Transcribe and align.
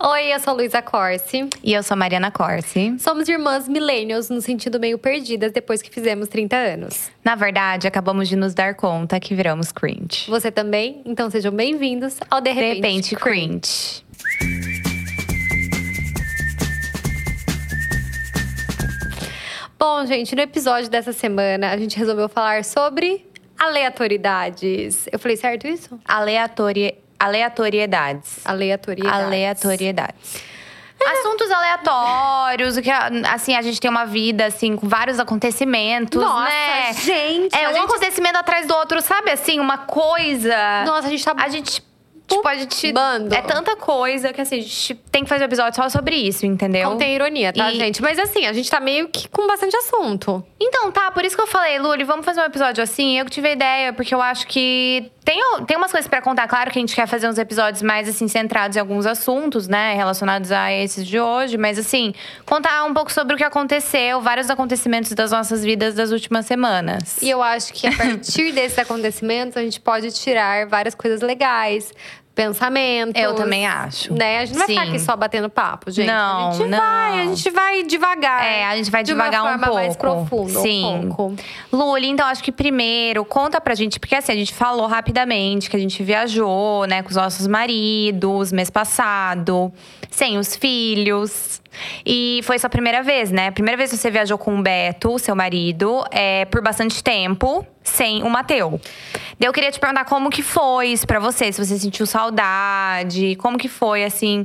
Oi, 0.00 0.32
eu 0.32 0.38
sou 0.38 0.54
Luísa 0.54 0.80
Corsi. 0.80 1.48
E 1.60 1.72
eu 1.72 1.82
sou 1.82 1.96
Mariana 1.96 2.30
Corsi. 2.30 2.94
Somos 3.00 3.28
irmãs 3.28 3.66
millennials 3.66 4.30
no 4.30 4.40
sentido 4.40 4.78
meio 4.78 4.96
perdidas 4.96 5.50
depois 5.50 5.82
que 5.82 5.90
fizemos 5.90 6.28
30 6.28 6.54
anos. 6.54 7.10
Na 7.24 7.34
verdade, 7.34 7.88
acabamos 7.88 8.28
de 8.28 8.36
nos 8.36 8.54
dar 8.54 8.76
conta 8.76 9.18
que 9.18 9.34
viramos 9.34 9.72
cringe. 9.72 10.30
Você 10.30 10.52
também? 10.52 11.02
Então 11.04 11.28
sejam 11.28 11.50
bem-vindos 11.50 12.16
ao 12.30 12.40
De 12.40 12.54
De 12.54 12.60
Repente, 12.60 13.10
repente, 13.10 13.16
cringe. 13.16 14.04
Bom, 19.76 20.06
gente, 20.06 20.36
no 20.36 20.42
episódio 20.42 20.88
dessa 20.88 21.12
semana 21.12 21.72
a 21.72 21.76
gente 21.76 21.98
resolveu 21.98 22.28
falar 22.28 22.64
sobre 22.64 23.26
aleatoriedades. 23.58 25.08
Eu 25.10 25.18
falei 25.18 25.36
certo 25.36 25.66
isso? 25.66 25.98
Aleatoria... 26.04 26.94
Aleatoriedades. 27.18 28.46
Aleatoriedades. 28.46 29.24
Aleatoriedades. 29.24 30.58
Assuntos 31.06 31.48
aleatórios, 31.50 32.76
o 32.76 32.82
que 32.82 32.90
assim, 32.90 33.54
a 33.54 33.62
gente 33.62 33.80
tem 33.80 33.88
uma 33.88 34.04
vida 34.04 34.46
assim 34.46 34.74
com 34.76 34.88
vários 34.88 35.20
acontecimentos, 35.20 36.20
Nossa, 36.20 36.50
né? 36.50 36.92
gente, 36.92 37.54
É 37.56 37.68
um 37.68 37.72
gente- 37.72 37.84
acontecimento 37.84 38.36
atrás 38.36 38.66
do 38.66 38.74
outro, 38.74 39.00
sabe 39.00 39.30
assim, 39.30 39.60
uma 39.60 39.78
coisa. 39.78 40.54
Nossa, 40.84 41.06
a 41.06 41.10
gente 41.10 41.24
tá 41.24 41.34
A 41.38 41.48
gente 41.48 41.80
tipo, 42.28 42.46
a 42.48 42.54
gente 42.54 42.92
Bando. 42.92 43.34
é 43.34 43.42
tanta 43.42 43.74
coisa 43.76 44.32
que 44.32 44.40
assim, 44.40 44.58
a 44.58 44.62
gente 44.62 44.94
tem 45.10 45.22
que 45.24 45.28
fazer 45.28 45.44
um 45.44 45.46
episódio 45.46 45.74
só 45.82 45.88
sobre 45.88 46.14
isso, 46.16 46.44
entendeu? 46.46 46.90
Contém 46.90 47.14
ironia, 47.14 47.52
tá, 47.52 47.72
E- 47.72 47.76
gente? 47.76 48.00
Mas 48.02 48.18
assim, 48.18 48.46
a 48.46 48.52
gente 48.52 48.70
tá 48.70 48.78
meio 48.80 49.08
que 49.08 49.28
com 49.28 49.46
bastante 49.46 49.76
assunto. 49.76 50.44
Então, 50.60 50.90
tá, 50.92 51.10
por 51.10 51.24
isso 51.24 51.34
que 51.36 51.42
eu 51.42 51.46
falei, 51.46 51.78
Luli, 51.78 52.04
vamos 52.04 52.24
fazer 52.24 52.40
um 52.40 52.44
episódio 52.44 52.82
assim. 52.82 53.18
Eu 53.18 53.24
que 53.24 53.30
tive 53.30 53.48
a 53.48 53.52
ideia, 53.52 53.92
porque 53.92 54.14
eu 54.14 54.20
acho 54.20 54.46
que 54.46 55.10
tem, 55.24 55.40
tem 55.66 55.76
umas 55.76 55.90
coisas 55.92 56.08
pra 56.08 56.20
contar. 56.22 56.48
Claro 56.48 56.70
que 56.70 56.78
a 56.78 56.80
gente 56.80 56.94
quer 56.94 57.06
fazer 57.06 57.28
uns 57.28 57.38
episódios 57.38 57.82
mais, 57.82 58.08
assim, 58.08 58.26
centrados 58.28 58.76
em 58.76 58.80
alguns 58.80 59.06
assuntos, 59.06 59.68
né? 59.68 59.94
Relacionados 59.94 60.50
a 60.50 60.72
esses 60.72 61.06
de 61.06 61.20
hoje. 61.20 61.56
Mas, 61.58 61.78
assim, 61.78 62.14
contar 62.46 62.84
um 62.84 62.94
pouco 62.94 63.12
sobre 63.12 63.34
o 63.34 63.36
que 63.38 63.44
aconteceu, 63.44 64.20
vários 64.20 64.48
acontecimentos 64.50 65.12
das 65.12 65.30
nossas 65.30 65.62
vidas 65.64 65.94
das 65.94 66.10
últimas 66.12 66.46
semanas. 66.46 67.20
E 67.22 67.28
eu 67.30 67.42
acho 67.42 67.72
que 67.72 67.86
a 67.86 67.92
partir 67.92 68.52
desses 68.52 68.78
acontecimentos 68.78 69.56
a 69.56 69.62
gente 69.62 69.80
pode 69.80 70.10
tirar 70.12 70.66
várias 70.66 70.94
coisas 70.94 71.20
legais, 71.20 71.92
pensamentos. 72.38 73.20
Eu 73.20 73.34
também 73.34 73.66
acho. 73.66 74.14
Né? 74.14 74.38
A 74.38 74.44
gente 74.44 74.56
não 74.56 74.60
vai 74.60 74.68
ficar 74.68 74.84
Sim. 74.84 74.88
aqui 74.90 74.98
só 75.00 75.16
batendo 75.16 75.50
papo, 75.50 75.90
gente. 75.90 76.06
Não, 76.06 76.50
a 76.50 76.52
gente 76.52 76.68
não. 76.68 76.78
vai, 76.78 77.18
a 77.18 77.26
gente 77.26 77.50
vai 77.50 77.82
devagar. 77.82 78.46
É, 78.46 78.64
a 78.64 78.76
gente 78.76 78.92
vai 78.92 79.02
de 79.02 79.12
uma 79.12 79.24
devagar 79.24 79.42
um 79.42 79.48
forma 79.48 79.66
pouco. 79.66 79.80
mais 79.80 79.96
profunda, 79.96 80.60
Sim. 80.60 80.84
um 80.84 81.08
pouco. 81.08 81.36
Luli, 81.72 82.06
então 82.06 82.24
acho 82.28 82.44
que 82.44 82.52
primeiro 82.52 83.24
conta 83.24 83.60
pra 83.60 83.74
gente, 83.74 83.98
porque 83.98 84.14
assim, 84.14 84.30
a 84.30 84.36
gente 84.36 84.54
falou 84.54 84.86
rapidamente 84.86 85.68
que 85.68 85.74
a 85.74 85.80
gente 85.80 86.00
viajou, 86.04 86.86
né, 86.86 87.02
com 87.02 87.08
os 87.08 87.16
nossos 87.16 87.48
maridos 87.48 88.52
mês 88.52 88.70
passado, 88.70 89.72
sem 90.08 90.38
os 90.38 90.54
filhos. 90.54 91.60
E 92.06 92.40
foi 92.44 92.56
sua 92.60 92.70
primeira 92.70 93.02
vez, 93.02 93.32
né? 93.32 93.50
Primeira 93.50 93.76
vez 93.76 93.90
que 93.90 93.96
você 93.96 94.10
viajou 94.12 94.38
com 94.38 94.56
o 94.56 94.62
Beto, 94.62 95.18
seu 95.18 95.34
marido, 95.34 96.04
é, 96.12 96.44
por 96.44 96.62
bastante 96.62 97.02
tempo, 97.02 97.66
sem 97.88 98.22
o 98.22 98.30
Mateu. 98.30 98.80
Eu 99.40 99.52
queria 99.52 99.70
te 99.70 99.78
perguntar 99.80 100.04
como 100.04 100.30
que 100.30 100.42
foi 100.42 100.88
isso 100.88 101.06
pra 101.06 101.18
você, 101.18 101.52
se 101.52 101.64
você 101.64 101.78
sentiu 101.78 102.06
saudade, 102.06 103.36
como 103.36 103.56
que 103.58 103.68
foi, 103.68 104.04
assim, 104.04 104.44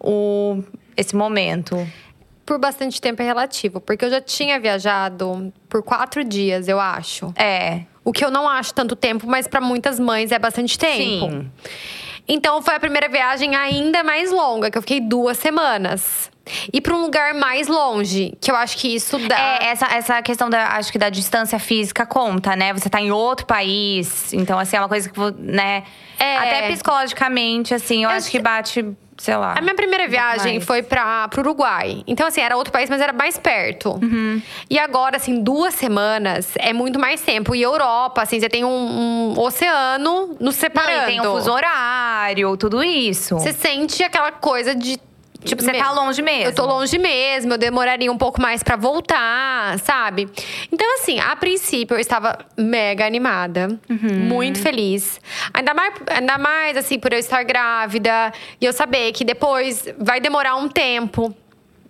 o, 0.00 0.62
esse 0.96 1.14
momento. 1.14 1.76
Por 2.44 2.58
bastante 2.58 3.00
tempo 3.00 3.22
é 3.22 3.24
relativo, 3.24 3.80
porque 3.80 4.04
eu 4.04 4.10
já 4.10 4.20
tinha 4.20 4.58
viajado 4.58 5.52
por 5.68 5.82
quatro 5.82 6.24
dias, 6.24 6.66
eu 6.68 6.80
acho. 6.80 7.32
É, 7.36 7.82
O 8.04 8.12
que 8.12 8.24
eu 8.24 8.30
não 8.32 8.48
acho 8.48 8.74
tanto 8.74 8.96
tempo, 8.96 9.26
mas 9.28 9.46
pra 9.46 9.60
muitas 9.60 10.00
mães 10.00 10.32
é 10.32 10.38
bastante 10.38 10.76
tempo. 10.76 11.30
Sim. 11.30 11.50
Então 12.28 12.62
foi 12.62 12.74
a 12.74 12.80
primeira 12.80 13.08
viagem 13.08 13.54
ainda 13.56 14.02
mais 14.02 14.30
longa, 14.30 14.70
que 14.70 14.78
eu 14.78 14.82
fiquei 14.82 15.00
duas 15.00 15.36
semanas. 15.38 16.30
E 16.72 16.80
pra 16.80 16.94
um 16.94 17.02
lugar 17.02 17.34
mais 17.34 17.68
longe, 17.68 18.36
que 18.40 18.50
eu 18.50 18.56
acho 18.56 18.76
que 18.76 18.94
isso 18.94 19.18
dá. 19.28 19.38
É, 19.38 19.66
essa, 19.66 19.86
essa 19.86 20.22
questão 20.22 20.50
da, 20.50 20.76
acho 20.76 20.90
que 20.90 20.98
da 20.98 21.08
distância 21.08 21.58
física 21.58 22.04
conta, 22.04 22.56
né? 22.56 22.72
Você 22.72 22.90
tá 22.90 23.00
em 23.00 23.12
outro 23.12 23.46
país, 23.46 24.32
então 24.32 24.58
assim, 24.58 24.76
é 24.76 24.80
uma 24.80 24.88
coisa 24.88 25.08
que, 25.08 25.20
né? 25.38 25.84
É. 26.18 26.36
Até 26.38 26.68
psicologicamente, 26.70 27.74
assim, 27.74 28.02
eu, 28.04 28.10
Eu 28.10 28.16
acho 28.16 28.30
que 28.30 28.40
bate, 28.40 28.84
sei 29.22 29.36
lá. 29.36 29.54
A 29.56 29.60
minha 29.60 29.74
primeira 29.74 30.08
viagem 30.08 30.54
mais. 30.54 30.64
foi 30.64 30.82
pra, 30.82 31.28
pro 31.28 31.42
Uruguai. 31.42 32.02
Então, 32.08 32.26
assim, 32.26 32.40
era 32.40 32.56
outro 32.56 32.72
país, 32.72 32.90
mas 32.90 33.00
era 33.00 33.12
mais 33.12 33.38
perto. 33.38 33.92
Uhum. 34.02 34.42
E 34.68 34.78
agora, 34.80 35.16
assim, 35.16 35.40
duas 35.40 35.74
semanas 35.74 36.52
é 36.58 36.72
muito 36.72 36.98
mais 36.98 37.20
tempo. 37.20 37.54
E 37.54 37.62
Europa, 37.62 38.20
assim, 38.22 38.40
você 38.40 38.48
tem 38.48 38.64
um, 38.64 38.68
um 38.68 39.38
oceano 39.38 40.28
nos 40.40 40.40
Não, 40.40 40.52
separando. 40.52 41.02
e 41.02 41.06
tem 41.06 41.20
um 41.20 41.24
fuso 41.24 41.52
horário, 41.52 42.56
tudo 42.56 42.82
isso. 42.82 43.38
Você 43.38 43.52
sente 43.52 44.02
aquela 44.02 44.32
coisa 44.32 44.74
de. 44.74 44.98
Tipo, 45.44 45.62
você 45.62 45.72
tá 45.72 45.90
longe 45.92 46.22
mesmo. 46.22 46.44
Eu 46.44 46.54
tô 46.54 46.64
longe 46.66 46.98
mesmo, 46.98 47.52
eu 47.54 47.58
demoraria 47.58 48.10
um 48.10 48.18
pouco 48.18 48.40
mais 48.40 48.62
pra 48.62 48.76
voltar, 48.76 49.78
sabe? 49.80 50.28
Então, 50.72 50.94
assim, 50.94 51.18
a 51.20 51.34
princípio 51.36 51.94
eu 51.96 52.00
estava 52.00 52.38
mega 52.56 53.06
animada, 53.06 53.78
Uhum. 53.88 54.18
muito 54.20 54.60
feliz. 54.60 55.20
Ainda 55.52 55.74
mais, 55.74 55.94
ainda 56.08 56.38
mais, 56.38 56.76
assim, 56.76 56.98
por 56.98 57.12
eu 57.12 57.18
estar 57.18 57.42
grávida 57.42 58.32
e 58.60 58.64
eu 58.64 58.72
saber 58.72 59.12
que 59.12 59.24
depois 59.24 59.84
vai 59.98 60.20
demorar 60.20 60.56
um 60.56 60.68
tempo. 60.68 61.34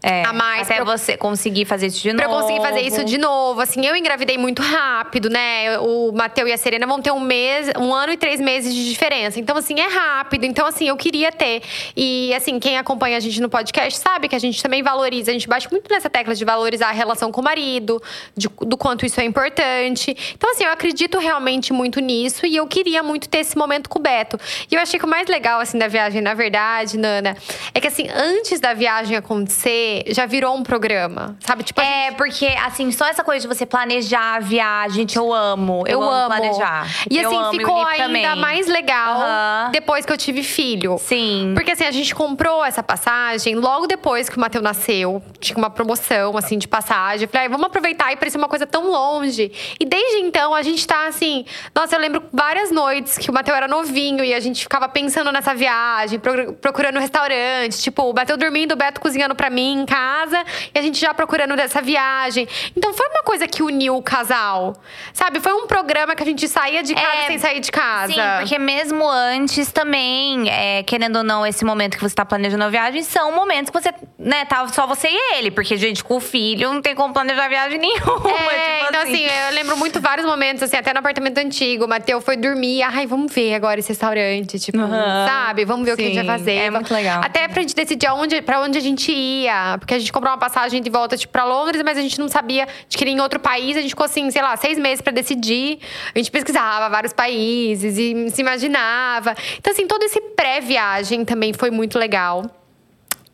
É, 0.03 0.25
a 0.25 0.33
mais 0.33 0.63
até 0.71 0.77
pra- 0.83 0.85
você 0.85 1.17
conseguir 1.17 1.65
fazer 1.65 1.87
isso 1.87 2.01
de 2.03 2.13
Pra 2.15 2.27
novo. 2.27 2.39
eu 2.39 2.43
conseguir 2.43 2.61
fazer 2.67 2.81
isso 2.81 3.05
de 3.05 3.19
novo. 3.19 3.61
Assim, 3.61 3.87
eu 3.87 3.95
engravidei 3.95 4.37
muito 4.37 4.61
rápido, 4.63 5.31
né? 5.31 5.79
O 5.79 6.11
Mateu 6.13 6.49
e 6.49 6.53
a 6.53 6.57
Serena 6.57 6.87
vão 6.87 7.01
ter 7.01 7.13
um 7.13 7.21
mês, 7.21 7.69
um 7.79 7.95
ano 7.95 8.13
e 8.13 8.17
três 8.17 8.41
meses 8.41 8.75
de 8.75 8.89
diferença. 8.91 9.39
Então, 9.39 9.57
assim, 9.57 9.79
é 9.81 9.87
rápido. 9.89 10.45
Então, 10.45 10.67
assim, 10.67 10.89
eu 10.89 10.97
queria 10.97 11.31
ter. 11.31 11.63
E, 11.97 12.35
assim, 12.35 12.59
quem 12.59 12.77
acompanha 12.79 13.17
a 13.17 13.21
gente 13.21 13.41
no 13.41 13.49
podcast 13.49 13.99
sabe 14.01 14.29
que 14.29 14.35
a 14.35 14.39
gente 14.39 14.61
também 14.63 14.83
valoriza. 14.83 15.31
A 15.31 15.35
gente 15.35 15.47
bate 15.49 15.71
muito 15.71 15.89
nessa 15.93 16.11
tecla 16.11 16.35
de 16.35 16.45
valorizar 16.45 16.89
a 16.89 16.93
relação 16.93 17.31
com 17.31 17.41
o 17.41 17.45
marido, 17.45 18.03
de- 18.37 18.49
do 18.61 18.77
quanto 18.77 19.07
isso 19.07 19.21
é 19.21 19.25
importante. 19.25 20.17
Então, 20.35 20.51
assim, 20.51 20.65
eu 20.65 20.73
acredito 20.73 21.19
realmente 21.19 21.73
muito 21.73 22.01
nisso. 22.01 22.45
E 22.47 22.57
eu 22.57 22.67
queria 22.67 23.03
muito 23.03 23.29
ter 23.29 23.39
esse 23.39 23.57
momento 23.57 23.89
com 23.89 23.99
o 23.99 24.03
Beto. 24.03 24.39
E 24.71 24.75
eu 24.75 24.81
achei 24.81 24.99
que 24.99 25.05
o 25.07 25.09
mais 25.09 25.29
legal, 25.29 25.61
assim, 25.61 25.79
da 25.79 25.87
viagem, 25.87 26.21
na 26.21 26.35
verdade, 26.35 26.99
Nana, 26.99 27.37
é 27.75 27.81
que, 27.81 27.87
assim, 27.87 28.09
antes 28.15 28.59
da 28.59 28.75
viagem 28.75 29.17
acontecer, 29.17 29.92
já 30.09 30.27
virou 30.27 30.55
um 30.57 30.63
programa. 30.63 31.37
Sabe? 31.41 31.63
Tipo, 31.63 31.81
É, 31.81 32.11
porque, 32.13 32.47
assim, 32.65 32.91
só 32.93 33.07
essa 33.07 33.23
coisa 33.25 33.47
de 33.47 33.55
você 33.55 33.65
planejar 33.67 34.37
a 34.37 34.41
viagem, 34.41 34.93
gente, 35.03 35.17
eu 35.17 35.33
amo. 35.33 35.85
Eu, 35.87 36.01
Eu, 36.01 36.09
amo. 36.09 36.27
planejar. 36.29 36.87
E 37.11 37.19
Eu 37.19 37.29
assim, 37.29 37.39
amo, 37.39 37.51
ficou 37.53 37.85
ainda 37.87 38.05
também. 38.05 38.37
mais 38.37 38.67
legal 38.67 39.21
Aham. 39.21 39.71
depois 39.73 40.05
que 40.07 40.13
eu 40.13 40.17
tive 40.17 40.43
filho. 40.43 40.97
Sim. 40.99 41.53
Porque 41.55 41.73
assim, 41.73 41.85
a 41.85 41.91
gente 41.91 42.15
comprou 42.15 42.65
essa 42.65 42.83
passagem 42.83 43.55
logo 43.55 43.87
depois 43.87 44.29
que 44.29 44.37
o 44.37 44.41
Matheus 44.41 44.63
nasceu. 44.63 45.23
Tinha 45.41 45.57
uma 45.59 45.71
promoção, 45.71 46.37
assim, 46.37 46.59
de 46.59 46.69
passagem. 46.69 47.25
Eu 47.25 47.29
Falei, 47.29 47.47
"Ai, 47.47 47.49
vamos 47.49 47.67
aproveitar 47.67 48.13
e 48.13 48.17
parecia 48.17 48.39
uma 48.39 48.49
coisa 48.49 48.67
tão 48.67 48.91
longe. 48.91 49.51
E 49.81 49.85
desde 49.85 50.19
então, 50.19 50.55
a 50.55 50.63
gente 50.63 50.87
tá 50.87 51.07
assim… 51.07 51.45
Nossa, 51.75 51.97
eu 51.97 52.01
lembro 52.01 52.23
várias 52.33 52.71
noites 52.71 53.17
que 53.19 53.31
o 53.31 53.35
Matheus 53.35 53.57
era 53.57 53.69
novinho. 53.69 54.25
E 54.25 54.35
a 54.35 54.41
gente 54.41 54.63
ficava 54.63 54.89
pensando 54.89 55.31
nessa 55.33 55.55
viagem, 55.55 56.19
pro- 56.19 56.53
procurando 56.55 56.99
restaurante. 56.99 57.81
Tipo, 57.83 58.11
o 58.11 58.15
Matheus 58.15 58.39
dormindo, 58.39 58.73
o 58.73 58.77
Beto 58.77 59.01
cozinhando 59.01 59.35
pra 59.35 59.51
mim 59.51 59.82
em 59.83 59.87
casa. 59.87 60.43
E 60.75 60.79
a 60.79 60.83
gente 60.83 60.99
já 61.01 61.13
procurando 61.13 61.55
dessa 61.57 61.83
viagem. 61.83 62.49
Então, 62.77 62.93
foi 62.95 63.07
uma 63.09 63.23
coisa 63.23 63.47
que 63.47 63.63
uniu 63.63 63.97
o 63.97 64.03
casal. 64.03 64.75
Sabe? 65.13 65.41
Foi 65.41 65.53
um 65.53 65.67
programa 65.67 66.15
que 66.15 66.23
a 66.23 66.27
gente 66.27 66.47
saía 66.49 66.83
de 66.83 66.95
casa 66.95 67.17
É, 67.25 67.27
sem 67.27 67.39
sair 67.39 67.61
de 67.61 67.71
casa. 67.71 68.13
Sim, 68.13 68.21
porque 68.39 68.59
mesmo 68.59 69.09
antes 69.09 69.71
também, 69.73 70.49
é, 70.49 70.83
querendo 70.83 71.17
ou 71.17 71.23
não, 71.25 71.47
esse 71.47 71.65
momento 71.65 71.97
que 71.97 72.03
você 72.03 72.15
tá 72.15 72.25
planejando 72.25 72.65
a 72.65 72.69
viagem, 72.69 73.03
são 73.03 73.33
momentos 73.35 73.71
que 73.71 73.81
você, 73.81 73.93
né, 74.19 74.45
tá 74.45 74.67
só 74.69 74.87
você 74.87 75.09
e 75.11 75.37
ele. 75.37 75.51
Porque, 75.51 75.77
gente, 75.77 76.03
com 76.05 76.17
o 76.17 76.21
filho 76.21 76.73
não 76.73 76.81
tem 76.81 76.95
como 76.95 77.13
planejar 77.13 77.49
viagem 77.49 77.79
nenhuma. 77.81 78.31
É, 78.53 78.79
tipo 78.79 78.89
então 78.91 79.03
assim, 79.03 79.25
eu 79.49 79.55
lembro 79.55 79.77
muito 79.77 80.01
vários 80.01 80.27
momentos, 80.27 80.63
assim, 80.63 80.77
até 80.77 80.93
no 80.93 80.99
apartamento 81.01 81.39
antigo. 81.39 81.85
O 81.85 81.89
Matheus 81.89 82.25
foi 82.25 82.37
dormir. 82.37 82.83
Ai, 82.83 83.07
vamos 83.07 83.33
ver 83.33 83.55
agora 83.55 83.81
esse 83.81 83.89
restaurante, 83.91 84.59
tipo, 84.59 84.79
Aham. 84.79 85.27
sabe? 85.27 85.65
Vamos 85.65 85.85
ver 85.85 85.93
o 85.93 85.97
que 85.97 86.03
a 86.03 86.07
gente 86.07 86.21
Sim, 86.21 86.27
vai 86.27 86.39
fazer. 86.39 86.53
é 86.55 86.71
muito 86.71 86.93
legal. 86.93 87.21
Até 87.25 87.49
pra 87.49 87.61
gente 87.63 87.75
decidir 87.75 88.07
aonde, 88.07 88.41
pra 88.43 88.61
onde 88.61 88.79
a 88.79 88.81
gente 88.81 89.13
ia. 89.13 89.72
Porque 89.79 89.95
a 89.95 89.99
gente 89.99 90.13
comprou 90.13 90.33
uma 90.33 90.39
passagem 90.39 90.83
de 90.83 90.91
volta, 90.91 91.17
tipo, 91.17 91.33
pra 91.33 91.45
Londres, 91.45 91.83
mas 91.85 91.99
a 91.99 92.01
gente 92.01 92.19
não 92.19 92.29
sabia 92.29 92.67
de 92.89 92.97
querer 92.97 93.11
ir 93.11 93.15
em 93.15 93.21
outro 93.21 93.41
país. 93.41 93.77
A 93.77 93.81
gente 93.81 93.91
ficou 93.91 94.07
assim, 94.07 94.31
sei 94.31 94.43
lá, 94.43 94.57
seis 94.57 94.79
meses 94.79 95.01
pra 95.01 95.13
decidir. 95.13 95.79
A 96.15 96.19
gente 96.19 96.31
pesquisava 96.31 96.89
vários 96.89 97.13
países 97.13 97.99
e 97.99 98.31
se 98.31 98.41
imaginava. 98.41 99.35
Então, 99.59 99.73
assim, 99.73 99.87
todo 99.87 100.03
esse 100.03 100.21
pré-viagem 100.21 101.25
também 101.25 101.53
foi 101.53 101.71
muito 101.71 101.99
legal. 101.99 102.45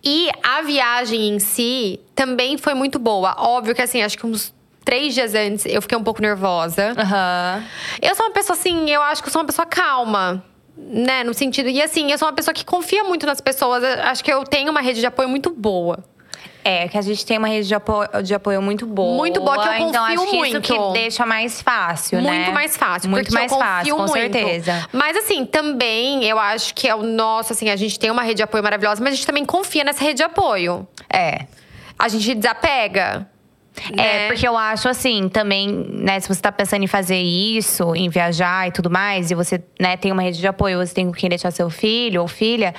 E 0.02 0.28
a 0.42 0.62
viagem 0.62 1.28
em 1.28 1.38
si 1.38 2.00
também 2.14 2.56
foi 2.56 2.74
muito 2.74 2.98
boa. 2.98 3.34
Óbvio 3.38 3.74
que, 3.74 3.82
assim, 3.82 4.02
acho 4.02 4.16
que 4.16 4.26
uns 4.26 4.54
três 4.84 5.12
dias 5.12 5.34
antes 5.34 5.66
eu 5.66 5.82
fiquei 5.82 5.98
um 5.98 6.02
pouco 6.02 6.22
nervosa. 6.22 6.94
Aham. 6.96 7.64
Eu 8.00 8.14
sou 8.14 8.26
uma 8.26 8.32
pessoa, 8.32 8.56
assim, 8.56 8.88
eu 8.90 9.02
acho 9.02 9.22
que 9.22 9.28
eu 9.28 9.32
sou 9.32 9.40
uma 9.42 9.46
pessoa 9.46 9.66
calma. 9.66 10.44
Né, 10.80 11.24
no 11.24 11.34
sentido. 11.34 11.68
E 11.68 11.82
assim, 11.82 12.12
eu 12.12 12.16
sou 12.16 12.28
uma 12.28 12.34
pessoa 12.34 12.54
que 12.54 12.64
confia 12.64 13.02
muito 13.02 13.26
nas 13.26 13.40
pessoas. 13.40 13.82
Acho 13.82 14.22
que 14.22 14.32
eu 14.32 14.44
tenho 14.44 14.70
uma 14.70 14.80
rede 14.80 15.00
de 15.00 15.06
apoio 15.06 15.28
muito 15.28 15.50
boa. 15.50 16.04
É, 16.68 16.86
que 16.86 16.98
a 16.98 17.00
gente 17.00 17.24
tem 17.24 17.38
uma 17.38 17.48
rede 17.48 17.66
de 17.66 17.74
apoio, 17.74 18.06
de 18.22 18.34
apoio 18.34 18.60
muito 18.60 18.84
boa. 18.84 19.16
Muito 19.16 19.40
boa, 19.40 19.56
que 19.58 19.68
eu 19.68 19.88
então 19.88 20.04
confio 20.04 20.20
acho 20.20 20.30
que 20.30 20.36
muito. 20.36 20.52
Isso 20.52 20.60
que 20.60 20.92
deixa 20.92 21.24
mais 21.24 21.62
fácil, 21.62 22.20
né? 22.20 22.30
Muito 22.30 22.52
mais 22.52 22.76
fácil. 22.76 23.08
Muito 23.08 23.32
mais 23.32 23.50
eu 23.50 23.58
fácil, 23.58 23.96
com 23.96 24.02
muito. 24.02 24.12
certeza. 24.12 24.86
Mas 24.92 25.16
assim, 25.16 25.46
também 25.46 26.24
eu 26.24 26.38
acho 26.38 26.74
que 26.74 26.86
é 26.86 26.94
o 26.94 27.02
nosso, 27.02 27.54
assim, 27.54 27.70
a 27.70 27.76
gente 27.76 27.98
tem 27.98 28.10
uma 28.10 28.22
rede 28.22 28.34
de 28.34 28.42
apoio 28.42 28.62
maravilhosa, 28.62 29.02
mas 29.02 29.14
a 29.14 29.16
gente 29.16 29.26
também 29.26 29.46
confia 29.46 29.82
nessa 29.82 30.04
rede 30.04 30.18
de 30.18 30.22
apoio. 30.22 30.86
É. 31.10 31.46
A 31.98 32.06
gente 32.06 32.34
desapega. 32.34 33.26
É, 33.92 33.96
né? 33.96 34.26
porque 34.28 34.46
eu 34.46 34.56
acho 34.56 34.88
assim, 34.88 35.28
também, 35.28 35.68
né, 35.68 36.20
se 36.20 36.28
você 36.28 36.40
tá 36.40 36.50
pensando 36.50 36.82
em 36.82 36.86
fazer 36.86 37.20
isso, 37.20 37.94
em 37.94 38.08
viajar 38.08 38.68
e 38.68 38.72
tudo 38.72 38.90
mais, 38.90 39.30
e 39.30 39.34
você, 39.34 39.62
né, 39.78 39.96
tem 39.96 40.10
uma 40.12 40.22
rede 40.22 40.38
de 40.38 40.46
apoio, 40.46 40.78
você 40.78 40.92
tem 40.92 41.06
com 41.06 41.12
quem 41.12 41.28
deixar 41.28 41.50
seu 41.50 41.70
filho 41.70 42.20
ou 42.22 42.28
filha, 42.28 42.74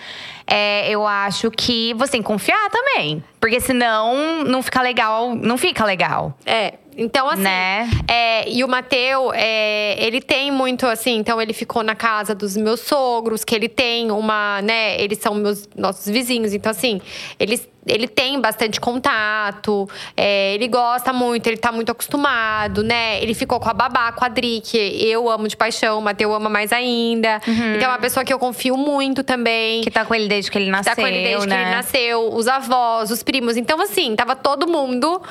é, 0.49 0.89
eu 0.89 1.05
acho 1.05 1.51
que 1.51 1.93
você 1.93 2.13
tem 2.13 2.21
que 2.21 2.27
confiar 2.27 2.69
também. 2.69 3.23
Porque 3.39 3.59
senão 3.59 4.43
não 4.43 4.63
fica 4.63 4.81
legal, 4.81 5.35
não 5.35 5.57
fica 5.57 5.85
legal. 5.85 6.33
É. 6.45 6.73
Então, 6.97 7.29
assim. 7.29 7.43
Né? 7.43 7.89
é, 8.09 8.49
e 8.49 8.61
o 8.61 8.67
Mateu, 8.67 9.31
é, 9.33 9.95
ele 10.03 10.19
tem 10.19 10.51
muito, 10.51 10.85
assim, 10.85 11.15
então 11.15 11.41
ele 11.41 11.53
ficou 11.53 11.81
na 11.81 11.95
casa 11.95 12.35
dos 12.35 12.57
meus 12.57 12.81
sogros, 12.81 13.45
que 13.45 13.55
ele 13.55 13.69
tem 13.69 14.11
uma, 14.11 14.61
né? 14.61 14.99
Eles 15.01 15.19
são 15.19 15.33
meus 15.35 15.69
nossos 15.77 16.07
vizinhos. 16.07 16.53
Então, 16.53 16.71
assim, 16.71 16.99
eles 17.39 17.69
ele 17.87 18.07
tem 18.07 18.39
bastante 18.39 18.79
contato, 18.79 19.89
é, 20.15 20.53
ele 20.53 20.67
gosta 20.67 21.11
muito, 21.11 21.47
ele 21.47 21.57
tá 21.57 21.71
muito 21.71 21.91
acostumado, 21.91 22.83
né? 22.83 23.21
Ele 23.21 23.33
ficou 23.33 23.59
com 23.59 23.69
a 23.69 23.73
babá, 23.73 24.11
com 24.11 24.23
a 24.23 24.27
Dri, 24.27 24.61
que 24.61 24.77
eu 24.77 25.29
amo 25.29 25.47
de 25.47 25.57
paixão, 25.57 25.97
o 25.97 26.01
Mateu 26.01 26.33
ama 26.33 26.49
mais 26.49 26.71
ainda. 26.71 27.41
Então 27.47 27.87
é 27.87 27.87
uma 27.87 27.97
pessoa 27.97 28.23
que 28.23 28.31
eu 28.31 28.37
confio 28.37 28.77
muito 28.77 29.23
também. 29.23 29.81
Que 29.81 29.89
tá 29.89 30.05
com 30.05 30.13
ele 30.13 30.27
desde 30.27 30.38
que 30.47 30.57
ele 30.57 30.69
nasceu, 30.69 30.95
Tá 30.95 31.01
com 31.01 31.07
ele 31.07 31.23
desde 31.23 31.47
né? 31.47 31.55
que 31.55 31.61
ele 31.63 31.71
nasceu, 31.75 32.33
os 32.33 32.47
avós, 32.47 33.09
os 33.09 33.23
primos. 33.23 33.57
Então, 33.57 33.81
assim, 33.81 34.15
tava 34.15 34.35
todo 34.35 34.67
mundo. 34.67 35.21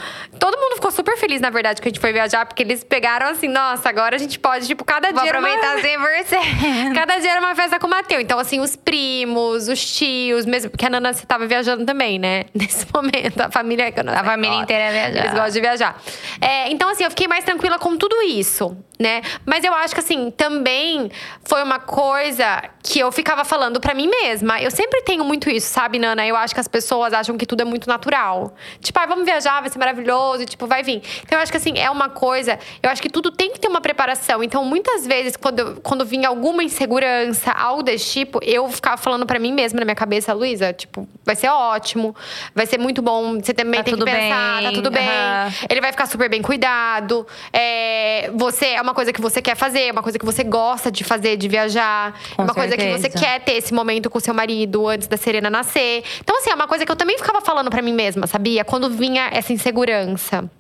Todo 0.41 0.59
mundo 0.59 0.75
ficou 0.75 0.91
super 0.91 1.17
feliz, 1.17 1.41
na 1.41 1.51
verdade, 1.51 1.81
que 1.81 1.89
a 1.89 1.91
gente 1.91 2.01
foi 2.01 2.13
viajar, 2.13 2.45
porque 2.47 2.63
eles 2.65 2.83
pegaram 2.83 3.29
assim, 3.29 3.47
nossa, 3.49 3.89
agora 3.89 4.17
a 4.17 4.19
gente 4.19 4.39
pode, 4.41 4.67
tipo, 4.67 4.85
cada 4.85 5.13
Vou 5.13 5.23
dia. 5.23 5.33
uma- 5.33 5.49
aproveitar 5.49 5.79
100%. 5.81 6.39
Cada 6.95 7.19
dia 7.19 7.31
era 7.31 7.41
uma 7.41 7.55
festa 7.55 7.79
com 7.79 7.87
o 7.87 7.91
Mateu. 7.91 8.21
Então, 8.21 8.39
assim, 8.39 8.59
os 8.61 8.75
primos, 8.75 9.69
os 9.69 9.97
tios, 9.97 10.45
mesmo. 10.45 10.71
Porque 10.71 10.85
a 10.85 10.91
Nana 10.91 11.13
você 11.13 11.25
tava 11.25 11.47
viajando 11.47 11.85
também, 11.85 12.19
né? 12.19 12.45
Nesse 12.55 12.87
momento. 12.93 13.41
A 13.41 13.51
família 13.51 13.89
A 13.89 14.25
família 14.25 14.51
gosta. 14.59 14.63
inteira 14.65 14.91
viaja. 14.91 15.19
Eles 15.19 15.31
gostam 15.33 15.51
de 15.51 15.61
viajar. 15.61 16.03
É, 16.41 16.71
então, 16.71 16.89
assim, 16.91 17.05
eu 17.05 17.11
fiquei 17.11 17.29
mais 17.29 17.45
tranquila 17.45 17.79
com 17.79 17.97
tudo 17.97 18.21
isso, 18.23 18.77
né? 18.99 19.23
Mas 19.47 19.65
eu 19.65 19.73
acho 19.75 19.95
que, 19.95 20.01
assim, 20.01 20.31
também 20.31 21.11
foi 21.45 21.63
uma 21.63 21.79
coisa 21.79 22.63
que 22.83 22.99
eu 22.99 23.13
ficava 23.13 23.45
falando 23.45 23.81
pra 23.81 23.95
mim 23.95 24.09
mesma. 24.09 24.61
Eu 24.61 24.71
sempre 24.71 25.03
tenho 25.03 25.25
muito 25.25 25.49
isso, 25.51 25.69
sabe, 25.73 25.99
Nana? 25.99 26.27
Eu 26.27 26.35
acho 26.37 26.55
que 26.55 26.61
as 26.61 26.69
pessoas 26.69 27.13
acham 27.13 27.37
que 27.37 27.47
tudo 27.47 27.61
é 27.61 27.65
muito 27.65 27.87
natural. 27.89 28.55
Tipo, 28.81 28.99
ah, 29.01 29.07
vamos 29.07 29.25
viajar, 29.25 29.61
vai 29.61 29.71
ser 29.71 29.79
maravilhoso, 29.79 30.43
e, 30.43 30.47
tipo, 30.47 30.67
vai 30.67 30.83
vir. 30.83 31.03
Então, 31.23 31.39
eu 31.39 31.43
acho 31.43 31.53
que, 31.53 31.59
assim, 31.59 31.79
é 31.79 31.91
uma 31.91 32.09
coisa. 32.09 32.59
Eu 32.83 32.91
acho 32.91 33.01
que 33.03 33.09
tudo 33.11 33.31
tem 33.31 33.53
que 33.53 33.61
ter 33.61 33.69
uma 33.69 33.81
preparação. 33.81 34.43
Então, 34.43 34.65
muitas 34.65 35.07
vezes, 35.07 35.37
quando, 35.37 35.81
quando 35.83 36.05
vinha 36.05 36.29
alguma 36.29 36.63
insegurança, 36.65 37.53
algo 37.53 37.83
desse 37.83 38.11
tipo, 38.11 38.41
eu 38.43 38.69
ficava 38.71 38.97
falando 38.97 39.27
pra 39.27 39.39
mim 39.39 39.53
mesma 39.53 39.79
na 39.79 39.85
minha 39.85 39.95
cabeça, 39.95 40.33
Luísa, 40.33 40.73
tipo, 40.73 41.09
vai 41.25 41.37
ser 41.37 41.49
ótimo, 41.49 42.17
vai 42.55 42.67
ser 42.67 42.79
muito 42.79 43.01
bom. 43.03 43.39
Você 43.41 43.53
também 43.55 43.79
Tá 43.81 43.85
tem 43.85 43.97
que 43.97 44.05
pensar, 44.05 44.57
bem, 44.57 44.65
tá 44.65 44.73
tudo 44.73 44.91
bem. 44.91 45.07
aham. 45.09 45.53
Ele 45.69 45.81
vai 45.81 45.93
ficar 45.93 46.07
super 46.07 46.29
bem 46.29 46.43
cuidado. 46.43 47.27
É, 47.53 48.31
você 48.35 48.67
é 48.69 48.81
uma 48.83 48.88
coisa 48.95 49.13
que 49.13 49.21
você 49.21 49.41
quer 49.41 49.57
fazer, 49.57 49.93
uma 49.93 50.03
coisa 50.03 50.19
que 50.19 50.25
você 50.25 50.45
gosta 50.45 50.91
de 50.91 51.05
fazer, 51.05 51.37
de 51.37 51.49
viajar. 51.49 52.13
Com 52.35 52.43
é 52.43 52.45
uma 52.45 52.55
coisa 52.55 52.77
que 52.77 52.85
você 52.91 53.03
certeza. 53.03 53.25
quer 53.25 53.41
ter 53.41 53.53
esse 53.53 53.73
momento 53.73 54.11
com 54.11 54.21
seu 54.21 54.35
marido 54.35 54.87
antes 54.89 55.09
da 55.09 55.17
Serena 55.17 55.51
nascer. 55.51 56.05
Então, 56.21 56.39
assim, 56.39 56.51
é 56.51 56.55
uma 56.55 56.69
coisa 56.69 56.85
que 56.85 56.93
eu 56.93 56.97
também 56.97 57.17
ficava 57.17 57.41
falando 57.41 57.71
pra 57.71 57.83
mim 57.83 57.93
mesma, 57.93 58.27
sabia? 58.27 58.65
Quando 58.65 58.91
vinha 58.91 59.29
essa 59.33 59.53
insegurança. 59.53 60.51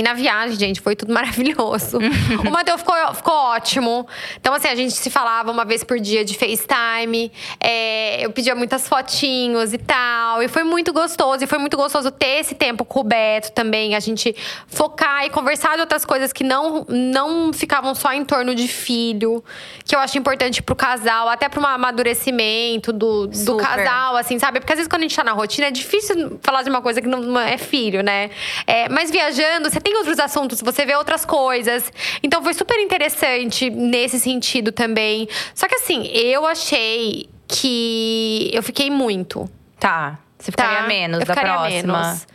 E 0.00 0.02
na 0.02 0.14
viagem, 0.14 0.58
gente, 0.58 0.80
foi 0.80 0.96
tudo 0.96 1.12
maravilhoso. 1.14 1.98
o 2.46 2.50
Matheus 2.50 2.80
ficou, 2.80 3.14
ficou 3.14 3.34
ótimo. 3.34 4.08
Então, 4.40 4.54
assim, 4.54 4.68
a 4.68 4.74
gente 4.74 4.94
se 4.94 5.10
falava 5.10 5.50
uma 5.50 5.64
vez 5.64 5.84
por 5.84 6.00
dia 6.00 6.24
de 6.24 6.36
FaceTime. 6.36 7.30
É, 7.60 8.24
eu 8.24 8.30
pedia 8.30 8.54
muitas 8.54 8.88
fotinhos 8.88 9.74
e 9.74 9.78
tal. 9.78 10.42
E 10.42 10.48
foi 10.48 10.64
muito 10.64 10.92
gostoso. 10.92 11.44
E 11.44 11.46
foi 11.46 11.58
muito 11.58 11.76
gostoso 11.76 12.10
ter 12.10 12.40
esse 12.40 12.54
tempo 12.54 12.84
com 12.84 13.00
o 13.00 13.04
Beto 13.04 13.52
também. 13.52 13.94
A 13.94 14.00
gente 14.00 14.34
focar 14.66 15.26
e 15.26 15.30
conversar 15.30 15.74
de 15.74 15.80
outras 15.82 16.04
coisas 16.04 16.32
que 16.32 16.42
não, 16.42 16.86
não 16.88 17.52
ficavam 17.52 17.94
só 17.94 18.12
em 18.12 18.24
torno 18.24 18.54
de 18.54 18.68
filho. 18.68 19.44
Que 19.84 19.94
eu 19.94 20.00
acho 20.00 20.16
importante 20.16 20.62
pro 20.62 20.74
casal, 20.74 21.28
até 21.28 21.48
pro 21.48 21.64
amadurecimento 21.64 22.92
do, 22.92 23.26
do 23.26 23.56
casal, 23.58 24.16
assim, 24.16 24.38
sabe? 24.38 24.60
Porque 24.60 24.72
às 24.72 24.78
vezes 24.78 24.88
quando 24.88 25.02
a 25.02 25.04
gente 25.04 25.16
tá 25.16 25.24
na 25.24 25.32
rotina 25.32 25.66
é 25.66 25.70
difícil 25.70 26.38
falar 26.42 26.62
de 26.62 26.70
uma 26.70 26.80
coisa 26.80 27.00
que 27.02 27.06
não 27.06 27.20
não 27.20 27.40
é 27.40 27.58
filho, 27.58 28.02
né? 28.02 28.30
É, 28.66 28.88
mas 28.88 29.10
viajando, 29.10 29.70
você 29.70 29.80
tem 29.80 29.89
outros 29.96 30.18
assuntos, 30.18 30.60
você 30.60 30.84
vê 30.86 30.94
outras 30.96 31.24
coisas. 31.24 31.92
Então 32.22 32.42
foi 32.42 32.54
super 32.54 32.78
interessante 32.80 33.68
nesse 33.70 34.18
sentido 34.20 34.72
também. 34.72 35.28
Só 35.54 35.66
que 35.68 35.74
assim, 35.76 36.06
eu 36.08 36.46
achei 36.46 37.28
que 37.48 38.50
eu 38.52 38.62
fiquei 38.62 38.90
muito. 38.90 39.48
Tá. 39.78 40.18
Você 40.38 40.50
ficaria 40.50 40.78
tá? 40.82 40.86
menos 40.86 41.20
eu 41.20 41.26
da 41.26 41.34
ficaria 41.34 41.52
próxima. 41.58 42.02
Menos. 42.02 42.26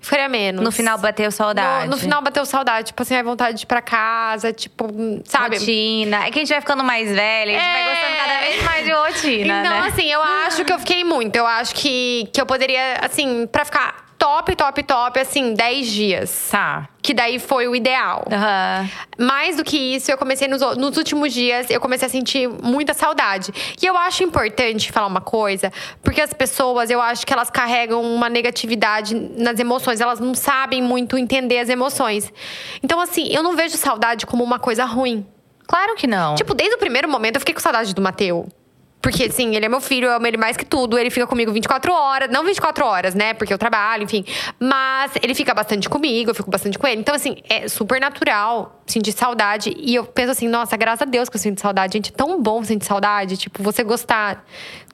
Ficaria 0.00 0.28
menos. 0.28 0.62
No 0.62 0.70
final 0.70 0.98
bateu 0.98 1.30
saudade. 1.30 1.86
No, 1.86 1.92
no 1.92 1.96
final 1.96 2.20
bateu 2.20 2.44
saudade. 2.44 2.88
Tipo 2.88 3.00
assim, 3.02 3.16
a 3.16 3.22
vontade 3.22 3.56
de 3.56 3.64
ir 3.64 3.66
pra 3.66 3.80
casa, 3.80 4.52
tipo, 4.52 4.86
sabe? 5.24 5.56
Rotina. 5.56 6.26
É 6.26 6.30
que 6.30 6.38
a 6.38 6.42
gente 6.42 6.50
vai 6.50 6.60
ficando 6.60 6.84
mais 6.84 7.08
velha, 7.10 7.56
a 7.56 7.60
gente 7.60 7.72
vai 7.72 7.80
É. 7.82 7.94
gostando 7.94 8.16
cada 8.18 8.40
vez 8.40 8.62
mais 8.64 8.84
de 8.84 8.92
rotina, 8.92 9.60
Então, 9.60 9.80
né? 9.80 9.88
assim, 9.88 10.12
eu 10.12 10.20
acho 10.46 10.62
que 10.62 10.72
eu 10.74 10.78
fiquei 10.78 11.04
muito. 11.04 11.34
Eu 11.36 11.46
acho 11.46 11.74
que, 11.74 12.28
que 12.34 12.38
eu 12.38 12.44
poderia, 12.44 12.98
assim, 13.00 13.46
pra 13.46 13.64
ficar 13.64 14.03
top, 14.18 14.54
top, 14.56 14.82
top, 14.82 15.20
assim, 15.20 15.54
10 15.54 15.86
dias. 15.86 16.48
Tá. 16.50 16.88
Que 17.02 17.12
daí 17.12 17.38
foi 17.38 17.68
o 17.68 17.76
ideal. 17.76 18.24
Aham. 18.30 18.88
Mais 19.18 19.56
do 19.56 19.64
que 19.64 19.76
isso, 19.76 20.10
eu 20.10 20.16
comecei 20.16 20.48
nos, 20.48 20.60
nos 20.76 20.96
últimos 20.96 21.32
dias, 21.32 21.68
eu 21.70 21.80
comecei 21.80 22.06
a 22.06 22.10
sentir 22.10 22.48
muita 22.48 22.94
saudade. 22.94 23.52
E 23.80 23.86
eu 23.86 23.96
acho 23.96 24.22
importante 24.22 24.90
falar 24.90 25.06
uma 25.06 25.20
coisa, 25.20 25.72
porque 26.02 26.20
as 26.20 26.32
pessoas, 26.32 26.90
eu 26.90 27.00
acho 27.00 27.26
que 27.26 27.32
elas 27.32 27.50
carregam 27.50 28.02
uma 28.02 28.28
negatividade 28.28 29.14
nas 29.14 29.58
emoções, 29.58 30.00
elas 30.00 30.20
não 30.20 30.34
sabem 30.34 30.82
muito 30.82 31.18
entender 31.18 31.58
as 31.58 31.68
emoções. 31.68 32.32
Então, 32.82 33.00
assim, 33.00 33.28
eu 33.30 33.42
não 33.42 33.54
vejo 33.54 33.76
saudade 33.76 34.26
como 34.26 34.42
uma 34.42 34.58
coisa 34.58 34.84
ruim. 34.84 35.26
Claro 35.66 35.94
que 35.94 36.06
não. 36.06 36.34
Tipo, 36.34 36.54
desde 36.54 36.76
o 36.76 36.78
primeiro 36.78 37.08
momento 37.08 37.36
eu 37.36 37.40
fiquei 37.40 37.54
com 37.54 37.60
saudade 37.60 37.94
do 37.94 38.02
Mateu. 38.02 38.48
Porque, 39.04 39.24
assim, 39.24 39.54
ele 39.54 39.66
é 39.66 39.68
meu 39.68 39.82
filho, 39.82 40.06
eu 40.06 40.12
amo 40.14 40.26
ele 40.26 40.38
mais 40.38 40.56
que 40.56 40.64
tudo. 40.64 40.98
Ele 40.98 41.10
fica 41.10 41.26
comigo 41.26 41.52
24 41.52 41.92
horas. 41.92 42.30
Não 42.30 42.42
24 42.42 42.86
horas, 42.86 43.14
né? 43.14 43.34
Porque 43.34 43.52
eu 43.52 43.58
trabalho, 43.58 44.04
enfim. 44.04 44.24
Mas 44.58 45.12
ele 45.22 45.34
fica 45.34 45.52
bastante 45.52 45.90
comigo, 45.90 46.30
eu 46.30 46.34
fico 46.34 46.50
bastante 46.50 46.78
com 46.78 46.86
ele. 46.86 47.02
Então, 47.02 47.14
assim, 47.14 47.36
é 47.46 47.68
super 47.68 48.00
natural 48.00 48.80
sentir 48.86 49.12
saudade. 49.12 49.74
E 49.76 49.94
eu 49.94 50.04
penso 50.04 50.30
assim, 50.32 50.48
nossa, 50.48 50.74
graças 50.76 51.02
a 51.02 51.04
Deus 51.04 51.28
que 51.28 51.36
eu 51.36 51.40
sinto 51.40 51.60
saudade. 51.60 51.92
Gente, 51.92 52.10
é 52.10 52.14
tão 52.14 52.40
bom 52.40 52.64
sentir 52.64 52.86
saudade. 52.86 53.36
Tipo, 53.36 53.62
você 53.62 53.84
gostar 53.84 54.42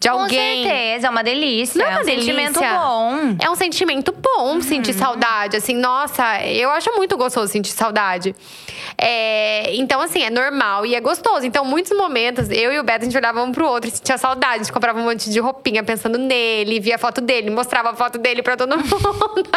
de 0.00 0.08
Com 0.08 0.22
alguém. 0.22 0.64
certeza, 0.64 1.06
é 1.06 1.10
uma 1.10 1.22
delícia. 1.22 1.78
Não 1.78 1.86
é 1.86 1.94
uma 1.94 2.00
um 2.00 2.04
sentimento 2.04 2.58
delícia? 2.58 2.80
bom. 2.80 3.36
É 3.40 3.50
um 3.50 3.54
sentimento 3.54 4.12
bom 4.12 4.60
sentir 4.60 4.93
saudade. 4.93 5.56
Assim, 5.56 5.74
nossa, 5.74 6.44
eu 6.46 6.70
acho 6.70 6.90
muito 6.96 7.17
gostoso 7.17 7.52
sentir 7.52 7.70
saudade. 7.70 8.34
É, 8.98 9.74
então, 9.76 10.00
assim, 10.00 10.22
é 10.22 10.31
normal 10.31 10.84
e 10.84 10.94
é 10.96 11.00
gostoso. 11.00 11.46
Então, 11.46 11.64
muitos 11.64 11.96
momentos, 11.96 12.48
eu 12.50 12.72
e 12.72 12.79
o 12.79 12.82
Beto, 12.82 13.02
a 13.02 13.05
gente 13.05 13.17
olhava 13.17 13.43
um 13.43 13.52
pro 13.52 13.67
outro 13.67 13.90
sentia 14.00 14.19
saudade. 14.19 14.54
A 14.54 14.58
gente 14.58 14.72
comprava 14.72 14.98
um 14.98 15.04
monte 15.04 15.30
de 15.30 15.38
roupinha 15.38 15.84
pensando 15.84 16.19
nele, 16.19 16.80
via 16.80 16.98
foto 16.98 17.20
dele, 17.20 17.50
mostrava 17.50 17.90
a 17.90 17.94
foto 17.94 18.19
dele 18.19 18.42
pra 18.42 18.56
todo 18.56 18.76
mundo. 18.76 19.50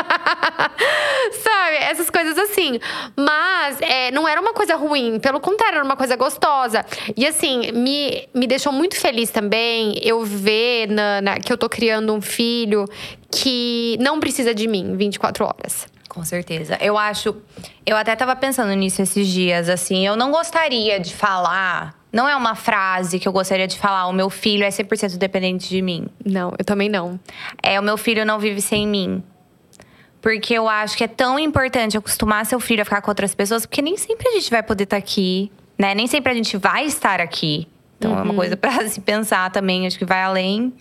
Sabe? 1.42 1.78
Essas 1.78 2.10
coisas 2.10 2.38
assim. 2.38 2.80
Mas 3.18 3.82
é, 3.82 4.12
não 4.12 4.28
era 4.28 4.40
uma 4.40 4.54
coisa 4.54 4.76
ruim, 4.76 5.20
pelo 5.20 5.40
contrário, 5.40 5.78
era 5.78 5.86
uma 5.86 5.96
coisa 5.96 6.16
gostosa. 6.16 6.86
E 7.16 7.26
assim, 7.26 7.72
me, 7.72 8.28
me 8.34 8.46
deixou 8.46 8.72
muito 8.72 9.00
feliz 9.00 9.32
também 9.32 9.98
eu 10.04 10.24
ver, 10.24 10.88
Nana, 10.88 11.40
que 11.40 11.52
eu 11.52 11.58
tô 11.58 11.70
criando 11.70 12.14
um 12.14 12.22
filho 12.22 12.86
que 13.32 13.98
não 14.00 14.20
precisa 14.20 14.54
de 14.54 14.68
mim 14.68 14.96
24 14.96 15.46
horas. 15.46 15.88
Com 16.10 16.24
certeza. 16.24 16.78
Eu 16.80 16.96
acho. 16.96 17.36
Eu 17.84 17.98
até 17.98 18.16
tava 18.16 18.36
pensando 18.36 18.72
nisso 18.74 19.02
esses 19.02 19.28
dias, 19.28 19.68
assim. 19.68 20.06
Eu 20.06 20.16
não 20.16 20.32
gostaria 20.32 21.00
de 21.00 21.12
falar. 21.12 22.03
Não 22.14 22.30
é 22.30 22.36
uma 22.36 22.54
frase 22.54 23.18
que 23.18 23.28
eu 23.28 23.32
gostaria 23.32 23.68
de 23.68 23.76
falar. 23.76 24.06
O 24.06 24.14
meu 24.14 24.30
filho 24.30 24.64
é 24.64 24.70
100% 24.70 25.18
dependente 25.18 25.68
de 25.68 25.82
mim. 25.82 26.06
Não, 26.24 26.54
eu 26.60 26.64
também 26.64 26.88
não. 26.88 27.20
É, 27.62 27.80
o 27.80 27.84
meu 27.84 27.98
filho 27.98 28.24
não 28.24 28.38
vive 28.38 28.62
sem 28.62 28.88
mim. 28.88 29.24
Porque 30.22 30.54
eu 30.54 30.70
acho 30.70 30.96
que 30.96 31.04
é 31.04 31.08
tão 31.08 31.40
importante 31.40 31.98
acostumar 31.98 32.46
seu 32.46 32.60
filho 32.60 32.84
a 32.84 32.86
ficar 32.86 33.02
com 33.02 33.10
outras 33.10 33.34
pessoas, 33.34 33.66
porque 33.66 33.82
nem 33.82 33.98
sempre 33.98 34.30
a 34.30 34.32
gente 34.34 34.52
vai 34.52 34.62
poder 34.62 34.84
estar 34.84 34.96
aqui, 34.96 35.52
né? 35.78 35.96
Nem 35.96 36.06
sempre 36.06 36.32
a 36.32 36.36
gente 36.36 36.56
vai 36.56 36.86
estar 36.86 37.20
aqui. 37.20 37.68
Então 37.98 38.18
é 38.18 38.22
uma 38.22 38.34
coisa 38.36 38.56
pra 38.58 38.88
se 38.88 39.02
pensar 39.02 39.50
também, 39.50 39.88
acho 39.88 39.98
que 39.98 40.06
vai 40.06 40.22
além. 40.22 40.72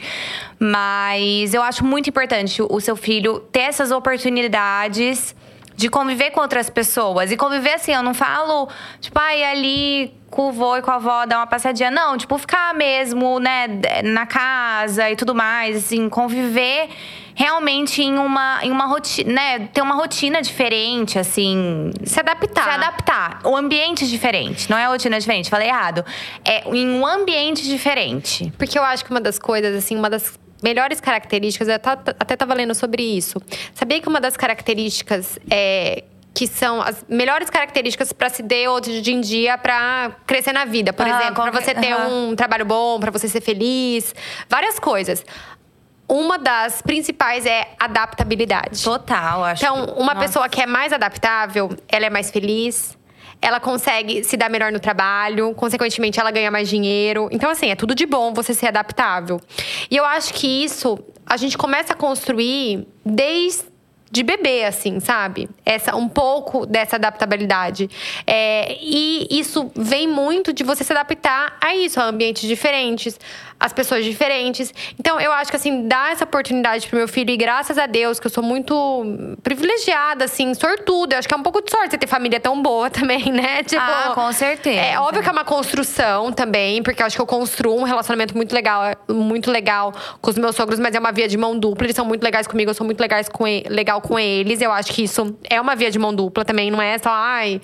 Mas 0.58 1.54
eu 1.54 1.62
acho 1.62 1.82
muito 1.82 2.10
importante 2.10 2.60
o 2.62 2.78
seu 2.78 2.94
filho 2.94 3.40
ter 3.50 3.60
essas 3.60 3.90
oportunidades 3.90 5.34
de 5.74 5.88
conviver 5.88 6.30
com 6.30 6.40
outras 6.40 6.68
pessoas. 6.68 7.32
E 7.32 7.36
conviver 7.38 7.72
assim, 7.72 7.92
eu 7.92 8.02
não 8.02 8.12
falo, 8.12 8.68
tipo, 9.00 9.18
ai, 9.18 9.42
ali 9.42 10.21
com 10.32 10.48
o 10.48 10.52
vô 10.52 10.76
e 10.78 10.82
com 10.82 10.90
a 10.90 10.94
avó 10.94 11.26
dar 11.26 11.36
uma 11.36 11.46
passadinha. 11.46 11.90
Não, 11.90 12.16
tipo, 12.16 12.36
ficar 12.38 12.74
mesmo, 12.74 13.38
né, 13.38 13.68
na 14.02 14.26
casa 14.26 15.10
e 15.10 15.14
tudo 15.14 15.34
mais, 15.34 15.76
assim, 15.76 16.08
conviver 16.08 16.88
realmente 17.34 18.02
em 18.02 18.18
uma, 18.18 18.60
em 18.62 18.70
uma 18.70 18.86
rotina, 18.86 19.32
né? 19.32 19.68
Ter 19.72 19.82
uma 19.82 19.94
rotina 19.94 20.40
diferente, 20.40 21.18
assim. 21.18 21.90
Se 22.02 22.18
adaptar. 22.18 22.64
Se 22.64 22.70
adaptar. 22.70 23.40
O 23.44 23.54
ambiente 23.54 24.08
diferente. 24.08 24.70
Não 24.70 24.78
é 24.78 24.86
a 24.86 24.88
rotina 24.88 25.20
diferente, 25.20 25.50
falei 25.50 25.68
errado. 25.68 26.04
É 26.44 26.66
em 26.68 26.88
um 26.90 27.06
ambiente 27.06 27.62
diferente. 27.64 28.50
Porque 28.56 28.78
eu 28.78 28.82
acho 28.82 29.04
que 29.04 29.10
uma 29.10 29.20
das 29.20 29.38
coisas, 29.38 29.76
assim, 29.76 29.96
uma 29.96 30.08
das 30.08 30.38
melhores 30.62 31.00
características, 31.00 31.68
eu 31.68 31.74
até 31.74 32.34
estava 32.34 32.54
lendo 32.54 32.74
sobre 32.74 33.02
isso. 33.02 33.40
Sabia 33.74 34.00
que 34.00 34.08
uma 34.08 34.20
das 34.20 34.36
características 34.36 35.38
é, 35.50 36.04
que 36.34 36.46
são 36.46 36.80
as 36.80 37.04
melhores 37.08 37.50
características 37.50 38.12
para 38.12 38.28
se 38.28 38.42
ter 38.42 38.68
hoje 38.68 39.12
em 39.12 39.20
dia 39.20 39.58
para 39.58 40.12
crescer 40.26 40.52
na 40.52 40.64
vida. 40.64 40.92
Por 40.92 41.06
exemplo, 41.06 41.34
para 41.34 41.50
você 41.50 41.74
ter 41.74 41.94
um 41.94 42.34
trabalho 42.34 42.64
bom, 42.64 42.98
para 42.98 43.10
você 43.10 43.28
ser 43.28 43.40
feliz, 43.40 44.14
várias 44.48 44.78
coisas. 44.78 45.24
Uma 46.08 46.38
das 46.38 46.82
principais 46.82 47.46
é 47.46 47.68
adaptabilidade. 47.78 48.82
Total, 48.82 49.44
acho. 49.44 49.64
Então, 49.64 49.84
uma 49.96 50.14
Nossa. 50.14 50.26
pessoa 50.26 50.48
que 50.48 50.60
é 50.60 50.66
mais 50.66 50.92
adaptável, 50.92 51.70
ela 51.88 52.06
é 52.06 52.10
mais 52.10 52.30
feliz, 52.30 52.98
ela 53.40 53.58
consegue 53.58 54.22
se 54.22 54.36
dar 54.36 54.50
melhor 54.50 54.70
no 54.70 54.78
trabalho, 54.78 55.54
consequentemente, 55.54 56.20
ela 56.20 56.30
ganha 56.30 56.50
mais 56.50 56.68
dinheiro. 56.68 57.28
Então, 57.32 57.50
assim, 57.50 57.70
é 57.70 57.74
tudo 57.74 57.94
de 57.94 58.04
bom 58.04 58.32
você 58.32 58.52
ser 58.52 58.68
adaptável. 58.68 59.40
E 59.90 59.96
eu 59.96 60.04
acho 60.04 60.34
que 60.34 60.64
isso 60.64 60.98
a 61.26 61.36
gente 61.36 61.56
começa 61.56 61.92
a 61.92 61.96
construir 61.96 62.86
desde 63.04 63.71
de 64.12 64.22
bebê, 64.22 64.64
assim, 64.64 65.00
sabe? 65.00 65.48
Essa, 65.64 65.96
um 65.96 66.06
pouco 66.06 66.66
dessa 66.66 66.96
adaptabilidade. 66.96 67.88
É, 68.26 68.76
e 68.78 69.26
isso 69.30 69.72
vem 69.74 70.06
muito 70.06 70.52
de 70.52 70.62
você 70.62 70.84
se 70.84 70.92
adaptar 70.92 71.56
a 71.58 71.74
isso, 71.74 71.98
a 71.98 72.04
ambientes 72.04 72.46
diferentes, 72.46 73.18
as 73.62 73.72
pessoas 73.72 74.04
diferentes. 74.04 74.74
Então, 74.98 75.20
eu 75.20 75.32
acho 75.32 75.50
que, 75.50 75.56
assim, 75.56 75.86
dar 75.86 76.10
essa 76.10 76.24
oportunidade 76.24 76.88
pro 76.88 76.98
meu 76.98 77.06
filho, 77.06 77.30
e 77.30 77.36
graças 77.36 77.78
a 77.78 77.86
Deus, 77.86 78.18
que 78.18 78.26
eu 78.26 78.30
sou 78.30 78.42
muito 78.42 79.36
privilegiada, 79.42 80.24
assim, 80.24 80.52
sortuda. 80.52 81.14
Eu 81.14 81.18
acho 81.20 81.28
que 81.28 81.34
é 81.34 81.36
um 81.36 81.42
pouco 81.42 81.62
de 81.62 81.70
sorte 81.70 81.96
ter 81.96 82.08
família 82.08 82.40
tão 82.40 82.60
boa 82.60 82.90
também, 82.90 83.30
né? 83.30 83.62
Tipo, 83.62 83.80
ah, 83.80 84.12
com 84.14 84.32
certeza. 84.32 84.80
É 84.80 84.98
óbvio 84.98 85.22
que 85.22 85.28
é 85.28 85.32
uma 85.32 85.44
construção 85.44 86.32
também, 86.32 86.82
porque 86.82 87.00
eu 87.00 87.06
acho 87.06 87.14
que 87.14 87.22
eu 87.22 87.26
construo 87.26 87.78
um 87.78 87.84
relacionamento 87.84 88.36
muito 88.36 88.52
legal, 88.52 88.82
muito 89.08 89.48
legal 89.48 89.92
com 90.20 90.30
os 90.30 90.36
meus 90.36 90.56
sogros, 90.56 90.80
mas 90.80 90.94
é 90.94 90.98
uma 90.98 91.12
via 91.12 91.28
de 91.28 91.36
mão 91.36 91.56
dupla. 91.56 91.86
Eles 91.86 91.94
são 91.94 92.04
muito 92.04 92.24
legais 92.24 92.48
comigo, 92.48 92.70
eu 92.70 92.74
sou 92.74 92.84
muito 92.84 93.00
legais 93.00 93.28
com 93.28 93.44
legal 93.68 94.00
com 94.00 94.18
eles. 94.18 94.60
Eu 94.60 94.72
acho 94.72 94.92
que 94.92 95.04
isso 95.04 95.36
é 95.48 95.60
uma 95.60 95.76
via 95.76 95.90
de 95.90 95.98
mão 95.98 96.12
dupla 96.12 96.44
também, 96.44 96.68
não 96.68 96.82
é 96.82 96.98
só, 96.98 97.10
ai, 97.10 97.60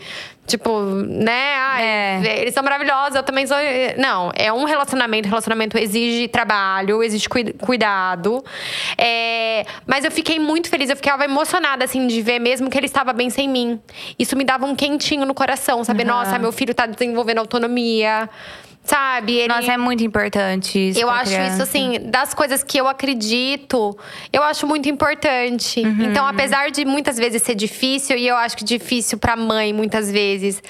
Tipo, 0.49 0.81
né? 0.81 1.55
Ai, 1.57 1.85
é. 1.85 2.41
Eles 2.41 2.55
são 2.55 2.63
maravilhosos, 2.63 3.15
eu 3.15 3.23
também 3.23 3.47
sou. 3.47 3.57
Não, 3.99 4.33
é 4.35 4.53
um 4.53 4.65
relacionamento. 4.65 5.29
Relacionamento 5.29 5.77
exige 5.79 6.27
trabalho, 6.27 7.03
exige 7.03 7.29
cuidado. 7.61 8.43
É, 8.97 9.67
mas 9.87 10.05
eu 10.05 10.11
fiquei 10.11 10.39
muito 10.39 10.71
feliz, 10.71 10.89
eu 10.89 10.97
ficava 10.97 11.25
emocionada, 11.25 11.85
assim, 11.85 12.07
de 12.07 12.23
ver 12.23 12.39
mesmo 12.39 12.71
que 12.71 12.79
ele 12.79 12.87
estava 12.87 13.13
bem 13.13 13.29
sem 13.29 13.47
mim. 13.49 13.79
Isso 14.19 14.35
me 14.37 14.45
dava 14.45 14.65
um 14.65 14.75
quentinho 14.75 15.27
no 15.27 15.35
coração, 15.35 15.85
saber, 15.85 16.05
uhum. 16.05 16.09
nossa, 16.09 16.39
meu 16.39 16.51
filho 16.51 16.71
está 16.71 16.87
desenvolvendo 16.87 17.39
autonomia. 17.39 18.29
Sabe? 18.89 19.37
Ele... 19.37 19.49
Nossa, 19.49 19.73
é 19.73 19.77
muito 19.77 20.03
importante 20.03 20.89
isso. 20.89 20.99
Eu 20.99 21.11
acho 21.11 21.31
criança. 21.31 21.53
isso, 21.53 21.63
assim, 21.63 22.01
das 22.05 22.33
coisas 22.33 22.63
que 22.63 22.79
eu 22.79 22.89
acredito, 22.89 23.95
eu 24.33 24.43
acho 24.43 24.67
muito 24.67 24.89
importante. 24.89 25.81
Uhum. 25.81 26.05
Então, 26.05 26.27
apesar 26.27 26.71
de 26.71 26.87
muitas 26.87 27.19
vezes 27.19 27.43
ser 27.43 27.55
difícil, 27.55 28.17
e 28.17 28.27
eu 28.27 28.35
acho 28.35 28.57
que 28.57 28.65
difícil 28.65 29.19
pra 29.19 29.37
mãe, 29.37 29.75
muitas 29.75 30.11
vezes, 30.11 30.63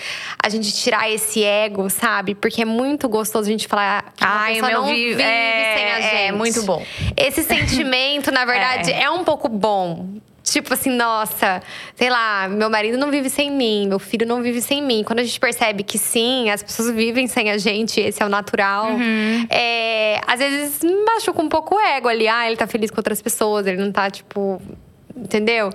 a 0.43 0.49
gente 0.49 0.73
tirar 0.73 1.09
esse 1.09 1.45
ego, 1.45 1.89
sabe? 1.89 2.35
Porque 2.35 2.63
é 2.63 2.65
muito 2.65 3.09
gostoso 3.09 3.47
a 3.49 3.53
gente 3.53 3.69
falar 3.69 4.13
que 4.17 4.25
uma 4.25 4.35
Ai, 4.35 4.55
pessoa 4.55 4.73
não 4.73 4.87
vi... 4.87 5.11
vive 5.11 5.23
é, 5.23 5.75
sem 5.77 5.85
a 5.85 5.99
é, 5.99 6.03
gente. 6.03 6.15
É, 6.15 6.33
muito 6.33 6.63
bom. 6.65 6.85
Esse 7.17 7.45
sentimento, 7.45 8.33
na 8.33 8.45
verdade, 8.45 8.91
é. 8.99 9.05
é 9.05 9.11
um 9.11 9.23
pouco 9.23 9.49
bom. 9.49 10.19
Tipo 10.53 10.75
assim, 10.75 10.91
nossa, 10.91 11.63
sei 11.95 12.11
lá, 12.11 12.49
meu 12.49 12.71
marido 12.71 12.97
não 12.97 13.11
vive 13.11 13.29
sem 13.29 13.51
mim, 13.51 13.87
meu 13.89 13.99
filho 13.99 14.27
não 14.27 14.43
vive 14.43 14.61
sem 14.61 14.83
mim. 14.83 15.03
Quando 15.05 15.21
a 15.21 15.25
gente 15.25 15.39
percebe 15.39 15.83
que 15.83 15.99
sim, 15.99 16.51
as 16.51 16.63
pessoas 16.63 16.91
vivem 16.91 17.27
sem 17.27 17.51
a 17.51 17.59
gente, 17.59 18.01
esse 18.01 18.23
é 18.23 18.27
o 18.27 18.29
natural. 18.29 18.93
Uhum. 18.93 19.47
É, 19.51 20.21
às 20.27 20.39
vezes 20.39 20.81
machuca 21.07 21.43
um 21.43 21.49
pouco 21.49 21.75
o 21.77 21.81
ego 21.81 22.09
ali. 22.09 22.29
Ah, 22.29 22.47
ele 22.47 22.57
tá 22.57 22.67
feliz 22.67 22.91
com 22.91 22.99
outras 22.99 23.21
pessoas, 23.21 23.67
ele 23.67 23.77
não 23.83 23.93
tá, 23.93 24.11
tipo, 24.11 24.61
entendeu? 25.23 25.71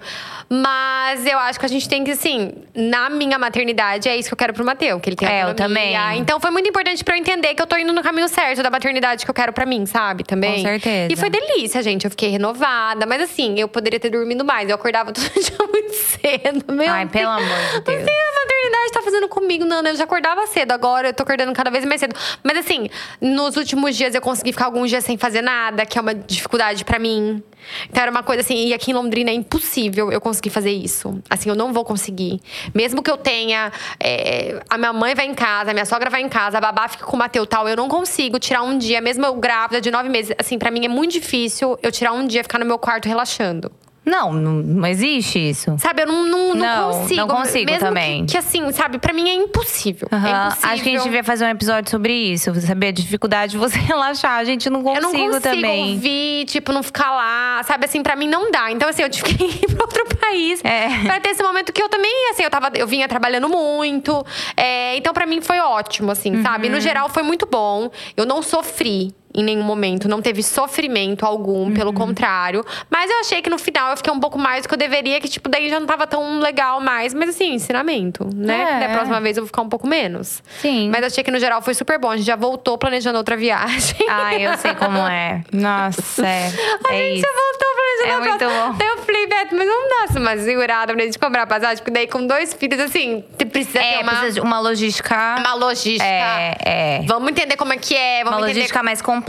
Mas 0.50 1.26
eu 1.26 1.38
acho 1.40 1.60
que 1.60 1.66
a 1.66 1.70
gente 1.70 1.88
tem 1.88 2.04
que, 2.04 2.12
assim, 2.12 2.54
na 2.76 3.10
minha 3.10 3.40
maternidade, 3.40 4.08
é 4.08 4.16
isso 4.16 4.30
que 4.30 4.34
eu 4.34 4.38
quero 4.38 4.54
pro 4.54 4.64
Mateu, 4.66 5.00
que 5.00 5.10
ele 5.10 5.16
tem 5.16 5.28
é, 5.28 5.44
eu 5.44 5.54
também. 5.54 5.96
Então 6.18 6.40
foi 6.40 6.52
muito 6.52 6.70
importante 6.70 7.04
pra 7.04 7.16
eu 7.16 7.20
entender 7.20 7.54
que 7.56 7.62
eu 7.62 7.68
tô 7.68 7.76
indo 7.78 7.92
no 7.94 8.04
caminho 8.04 8.28
certo 8.28 8.62
da 8.62 8.70
maternidade 8.70 9.26
que 9.26 9.30
eu 9.30 9.34
quero 9.34 9.54
pra 9.54 9.66
mim, 9.66 9.86
sabe? 9.86 10.24
Também. 10.24 10.56
Com 10.56 10.70
certeza. 10.70 11.14
E 11.14 11.16
foi 11.16 11.30
delícia, 11.30 11.82
gente. 11.82 12.06
Eu 12.06 12.12
fiquei 12.12 12.30
renovada. 12.30 13.06
Mas 13.06 13.22
assim, 13.22 13.60
eu 13.60 13.68
poderia 13.68 14.00
ter 14.00 14.10
dormido 14.10 14.44
mais. 14.46 14.70
Eu 14.70 14.76
acordava 14.76 15.12
todo 15.14 15.24
dia 15.26 15.58
muito 15.60 15.94
cedo. 15.94 16.74
Meu 16.74 16.92
Ai, 16.92 17.08
pelo 17.08 17.30
amor 17.30 17.42
de 17.42 17.80
Deus. 17.82 18.00
Não 18.00 18.06
sei 18.06 18.14
a 18.14 18.46
maternidade 18.46 18.92
tá 18.92 19.02
fazendo 19.02 19.28
comigo, 19.28 19.66
Nana. 19.66 19.90
Eu 19.90 19.96
já 19.96 20.04
acordava 20.04 20.46
cedo. 20.48 20.72
Agora 20.72 21.10
eu 21.10 21.14
tô 21.14 21.24
acordando 21.24 21.54
cada 21.54 21.70
vez 21.70 21.86
mais 21.86 22.00
cedo. 22.00 22.16
Mas 22.44 22.58
assim, 22.58 22.90
nos 23.20 23.58
últimos 23.58 23.96
dias 23.96 24.14
eu 24.14 24.22
consegui 24.22 24.52
ficar 24.52 24.66
alguns 24.66 24.90
dias 24.90 25.04
sem 25.04 25.18
fazer 25.18 25.42
nada, 25.42 25.86
que 25.86 25.98
é 25.98 26.02
uma 26.02 26.14
dificuldade 26.14 26.84
pra 26.86 27.00
mim. 27.00 27.44
Então 27.90 28.02
era 28.02 28.12
uma 28.12 28.24
coisa 28.24 28.42
assim, 28.42 28.68
e 28.68 28.74
aqui 28.74 28.92
em 28.92 28.94
Londrina 28.94 29.30
é 29.30 29.34
impossível 29.34 30.12
eu 30.12 30.22
conseguir 30.22 30.50
fazer 30.50 30.72
isso. 30.72 31.22
Assim, 31.30 31.50
eu 31.50 31.56
não 31.56 31.74
vou 31.74 31.84
conseguir. 31.84 32.40
Mesmo 32.74 33.02
que 33.02 33.10
eu 33.10 33.18
tenha. 33.18 33.72
É, 34.00 34.62
a 34.70 34.78
minha 34.78 34.94
mãe 34.94 35.16
vai 35.16 35.26
em 35.26 35.34
casa, 35.34 35.72
a 35.72 35.74
minha 35.74 35.86
sogra 35.86 36.10
vai 36.10 36.22
em 36.22 36.30
casa, 36.30 36.58
a 36.58 36.62
babá 36.62 36.88
fica 36.88 37.06
com 37.06 37.16
o 37.16 37.20
Mateu 37.20 37.46
tal, 37.46 37.68
eu 37.68 37.76
não 37.76 37.88
consigo 37.88 38.40
tirar 38.40 38.64
um 38.64 38.78
dia, 38.78 39.02
mesmo 39.02 39.26
eu 39.26 39.36
grávida 39.36 39.82
de 39.82 39.92
nove 39.92 40.10
meses. 40.10 40.36
Assim, 40.38 40.58
para 40.58 40.72
mim 40.72 40.86
é 40.86 40.90
muito 40.90 41.14
difícil 41.14 41.78
eu 41.82 41.92
tirar 41.92 42.14
um 42.14 42.26
dia, 42.26 42.44
ficar 42.44 42.60
no 42.60 42.66
meu 42.66 42.78
quarto 42.78 43.08
relaxando. 43.08 43.72
Não, 44.06 44.34
não, 44.34 44.86
existe 44.88 45.40
isso. 45.40 45.76
Sabe, 45.80 46.02
eu 46.02 46.08
não, 46.08 46.26
não, 46.26 46.54
não, 46.54 46.56
não 46.56 46.92
consigo. 46.92 47.16
Não 47.16 47.28
consigo 47.28 47.72
Mesmo 47.72 47.88
também. 47.88 48.26
Que, 48.26 48.34
que, 48.34 48.38
assim, 48.38 48.72
sabe, 48.74 49.00
pra 49.00 49.14
mim 49.14 49.30
é 49.30 49.34
impossível. 49.34 50.08
Uhum. 50.12 50.18
É 50.18 50.46
impossível. 50.46 50.70
Acho 50.70 50.84
que 50.84 50.90
a 50.90 50.92
gente 50.92 51.04
devia 51.04 51.24
fazer 51.24 51.46
um 51.46 51.50
episódio 51.50 51.90
sobre 51.90 52.14
isso. 52.14 52.54
Você 52.54 52.68
saber 52.68 52.88
a 52.88 52.92
dificuldade 52.92 53.54
de 53.54 53.58
você 53.58 53.80
relaxar. 53.80 54.38
A 54.38 54.44
gente 54.44 54.70
não 54.70 54.84
consigo 54.84 55.02
também. 55.06 55.22
Eu 55.22 55.32
não 55.32 55.40
consigo 55.40 55.56
também. 55.56 55.94
ouvir, 55.94 56.46
tipo, 56.46 56.74
não 56.74 56.84
ficar 56.84 57.12
lá. 57.12 57.64
Sabe, 57.64 57.86
assim, 57.86 58.04
pra 58.04 58.16
mim 58.16 58.28
não 58.28 58.52
dá. 58.52 58.72
Então, 58.72 58.90
assim, 58.90 59.04
eu 59.04 59.10
tive 59.10 59.36
que 59.36 59.44
ir 59.66 59.74
pra 59.74 59.86
outro 59.86 60.06
país. 60.18 60.64
É. 60.66 60.90
Pra 61.06 61.20
ter 61.20 61.30
esse 61.30 61.44
momento 61.44 61.72
que 61.72 61.82
eu 61.82 61.88
também, 61.88 62.30
assim, 62.32 62.44
eu, 62.44 62.50
tava, 62.50 62.72
eu 62.76 62.86
vinha 62.86 63.08
trabalhando 63.08 63.48
muito. 63.48 64.26
É, 64.58 64.98
então, 64.98 65.14
pra 65.14 65.26
mim 65.26 65.40
foi 65.40 65.60
ótimo, 65.60 66.12
assim, 66.12 66.36
uhum. 66.36 66.44
sabe? 66.44 66.68
No 66.68 66.80
geral, 66.82 67.08
foi 67.08 67.24
muito 67.24 67.46
bom. 67.46 67.90
Eu 68.18 68.26
não 68.26 68.42
sofri 68.42 69.14
em 69.34 69.44
nenhum 69.44 69.64
momento. 69.64 70.08
Não 70.08 70.22
teve 70.22 70.44
sofrimento 70.44 71.26
algum, 71.26 71.66
uhum. 71.66 71.74
pelo 71.74 71.92
contrário. 71.92 72.64
Mas 72.90 73.10
eu 73.10 73.20
achei 73.20 73.42
que 73.42 73.50
no 73.50 73.58
final 73.58 73.92
eu 73.92 73.98
fiquei 73.98 74.14
um 74.14 74.20
pouco 74.20 74.38
mais 74.38 74.64
do 74.64 74.70
que 74.70 74.76
eu 74.76 74.78
deveria, 74.78 75.20
que, 75.20 75.28
tipo, 75.28 75.50
daí 75.50 75.70
já 75.70 75.80
não 75.80 75.88
tava 75.88 76.06
tão 76.06 76.40
legal 76.40 76.80
mais. 76.80 77.14
Mas 77.14 77.30
assim, 77.30 77.54
ensinamento, 77.54 78.30
né? 78.36 78.84
É. 78.84 78.88
Da 78.88 78.94
próxima 78.94 79.20
vez 79.20 79.38
eu 79.38 79.44
vou 79.44 79.48
ficar 79.48 79.62
um 79.62 79.70
pouco 79.70 79.88
menos. 79.88 80.44
Sim. 80.62 80.90
Mas 80.90 81.04
achei 81.04 81.24
que 81.24 81.32
no 81.32 81.40
geral 81.40 81.62
foi 81.62 81.74
super 81.74 81.98
bom. 81.98 82.12
A 82.12 82.18
gente 82.18 82.28
já 82.28 82.36
voltou 82.36 82.78
planejando 82.78 83.18
outra 83.18 83.36
viagem. 83.36 83.96
Ai, 84.08 84.46
eu 84.46 84.58
sei 84.58 84.76
como 84.76 85.00
é. 85.00 85.42
Nossa, 85.52 86.26
é. 86.26 86.52
A 86.88 86.94
é 86.94 86.98
gente 86.98 87.18
isso. 87.18 87.26
já 87.26 87.34
voltou 87.34 87.68
planejando 87.76 88.28
é 88.28 88.32
outra 88.32 88.48
muito 88.50 88.72
bom. 88.72 88.78
Daí 88.78 88.88
eu 88.88 88.98
falei, 89.00 89.28
Beto, 89.28 89.56
mas 89.56 89.68
não 89.68 89.90
dá 89.90 90.20
uma 90.20 90.38
segurada 90.38 90.94
pra 90.94 91.04
gente 91.04 91.18
comprar 91.18 91.48
passagem, 91.48 91.78
porque 91.78 91.92
daí 91.92 92.08
com 92.08 92.26
dois 92.26 92.54
filhos, 92.54 92.80
assim, 92.80 93.24
precisa 93.52 93.80
é, 93.80 93.98
ter 93.98 94.04
uma. 94.04 94.12
Precisa 94.12 94.32
de 94.34 94.42
uma 94.42 94.60
logística. 94.60 95.36
Uma 95.40 95.54
logística. 95.56 96.06
É, 96.06 96.58
é. 96.66 97.02
Vamos 97.08 97.30
entender 97.32 97.56
como 97.56 97.74
é 97.74 97.78
que 97.78 97.96
é. 97.96 98.24
Vamos 98.24 98.40
uma 98.40 98.46
entender... 98.46 98.60
logística 98.60 98.84
mais 98.84 99.02
complexa 99.02 99.23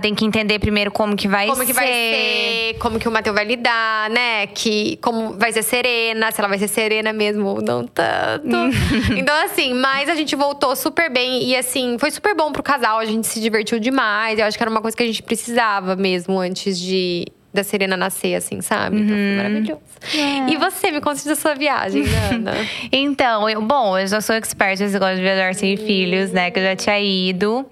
tem 0.00 0.14
que 0.14 0.24
entender 0.24 0.58
primeiro 0.58 0.90
como 0.90 1.16
que 1.16 1.28
vai 1.28 1.46
como 1.46 1.58
ser. 1.58 1.66
Como 1.66 1.66
que 1.66 1.72
vai 1.72 1.86
ser, 1.86 2.78
como 2.78 2.98
que 2.98 3.08
o 3.08 3.12
Matheus 3.12 3.34
vai 3.34 3.44
lidar, 3.44 4.10
né? 4.10 4.46
Que 4.46 4.96
como 5.02 5.32
vai 5.34 5.52
ser 5.52 5.62
serena, 5.62 6.30
se 6.30 6.40
ela 6.40 6.48
vai 6.48 6.58
ser 6.58 6.68
serena 6.68 7.12
mesmo 7.12 7.46
ou 7.46 7.62
não 7.62 7.86
tanto. 7.86 8.48
então, 9.16 9.34
assim, 9.44 9.74
mas 9.74 10.08
a 10.08 10.14
gente 10.14 10.34
voltou 10.34 10.74
super 10.74 11.10
bem. 11.10 11.44
E 11.44 11.56
assim, 11.56 11.96
foi 11.98 12.10
super 12.10 12.34
bom 12.34 12.52
pro 12.52 12.62
casal, 12.62 12.98
a 12.98 13.04
gente 13.04 13.26
se 13.26 13.40
divertiu 13.40 13.78
demais. 13.78 14.38
Eu 14.38 14.46
acho 14.46 14.56
que 14.56 14.62
era 14.62 14.70
uma 14.70 14.80
coisa 14.80 14.96
que 14.96 15.02
a 15.02 15.06
gente 15.06 15.22
precisava 15.22 15.96
mesmo 15.96 16.38
antes 16.38 16.78
de 16.78 17.26
da 17.52 17.62
Serena 17.62 17.96
nascer, 17.96 18.34
assim, 18.34 18.60
sabe? 18.60 18.96
Então 18.96 19.14
foi 19.14 19.30
uhum. 19.30 19.36
maravilhoso. 19.36 19.80
É. 20.14 20.52
E 20.52 20.56
você, 20.56 20.90
me 20.90 21.00
conte 21.00 21.26
da 21.26 21.36
sua 21.36 21.54
viagem, 21.54 22.04
Ana. 22.32 22.54
então, 22.90 23.48
eu, 23.48 23.60
bom, 23.60 23.98
eu 23.98 24.06
já 24.06 24.20
sou 24.20 24.34
expert 24.34 24.80
nesse 24.80 24.94
negócio 24.94 25.16
de 25.16 25.22
viajar 25.22 25.54
sem 25.54 25.76
filhos, 25.76 26.32
né? 26.32 26.50
Que 26.50 26.58
eu 26.58 26.62
já 26.62 26.76
tinha 26.76 26.98
ido. 26.98 27.66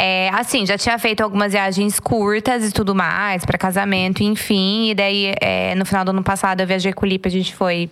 É, 0.00 0.30
assim, 0.32 0.64
já 0.64 0.78
tinha 0.78 0.96
feito 0.96 1.22
algumas 1.22 1.50
viagens 1.50 1.98
curtas 1.98 2.68
e 2.68 2.72
tudo 2.72 2.94
mais, 2.94 3.44
para 3.44 3.58
casamento, 3.58 4.22
enfim. 4.22 4.90
E 4.90 4.94
daí, 4.94 5.34
é, 5.40 5.74
no 5.74 5.84
final 5.84 6.04
do 6.04 6.10
ano 6.10 6.22
passado, 6.22 6.60
eu 6.60 6.66
viajei 6.68 6.92
com 6.92 7.04
o 7.04 7.08
Lipe, 7.08 7.26
a 7.26 7.32
gente 7.32 7.52
foi 7.52 7.90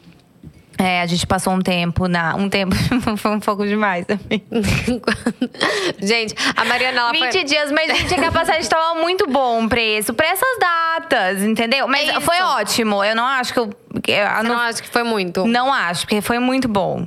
é, 0.78 1.00
a 1.00 1.06
gente 1.06 1.26
passou 1.26 1.54
um 1.54 1.60
tempo 1.60 2.06
na. 2.06 2.36
Um 2.36 2.48
tempo 2.48 2.76
foi 3.16 3.30
um 3.30 3.40
pouco 3.40 3.66
demais 3.66 4.04
também. 4.06 4.44
gente, 5.98 6.34
a 6.54 6.64
Mariana 6.64 7.00
ela 7.00 7.12
20 7.12 7.32
foi... 7.32 7.44
dias, 7.44 7.72
mas 7.72 7.98
gente, 7.98 8.14
a 8.14 8.30
passagem 8.30 8.60
estava 8.60 9.00
muito 9.00 9.26
bom 9.26 9.64
o 9.64 9.68
preço. 9.68 10.12
Pra 10.12 10.26
essas 10.26 10.58
datas, 10.60 11.42
entendeu? 11.42 11.88
Mas 11.88 12.08
é 12.08 12.20
foi 12.20 12.40
ótimo. 12.40 13.02
Eu 13.02 13.16
não 13.16 13.24
acho 13.24 13.54
que 13.54 13.58
eu. 13.58 13.70
eu 14.06 14.44
não, 14.44 14.54
não 14.54 14.60
acho 14.60 14.82
que 14.82 14.88
foi 14.88 15.02
muito? 15.02 15.46
Não 15.46 15.72
acho, 15.72 16.02
porque 16.02 16.20
foi 16.20 16.38
muito 16.38 16.68
bom. 16.68 17.06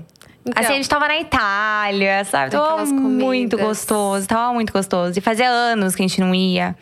Então. 0.50 0.64
Assim, 0.64 0.74
a 0.74 0.76
gente 0.76 0.90
tava 0.90 1.08
na 1.08 1.18
Itália, 1.20 2.24
sabe? 2.26 2.52
Tava 2.52 2.86
muito 2.86 3.58
gostoso, 3.58 4.28
tava 4.28 4.54
muito 4.54 4.72
gostoso. 4.74 5.18
E 5.18 5.22
fazia 5.22 5.48
anos 5.50 5.96
que 5.96 6.02
a 6.04 6.08
gente 6.08 6.20
não 6.20 6.34
ia. 6.36 6.76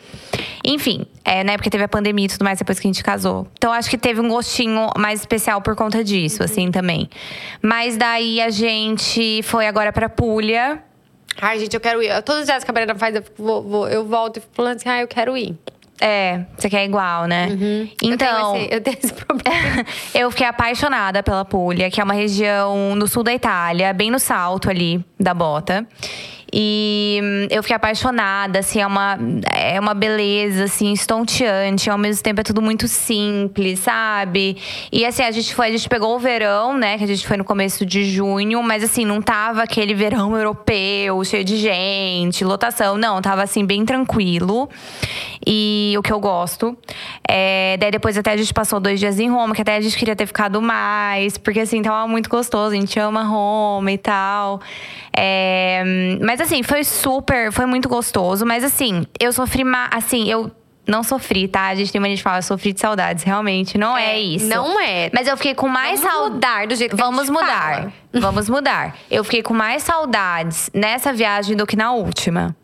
Enfim, 0.64 1.06
é, 1.24 1.42
na 1.44 1.52
época 1.52 1.70
teve 1.70 1.84
a 1.84 1.88
pandemia 1.88 2.26
e 2.26 2.28
tudo 2.28 2.44
mais 2.44 2.58
depois 2.58 2.78
que 2.80 2.86
a 2.86 2.90
gente 2.90 3.02
casou. 3.02 3.46
Então 3.56 3.72
acho 3.72 3.88
que 3.88 3.96
teve 3.98 4.20
um 4.20 4.28
gostinho 4.28 4.90
mais 4.98 5.20
especial 5.20 5.60
por 5.62 5.74
conta 5.76 6.02
disso, 6.04 6.42
assim, 6.42 6.70
também. 6.70 7.08
Mas 7.62 7.96
daí 7.96 8.40
a 8.40 8.50
gente 8.50 9.42
foi 9.44 9.66
agora 9.66 9.92
pra 9.92 10.08
Puglia. 10.08 10.82
Ai, 11.40 11.58
gente, 11.60 11.74
eu 11.74 11.80
quero 11.80 12.02
ir. 12.02 12.10
Todos 12.22 12.40
os 12.42 12.46
dias 12.46 12.64
que 12.64 12.70
a 12.70 12.74
Mariana 12.74 12.94
faz, 12.96 13.14
eu, 13.14 13.22
vou, 13.38 13.62
vou- 13.62 13.88
eu 13.88 14.04
volto 14.04 14.38
e 14.38 14.40
fico 14.40 14.52
falando 14.54 14.76
assim, 14.76 14.88
ah, 14.88 15.00
eu 15.00 15.06
quero 15.08 15.36
ir. 15.36 15.56
É, 16.00 16.44
você 16.56 16.68
quer 16.70 16.84
igual, 16.84 17.26
né? 17.26 17.48
Então. 17.50 17.58
Uhum. 17.58 17.88
Eu 18.00 18.18
tenho, 18.18 18.56
esse, 18.56 18.74
eu 18.74 18.80
tenho 18.80 18.98
esse 19.02 19.12
problema. 19.24 19.84
Eu 20.14 20.30
fiquei 20.30 20.46
apaixonada 20.46 21.22
pela 21.22 21.44
Puglia, 21.44 21.90
que 21.90 22.00
é 22.00 22.04
uma 22.04 22.14
região 22.14 22.94
no 22.94 23.06
sul 23.06 23.22
da 23.22 23.32
Itália, 23.32 23.92
bem 23.92 24.10
no 24.10 24.18
salto 24.18 24.70
ali 24.70 25.04
da 25.18 25.34
bota. 25.34 25.86
E 26.52 27.20
hum, 27.22 27.46
eu 27.50 27.62
fiquei 27.62 27.76
apaixonada, 27.76 28.60
assim, 28.60 28.80
é 28.80 28.86
uma, 28.86 29.18
é 29.54 29.78
uma 29.78 29.94
beleza, 29.94 30.64
assim, 30.64 30.92
estonteante. 30.92 31.90
Ao 31.90 31.98
mesmo 31.98 32.22
tempo 32.22 32.40
é 32.40 32.44
tudo 32.44 32.62
muito 32.62 32.88
simples, 32.88 33.80
sabe? 33.80 34.56
E 34.90 35.04
assim, 35.04 35.22
a 35.22 35.30
gente 35.30 35.54
foi, 35.54 35.68
a 35.68 35.70
gente 35.70 35.88
pegou 35.88 36.16
o 36.16 36.18
verão, 36.18 36.76
né? 36.76 36.96
Que 36.96 37.04
a 37.04 37.06
gente 37.06 37.26
foi 37.26 37.36
no 37.36 37.44
começo 37.44 37.84
de 37.84 38.04
junho, 38.04 38.62
mas 38.62 38.82
assim, 38.82 39.04
não 39.04 39.20
tava 39.20 39.62
aquele 39.62 39.94
verão 39.94 40.36
europeu, 40.36 41.22
cheio 41.24 41.44
de 41.44 41.56
gente, 41.56 42.44
lotação. 42.44 42.96
Não, 42.96 43.20
tava 43.20 43.42
assim, 43.42 43.64
bem 43.64 43.84
tranquilo. 43.84 44.68
E 45.46 45.94
o 45.98 46.02
que 46.02 46.12
eu 46.12 46.20
gosto. 46.20 46.76
É, 47.26 47.76
daí 47.78 47.90
depois 47.90 48.16
até 48.16 48.32
a 48.32 48.36
gente 48.36 48.52
passou 48.52 48.80
dois 48.80 48.98
dias 48.98 49.20
em 49.20 49.28
Roma, 49.28 49.54
que 49.54 49.62
até 49.62 49.76
a 49.76 49.80
gente 49.80 49.96
queria 49.96 50.16
ter 50.16 50.26
ficado 50.26 50.60
mais, 50.60 51.36
porque 51.36 51.60
assim, 51.60 51.82
tava 51.82 52.06
muito 52.08 52.28
gostoso, 52.28 52.74
a 52.74 52.78
gente 52.78 52.98
ama 52.98 53.22
Roma 53.22 53.92
e 53.92 53.98
tal. 53.98 54.60
É, 55.20 55.82
mas 56.22 56.37
assim, 56.40 56.62
foi 56.62 56.84
super, 56.84 57.52
foi 57.52 57.66
muito 57.66 57.88
gostoso. 57.88 58.44
Mas 58.46 58.64
assim, 58.64 59.06
eu 59.18 59.32
sofri 59.32 59.64
mais. 59.64 59.90
Assim, 59.92 60.28
eu 60.30 60.50
não 60.86 61.02
sofri, 61.02 61.46
tá? 61.46 61.66
A 61.68 61.74
gente 61.74 61.92
tem 61.92 61.98
uma 62.00 62.08
gente 62.08 62.22
fala, 62.22 62.38
eu 62.38 62.42
sofri 62.42 62.72
de 62.72 62.80
saudades. 62.80 63.22
Realmente, 63.22 63.76
não 63.76 63.96
é, 63.96 64.18
isso. 64.18 64.46
Não 64.46 64.80
é. 64.80 65.10
Mas 65.12 65.28
eu 65.28 65.36
fiquei 65.36 65.54
com 65.54 65.68
mais 65.68 66.00
Vamos 66.00 66.14
saudades. 66.14 66.34
mudar 66.34 66.66
do 66.66 66.74
jeito 66.76 66.96
que 66.96 67.02
a 67.02 67.04
Vamos 67.04 67.28
mudar. 67.28 67.74
fala. 67.74 67.92
Vamos 68.14 68.48
mudar. 68.48 68.96
Eu 69.10 69.22
fiquei 69.22 69.42
com 69.42 69.52
mais 69.52 69.82
saudades 69.82 70.70
nessa 70.72 71.12
viagem 71.12 71.56
do 71.56 71.66
que 71.66 71.76
na 71.76 71.92
última. 71.92 72.56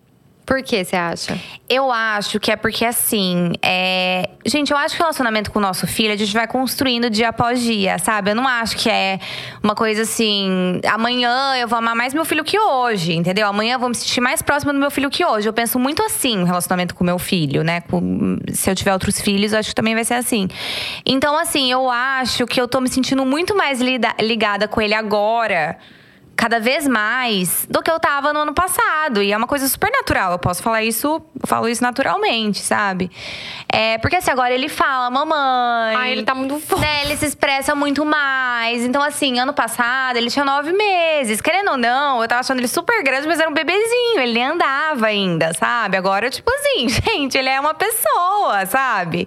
Por 0.47 0.63
que 0.63 0.85
você 0.85 0.95
acha? 0.95 1.39
Eu 1.69 1.91
acho 1.91 2.39
que 2.39 2.51
é 2.53 2.57
porque, 2.57 2.85
assim, 2.85 3.53
é... 3.63 4.29
gente, 4.45 4.71
eu 4.73 4.77
acho 4.77 4.95
que 4.95 5.01
o 5.01 5.05
relacionamento 5.05 5.51
com 5.51 5.59
o 5.59 5.63
nosso 5.63 5.87
filho 5.87 6.13
a 6.13 6.17
gente 6.17 6.35
vai 6.35 6.47
construindo 6.47 7.09
dia 7.09 7.31
após 7.31 7.63
dia, 7.63 7.99
sabe? 7.99 8.33
Eu 8.33 8.35
não 8.35 8.47
acho 8.47 8.77
que 8.77 8.91
é 8.91 9.19
uma 9.63 9.75
coisa 9.75 10.03
assim, 10.03 10.81
amanhã 10.87 11.57
eu 11.57 11.67
vou 11.67 11.79
amar 11.79 11.97
mais 11.97 12.13
meu 12.13 12.27
filho 12.27 12.45
que 12.45 12.59
hoje, 12.59 13.15
entendeu? 13.15 13.47
Amanhã 13.47 13.77
eu 13.77 13.79
vou 13.79 13.89
me 13.89 13.95
sentir 13.95 14.21
mais 14.21 14.43
próxima 14.43 14.71
do 14.73 14.79
meu 14.79 14.91
filho 14.91 15.09
que 15.09 15.25
hoje. 15.25 15.49
Eu 15.49 15.53
penso 15.55 15.79
muito 15.79 16.03
assim 16.03 16.43
o 16.43 16.45
relacionamento 16.45 16.95
com 16.95 17.03
meu 17.05 17.19
filho, 17.19 17.65
né? 17.65 17.81
Com- 17.81 18.39
Se 18.53 18.71
eu 18.71 18.75
tiver 18.75 18.93
outros 18.93 19.19
filhos, 19.21 19.55
eu 19.55 19.59
acho 19.61 19.71
que 19.71 19.75
também 19.75 19.95
vai 19.95 20.05
ser 20.05 20.15
assim. 20.15 20.47
Então, 21.07 21.39
assim, 21.39 21.73
eu 21.73 21.89
acho 21.91 22.47
que 22.47 22.61
eu 22.61 22.69
tô 22.69 22.81
me 22.83 22.89
sentindo 22.91 23.25
muito 23.25 23.57
mais 23.57 23.81
ligada 24.21 24.69
com 24.69 24.81
ele 24.83 24.93
agora 24.95 25.79
cada 26.37 26.59
vez 26.61 26.87
mais 26.87 27.67
do 27.71 27.83
que 27.83 27.91
eu 27.91 27.99
tava 27.99 28.33
no 28.33 28.41
ano 28.41 28.55
passado. 28.55 29.23
E 29.23 29.33
é 29.33 29.37
uma 29.37 29.47
coisa 29.47 29.69
super 29.69 29.91
natural. 29.91 30.33
Eu 30.33 30.39
posso 30.39 30.63
falar 30.63 30.83
isso, 30.83 31.21
falo 31.47 31.69
isso 31.69 31.83
naturalmente, 31.83 32.61
sabe? 32.61 33.11
É, 33.69 33.99
porque 33.99 34.17
assim, 34.17 34.31
agora 34.31 34.55
ele 34.55 34.69
fala, 34.69 35.11
mamãe. 35.11 35.97
Ai, 35.97 36.13
ele 36.13 36.23
tá 36.23 36.35
muito 36.35 36.59
fofo. 36.61 36.81
Né, 36.81 37.03
ele 37.05 37.17
se 37.17 37.27
expressa 37.27 37.75
muito 37.75 38.05
mais. 38.05 38.85
Então, 38.85 39.03
assim, 39.03 39.39
ano 39.39 39.53
passado 39.53 40.17
ele 40.17 40.31
tinha 40.31 40.45
nove 40.45 40.73
meses. 40.73 41.41
Querendo 41.41 41.73
ou 41.73 41.77
não, 41.77 42.23
eu 42.23 42.29
tava 42.29 42.41
achando 42.41 42.59
ele 42.59 42.69
super 42.69 43.03
grande, 43.03 43.27
mas 43.27 43.41
era 43.41 43.49
um 43.49 43.55
bebezinho. 43.55 44.21
Ele 44.21 44.33
nem 44.33 44.45
andava 44.45 45.07
ainda, 45.07 45.53
sabe? 45.55 45.97
Agora, 45.97 46.31
tipo 46.31 46.51
assim, 46.51 46.89
gente, 46.89 47.37
ele 47.37 47.49
é 47.49 47.59
uma 47.59 47.75
pessoa, 47.75 48.65
sabe? 48.67 49.27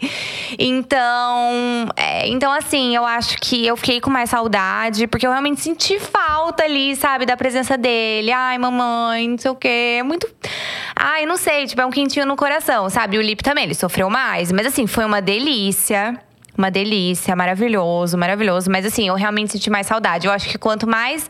Então, 0.57 1.89
é, 1.95 2.27
então 2.27 2.51
assim, 2.51 2.95
eu 2.95 3.05
acho 3.05 3.37
que 3.39 3.65
eu 3.65 3.75
fiquei 3.75 3.99
com 3.99 4.09
mais 4.09 4.29
saudade, 4.29 5.07
porque 5.07 5.25
eu 5.25 5.31
realmente 5.31 5.61
senti 5.61 5.99
falta 5.99 6.63
ali, 6.63 6.95
sabe, 6.95 7.25
da 7.25 7.35
presença 7.35 7.77
dele. 7.77 8.31
Ai, 8.31 8.57
mamãe, 8.57 9.27
não 9.27 9.37
sei 9.37 9.51
o 9.51 9.55
quê. 9.55 9.97
É 9.99 10.03
muito. 10.03 10.27
Ai, 10.95 11.25
não 11.25 11.37
sei, 11.37 11.67
tipo, 11.67 11.81
é 11.81 11.85
um 11.85 11.91
quentinho 12.07 12.25
no 12.25 12.37
coração, 12.37 12.89
sabe? 12.89 13.17
O 13.17 13.21
Lip 13.21 13.43
também, 13.43 13.65
ele 13.65 13.75
sofreu 13.75 14.09
mais. 14.09 14.51
Mas 14.51 14.65
assim, 14.65 14.87
foi 14.87 15.05
uma 15.05 15.21
delícia. 15.21 16.17
Uma 16.57 16.71
delícia, 16.71 17.35
maravilhoso, 17.35 18.17
maravilhoso. 18.17 18.71
Mas 18.71 18.83
assim, 18.83 19.07
eu 19.07 19.13
realmente 19.13 19.51
senti 19.51 19.69
mais 19.69 19.85
saudade. 19.85 20.25
Eu 20.25 20.33
acho 20.33 20.49
que 20.49 20.57
quanto 20.57 20.87
mais, 20.87 21.29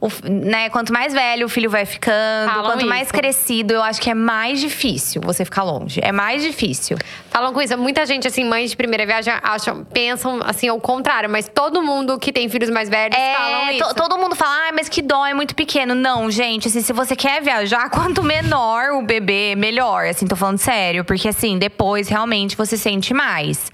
o, 0.00 0.08
né, 0.30 0.68
quanto 0.70 0.92
mais 0.92 1.12
velho 1.12 1.46
o 1.46 1.48
filho 1.48 1.70
vai 1.70 1.84
ficando, 1.86 2.50
Falam 2.52 2.70
quanto 2.72 2.86
mais 2.86 3.04
isso. 3.04 3.12
crescido, 3.14 3.74
eu 3.74 3.82
acho 3.82 4.00
que 4.00 4.10
é 4.10 4.14
mais 4.14 4.60
difícil 4.60 5.20
você 5.24 5.44
ficar 5.44 5.62
longe. 5.62 6.00
É 6.02 6.12
mais 6.12 6.42
difícil. 6.42 6.96
Falam 7.30 7.52
com 7.52 7.60
isso. 7.60 7.76
Muita 7.78 8.04
gente, 8.06 8.26
assim, 8.26 8.44
mães 8.44 8.70
de 8.70 8.76
primeira 8.76 9.04
viagem, 9.06 9.32
acham, 9.42 9.84
pensam 9.84 10.40
assim, 10.44 10.68
ao 10.68 10.80
contrário. 10.80 11.28
Mas 11.30 11.48
todo 11.48 11.82
mundo 11.82 12.18
que 12.18 12.32
tem 12.32 12.48
filhos 12.48 12.70
mais 12.70 12.88
velhos 12.88 13.16
falam 13.16 13.68
É, 13.68 13.72
isso. 13.74 13.88
to- 13.88 13.94
todo 13.94 14.18
mundo 14.18 14.34
fala, 14.34 14.68
ah, 14.68 14.72
mas 14.72 14.88
que 14.88 15.02
dó, 15.02 15.24
é 15.26 15.34
muito 15.34 15.54
pequeno. 15.54 15.94
Não, 15.94 16.30
gente, 16.30 16.68
assim, 16.68 16.80
se 16.80 16.92
você 16.92 17.14
quer 17.14 17.42
viajar, 17.42 17.88
quanto 17.90 18.22
menor 18.22 18.90
o 18.92 19.02
bebê, 19.02 19.54
melhor. 19.56 20.06
Assim, 20.06 20.26
tô 20.26 20.36
falando 20.36 20.58
sério. 20.58 21.04
Porque, 21.04 21.28
assim, 21.28 21.58
depois 21.58 22.08
realmente 22.08 22.56
você 22.56 22.76
sente 22.76 23.12
mais. 23.12 23.70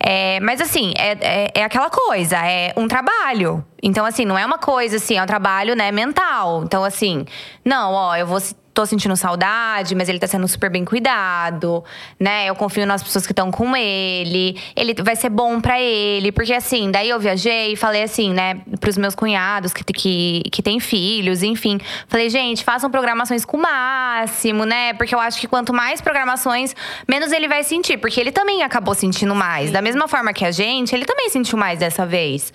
É, 0.00 0.38
mas, 0.40 0.60
assim, 0.60 0.92
é, 0.96 1.16
é, 1.20 1.50
é 1.56 1.64
aquela 1.64 1.90
coisa, 1.90 2.36
é 2.36 2.72
um 2.76 2.86
trabalho. 2.86 3.64
Então, 3.82 4.04
assim, 4.04 4.24
não 4.24 4.36
é 4.38 4.44
uma 4.44 4.58
coisa, 4.58 4.96
assim, 4.96 5.16
é 5.16 5.22
um 5.22 5.26
trabalho, 5.26 5.57
né, 5.74 5.90
mental. 5.92 6.62
Então, 6.64 6.84
assim, 6.84 7.24
não, 7.64 7.92
ó, 7.92 8.16
eu 8.16 8.26
vou. 8.26 8.38
Tô 8.78 8.86
sentindo 8.86 9.16
saudade, 9.16 9.92
mas 9.96 10.08
ele 10.08 10.20
tá 10.20 10.28
sendo 10.28 10.46
super 10.46 10.70
bem 10.70 10.84
cuidado, 10.84 11.82
né? 12.16 12.48
Eu 12.48 12.54
confio 12.54 12.86
nas 12.86 13.02
pessoas 13.02 13.26
que 13.26 13.32
estão 13.32 13.50
com 13.50 13.76
ele. 13.76 14.56
Ele 14.76 14.94
vai 15.02 15.16
ser 15.16 15.30
bom 15.30 15.60
pra 15.60 15.80
ele. 15.80 16.30
Porque, 16.30 16.52
assim, 16.52 16.88
daí 16.88 17.08
eu 17.08 17.18
viajei 17.18 17.72
e 17.72 17.76
falei 17.76 18.04
assim, 18.04 18.32
né, 18.32 18.60
pros 18.78 18.96
meus 18.96 19.16
cunhados 19.16 19.72
que, 19.72 19.82
que, 19.82 20.42
que 20.52 20.62
têm 20.62 20.78
filhos, 20.78 21.42
enfim. 21.42 21.80
Falei, 22.06 22.30
gente, 22.30 22.62
façam 22.62 22.88
programações 22.88 23.44
com 23.44 23.56
o 23.56 23.60
máximo, 23.60 24.64
né? 24.64 24.92
Porque 24.92 25.12
eu 25.12 25.18
acho 25.18 25.40
que 25.40 25.48
quanto 25.48 25.74
mais 25.74 26.00
programações, 26.00 26.72
menos 27.08 27.32
ele 27.32 27.48
vai 27.48 27.64
sentir. 27.64 27.98
Porque 27.98 28.20
ele 28.20 28.30
também 28.30 28.62
acabou 28.62 28.94
sentindo 28.94 29.34
mais. 29.34 29.72
Da 29.72 29.82
mesma 29.82 30.06
forma 30.06 30.32
que 30.32 30.44
a 30.44 30.52
gente, 30.52 30.94
ele 30.94 31.04
também 31.04 31.28
sentiu 31.30 31.58
mais 31.58 31.80
dessa 31.80 32.06
vez. 32.06 32.52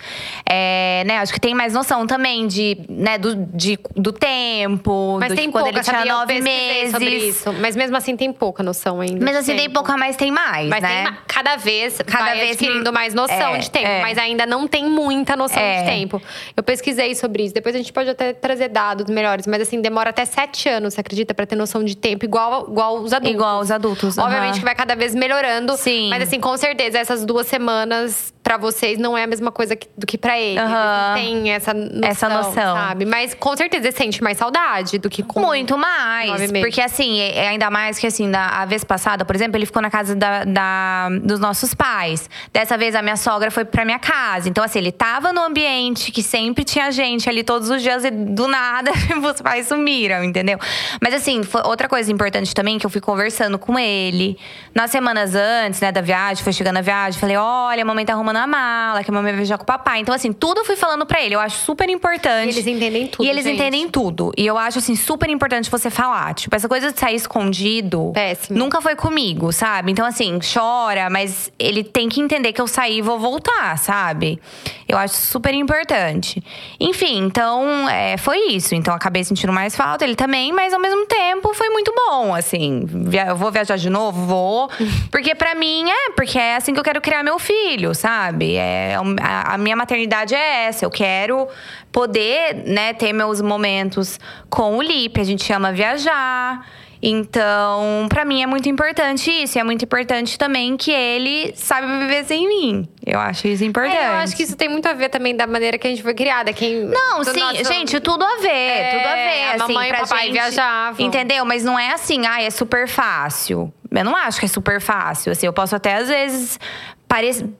É, 0.48 1.04
né? 1.06 1.18
Acho 1.18 1.34
que 1.34 1.40
tem 1.40 1.52
mais 1.52 1.74
noção 1.74 2.06
também 2.06 2.46
de, 2.46 2.78
né, 2.88 3.18
do, 3.18 3.36
de, 3.36 3.78
do 3.94 4.10
tempo. 4.10 5.18
Mas 5.20 5.28
do 5.28 5.36
tem 5.36 5.48
que 5.48 5.52
quando 5.52 5.64
pouca, 5.64 5.80
ele 5.80 5.84
sabia? 5.84 6.13
Nove 6.18 6.34
pesquisei 6.34 6.90
sobre 6.90 7.10
meses. 7.10 7.36
isso. 7.36 7.52
Mas 7.54 7.76
mesmo 7.76 7.96
assim 7.96 8.16
tem 8.16 8.32
pouca 8.32 8.62
noção 8.62 9.00
ainda. 9.00 9.24
Mas 9.24 9.36
assim, 9.36 9.52
tem 9.54 9.62
tempo. 9.64 9.74
pouca, 9.74 9.96
mas 9.96 10.16
tem 10.16 10.30
mais, 10.30 10.68
Mas 10.68 10.82
né? 10.82 11.04
tem 11.04 11.14
cada 11.26 11.56
vez, 11.56 11.98
Cada 12.06 12.24
vai 12.24 12.38
vez 12.38 12.50
adquirindo 12.52 12.92
mais 12.92 13.14
noção 13.14 13.54
é, 13.54 13.58
de 13.58 13.70
tempo, 13.70 13.86
é. 13.86 14.00
mas 14.00 14.16
ainda 14.18 14.46
não 14.46 14.66
tem 14.66 14.84
muita 14.88 15.36
noção 15.36 15.62
É. 15.62 15.82
de 15.82 15.88
tempo. 15.88 16.22
Eu 16.56 16.62
pesquisei 16.62 17.14
sobre 17.14 17.44
isso. 17.44 17.54
Depois 17.54 17.74
a 17.74 17.78
gente 17.78 17.92
pode 17.92 18.08
até 18.10 18.32
trazer 18.32 18.68
dados 18.68 19.06
melhores, 19.08 19.46
mas 19.46 19.60
assim 19.62 19.80
demora 19.80 20.10
até 20.10 20.24
sete 20.24 20.68
anos, 20.68 20.94
você 20.94 21.00
acredita, 21.00 21.34
pra 21.34 21.46
ter 21.46 21.56
noção 21.56 21.82
de 21.84 21.96
tempo 21.96 22.24
igual 22.24 22.66
igual 22.70 22.98
os 22.98 23.12
adultos. 23.12 23.34
Igual 23.34 23.60
os 23.60 23.70
adultos. 23.70 24.18
Obviamente 24.18 24.50
aham. 24.50 24.58
que 24.60 24.64
vai 24.64 24.74
cada 24.74 24.94
vez 24.94 25.14
melhorando. 25.14 25.76
Sim. 25.76 26.08
Mas 26.10 26.22
assim, 26.22 26.38
com 26.40 26.56
certeza 26.56 26.98
essas 26.98 27.24
duas 27.24 27.46
semanas 27.46 28.32
pra 28.44 28.56
vocês 28.58 28.98
não 28.98 29.18
é 29.18 29.24
a 29.24 29.26
mesma 29.26 29.50
coisa 29.50 29.74
que- 29.74 29.88
do 29.98 30.06
que 30.06 30.16
pra 30.18 30.38
ele. 30.38 30.58
Aham. 30.60 31.16
Eles 31.16 31.32
não 31.34 31.42
têm 31.42 31.50
essa 31.52 31.74
noção, 31.74 32.00
Essa 32.04 32.28
noção. 32.28 32.76
sabe? 32.76 33.04
Mas 33.06 33.34
com 33.34 33.56
certeza 33.56 33.88
ele 33.88 33.96
sente 33.96 34.22
mais 34.22 34.36
saudade 34.38 34.98
do 34.98 35.08
que 35.10 35.22
com 35.22 35.40
Muito 35.40 35.76
mais. 35.78 36.52
Porque 36.60 36.80
assim, 36.80 37.20
é- 37.20 37.38
é 37.44 37.48
ainda 37.48 37.70
mais 37.70 37.98
que 37.98 38.06
assim, 38.06 38.30
da, 38.30 38.46
a 38.60 38.66
vez 38.66 38.84
passada, 38.84 39.24
por 39.24 39.34
exemplo, 39.34 39.56
ele 39.56 39.64
ficou 39.66 39.80
na 39.82 39.90
casa 39.90 40.14
da, 40.14 40.44
da- 40.44 41.08
dos 41.22 41.40
nossos 41.40 41.72
pais. 41.74 42.28
Dessa 42.52 42.76
vez 42.76 42.94
a 42.94 43.00
minha 43.02 43.16
sogra 43.16 43.50
foi 43.50 43.64
pra 43.64 43.82
minha 43.84 43.98
casa. 43.98 44.46
Então, 44.48 44.62
assim, 44.62 44.78
ele 44.78 44.92
tava 44.92 45.32
no 45.32 45.40
ambiente 45.42 46.12
que 46.12 46.22
sempre 46.22 46.64
tinha 46.64 46.92
gente 46.92 47.28
ali 47.28 47.42
todos 47.42 47.70
os 47.70 47.80
dias 47.82 48.04
e 48.04 48.10
do 48.10 48.46
nada 48.46 48.90
os 49.34 49.40
pais 49.40 49.68
sumiram, 49.68 50.22
entendeu? 50.22 50.58
Mas 51.00 51.14
assim, 51.14 51.42
foi 51.42 51.62
outra 51.64 51.88
coisa 51.88 52.12
importante 52.12 52.54
também 52.54 52.78
que 52.78 52.84
eu 52.84 52.90
fui 52.90 53.00
conversando 53.00 53.58
com 53.58 53.78
ele. 53.78 54.36
Nas 54.74 54.90
semanas 54.90 55.34
antes, 55.34 55.80
né, 55.80 55.90
da 55.90 56.02
viagem, 56.02 56.44
foi 56.44 56.52
chegando 56.52 56.76
a 56.76 56.82
viagem, 56.82 57.18
falei: 57.18 57.36
olha, 57.38 57.82
a 57.82 57.84
mamãe 57.86 58.04
tá 58.04 58.12
arrumando 58.12 58.33
a 58.36 58.46
mala, 58.46 59.02
que 59.04 59.10
a 59.10 59.14
mamãe 59.14 59.32
vai 59.32 59.38
viajar 59.38 59.56
com 59.58 59.62
o 59.64 59.66
papai. 59.66 60.00
Então, 60.00 60.14
assim, 60.14 60.32
tudo 60.32 60.60
eu 60.60 60.64
fui 60.64 60.76
falando 60.76 61.04
pra 61.06 61.22
ele. 61.22 61.34
Eu 61.34 61.40
acho 61.40 61.58
super 61.58 61.88
importante. 61.88 62.46
E 62.48 62.50
eles 62.58 62.66
entendem 62.66 63.06
tudo, 63.06 63.24
E 63.24 63.28
eles 63.30 63.44
gente. 63.44 63.54
entendem 63.54 63.88
tudo. 63.88 64.32
E 64.36 64.46
eu 64.46 64.56
acho, 64.58 64.78
assim, 64.78 64.94
super 64.96 65.28
importante 65.30 65.70
você 65.70 65.90
falar. 65.90 66.34
Tipo, 66.34 66.54
essa 66.56 66.68
coisa 66.68 66.92
de 66.92 66.98
sair 66.98 67.14
escondido. 67.16 68.10
Péssimo. 68.14 68.58
Nunca 68.58 68.80
foi 68.80 68.94
comigo, 68.96 69.52
sabe? 69.52 69.92
Então, 69.92 70.04
assim, 70.06 70.38
chora, 70.52 71.08
mas 71.10 71.52
ele 71.58 71.84
tem 71.84 72.08
que 72.08 72.20
entender 72.20 72.52
que 72.52 72.60
eu 72.60 72.66
saí 72.66 72.98
e 72.98 73.02
vou 73.02 73.18
voltar, 73.18 73.76
sabe? 73.78 74.40
Eu 74.88 74.98
acho 74.98 75.14
super 75.14 75.52
importante. 75.54 76.42
Enfim, 76.78 77.18
então, 77.24 77.88
é, 77.88 78.16
foi 78.16 78.38
isso. 78.48 78.74
Então, 78.74 78.94
acabei 78.94 79.24
sentindo 79.24 79.52
mais 79.52 79.74
falta, 79.76 80.04
ele 80.04 80.14
também, 80.16 80.52
mas 80.52 80.72
ao 80.72 80.80
mesmo 80.80 81.06
tempo 81.06 81.52
foi 81.54 81.68
muito 81.70 81.92
bom, 81.94 82.34
assim. 82.34 82.86
Eu 83.28 83.36
vou 83.36 83.50
viajar 83.50 83.76
de 83.76 83.88
novo? 83.90 84.24
Vou. 84.26 84.70
Porque 85.10 85.34
pra 85.34 85.54
mim 85.54 85.88
é, 85.90 86.10
porque 86.16 86.38
é 86.38 86.56
assim 86.56 86.72
que 86.72 86.78
eu 86.80 86.84
quero 86.84 87.00
criar 87.00 87.22
meu 87.22 87.38
filho, 87.38 87.94
sabe? 87.94 88.23
Sabe? 88.24 88.56
É, 88.56 88.96
a, 89.20 89.54
a 89.54 89.58
minha 89.58 89.76
maternidade 89.76 90.34
é 90.34 90.66
essa. 90.66 90.84
Eu 90.84 90.90
quero 90.90 91.48
poder, 91.92 92.54
né, 92.66 92.92
ter 92.92 93.12
meus 93.12 93.40
momentos 93.40 94.18
com 94.48 94.76
o 94.76 94.82
Lipe. 94.82 95.20
A 95.20 95.24
gente 95.24 95.52
ama 95.52 95.72
viajar. 95.72 96.66
Então, 97.06 98.06
para 98.08 98.24
mim 98.24 98.42
é 98.42 98.46
muito 98.46 98.66
importante 98.66 99.30
isso. 99.30 99.58
E 99.58 99.60
é 99.60 99.64
muito 99.64 99.84
importante 99.84 100.38
também 100.38 100.74
que 100.74 100.90
ele 100.90 101.52
saiba 101.54 101.86
viver 101.98 102.24
sem 102.24 102.48
mim. 102.48 102.88
Eu 103.04 103.20
acho 103.20 103.46
isso 103.46 103.62
importante. 103.62 103.98
É, 103.98 104.08
eu 104.08 104.12
acho 104.14 104.34
que 104.34 104.42
isso 104.42 104.56
tem 104.56 104.70
muito 104.70 104.86
a 104.88 104.94
ver 104.94 105.10
também 105.10 105.36
da 105.36 105.46
maneira 105.46 105.76
que 105.76 105.86
a 105.86 105.90
gente 105.90 106.02
foi 106.02 106.14
criada. 106.14 106.50
Quem, 106.54 106.86
não, 106.86 107.22
sim, 107.22 107.38
nosso... 107.38 107.64
gente, 107.64 108.00
tudo 108.00 108.24
a 108.24 108.38
ver. 108.38 108.48
É, 108.48 108.90
tudo 108.96 109.06
a 109.06 109.14
ver. 109.14 109.42
A 109.42 109.50
assim, 109.50 109.74
mamãe 109.74 109.88
pra 109.90 109.98
e 109.98 110.02
o 110.02 110.08
papai 110.08 110.24
gente, 110.24 110.32
viajavam. 110.32 111.06
Entendeu? 111.06 111.44
Mas 111.44 111.62
não 111.62 111.78
é 111.78 111.92
assim, 111.92 112.26
ah, 112.26 112.40
é 112.40 112.48
super 112.48 112.88
fácil. 112.88 113.70
Eu 113.90 114.04
não 114.04 114.16
acho 114.16 114.40
que 114.40 114.46
é 114.46 114.48
super 114.48 114.80
fácil. 114.80 115.30
Assim, 115.30 115.46
eu 115.46 115.52
posso 115.52 115.76
até, 115.76 115.96
às 115.96 116.08
vezes, 116.08 116.58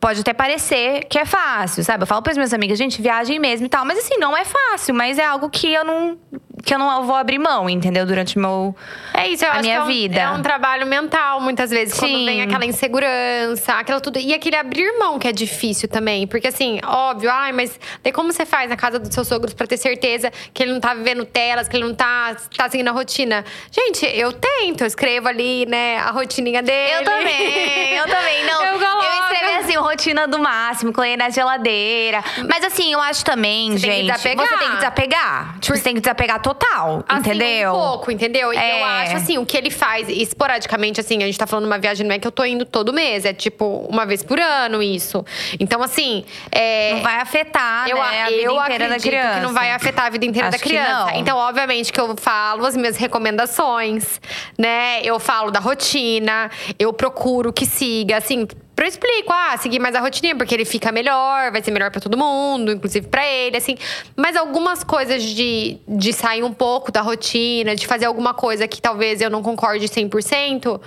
Pode 0.00 0.20
até 0.20 0.32
parecer 0.32 1.04
que 1.04 1.18
é 1.18 1.24
fácil, 1.24 1.84
sabe? 1.84 2.02
Eu 2.02 2.06
falo 2.06 2.22
para 2.22 2.32
as 2.32 2.36
minhas 2.36 2.52
amigas, 2.52 2.78
gente, 2.78 3.00
viagem 3.00 3.38
mesmo 3.38 3.66
e 3.66 3.68
tal. 3.68 3.84
Mas 3.84 3.98
assim, 3.98 4.16
não 4.18 4.36
é 4.36 4.44
fácil, 4.44 4.94
mas 4.94 5.18
é 5.18 5.24
algo 5.24 5.48
que 5.48 5.72
eu 5.72 5.84
não 5.84 6.18
que 6.64 6.74
eu 6.74 6.78
não 6.78 7.04
vou 7.04 7.14
abrir 7.14 7.38
mão, 7.38 7.68
entendeu? 7.68 8.06
Durante 8.06 8.38
meu, 8.38 8.74
é 9.12 9.28
isso, 9.28 9.44
eu 9.44 9.50
a 9.50 9.54
acho 9.54 9.62
minha 9.62 9.76
é 9.76 9.82
um, 9.82 9.86
vida. 9.86 10.20
É 10.20 10.30
um 10.30 10.42
trabalho 10.42 10.86
mental, 10.86 11.40
muitas 11.40 11.70
vezes, 11.70 11.94
Sim. 11.94 12.00
quando 12.00 12.24
vem 12.24 12.42
aquela 12.42 12.64
insegurança, 12.64 13.74
aquela 13.74 14.00
tudo. 14.00 14.18
E 14.18 14.34
aquele 14.34 14.56
abrir 14.56 14.98
mão 14.98 15.18
que 15.18 15.28
é 15.28 15.32
difícil 15.32 15.88
também. 15.88 16.26
Porque 16.26 16.48
assim, 16.48 16.80
óbvio, 16.84 17.30
ai, 17.30 17.52
mas 17.52 17.78
daí 18.02 18.12
como 18.12 18.32
você 18.32 18.46
faz 18.46 18.70
na 18.70 18.76
casa 18.76 18.98
dos 18.98 19.12
seus 19.12 19.28
sogros 19.28 19.54
para 19.54 19.66
ter 19.66 19.76
certeza 19.76 20.32
que 20.52 20.62
ele 20.62 20.72
não 20.72 20.80
tá 20.80 20.94
vivendo 20.94 21.24
telas, 21.24 21.68
que 21.68 21.76
ele 21.76 21.84
não 21.84 21.94
tá, 21.94 22.36
tá 22.56 22.68
seguindo 22.68 22.88
a 22.88 22.92
rotina? 22.92 23.44
Gente, 23.70 24.06
eu 24.06 24.32
tento, 24.32 24.82
eu 24.82 24.86
escrevo 24.86 25.28
ali, 25.28 25.66
né, 25.66 25.98
a 25.98 26.10
rotininha 26.10 26.62
dele. 26.62 26.92
Eu 26.92 27.04
também, 27.04 27.94
eu 27.94 28.06
também. 28.06 28.44
Não, 28.46 28.64
eu, 28.64 28.78
coloco. 28.78 29.04
eu 29.04 29.22
escrevi 29.22 29.52
assim, 29.58 29.76
rotina 29.76 30.26
do 30.26 30.38
máximo, 30.38 30.92
com 30.92 31.04
ele 31.04 31.16
na 31.16 31.30
geladeira. 31.30 32.22
Mas 32.48 32.64
assim, 32.64 32.92
eu 32.92 33.00
acho 33.00 33.24
também, 33.24 33.72
você 33.72 33.78
gente. 33.78 34.22
Tem 34.22 34.36
que 34.36 34.36
você 34.36 34.56
tem 34.58 34.70
que 34.70 34.76
desapegar. 34.76 35.58
Tipo, 35.60 35.76
você 35.76 35.82
tem 35.82 35.94
que 35.94 36.00
desapegar 36.00 36.40
total, 36.40 36.53
assim, 37.08 37.20
entendeu? 37.20 37.72
Um 37.72 37.78
pouco, 37.78 38.10
entendeu? 38.10 38.52
E 38.52 38.56
É. 38.56 38.80
eu 38.80 38.84
acho 38.84 39.16
assim, 39.16 39.38
o 39.38 39.46
que 39.46 39.56
ele 39.56 39.70
faz 39.70 40.08
esporadicamente, 40.08 41.00
assim, 41.00 41.22
a 41.22 41.26
gente 41.26 41.38
tá 41.38 41.46
falando 41.46 41.66
uma 41.66 41.78
viagem, 41.78 42.06
não 42.06 42.14
é 42.14 42.18
que 42.18 42.26
eu 42.26 42.32
tô 42.32 42.44
indo 42.44 42.64
todo 42.64 42.92
mês, 42.92 43.24
é 43.24 43.32
tipo 43.32 43.86
uma 43.90 44.04
vez 44.06 44.22
por 44.22 44.40
ano 44.40 44.82
isso. 44.82 45.24
Então, 45.58 45.82
assim. 45.82 46.24
É, 46.50 46.94
Não 46.94 47.02
vai 47.02 47.20
afetar, 47.20 47.88
eu, 47.88 47.96
né, 47.96 48.22
a 48.22 48.26
vida 48.28 48.42
eu 48.42 48.60
inteira 48.60 48.88
da 48.88 48.98
criança. 48.98 49.34
que 49.34 49.40
não 49.46 49.52
vai 49.52 49.70
afetar 49.72 50.06
a 50.06 50.10
vida 50.10 50.24
inteira 50.24 50.48
Acho 50.48 50.58
da 50.58 50.62
criança. 50.64 51.12
Então, 51.16 51.36
obviamente, 51.38 51.92
que 51.92 52.00
eu 52.00 52.14
falo 52.16 52.64
as 52.66 52.76
minhas 52.76 52.96
recomendações, 52.96 54.20
né? 54.58 55.00
Eu 55.02 55.18
falo 55.20 55.50
da 55.50 55.60
rotina, 55.60 56.50
eu 56.78 56.92
procuro 56.92 57.52
que 57.52 57.66
siga, 57.66 58.16
assim. 58.18 58.46
Eu 58.76 58.88
explico, 58.88 59.32
ah, 59.32 59.56
seguir 59.56 59.78
mais 59.78 59.94
a 59.94 60.00
rotina, 60.00 60.36
porque 60.36 60.54
ele 60.54 60.64
fica 60.64 60.92
melhor, 60.92 61.50
vai 61.50 61.62
ser 61.62 61.70
melhor 61.70 61.90
pra 61.90 62.00
todo 62.00 62.18
mundo, 62.18 62.72
inclusive 62.72 63.06
pra 63.06 63.26
ele, 63.26 63.56
assim. 63.56 63.76
Mas 64.16 64.36
algumas 64.36 64.84
coisas 64.84 65.22
de, 65.22 65.78
de 65.88 66.12
sair 66.12 66.42
um 66.42 66.52
pouco 66.52 66.92
da 66.92 67.00
rotina, 67.00 67.74
de 67.74 67.86
fazer 67.86 68.04
alguma 68.04 68.34
coisa 68.34 68.68
que 68.68 68.82
talvez 68.82 69.20
eu 69.20 69.30
não 69.30 69.42
concorde 69.42 69.88
100%, 69.88 70.80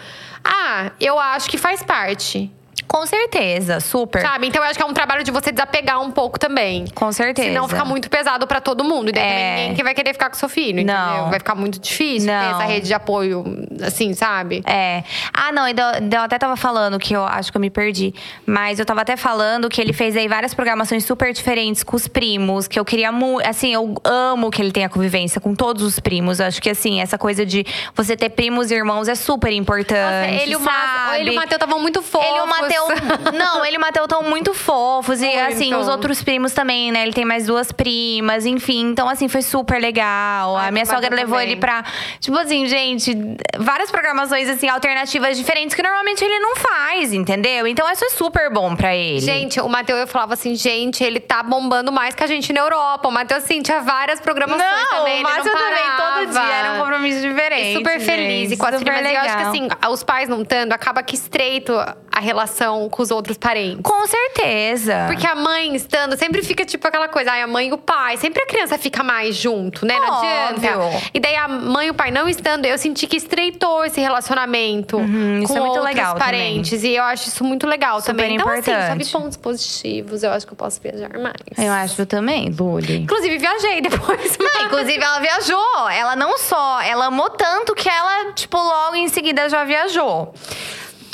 ah, 0.44 0.92
eu 1.00 1.18
acho 1.18 1.50
que 1.50 1.58
faz 1.58 1.82
parte. 1.82 2.52
Com 2.88 3.06
certeza, 3.06 3.80
super. 3.80 4.22
Sabe? 4.22 4.48
Então 4.48 4.64
eu 4.64 4.70
acho 4.70 4.78
que 4.78 4.84
é 4.84 4.86
um 4.86 4.94
trabalho 4.94 5.24
de 5.24 5.32
você 5.32 5.52
desapegar 5.52 6.02
um 6.02 6.12
pouco 6.12 6.40
também. 6.40 6.86
Com 6.96 7.12
certeza. 7.12 7.48
Senão 7.50 7.68
fica 7.68 7.84
muito 7.86 8.10
pesado 8.10 8.48
pra 8.48 8.62
todo 8.62 8.84
mundo. 8.84 9.10
E 9.10 9.12
daí 9.12 9.24
também 9.24 9.44
É. 9.44 9.56
ninguém 9.62 9.76
que 9.76 9.84
vai 9.84 9.94
querer 9.94 10.14
ficar 10.14 10.30
com 10.30 10.36
seu 10.36 10.50
filho, 10.50 10.80
entendeu? 10.80 10.96
Não. 10.96 11.30
Vai 11.30 11.40
ficar 11.40 11.56
muito 11.56 11.80
difícil 11.80 12.28
ter 12.30 12.34
Não. 12.34 12.56
essa 12.60 12.64
rede 12.64 12.88
de 12.88 12.94
apoio, 12.94 13.44
assim, 13.86 14.14
sabe? 14.14 14.64
É. 14.66 15.04
Ah, 15.34 15.52
não, 15.52 15.68
eu 15.68 16.22
até 16.22 16.38
tava 16.40 16.56
falando 16.56 16.98
que 17.00 17.14
eu 17.16 17.24
acho 17.26 17.52
que 17.52 17.58
eu 17.58 17.62
me 17.62 17.70
perdi. 17.70 18.14
Mas 18.46 18.80
eu 18.80 18.86
tava 18.86 19.02
até 19.02 19.18
falando 19.18 19.70
que 19.70 19.82
ele 19.82 19.94
fez 19.94 20.16
aí 20.16 20.28
várias 20.28 20.54
programações 20.54 21.04
super 21.06 21.34
diferentes 21.34 21.84
com 21.84 21.96
os 21.96 22.08
primos, 22.08 22.68
que 22.68 22.80
eu 22.80 22.86
queria 22.86 23.12
muito. 23.12 23.48
Assim, 23.48 23.74
eu 23.74 23.96
amo 24.04 24.50
que 24.50 24.62
ele 24.62 24.72
tenha 24.72 24.90
convivência 24.90 25.40
com 25.42 25.54
todos 25.54 25.84
os 25.84 26.00
primos. 26.00 26.40
Eu 26.40 26.46
acho 26.48 26.62
que, 26.62 26.70
assim, 26.70 27.02
essa 27.02 27.18
coisa 27.18 27.46
de 27.46 27.66
você 27.96 28.16
ter 28.16 28.30
primos 28.30 28.72
e 28.72 28.76
irmãos 28.76 29.08
é 29.08 29.16
super 29.16 29.52
importante. 29.52 29.98
Nossa, 29.98 30.42
ele 30.44 30.54
e 30.54 30.56
o 30.56 30.60
Ma- 30.60 30.72
sabe? 30.72 31.20
ele 31.20 31.30
e 31.30 31.34
o 31.34 31.36
Mateu 31.36 31.56
estavam 31.58 31.80
muito 31.80 32.02
fofos. 32.02 32.28
Ele 32.28 32.38
e 32.38 32.42
o 32.42 32.48
Mateu. 32.86 33.34
Não, 33.34 33.66
ele 33.66 33.76
e 33.76 33.78
o 33.78 33.82
Mateu 33.82 34.04
estão 34.04 34.24
muito 34.24 34.54
fofos. 34.54 35.22
E 35.22 35.26
Muito. 35.26 35.40
assim, 35.40 35.74
os 35.74 35.88
outros 35.88 36.22
primos 36.24 36.54
também, 36.54 36.92
né? 36.92 37.04
Ele 37.04 37.14
tem 37.14 37.26
mais 37.26 37.46
duas 37.46 37.72
primas, 37.72 38.46
enfim. 38.46 38.90
Então, 38.90 39.08
assim, 39.08 39.28
foi 39.28 39.42
super 39.42 39.80
legal. 39.80 40.58
Ai, 40.58 40.70
a 40.70 40.72
minha 40.72 40.86
sogra 40.86 41.16
levou 41.16 41.38
também. 41.38 41.52
ele 41.52 41.60
pra. 41.60 41.84
Tipo 42.20 42.38
assim, 42.38 42.66
gente, 42.68 43.16
várias 43.58 43.90
programações, 43.90 44.50
assim, 44.50 44.68
alternativas 44.68 45.38
diferentes 45.38 45.76
que 45.76 45.82
normalmente 45.82 46.24
ele 46.24 46.40
não 46.40 46.56
faz, 46.56 47.14
entendeu? 47.14 47.68
Então, 47.68 47.90
isso 47.92 48.06
é 48.06 48.10
super 48.10 48.52
bom 48.52 48.76
pra 48.76 48.96
ele. 48.96 49.20
Gente, 49.20 49.60
o 49.60 49.70
Mateu, 49.70 49.96
eu 49.96 50.08
falava 50.08 50.34
assim, 50.34 50.56
gente, 50.56 51.04
ele 51.04 51.20
tá 51.20 51.44
bombando 51.44 51.92
mais 51.92 52.16
que 52.16 52.24
a 52.24 52.28
gente 52.28 52.52
na 52.52 52.62
Europa. 52.62 53.08
O 53.08 53.12
Mateu, 53.12 53.38
assim, 53.38 53.62
tinha 53.62 53.82
várias 53.82 54.20
programações 54.20 54.70
não, 54.70 55.00
também. 55.00 55.22
mas 55.22 55.46
eu 55.46 55.54
também, 55.54 55.84
todo 55.98 56.32
dia 56.32 56.54
era 56.54 56.74
um 56.74 56.80
compromisso 56.80 57.22
diferente. 57.22 57.72
E 57.72 57.76
super 57.76 58.00
feliz 58.00 58.50
gente, 58.50 58.54
e 58.54 58.58
com 58.58 58.66
as 58.66 58.82
primas. 58.82 59.02
E 59.02 59.14
eu 59.14 59.20
acho 59.20 59.38
que 59.38 59.44
legal. 59.44 59.50
assim, 59.50 59.68
os 59.92 60.04
pais 60.04 60.30
não 60.30 60.42
estando, 60.42 60.74
acaba 60.74 61.04
que 61.04 61.16
estreito 61.16 61.74
a 62.18 62.20
relação 62.20 62.90
com 62.90 63.04
os 63.04 63.12
outros 63.12 63.38
parentes. 63.38 63.82
Com 63.84 64.08
certeza. 64.08 65.06
Porque 65.08 65.28
a 65.28 65.36
mãe 65.36 65.76
estando, 65.76 66.18
sempre 66.18 66.42
fica 66.42 66.66
tipo 66.66 66.88
aquela 66.88 67.08
coisa, 67.08 67.32
ai, 67.32 67.44
a 67.44 67.48
mãe 67.48 67.70
e 67.70 67.74
o 67.74 67.78
pai. 67.78 68.18
Sempre 68.18 68.42
a 68.42 68.48
criança 68.48 68.76
fica 68.78 69.04
mais 69.04 69.36
junto, 69.36 69.86
né? 69.86 69.94
Não 70.00 70.14
adianta. 70.14 70.80
Óbvio. 70.80 71.02
E 71.14 71.20
daí 71.20 71.36
a 71.36 71.48
mãe 71.48 71.88
e 71.88 71.90
o 71.92 71.94
pai 71.94 72.10
não 72.10 72.28
estando, 72.28 72.66
eu 72.66 72.78
senti 72.78 73.06
que 73.06 73.18
estreitou 73.18 73.86
esse 73.86 74.02
relacionamento 74.02 74.98
Uhum, 74.98 75.40
isso 75.44 75.54
com 75.54 75.60
é 75.60 75.62
outros 75.62 75.86
legal 75.86 76.16
parentes. 76.16 76.84
E 76.84 76.96
eu 76.96 77.04
acho 77.04 77.28
isso 77.28 77.44
muito 77.44 77.68
legal 77.68 78.00
Super 78.00 78.14
também. 78.14 78.36
Então, 78.36 78.50
assim, 78.50 78.72
importante. 78.72 79.04
vi 79.04 79.12
pontos 79.12 79.38
positivos. 79.38 80.24
Eu 80.24 80.32
acho 80.32 80.46
que 80.46 80.54
eu 80.54 80.58
posso 80.58 80.82
viajar 80.82 81.18
mais. 81.20 81.36
Eu 81.58 81.72
acho 81.72 82.06
também, 82.06 82.50
Luli. 82.50 83.04
Inclusive, 83.04 83.38
viajei 83.38 83.82
depois. 83.82 84.38
Não, 84.40 84.66
inclusive, 84.66 85.04
ela 85.04 85.20
viajou. 85.20 85.90
Ela 85.90 86.16
não 86.16 86.38
só, 86.38 86.82
ela 86.82 87.06
amou 87.06 87.30
tanto 87.30 87.76
que 87.76 87.90
ela, 87.90 88.34
tipo, 88.34 88.58
logo 88.58 88.96
em 88.96 89.08
seguida 89.08 89.50
já 89.50 89.64
viajou. 89.64 90.34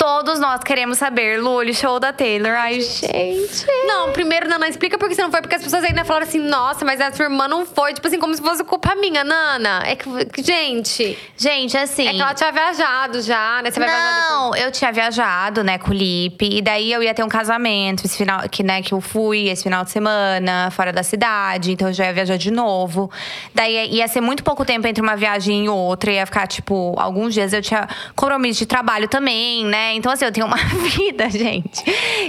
Todos 0.04 0.38
nós 0.38 0.60
queremos 0.62 0.98
saber, 0.98 1.40
Luli, 1.40 1.72
show 1.72 1.98
da 1.98 2.12
Taylor. 2.12 2.52
Ai, 2.52 2.78
gente. 2.78 3.64
Não, 3.86 4.12
primeiro, 4.12 4.46
Nana, 4.46 4.68
explica 4.68 4.98
por 4.98 5.08
que 5.08 5.14
você 5.14 5.22
não 5.22 5.30
foi. 5.30 5.40
Porque 5.40 5.54
as 5.54 5.62
pessoas 5.62 5.82
ainda 5.82 6.04
falaram 6.04 6.26
assim, 6.26 6.40
nossa, 6.40 6.84
mas 6.84 7.00
a 7.00 7.10
sua 7.10 7.24
irmã 7.24 7.48
não 7.48 7.64
foi. 7.64 7.94
Tipo 7.94 8.06
assim, 8.08 8.18
como 8.18 8.34
se 8.34 8.42
fosse 8.42 8.62
culpa 8.64 8.94
minha, 8.96 9.24
Nana. 9.24 9.82
É 9.86 9.96
que, 9.96 10.06
gente, 10.42 11.16
Gente, 11.38 11.74
assim. 11.78 12.06
é 12.06 12.12
que 12.12 12.20
ela 12.20 12.34
tinha 12.34 12.52
viajado 12.52 13.22
já, 13.22 13.62
né? 13.62 13.70
Você 13.70 13.80
vai. 13.80 13.88
Não, 13.88 14.54
eu 14.54 14.70
tinha 14.70 14.92
viajado, 14.92 15.64
né, 15.64 15.78
com 15.78 15.90
o 15.90 15.94
Lipe. 15.94 16.58
E 16.58 16.60
daí 16.60 16.92
eu 16.92 17.02
ia 17.02 17.14
ter 17.14 17.24
um 17.24 17.28
casamento, 17.28 18.04
esse 18.04 18.18
final, 18.18 18.46
que, 18.46 18.62
né, 18.62 18.82
que 18.82 18.92
eu 18.92 19.00
fui 19.00 19.48
esse 19.48 19.62
final 19.62 19.84
de 19.84 19.90
semana, 19.90 20.70
fora 20.70 20.92
da 20.92 21.02
cidade. 21.02 21.72
Então 21.72 21.88
eu 21.88 21.94
já 21.94 22.04
ia 22.04 22.12
viajar 22.12 22.36
de 22.36 22.50
novo. 22.50 23.10
Daí 23.54 23.88
ia 23.90 24.06
ser 24.06 24.20
muito 24.20 24.44
pouco 24.44 24.66
tempo 24.66 24.86
entre 24.86 25.02
uma 25.02 25.16
viagem 25.16 25.64
e 25.64 25.68
outra. 25.70 26.12
Ia 26.12 26.26
ficar, 26.26 26.46
tipo, 26.46 26.94
alguns 26.98 27.32
dias 27.32 27.54
eu 27.54 27.62
tinha 27.62 27.88
compromisso 28.14 28.58
de 28.58 28.66
trabalho 28.66 29.08
também, 29.08 29.64
né? 29.64 29.93
Então, 29.94 30.12
assim, 30.12 30.24
eu 30.24 30.32
tenho 30.32 30.46
uma 30.46 30.56
vida, 30.96 31.28
gente. 31.30 31.82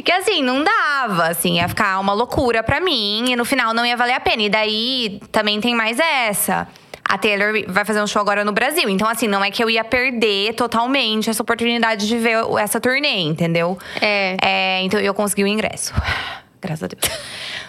Que 0.04 0.12
assim, 0.12 0.41
não 0.41 0.63
dava, 0.63 1.28
assim, 1.28 1.58
ia 1.58 1.67
ficar 1.67 1.99
uma 1.99 2.13
loucura 2.13 2.63
pra 2.63 2.80
mim. 2.80 3.32
E 3.32 3.36
no 3.36 3.45
final 3.45 3.73
não 3.73 3.86
ia 3.86 3.97
valer 3.97 4.13
a 4.13 4.19
pena. 4.19 4.43
E 4.43 4.49
daí 4.49 5.19
também 5.32 5.60
tem 5.60 5.75
mais 5.75 5.99
essa. 5.99 6.67
A 7.08 7.17
Taylor 7.19 7.54
vai 7.67 7.86
fazer 7.86 8.01
um 8.01 8.08
show 8.08 8.19
agora 8.19 8.43
no 8.43 8.51
Brasil. 8.51 8.89
Então, 8.89 9.08
assim, 9.08 9.28
não 9.28 9.43
é 9.43 9.51
que 9.51 9.63
eu 9.63 9.69
ia 9.69 9.84
perder 9.84 10.54
totalmente 10.56 11.30
essa 11.30 11.43
oportunidade 11.43 12.08
de 12.08 12.17
ver 12.17 12.38
essa 12.60 12.80
turnê, 12.80 13.19
entendeu? 13.19 13.78
É. 14.01 14.38
É, 14.41 14.82
então 14.82 14.99
eu 14.99 15.13
consegui 15.13 15.43
o 15.43 15.47
ingresso. 15.47 15.93
Graças 16.65 16.84
a 16.84 16.88
Deus. 16.88 17.19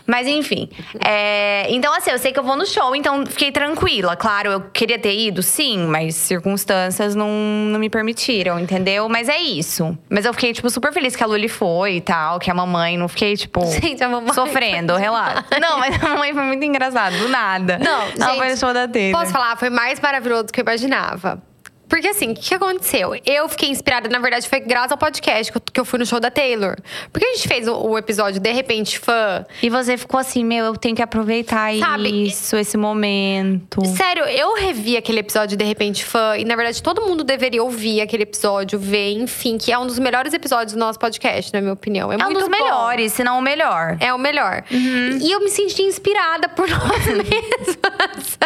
Mas 0.07 0.27
enfim. 0.29 0.69
é, 1.05 1.67
então, 1.71 1.93
assim, 1.93 2.11
eu 2.11 2.19
sei 2.19 2.33
que 2.33 2.39
eu 2.39 2.43
vou 2.43 2.57
no 2.57 2.65
show, 2.65 2.95
então 2.95 3.27
fiquei 3.27 3.51
tranquila. 3.51 4.15
Claro, 4.17 4.51
eu 4.51 4.61
queria 4.61 4.99
ter 4.99 5.15
ido, 5.15 5.43
sim, 5.43 5.87
mas 5.87 6.15
circunstâncias 6.15 7.15
não, 7.15 7.29
não 7.29 7.79
me 7.79 7.91
permitiram, 7.91 8.59
entendeu? 8.59 9.09
Mas 9.09 9.29
é 9.29 9.39
isso. 9.39 9.99
Mas 10.09 10.25
eu 10.25 10.33
fiquei, 10.33 10.53
tipo, 10.53 10.71
super 10.71 10.93
feliz 10.93 11.17
que 11.17 11.23
a 11.23 11.27
Luli 11.27 11.49
foi 11.49 11.97
e 11.97 12.01
tal, 12.01 12.39
que 12.39 12.51
a 12.51 12.55
mamãe 12.55 12.97
não 12.97 13.09
fiquei, 13.09 13.37
tipo, 13.37 13.67
Gente, 13.83 14.03
a 14.03 14.09
mamãe 14.09 14.33
sofrendo, 14.33 14.95
relaxa. 14.95 15.45
Não, 15.61 15.79
mas 15.79 16.03
a 16.03 16.09
mamãe 16.09 16.33
foi 16.33 16.45
muito 16.45 16.65
engraçada, 16.65 17.19
do 17.19 17.29
nada. 17.29 17.79
Não, 17.79 18.03
Ela 18.03 18.27
gente, 18.31 18.37
foi 18.39 18.51
no 18.51 18.57
show 18.57 18.73
da 18.73 18.87
Taylor. 18.87 19.21
Posso 19.21 19.33
falar? 19.33 19.57
Foi 19.57 19.71
mais 19.71 19.99
maravilhoso 20.01 20.45
do 20.45 20.53
que 20.53 20.61
eu 20.61 20.65
imaginava. 20.65 21.43
Porque 21.89 22.09
assim, 22.09 22.33
o 22.33 22.35
que 22.35 22.55
aconteceu? 22.55 23.13
Eu 23.25 23.49
fiquei 23.49 23.69
inspirada, 23.69 24.09
na 24.09 24.19
verdade, 24.19 24.49
foi 24.49 24.61
graças 24.61 24.93
ao 24.93 24.99
podcast 24.99 25.53
que 25.73 25.81
eu, 25.81 25.85
fui 25.85 25.99
no 25.99 26.07
show 26.07 26.19
da 26.19 26.31
Taylor. 26.31 26.77
Porque 27.13 27.27
a 27.27 27.35
gente 27.35 27.47
fez 27.49 27.69
o, 27.69 27.97
episódio 27.97 28.41
De 28.41 28.51
Repente 28.53 28.99
Fã. 28.99 29.45
E 29.63 29.71
você 29.71 29.97
ficou 29.97 30.19
assim, 30.19 30.45
meu, 30.45 30.65
eu 30.67 30.77
tenho 30.77 30.95
que 30.97 31.03
aproveitar 31.03 31.73
Sabe, 31.79 32.27
isso, 32.27 32.57
esse 32.57 32.77
momento. 32.77 33.85
Sério, 33.87 34.25
eu 34.25 34.55
revi 34.55 34.97
aquele 34.97 35.21
episódio 35.21 35.57
De 35.57 35.65
Repente 35.65 36.05
Fã. 36.05 36.37
E 36.37 36.45
na 36.45 36.57
verdade, 36.57 36.83
todo 36.83 37.03
mundo 37.03 37.23
deveria 37.23 37.63
ouvir 37.63 38.01
aquele 38.01 38.25
episódio, 38.25 38.79
ver, 38.79 39.13
enfim, 39.13 39.57
que 39.57 39.71
é 39.73 39.79
um 39.79 39.87
dos 39.87 39.99
melhores 39.99 40.33
episódios 40.35 40.73
do 40.73 40.79
nosso 40.79 40.99
podcast, 40.99 41.53
na 41.53 41.61
minha 41.61 41.73
opinião. 41.73 42.13
É, 42.13 42.17
É 42.21 42.27
um 42.27 42.33
dos 42.33 42.45
bom. 42.45 42.51
melhores, 42.51 43.13
se 43.13 43.23
não 43.23 43.39
o 43.39 43.43
melhor. 43.43 43.97
É 44.01 44.13
o 44.13 44.19
melhor. 44.19 44.65
E 44.71 45.31
eu 45.31 45.41
me 45.41 45.51
senti 45.51 45.83
inspirada 45.83 46.49
por 46.49 46.69
nós 46.69 47.07
mesmas. 47.07 48.39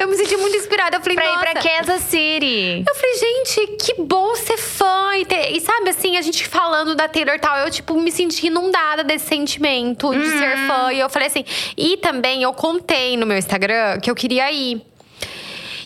eu 0.00 0.08
me 0.08 0.16
senti 0.16 0.36
muito 0.36 0.56
inspirada. 0.56 0.96
Eu 0.96 1.00
falei, 1.00 1.16
Pra 1.16 1.24
ir 1.24 1.28
nossa, 1.34 1.46
pra 1.50 1.62
Kansas 1.62 2.02
City. 2.02 2.47
Gente! 2.48 2.84
Eu 2.88 2.94
falei, 2.94 3.16
gente, 3.18 3.66
que 3.84 4.02
bom 4.02 4.34
ser 4.36 4.56
fã. 4.56 5.16
E, 5.16 5.24
ter- 5.24 5.52
e 5.56 5.60
sabe, 5.60 5.90
assim, 5.90 6.16
a 6.16 6.22
gente 6.22 6.46
falando 6.46 6.94
da 6.94 7.08
Taylor 7.08 7.34
e 7.34 7.38
tal, 7.38 7.56
eu, 7.58 7.70
tipo, 7.70 8.00
me 8.00 8.10
senti 8.10 8.46
inundada 8.46 9.04
desse 9.04 9.26
sentimento 9.26 10.10
de 10.12 10.26
ser 10.38 10.56
fã. 10.66 10.92
E 10.92 10.98
eu 11.00 11.08
falei 11.10 11.28
assim. 11.28 11.44
E 11.76 11.96
também 11.98 12.42
eu 12.42 12.52
contei 12.52 13.16
no 13.16 13.26
meu 13.26 13.36
Instagram 13.38 14.00
que 14.00 14.10
eu 14.10 14.14
queria 14.14 14.50
ir. 14.52 14.80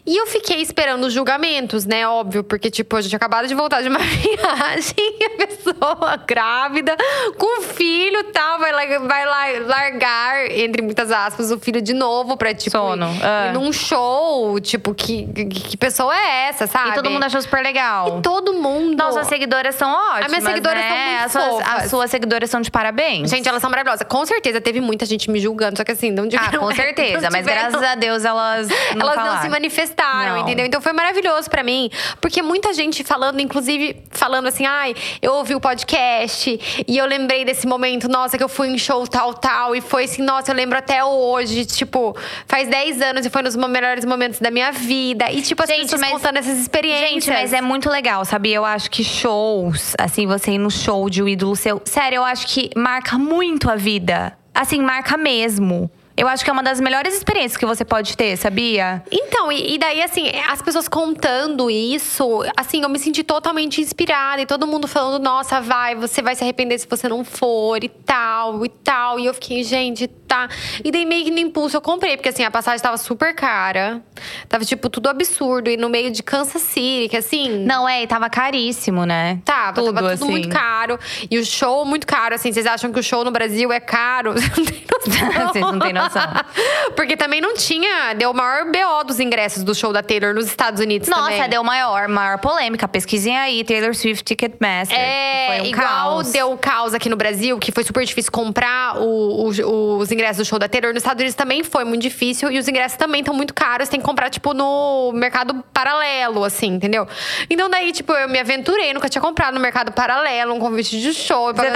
E 0.05 0.17
eu 0.17 0.27
fiquei 0.27 0.61
esperando 0.61 1.05
os 1.05 1.13
julgamentos, 1.13 1.87
né? 1.87 2.07
Óbvio, 2.09 2.43
porque, 2.43 2.69
tipo, 2.71 2.97
a 2.97 3.01
gente 3.01 3.15
acabado 3.15 3.47
de 3.47 3.55
voltar 3.55 3.83
de 3.83 3.89
uma 3.89 4.01
viagem, 4.03 4.95
a 5.27 5.47
pessoa 5.47 6.17
grávida, 6.27 6.97
com 7.39 7.63
filho 7.63 8.19
e 8.19 8.25
tal, 8.25 8.59
vai, 8.59 8.73
la- 8.73 8.99
vai 8.99 9.25
la- 9.25 9.67
largar, 9.67 10.51
entre 10.51 10.83
muitas 10.83 11.13
aspas, 11.13 11.53
o 11.53 11.59
filho 11.61 11.81
de 11.81 11.95
novo 11.95 12.37
pra, 12.37 12.53
tipo, 12.53 12.77
Sono, 12.77 13.07
ir, 13.07 13.23
é. 13.25 13.49
ir 13.51 13.53
num 13.53 13.73
show. 13.73 14.59
Tipo, 14.59 14.93
que, 14.93 15.25
que, 15.33 15.45
que 15.47 15.77
pessoa 15.77 16.13
é 16.17 16.49
essa, 16.49 16.67
sabe? 16.67 16.91
E 16.91 16.95
todo 16.95 17.09
mundo 17.09 17.23
achou 17.23 17.41
super 17.41 17.63
legal. 17.63 18.19
E 18.19 18.23
todo 18.23 18.55
mundo. 18.55 18.97
Nossas 18.97 19.29
seguidoras 19.29 19.77
são 19.77 19.89
ótimas. 19.89 20.29
minhas 20.31 20.45
seguidoras 20.45 20.79
né? 20.83 20.89
são 20.89 20.99
muito 20.99 21.25
as 21.27 21.33
suas, 21.33 21.45
fofas. 21.65 21.85
As 21.85 21.91
suas 21.91 22.11
seguidoras 22.11 22.51
são 22.51 22.61
de 22.61 22.71
parabéns. 22.73 23.31
Gente, 23.31 23.49
elas 23.49 23.61
são 23.61 23.71
maravilhosas. 23.71 24.05
Com 24.09 24.27
certeza 24.27 24.61
teve 24.61 24.81
muita 24.81 25.07
gente 25.07 25.31
me 25.31 25.39
julgando, 25.39 25.77
só 25.77 25.85
que 25.85 25.93
assim, 25.93 26.11
não 26.11 26.25
ah, 26.25 26.29
tiveram. 26.29 26.59
com 26.61 26.75
certeza. 26.75 27.29
Mas 27.31 27.47
graças 27.47 27.81
a 27.81 27.95
Deus 27.95 28.25
elas 28.25 28.67
não 28.97 29.03
elas 29.03 29.17
não 29.17 29.25
falaram. 29.25 29.43
se 29.43 29.49
manifestaram, 29.49 29.92
Não. 29.97 30.39
entendeu? 30.43 30.67
Então 30.67 30.81
foi 30.81 30.93
maravilhoso 30.93 31.49
pra 31.51 31.63
mim, 31.63 31.91
porque 32.21 32.43
muita 32.43 32.73
gente 32.73 33.05
falando, 33.05 33.41
inclusive 33.41 34.03
falando 34.11 34.47
assim, 34.49 34.67
ai, 34.67 34.95
eu 35.21 35.33
ouvi 35.35 35.55
o 35.55 35.61
podcast 35.61 36.61
e 36.87 36.97
eu 36.99 37.07
lembrei 37.07 37.45
desse 37.45 37.67
momento, 37.67 38.09
nossa, 38.09 38.37
que 38.39 38.45
eu 38.45 38.49
fui 38.49 38.69
em 38.69 38.79
show 38.79 39.07
tal, 39.07 39.35
tal, 39.35 39.75
e 39.77 39.81
foi 39.81 40.05
assim, 40.05 40.23
nossa, 40.23 40.51
eu 40.51 40.55
lembro 40.57 40.79
até 40.79 41.05
hoje, 41.05 41.65
tipo, 41.65 42.17
faz 42.47 42.69
10 42.69 43.01
anos 43.03 43.27
e 43.27 43.31
foi 43.31 43.43
nos 43.43 43.57
melhores 43.57 44.05
momentos 44.05 44.39
da 44.41 44.51
minha 44.51 44.73
vida. 44.73 45.31
E 45.31 45.43
tipo, 45.43 45.63
as 45.63 45.69
Gente, 45.69 45.83
pessoas 45.83 46.01
mas- 46.01 46.11
contando 46.13 46.37
essas 46.39 46.59
experiências. 46.59 47.11
Gente, 47.25 47.31
mas 47.31 47.53
é 47.53 47.61
muito 47.61 47.89
legal, 47.91 48.25
sabia? 48.25 48.57
Eu 48.57 48.65
acho 48.65 48.91
que 48.91 49.03
shows, 49.05 49.95
assim, 49.99 50.27
você 50.27 50.53
ir 50.53 50.59
no 50.59 50.71
show 50.71 51.09
de 51.09 51.23
um 51.23 51.29
ídolo 51.29 51.55
seu. 51.57 51.81
Sério, 51.85 52.17
eu 52.17 52.25
acho 52.25 52.47
que 52.47 52.71
marca 52.77 53.19
muito 53.19 53.71
a 53.71 53.77
vida. 53.77 54.37
Assim, 54.55 54.81
marca 54.83 55.17
mesmo. 55.17 55.91
Eu 56.17 56.29
acho 56.29 56.45
que 56.45 56.51
é 56.51 56.53
uma 56.53 56.63
das 56.63 56.81
melhores 56.81 57.15
experiências 57.15 57.57
que 57.57 57.65
você 57.65 57.85
pode 57.85 58.17
ter, 58.17 58.37
sabia? 58.37 59.03
Então, 59.11 59.51
e, 59.51 59.75
e 59.75 59.79
daí, 59.79 60.03
assim, 60.03 60.31
as 60.49 60.61
pessoas 60.61 60.87
contando 60.87 61.71
isso, 61.71 62.43
assim, 62.57 62.83
eu 62.83 62.89
me 62.89 62.99
senti 62.99 63.23
totalmente 63.23 63.81
inspirada. 63.81 64.43
E 64.43 64.47
todo 64.47 64.67
mundo 64.67 64.87
falando, 64.87 65.23
nossa, 65.23 65.61
vai, 65.61 65.95
você 65.95 66.21
vai 66.21 66.35
se 66.35 66.45
arrepender 66.45 66.79
se 66.79 66.87
você 66.87 67.09
não 67.09 67.25
for, 67.25 67.83
e 67.83 67.89
tal, 67.89 68.65
e 68.65 68.69
tal. 68.69 69.19
E 69.19 69.27
eu 69.27 69.35
fiquei, 69.35 69.65
gente, 69.65 70.07
tá. 70.07 70.49
E 70.85 70.91
daí, 70.91 71.07
meio 71.07 71.25
que 71.25 71.31
no 71.31 71.39
impulso, 71.39 71.77
eu 71.77 71.81
comprei. 71.81 72.17
Porque, 72.17 72.29
assim, 72.29 72.45
a 72.45 72.51
passagem 72.51 72.83
tava 72.83 72.99
super 72.99 73.35
cara. 73.35 74.03
Tava, 74.49 74.65
tipo, 74.65 74.91
tudo 74.91 75.09
absurdo. 75.09 75.71
E 75.71 75.77
no 75.79 75.89
meio 75.89 76.11
de 76.11 76.23
Kansas 76.23 76.63
City, 76.63 77.09
que, 77.09 77.17
assim… 77.17 77.51
Não, 77.65 77.89
é, 77.89 78.03
e 78.03 78.07
tava 78.07 78.29
caríssimo, 78.29 79.07
né? 79.07 79.41
Tava, 79.45 79.81
tudo, 79.81 79.95
tava 79.95 80.11
tudo 80.11 80.25
assim. 80.25 80.31
muito 80.31 80.49
caro. 80.51 80.99
E 81.31 81.39
o 81.39 81.45
show 81.45 81.85
muito 81.87 82.07
caro, 82.07 82.35
assim. 82.35 82.53
Vocês 82.53 82.67
acham 82.67 82.93
que 82.93 83.01
o 83.01 83.03
show 83.03 83.25
no 83.25 83.31
Brasil 83.31 83.73
é 83.73 83.81
caro? 83.81 84.35
Vocês 84.37 84.51
não 84.57 84.65
têm 84.65 84.83
noção. 84.91 85.53
Vocês 85.53 85.65
não 85.65 85.79
têm 85.79 85.93
noção. 85.93 86.02
Porque 86.97 87.17
também 87.17 87.41
não 87.41 87.55
tinha… 87.55 88.15
Deu 88.15 88.31
o 88.31 88.35
maior 88.35 88.65
BO 88.67 89.05
dos 89.07 89.19
ingressos 89.21 89.63
do 89.63 89.75
show 89.75 89.93
da 89.93 90.03
Taylor 90.03 90.35
nos 90.35 90.47
Estados 90.47 90.81
Unidos 90.81 91.09
Nossa, 91.09 91.31
também. 91.33 91.49
deu 91.49 91.63
maior, 91.65 92.09
maior 92.09 92.39
polêmica. 92.39 92.87
Pesquisem 92.89 93.37
aí, 93.39 93.65
Taylor 93.65 93.95
Swift 93.95 94.25
Ticketmaster. 94.25 94.99
É, 94.99 95.61
um 95.63 95.67
igual 95.67 95.87
caos. 95.87 96.33
deu 96.33 96.57
caos 96.59 96.95
aqui 96.95 97.09
no 97.09 97.17
Brasil, 97.17 97.59
que 97.59 97.73
foi 97.73 97.85
super 97.85 98.05
difícil 98.05 98.31
comprar 98.33 98.99
o- 98.99 99.51
o- 99.51 99.99
os 99.99 100.11
ingressos 100.13 100.39
do 100.39 100.45
show 100.49 100.59
da 100.59 100.69
Taylor. 100.69 100.93
Nos 100.93 101.03
Estados 101.03 101.21
Unidos 101.21 101.35
também 101.35 101.63
foi 101.65 101.85
muito 101.85 102.03
difícil. 102.03 102.51
E 102.51 102.59
os 102.59 102.69
ingressos 102.69 102.97
também 102.99 103.21
estão 103.21 103.35
muito 103.35 103.55
caros. 103.55 103.89
Tem 103.89 104.01
que 104.01 104.07
comprar, 104.07 104.31
tipo, 104.31 104.53
no 104.55 105.13
mercado 105.15 105.65
paralelo, 105.73 106.45
assim, 106.45 106.69
entendeu? 106.69 107.07
Então 107.49 107.69
daí, 107.71 107.93
tipo, 107.93 108.13
eu 108.13 108.29
me 108.29 108.39
aventurei. 108.39 108.93
Nunca 108.93 109.09
tinha 109.09 109.23
comprado 109.23 109.55
no 109.55 109.61
mercado 109.61 109.93
paralelo 109.93 110.55
um 110.55 110.61
convite 110.61 111.01
de 111.01 111.13
show. 111.15 111.53
Você 111.55 111.67
eu 111.67 111.73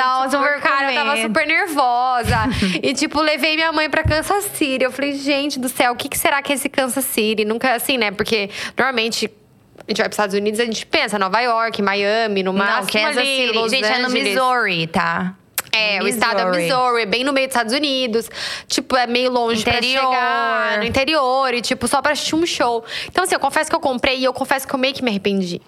tava 1.04 1.16
super 1.22 1.46
nervosa. 1.46 2.36
e, 2.82 2.92
tipo, 2.94 3.20
levei 3.20 3.54
minha 3.56 3.72
mãe 3.72 3.88
pra 3.88 4.02
Kansas 4.16 4.44
City. 4.56 4.84
Eu 4.84 4.92
falei, 4.92 5.12
gente 5.14 5.58
do 5.58 5.68
céu, 5.68 5.92
o 5.92 5.96
que, 5.96 6.08
que 6.08 6.18
será 6.18 6.40
que 6.42 6.52
é 6.52 6.54
esse 6.54 6.68
Kansas 6.68 7.04
City? 7.04 7.44
Nunca, 7.44 7.74
assim, 7.74 7.98
né? 7.98 8.10
Porque, 8.10 8.50
normalmente… 8.76 9.30
A 9.78 9.90
gente 9.90 9.98
vai 9.98 10.08
para 10.08 10.14
Estados 10.14 10.34
Unidos, 10.34 10.58
a 10.58 10.64
gente 10.64 10.84
pensa 10.86 11.18
Nova 11.18 11.38
York, 11.40 11.80
Miami, 11.80 12.42
no 12.42 12.52
máximo 12.52 13.00
Não, 13.00 13.08
Kansas 13.08 13.18
ali, 13.18 13.36
City. 13.36 13.52
Los 13.52 13.70
Gente, 13.70 13.84
é 13.84 13.98
no 13.98 14.06
Angeles. 14.06 14.28
Missouri, 14.34 14.86
tá? 14.88 15.34
É, 15.70 16.02
o 16.02 16.08
estado 16.08 16.40
é 16.40 16.56
Missouri, 16.56 17.06
bem 17.06 17.22
no 17.22 17.32
meio 17.32 17.46
dos 17.46 17.54
Estados 17.54 17.74
Unidos. 17.74 18.30
Tipo, 18.66 18.96
é 18.96 19.06
meio 19.06 19.30
longe 19.30 19.60
Interior. 19.60 20.00
pra 20.00 20.10
chegar. 20.10 20.78
No 20.78 20.84
interior, 20.84 21.54
e 21.54 21.60
tipo, 21.60 21.86
só 21.86 22.00
pra 22.00 22.12
assistir 22.12 22.34
um 22.34 22.46
show. 22.46 22.82
Então, 23.06 23.24
assim, 23.24 23.34
eu 23.34 23.40
confesso 23.40 23.68
que 23.68 23.76
eu 23.76 23.80
comprei 23.80 24.18
e 24.18 24.24
eu 24.24 24.32
confesso 24.32 24.66
que 24.66 24.74
eu 24.74 24.78
meio 24.78 24.94
que 24.94 25.04
me 25.04 25.10
arrependi. 25.10 25.60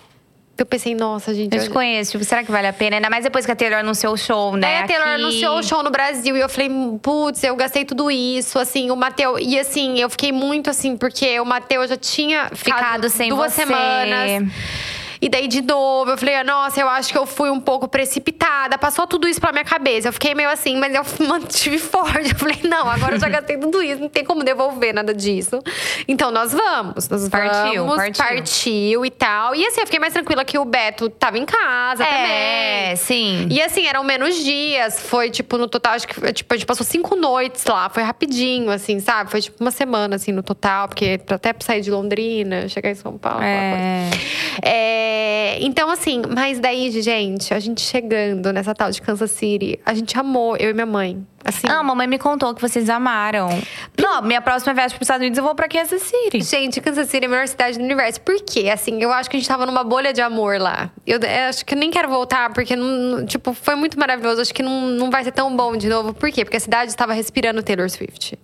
Eu 0.58 0.66
pensei, 0.66 0.92
nossa, 0.94 1.32
gente. 1.32 1.56
Eu 1.56 1.62
te 1.62 1.70
conheço, 1.70 2.10
tipo, 2.10 2.24
será 2.24 2.42
que 2.42 2.50
vale 2.50 2.66
a 2.66 2.72
pena? 2.72 2.96
Ainda 2.96 3.08
mais 3.08 3.22
depois 3.22 3.46
que 3.46 3.52
a 3.52 3.56
Taylor 3.56 3.78
anunciou 3.78 4.12
o 4.12 4.16
show, 4.16 4.56
né? 4.56 4.60
Daí 4.62 4.76
a 4.82 4.86
Taylor 4.88 5.06
Aqui. 5.06 5.22
anunciou 5.22 5.58
o 5.58 5.62
show 5.62 5.82
no 5.84 5.90
Brasil 5.90 6.36
e 6.36 6.40
eu 6.40 6.48
falei, 6.48 6.68
putz, 7.00 7.44
eu 7.44 7.54
gastei 7.54 7.84
tudo 7.84 8.10
isso, 8.10 8.58
assim, 8.58 8.90
o 8.90 8.96
Mateu. 8.96 9.38
E 9.38 9.56
assim, 9.58 10.00
eu 10.00 10.10
fiquei 10.10 10.32
muito 10.32 10.68
assim, 10.68 10.96
porque 10.96 11.38
o 11.38 11.44
Mateu 11.44 11.86
já 11.86 11.96
tinha 11.96 12.50
ficado, 12.52 12.78
Ficado 12.78 13.08
sem 13.08 13.28
duas 13.30 13.52
você. 13.52 13.64
semanas. 13.64 14.48
E 15.20 15.28
daí, 15.28 15.48
de 15.48 15.62
novo, 15.62 16.10
eu 16.12 16.18
falei, 16.18 16.42
nossa, 16.44 16.80
eu 16.80 16.88
acho 16.88 17.10
que 17.12 17.18
eu 17.18 17.26
fui 17.26 17.50
um 17.50 17.60
pouco 17.60 17.88
precipitada. 17.88 18.78
Passou 18.78 19.06
tudo 19.06 19.26
isso 19.28 19.40
pela 19.40 19.52
minha 19.52 19.64
cabeça. 19.64 20.08
Eu 20.08 20.12
fiquei 20.12 20.34
meio 20.34 20.48
assim, 20.50 20.76
mas 20.76 20.94
eu 20.94 21.02
mantive 21.26 21.78
forte. 21.78 22.30
Eu 22.30 22.36
falei, 22.36 22.58
não, 22.64 22.88
agora 22.88 23.16
eu 23.16 23.20
já 23.20 23.28
gastei 23.28 23.56
tudo 23.58 23.82
isso, 23.82 24.00
não 24.00 24.08
tem 24.08 24.24
como 24.24 24.44
devolver 24.44 24.94
nada 24.94 25.12
disso. 25.14 25.60
Então, 26.06 26.30
nós 26.30 26.52
vamos. 26.52 27.08
Nós 27.08 27.28
Partiu, 27.28 27.84
vamos, 27.86 27.96
partiu. 27.96 28.24
partiu 28.24 29.06
e 29.06 29.10
tal. 29.10 29.54
E 29.54 29.66
assim, 29.66 29.80
eu 29.80 29.86
fiquei 29.86 30.00
mais 30.00 30.12
tranquila 30.12 30.44
que 30.44 30.58
o 30.58 30.64
Beto 30.64 31.08
tava 31.10 31.38
em 31.38 31.44
casa 31.44 32.04
É, 32.04 32.06
também. 32.86 32.96
sim. 32.96 33.48
E 33.50 33.60
assim, 33.60 33.86
eram 33.86 34.04
menos 34.04 34.36
dias. 34.36 35.00
Foi, 35.00 35.30
tipo, 35.30 35.56
no 35.58 35.68
total, 35.68 35.94
acho 35.94 36.06
que 36.06 36.32
tipo, 36.32 36.54
a 36.54 36.56
gente 36.56 36.66
passou 36.66 36.84
cinco 36.86 37.16
noites 37.16 37.64
lá. 37.66 37.88
Foi 37.88 38.02
rapidinho, 38.02 38.70
assim, 38.70 39.00
sabe? 39.00 39.30
Foi 39.30 39.40
tipo 39.40 39.56
uma 39.62 39.70
semana, 39.70 40.16
assim, 40.16 40.32
no 40.32 40.42
total. 40.42 40.88
Porque 40.88 41.20
até 41.28 41.52
pra 41.52 41.64
sair 41.66 41.80
de 41.80 41.90
Londrina, 41.90 42.68
chegar 42.68 42.90
em 42.90 42.94
São 42.94 43.16
Paulo, 43.18 43.38
aquela 43.38 43.48
É. 43.52 44.10
É, 45.10 45.56
então, 45.62 45.88
assim, 45.90 46.20
mas 46.28 46.60
daí, 46.60 46.90
gente, 47.00 47.54
a 47.54 47.58
gente 47.58 47.80
chegando 47.80 48.52
nessa 48.52 48.74
tal 48.74 48.90
de 48.90 49.00
Kansas 49.00 49.30
City, 49.30 49.80
a 49.86 49.94
gente 49.94 50.18
amou, 50.18 50.54
eu 50.58 50.68
e 50.68 50.74
minha 50.74 50.84
mãe. 50.84 51.26
Assim, 51.44 51.66
Ah, 51.68 51.78
a 51.78 51.82
mamãe 51.82 52.06
me 52.06 52.18
contou 52.18 52.52
que 52.54 52.60
vocês 52.60 52.90
amaram. 52.90 53.48
Não, 53.98 54.20
minha 54.22 54.40
próxima 54.42 54.74
viagem 54.74 54.90
para 54.96 55.02
os 55.02 55.06
Estados 55.06 55.20
Unidos 55.22 55.38
eu 55.38 55.44
vou 55.44 55.54
pra 55.54 55.68
Kansas 55.68 56.02
City. 56.02 56.42
Gente, 56.42 56.80
Kansas 56.80 57.08
City 57.08 57.24
é 57.24 57.26
a 57.26 57.30
melhor 57.30 57.46
cidade 57.48 57.78
do 57.78 57.84
universo. 57.84 58.20
Por 58.20 58.36
quê? 58.42 58.68
Assim, 58.72 59.00
eu 59.02 59.12
acho 59.12 59.30
que 59.30 59.36
a 59.36 59.40
gente 59.40 59.48
tava 59.48 59.64
numa 59.64 59.82
bolha 59.84 60.12
de 60.12 60.20
amor 60.20 60.60
lá. 60.60 60.90
Eu, 61.06 61.18
eu 61.20 61.48
acho 61.48 61.64
que 61.64 61.74
eu 61.74 61.78
nem 61.78 61.90
quero 61.90 62.08
voltar, 62.08 62.52
porque, 62.52 62.74
não, 62.76 62.84
não- 62.86 63.26
tipo, 63.26 63.54
foi 63.54 63.76
muito 63.76 63.98
maravilhoso. 63.98 64.40
Acho 64.42 64.52
que 64.52 64.62
não, 64.62 64.80
não 64.88 65.10
vai 65.10 65.24
ser 65.24 65.32
tão 65.32 65.54
bom 65.56 65.76
de 65.76 65.88
novo. 65.88 66.12
Por 66.12 66.30
quê? 66.30 66.44
Porque 66.44 66.56
a 66.56 66.60
cidade 66.60 66.90
estava 66.90 67.12
respirando 67.12 67.62
Taylor 67.62 67.88
Swift. 67.88 68.38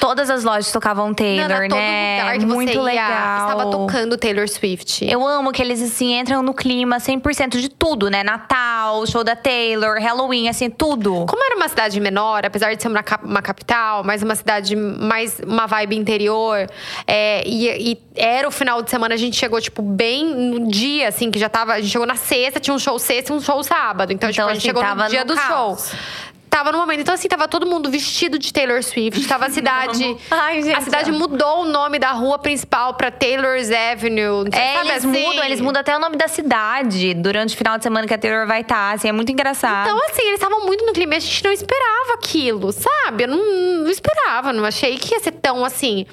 Todas 0.00 0.28
as 0.28 0.44
lojas 0.44 0.70
tocavam 0.72 1.14
Taylor, 1.14 1.48
Nana, 1.48 1.68
todo 1.68 1.78
né? 1.78 2.18
lugar 2.20 2.38
que 2.38 2.46
Muito 2.46 2.72
você 2.72 2.76
ia, 2.78 2.82
legal. 2.82 3.48
estava 3.48 3.70
tocando 3.70 4.16
Taylor 4.18 4.48
Swift. 4.48 5.04
Eu 5.08 5.26
amo 5.26 5.52
que 5.52 5.62
eles, 5.62 5.80
assim, 5.80 6.18
entram 6.18 6.42
no 6.42 6.52
clima 6.52 6.96
100% 6.98 7.58
de 7.58 7.68
tudo, 7.68 8.10
né? 8.10 8.22
Natal, 8.22 9.06
show 9.06 9.22
da 9.24 9.34
Taylor, 9.36 9.98
Halloween, 10.00 10.48
assim, 10.48 10.68
tudo. 10.68 11.24
Como 11.26 11.42
era 11.44 11.56
uma 11.56 11.68
cidade 11.68 11.98
menor, 12.00 12.39
apesar 12.46 12.74
de 12.74 12.82
ser 12.82 12.88
uma, 12.88 13.04
uma 13.22 13.42
capital, 13.42 14.02
mas 14.04 14.22
uma 14.22 14.34
cidade 14.34 14.76
mais 14.76 15.40
uma 15.46 15.66
vibe 15.66 15.96
interior, 15.96 16.66
é, 17.06 17.42
e, 17.46 17.92
e 17.92 17.98
era 18.14 18.46
o 18.46 18.50
final 18.50 18.82
de 18.82 18.90
semana, 18.90 19.14
a 19.14 19.18
gente 19.18 19.36
chegou, 19.36 19.60
tipo, 19.60 19.82
bem 19.82 20.24
no 20.24 20.68
dia, 20.68 21.08
assim, 21.08 21.30
que 21.30 21.38
já 21.38 21.48
tava. 21.48 21.72
A 21.72 21.80
gente 21.80 21.90
chegou 21.90 22.06
na 22.06 22.16
sexta, 22.16 22.60
tinha 22.60 22.74
um 22.74 22.78
show 22.78 22.98
sexta 22.98 23.32
e 23.32 23.36
um 23.36 23.40
show 23.40 23.62
sábado. 23.62 24.12
Então, 24.12 24.30
tipo, 24.30 24.42
a 24.42 24.54
gente 24.54 24.58
assim, 24.58 24.66
chegou 24.66 24.82
no 24.82 25.08
dia 25.08 25.24
no 25.24 25.34
do 25.34 25.34
caos. 25.34 25.90
show. 25.90 25.98
Tava 26.50 26.72
no 26.72 26.78
momento. 26.78 27.00
Então, 27.00 27.14
assim, 27.14 27.28
tava 27.28 27.46
todo 27.46 27.64
mundo 27.64 27.88
vestido 27.88 28.38
de 28.38 28.52
Taylor 28.52 28.82
Swift. 28.82 29.26
Tava 29.28 29.46
a 29.46 29.50
cidade. 29.50 30.16
Ai, 30.30 30.62
gente, 30.62 30.76
a 30.76 30.80
cidade 30.80 31.12
mudou 31.12 31.62
o 31.62 31.64
nome 31.64 31.98
da 31.98 32.10
rua 32.10 32.38
principal 32.38 32.94
pra 32.94 33.10
Taylor's 33.10 33.70
Avenue. 33.70 34.48
É, 34.52 34.74
sabe 34.74 34.88
eles 34.88 35.04
assim? 35.04 35.26
mudam, 35.26 35.44
eles 35.44 35.60
mudam 35.60 35.80
até 35.80 35.96
o 35.96 36.00
nome 36.00 36.16
da 36.16 36.26
cidade 36.26 37.14
durante 37.14 37.54
o 37.54 37.56
final 37.56 37.78
de 37.78 37.84
semana 37.84 38.06
que 38.06 38.12
a 38.12 38.18
Taylor 38.18 38.46
vai 38.46 38.62
estar, 38.62 38.94
assim, 38.94 39.08
é 39.08 39.12
muito 39.12 39.30
engraçado. 39.30 39.88
Então, 39.88 39.98
assim, 40.10 40.22
eles 40.22 40.34
estavam 40.40 40.66
muito 40.66 40.84
no 40.84 40.92
clima 40.92 41.14
e 41.14 41.16
a 41.18 41.20
gente 41.20 41.44
não 41.44 41.52
esperava 41.52 42.14
aquilo, 42.14 42.72
sabe? 42.72 43.24
Eu 43.24 43.28
não, 43.28 43.82
não 43.84 43.90
esperava, 43.90 44.52
não 44.52 44.64
achei 44.64 44.98
que 44.98 45.14
ia 45.14 45.20
ser 45.20 45.32
tão 45.32 45.64
assim. 45.64 46.04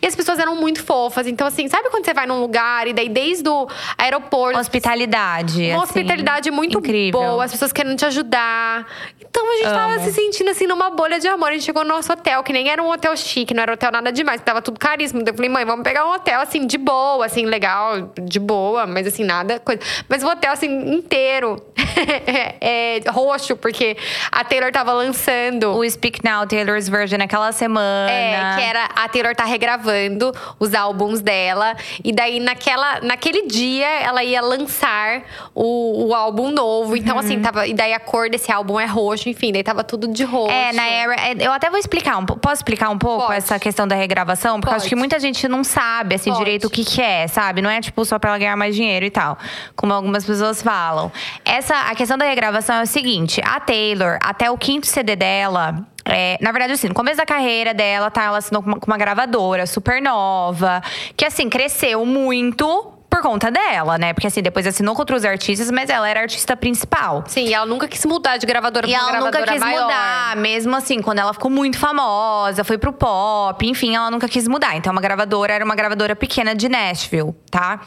E 0.00 0.06
as 0.06 0.14
pessoas 0.14 0.38
eram 0.38 0.54
muito 0.54 0.82
fofas. 0.84 1.26
Então, 1.26 1.46
assim, 1.46 1.68
sabe 1.68 1.90
quando 1.90 2.04
você 2.04 2.14
vai 2.14 2.26
num 2.26 2.40
lugar 2.40 2.86
e 2.86 2.92
daí 2.92 3.08
desde 3.08 3.48
o 3.48 3.66
aeroporto. 3.98 4.58
Hospitalidade. 4.58 5.62
Uma 5.62 5.82
assim, 5.82 5.84
hospitalidade 5.84 6.50
muito 6.50 6.78
incrível. 6.78 7.20
boa, 7.20 7.44
as 7.44 7.50
pessoas 7.50 7.72
querendo 7.72 7.96
te 7.96 8.04
ajudar. 8.04 8.86
Então, 9.20 9.48
a 9.48 9.56
gente 9.56 9.79
tava 9.80 9.94
Amo. 9.94 10.04
se 10.04 10.12
sentindo 10.12 10.50
assim 10.50 10.66
numa 10.66 10.90
bolha 10.90 11.18
de 11.18 11.28
amor. 11.28 11.48
A 11.48 11.52
gente 11.52 11.64
chegou 11.64 11.82
no 11.84 11.90
nosso 11.94 12.12
hotel, 12.12 12.42
que 12.42 12.52
nem 12.52 12.68
era 12.68 12.82
um 12.82 12.90
hotel 12.90 13.16
chique, 13.16 13.54
não 13.54 13.62
era 13.62 13.72
hotel 13.74 13.90
nada 13.92 14.12
demais, 14.12 14.40
tava 14.40 14.60
tudo 14.62 14.78
caríssimo. 14.78 15.20
Então 15.20 15.32
eu 15.32 15.36
falei, 15.36 15.50
mãe, 15.50 15.64
vamos 15.64 15.82
pegar 15.82 16.06
um 16.06 16.12
hotel 16.12 16.40
assim, 16.40 16.66
de 16.66 16.78
boa, 16.78 17.24
assim, 17.26 17.46
legal, 17.46 18.10
de 18.20 18.38
boa, 18.38 18.86
mas 18.86 19.06
assim, 19.06 19.24
nada 19.24 19.58
coisa. 19.60 19.80
Mas 20.08 20.22
o 20.22 20.28
hotel, 20.28 20.52
assim, 20.52 20.94
inteiro 20.94 21.56
é, 22.60 23.00
roxo, 23.08 23.56
porque 23.56 23.96
a 24.30 24.44
Taylor 24.44 24.70
tava 24.72 24.92
lançando. 24.92 25.70
O 25.76 25.88
Speak 25.88 26.20
Now, 26.24 26.46
Taylor's 26.46 26.88
Version, 26.88 27.18
naquela 27.18 27.52
semana. 27.52 28.10
É, 28.10 28.56
que 28.56 28.62
era 28.62 28.84
a 28.96 29.08
Taylor 29.08 29.34
tá 29.34 29.44
regravando 29.44 30.32
os 30.58 30.74
álbuns 30.74 31.20
dela. 31.20 31.76
E 32.02 32.12
daí, 32.12 32.40
naquela, 32.40 33.00
naquele 33.00 33.46
dia, 33.46 33.88
ela 34.00 34.22
ia 34.24 34.40
lançar 34.40 35.22
o, 35.54 36.08
o 36.08 36.14
álbum 36.14 36.50
novo. 36.50 36.96
Então, 36.96 37.14
Uhum. 37.14 37.20
assim, 37.20 37.40
tava. 37.40 37.66
E 37.66 37.74
daí 37.74 37.92
a 37.92 38.00
cor 38.00 38.30
desse 38.30 38.50
álbum 38.52 38.78
é 38.78 38.86
roxo, 38.86 39.28
enfim, 39.28 39.52
daí 39.52 39.62
tava 39.70 39.84
tudo 39.84 40.08
de 40.08 40.24
roxo. 40.24 40.52
É, 40.52 40.72
na 40.72 40.86
era. 40.86 41.14
é, 41.14 41.34
Eu 41.38 41.52
até 41.52 41.70
vou 41.70 41.78
explicar 41.78 42.16
um 42.18 42.26
pouco. 42.26 42.40
Posso 42.40 42.56
explicar 42.56 42.90
um 42.90 42.98
pouco 42.98 43.26
Pode. 43.26 43.38
essa 43.38 43.58
questão 43.58 43.86
da 43.86 43.94
regravação? 43.94 44.60
Porque 44.60 44.72
eu 44.72 44.76
acho 44.76 44.84
Pode. 44.84 44.88
que 44.90 44.96
muita 44.96 45.18
gente 45.18 45.46
não 45.48 45.62
sabe, 45.64 46.16
assim, 46.16 46.30
Pode. 46.30 46.44
direito 46.44 46.66
o 46.66 46.70
que, 46.70 46.84
que 46.84 47.00
é, 47.00 47.26
sabe? 47.28 47.62
Não 47.62 47.70
é, 47.70 47.80
tipo, 47.80 48.04
só 48.04 48.18
pra 48.18 48.30
ela 48.30 48.38
ganhar 48.38 48.56
mais 48.56 48.74
dinheiro 48.74 49.04
e 49.06 49.10
tal. 49.10 49.38
Como 49.76 49.92
algumas 49.92 50.24
pessoas 50.24 50.62
falam. 50.62 51.10
Essa, 51.44 51.74
a 51.90 51.94
questão 51.94 52.18
da 52.18 52.24
regravação 52.24 52.76
é 52.76 52.82
o 52.82 52.86
seguinte: 52.86 53.40
a 53.44 53.60
Taylor, 53.60 54.18
até 54.22 54.50
o 54.50 54.58
quinto 54.58 54.86
CD 54.86 55.16
dela. 55.16 55.86
é, 56.04 56.36
na 56.40 56.50
verdade, 56.50 56.72
assim, 56.72 56.88
no 56.88 56.94
começo 56.94 57.18
da 57.18 57.26
carreira 57.26 57.72
dela, 57.72 58.10
tá? 58.10 58.24
Ela 58.24 58.38
assinou 58.38 58.62
com 58.62 58.68
uma, 58.70 58.80
com 58.80 58.86
uma 58.86 58.98
gravadora 58.98 59.66
super 59.66 60.02
nova, 60.02 60.82
que 61.16 61.24
assim, 61.24 61.48
cresceu 61.48 62.04
muito 62.04 62.92
por 63.10 63.22
conta 63.22 63.50
dela, 63.50 63.98
né? 63.98 64.12
Porque 64.14 64.28
assim, 64.28 64.40
depois 64.40 64.66
assinou 64.66 64.94
com 64.94 65.02
outros 65.02 65.24
artistas, 65.24 65.68
mas 65.70 65.90
ela 65.90 66.08
era 66.08 66.20
a 66.20 66.22
artista 66.22 66.56
principal. 66.56 67.24
Sim, 67.26 67.46
e 67.46 67.52
ela 67.54 67.66
nunca 67.66 67.88
quis 67.88 68.04
mudar 68.06 68.36
de 68.36 68.46
gravadora 68.46 68.86
E 68.86 68.92
pra 68.92 69.00
ela 69.00 69.12
nunca 69.18 69.30
gravadora 69.32 69.52
quis 69.52 69.60
maior. 69.60 69.82
mudar, 69.82 70.36
mesmo 70.36 70.76
assim, 70.76 71.02
quando 71.02 71.18
ela 71.18 71.32
ficou 71.34 71.50
muito 71.50 71.76
famosa, 71.76 72.62
foi 72.62 72.78
pro 72.78 72.92
pop, 72.92 73.66
enfim, 73.66 73.96
ela 73.96 74.10
nunca 74.10 74.28
quis 74.28 74.46
mudar. 74.46 74.76
Então, 74.76 74.92
uma 74.92 75.00
gravadora 75.02 75.52
era 75.52 75.64
uma 75.64 75.74
gravadora 75.74 76.14
pequena 76.14 76.54
de 76.54 76.68
Nashville, 76.68 77.34
tá? 77.50 77.80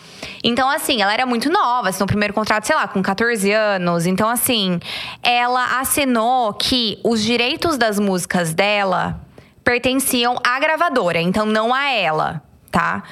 Então, 0.43 0.69
assim, 0.69 1.01
ela 1.01 1.13
era 1.13 1.25
muito 1.25 1.49
nova, 1.49 1.89
assinou 1.89 2.03
o 2.03 2.07
primeiro 2.07 2.33
contrato, 2.33 2.65
sei 2.67 2.75
lá, 2.75 2.87
com 2.87 3.01
14 3.01 3.49
anos. 3.51 4.05
Então, 4.05 4.27
assim, 4.27 4.79
ela 5.23 5.79
assinou 5.79 6.53
que 6.53 6.99
os 7.01 7.23
direitos 7.23 7.77
das 7.77 7.97
músicas 7.97 8.53
dela 8.53 9.21
pertenciam 9.63 10.37
à 10.45 10.59
gravadora, 10.59 11.21
então 11.21 11.45
não 11.45 11.73
a 11.73 11.89
ela, 11.89 12.43
tá? 12.69 13.03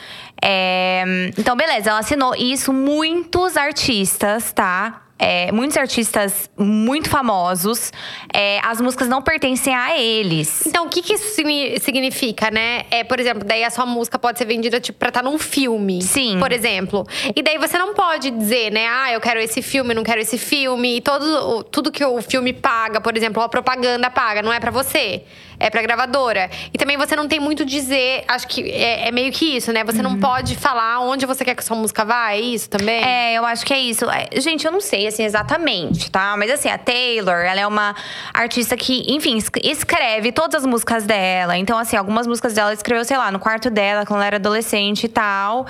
É, 0.43 1.03
então, 1.37 1.55
beleza, 1.55 1.89
ela 1.91 1.99
assinou. 1.99 2.35
Isso 2.35 2.73
muitos 2.73 3.55
artistas, 3.57 4.51
tá? 4.51 5.03
É, 5.23 5.51
muitos 5.51 5.77
artistas 5.77 6.49
muito 6.57 7.07
famosos, 7.07 7.91
é, 8.33 8.59
as 8.63 8.81
músicas 8.81 9.07
não 9.07 9.21
pertencem 9.21 9.71
a 9.71 9.95
eles. 9.95 10.65
Então, 10.65 10.87
o 10.87 10.89
que, 10.89 10.99
que 11.03 11.13
isso 11.13 11.35
signi- 11.35 11.79
significa, 11.79 12.49
né? 12.49 12.85
É, 12.89 13.03
por 13.03 13.19
exemplo, 13.19 13.43
daí 13.45 13.63
a 13.63 13.69
sua 13.69 13.85
música 13.85 14.17
pode 14.17 14.39
ser 14.39 14.45
vendida, 14.45 14.79
tipo, 14.79 14.97
pra 14.97 15.09
estar 15.09 15.21
num 15.21 15.37
filme. 15.37 16.01
Sim. 16.01 16.39
Por 16.39 16.51
exemplo. 16.51 17.05
E 17.35 17.43
daí 17.43 17.59
você 17.59 17.77
não 17.77 17.93
pode 17.93 18.31
dizer, 18.31 18.71
né? 18.71 18.87
Ah, 18.87 19.13
eu 19.13 19.21
quero 19.21 19.39
esse 19.39 19.61
filme, 19.61 19.93
não 19.93 20.01
quero 20.03 20.21
esse 20.21 20.39
filme. 20.39 20.97
E 20.97 21.01
todo, 21.01 21.65
tudo 21.65 21.91
que 21.91 22.03
o 22.03 22.19
filme 22.19 22.51
paga, 22.51 22.99
por 22.99 23.15
exemplo, 23.15 23.43
a 23.43 23.47
propaganda 23.47 24.09
paga, 24.09 24.41
não 24.41 24.51
é 24.51 24.59
pra 24.59 24.71
você. 24.71 25.21
É 25.61 25.69
pra 25.69 25.81
gravadora. 25.81 26.49
E 26.73 26.77
também 26.77 26.97
você 26.97 27.15
não 27.15 27.27
tem 27.27 27.39
muito 27.39 27.63
dizer. 27.63 28.23
Acho 28.27 28.47
que 28.47 28.69
é, 28.71 29.07
é 29.07 29.11
meio 29.11 29.31
que 29.31 29.57
isso, 29.57 29.71
né? 29.71 29.83
Você 29.83 30.01
não 30.01 30.17
pode 30.19 30.55
falar 30.55 30.99
onde 31.01 31.25
você 31.25 31.45
quer 31.45 31.55
que 31.55 31.63
sua 31.63 31.77
música 31.77 32.03
vá. 32.03 32.31
É 32.33 32.39
isso 32.39 32.69
também? 32.69 33.03
É, 33.03 33.33
eu 33.35 33.45
acho 33.45 33.65
que 33.65 33.73
é 33.73 33.79
isso. 33.79 34.09
É, 34.09 34.27
Gente, 34.39 34.65
eu 34.65 34.71
não 34.71 34.81
sei, 34.81 35.07
assim, 35.07 35.23
exatamente, 35.23 36.09
tá? 36.09 36.35
Mas, 36.37 36.49
assim, 36.51 36.69
a 36.69 36.77
Taylor, 36.77 37.35
ela 37.45 37.59
é 37.59 37.67
uma 37.67 37.95
artista 38.33 38.75
que, 38.75 39.03
enfim, 39.07 39.37
es- 39.37 39.51
escreve 39.63 40.31
todas 40.31 40.63
as 40.63 40.65
músicas 40.65 41.03
dela. 41.05 41.57
Então, 41.57 41.77
assim, 41.77 41.95
algumas 41.95 42.25
músicas 42.27 42.53
dela 42.53 42.69
ela 42.69 42.73
escreveu, 42.73 43.03
sei 43.05 43.17
lá, 43.17 43.31
no 43.31 43.39
quarto 43.39 43.69
dela, 43.69 44.05
quando 44.05 44.17
ela 44.19 44.27
era 44.27 44.35
adolescente 44.37 45.03
e 45.05 45.09
tal. 45.09 45.65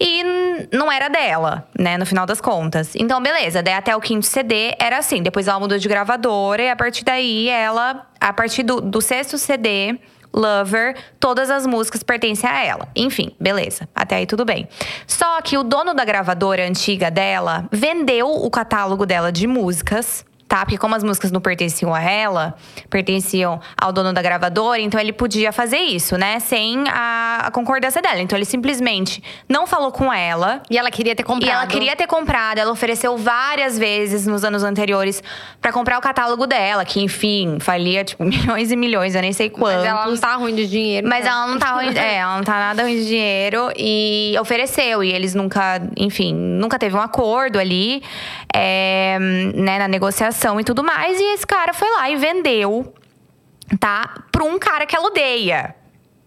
E 0.00 0.24
não 0.72 0.90
era 0.90 1.08
dela, 1.08 1.68
né, 1.78 1.98
no 1.98 2.06
final 2.06 2.24
das 2.24 2.40
contas. 2.40 2.96
Então, 2.96 3.22
beleza, 3.22 3.62
daí 3.62 3.74
até 3.74 3.94
o 3.94 4.00
quinto 4.00 4.24
CD 4.24 4.74
era 4.78 4.96
assim. 4.96 5.22
Depois 5.22 5.46
ela 5.46 5.60
mudou 5.60 5.76
de 5.76 5.86
gravadora 5.86 6.62
e 6.62 6.70
a 6.70 6.76
partir 6.76 7.04
daí 7.04 7.48
ela, 7.50 8.06
a 8.18 8.32
partir 8.32 8.62
do, 8.62 8.80
do 8.80 9.02
sexto 9.02 9.36
CD, 9.36 9.98
Lover, 10.32 10.96
todas 11.18 11.50
as 11.50 11.66
músicas 11.66 12.02
pertencem 12.02 12.48
a 12.48 12.64
ela. 12.64 12.88
Enfim, 12.94 13.34
beleza. 13.38 13.88
Até 13.94 14.16
aí 14.16 14.26
tudo 14.26 14.44
bem. 14.44 14.68
Só 15.06 15.40
que 15.42 15.58
o 15.58 15.62
dono 15.64 15.92
da 15.92 16.04
gravadora 16.04 16.66
antiga 16.66 17.10
dela 17.10 17.68
vendeu 17.70 18.28
o 18.28 18.48
catálogo 18.48 19.04
dela 19.04 19.32
de 19.32 19.46
músicas. 19.46 20.24
Tá? 20.50 20.64
Porque 20.64 20.76
como 20.76 20.96
as 20.96 21.04
músicas 21.04 21.30
não 21.30 21.40
pertenciam 21.40 21.94
a 21.94 22.02
ela, 22.02 22.56
pertenciam 22.90 23.60
ao 23.80 23.92
dono 23.92 24.12
da 24.12 24.20
gravadora, 24.20 24.80
então 24.80 24.98
ele 24.98 25.12
podia 25.12 25.52
fazer 25.52 25.76
isso, 25.76 26.16
né? 26.16 26.40
Sem 26.40 26.88
a, 26.88 27.42
a 27.44 27.50
concordância 27.52 28.02
dela. 28.02 28.20
Então 28.20 28.36
ele 28.36 28.44
simplesmente 28.44 29.22
não 29.48 29.64
falou 29.64 29.92
com 29.92 30.12
ela. 30.12 30.60
E 30.68 30.76
ela 30.76 30.90
queria 30.90 31.14
ter 31.14 31.22
comprado. 31.22 31.48
E 31.48 31.52
ela 31.52 31.66
queria 31.68 31.94
ter 31.94 32.08
comprado, 32.08 32.58
ela 32.58 32.72
ofereceu 32.72 33.16
várias 33.16 33.78
vezes 33.78 34.26
nos 34.26 34.42
anos 34.42 34.64
anteriores 34.64 35.22
pra 35.60 35.72
comprar 35.72 35.96
o 35.96 36.00
catálogo 36.00 36.48
dela, 36.48 36.84
que 36.84 37.00
enfim, 37.00 37.58
falia 37.60 38.02
tipo 38.02 38.24
milhões 38.26 38.72
e 38.72 38.76
milhões, 38.76 39.14
eu 39.14 39.22
nem 39.22 39.32
sei 39.32 39.50
quantos. 39.50 39.84
Mas 39.84 39.86
ela 39.86 40.06
não 40.08 40.16
tá 40.16 40.34
ruim 40.34 40.56
de 40.56 40.66
dinheiro. 40.66 41.06
Mas 41.08 41.20
então. 41.20 41.32
ela 41.32 41.46
não 41.46 41.60
tá 41.60 41.72
ruim, 41.74 41.96
é, 41.96 42.16
ela 42.16 42.36
não 42.36 42.42
tá 42.42 42.54
nada 42.54 42.82
ruim 42.82 42.96
de 42.96 43.06
dinheiro 43.06 43.70
e 43.76 44.34
ofereceu. 44.40 45.04
E 45.04 45.12
eles 45.12 45.32
nunca, 45.32 45.80
enfim, 45.96 46.34
nunca 46.34 46.76
teve 46.76 46.96
um 46.96 47.00
acordo 47.00 47.56
ali, 47.56 48.02
é, 48.52 49.16
né, 49.54 49.78
na 49.78 49.86
negociação 49.86 50.39
e 50.60 50.64
tudo 50.64 50.82
mais. 50.82 51.18
E 51.20 51.24
esse 51.34 51.46
cara 51.46 51.72
foi 51.74 51.90
lá 51.90 52.08
e 52.10 52.16
vendeu, 52.16 52.94
tá? 53.78 54.22
Pra 54.32 54.44
um 54.44 54.58
cara 54.58 54.86
que 54.86 54.94
ela 54.96 55.06
odeia. 55.06 55.74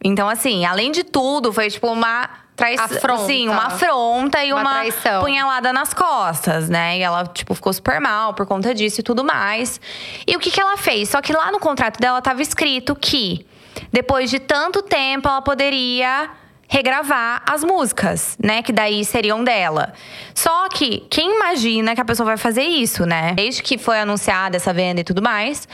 Então, 0.03 0.27
assim, 0.27 0.65
além 0.65 0.91
de 0.91 1.03
tudo, 1.03 1.51
foi 1.53 1.69
tipo 1.69 1.87
uma 1.87 2.29
traição. 2.55 2.85
Afronta. 2.85 3.25
Sim, 3.25 3.49
uma 3.49 3.67
afronta 3.67 4.43
e 4.43 4.51
Uma 4.53 4.61
uma, 4.61 4.73
traição. 4.73 5.21
punhalada 5.21 5.73
nas 5.73 5.93
costas, 5.93 6.69
né? 6.69 6.97
E 6.97 7.01
ela, 7.01 7.25
tipo, 7.25 7.55
ficou 7.55 7.71
super 7.73 7.99
mal 8.01 8.33
por 8.33 8.45
conta 8.45 8.73
disso 8.73 8.99
e 8.99 9.03
tudo 9.03 9.23
mais. 9.23 9.79
E 10.27 10.35
o 10.35 10.39
que, 10.39 10.51
que 10.51 10.59
ela 10.61 10.77
fez? 10.77 11.09
Só 11.09 11.21
que 11.21 11.33
lá 11.33 11.51
no 11.51 11.59
contrato 11.59 11.99
dela 11.99 12.21
tava 12.21 12.41
escrito 12.41 12.95
que 12.95 13.45
depois 13.91 14.29
de 14.29 14.39
tanto 14.39 14.81
tempo 14.81 15.27
ela 15.27 15.41
poderia 15.41 16.29
regravar 16.73 17.43
as 17.47 17.63
músicas, 17.63 18.35
né? 18.43 18.63
Que 18.63 18.71
daí 18.71 19.05
seriam 19.05 19.43
dela. 19.43 19.93
Só 20.33 20.67
que 20.69 21.05
quem 21.07 21.35
imagina 21.35 21.93
que 21.93 22.01
a 22.01 22.05
pessoa 22.05 22.25
vai 22.25 22.37
fazer 22.37 22.63
isso, 22.63 23.05
né? 23.05 23.33
Desde 23.35 23.61
que 23.61 23.77
foi 23.77 23.99
anunciada 23.99 24.57
essa 24.57 24.73
venda 24.73 25.01
e 25.01 25.03
tudo 25.03 25.21
mais. 25.21 25.67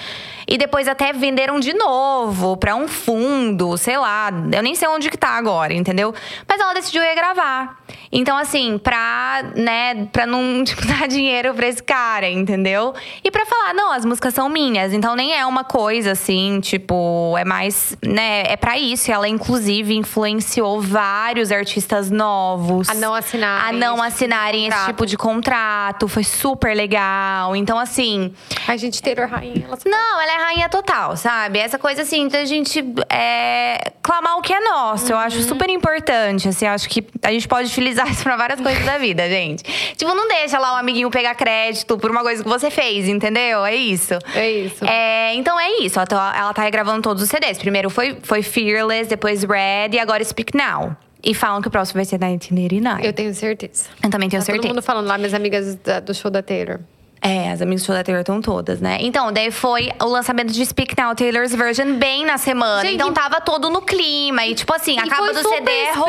E 0.46 0.58
depois 0.58 0.90
até 0.90 1.14
venderam 1.14 1.58
de 1.58 1.74
novo 1.74 2.58
pra 2.58 2.76
um 2.76 2.86
fundo, 2.86 3.78
sei 3.78 3.98
lá. 3.98 4.30
Eu 4.52 4.62
nem 4.62 4.76
sei 4.76 4.90
onde 4.90 5.10
que 5.10 5.18
tá 5.18 5.30
agora, 5.30 5.74
entendeu? 5.74 6.14
Mas 6.46 6.60
ela 6.60 6.74
decidiu 6.74 7.02
regravar. 7.02 7.78
Então, 8.12 8.36
assim, 8.36 8.78
pra, 8.78 9.44
né, 9.56 10.08
pra 10.12 10.26
não 10.26 10.64
tipo, 10.66 10.86
dar 10.86 11.08
dinheiro 11.08 11.54
pra 11.54 11.68
esse 11.68 11.82
cara, 11.82 12.28
entendeu? 12.28 12.94
E 13.24 13.32
pra 13.32 13.46
falar, 13.46 13.74
não, 13.74 13.92
as 13.92 14.04
músicas 14.04 14.34
são 14.34 14.50
minhas. 14.50 14.92
Então 14.92 15.16
nem 15.16 15.34
é 15.34 15.46
uma 15.46 15.64
coisa 15.64 16.12
assim, 16.12 16.60
tipo, 16.60 17.38
é 17.38 17.46
mais, 17.46 17.96
né, 18.04 18.44
é 18.48 18.58
pra 18.58 18.78
isso. 18.78 19.12
Ela, 19.12 19.30
inclusive, 19.30 19.96
influenciou 19.96 20.82
vários 20.90 21.52
artistas 21.52 22.10
novos 22.12 22.90
A 22.90 22.94
não 22.96 23.14
assinarem 23.14 23.70
a 23.70 23.72
não 23.72 24.04
esse 24.06 24.18
tipo 24.18 24.28
de 24.28 24.36
assinarem 24.36 24.62
esse 24.68 24.70
contrato. 24.76 24.88
tipo 24.88 25.06
de 25.06 25.18
contrato. 25.18 26.08
Foi 26.08 26.24
super 26.24 26.76
legal. 26.76 27.56
Então, 27.56 27.78
assim, 27.80 28.34
A 28.68 28.76
gente, 28.76 29.02
Taylor 29.02 29.30
Rainha, 29.30 29.66
ela 29.68 29.78
não, 29.86 30.22
ela 30.22 30.32
é 30.34 30.38
rainha 30.46 30.70
total, 30.70 31.16
sabe? 31.16 31.60
Essa 31.60 31.78
coisa 31.80 32.02
assim, 32.02 32.28
da 32.28 32.44
gente 32.46 32.84
é, 33.10 33.92
clamar 34.02 34.38
o 34.38 34.42
que 34.42 34.54
é 34.54 34.60
nosso. 34.60 35.12
Eu 35.12 35.18
Uhum. 35.18 35.24
acho 35.24 35.42
super 35.44 35.70
importante. 35.70 36.48
Assim, 36.48 36.66
eu 36.66 36.72
acho 36.72 36.90
que 36.90 37.06
a 37.24 37.32
gente 37.32 37.48
pode 37.48 37.68
utilizar 37.70 38.08
isso 38.12 38.24
pra 38.24 38.36
várias 38.36 38.60
coisas 38.60 38.84
da 38.86 38.98
vida, 38.98 39.28
gente. 39.30 39.64
Tipo, 39.96 40.14
não 40.16 40.28
deixa 40.28 40.58
lá 40.58 40.74
o 40.74 40.78
amiguinho 40.78 41.10
pegar 41.12 41.36
crédito 41.36 41.98
por 41.98 42.10
uma 42.12 42.22
coisa 42.22 42.42
que 42.44 42.50
você 42.50 42.70
fez, 42.72 43.08
entendeu? 43.08 43.64
É 43.66 43.76
isso. 43.76 44.18
É 44.34 44.50
isso. 44.50 44.86
É, 44.86 45.34
então 45.36 45.60
é 45.60 45.80
isso. 45.82 46.00
Ela 46.00 46.08
tá, 46.08 46.34
ela 46.38 46.54
tá 46.54 46.62
regravando 46.62 47.02
todos 47.02 47.22
os 47.24 47.30
CDs. 47.30 47.58
Primeiro 47.58 47.90
foi, 47.90 48.18
foi 48.24 48.42
Fearless, 48.42 49.10
depois 49.10 49.44
Red 49.44 49.90
e 49.94 50.00
agora 50.00 50.24
Speak 50.24 50.56
Now. 50.56 50.79
E 51.24 51.34
falam 51.34 51.62
que 51.62 51.68
o 51.68 51.72
próximo 51.72 51.98
vai 51.98 52.06
ser 52.06 52.18
1989. 52.18 53.06
Eu 53.08 53.12
tenho 53.14 53.34
certeza. 53.36 53.86
Eu 54.04 54.10
também 54.10 54.30
tenho 54.30 54.42
tá 54.42 54.46
certeza. 54.46 54.62
todo 54.62 54.70
mundo 54.76 54.82
falando 54.82 55.06
lá, 55.08 55.18
minhas 55.18 55.34
amigas 55.34 55.76
da- 55.76 56.00
do 56.00 56.14
show 56.14 56.32
da 56.32 56.42
Taylor. 56.42 56.80
É, 57.22 57.52
as 57.52 57.62
amigas 57.62 57.82
do 57.84 57.86
show 57.88 57.96
da 57.96 58.04
Taylor 58.04 58.22
estão 58.22 58.42
todas, 58.42 58.80
né? 58.80 58.98
Então, 59.02 59.32
daí 59.32 59.52
foi 59.52 59.90
o 60.02 60.06
lançamento 60.06 60.54
de 60.54 60.66
Speak 60.66 60.96
Now, 60.98 61.14
Taylor's 61.14 61.54
Version, 61.54 61.96
bem 61.96 62.24
na 62.26 62.38
semana. 62.38 62.82
Gente, 62.82 62.96
então 62.96 63.12
tava 63.14 63.42
todo 63.42 63.70
no 63.70 63.82
clima. 63.82 64.46
E 64.46 64.56
tipo 64.56 64.74
assim, 64.74 64.98
a 64.98 65.06
capa 65.08 65.34
do 65.34 65.48
CD 65.50 65.70
é 65.72 65.84
especial. 65.92 66.06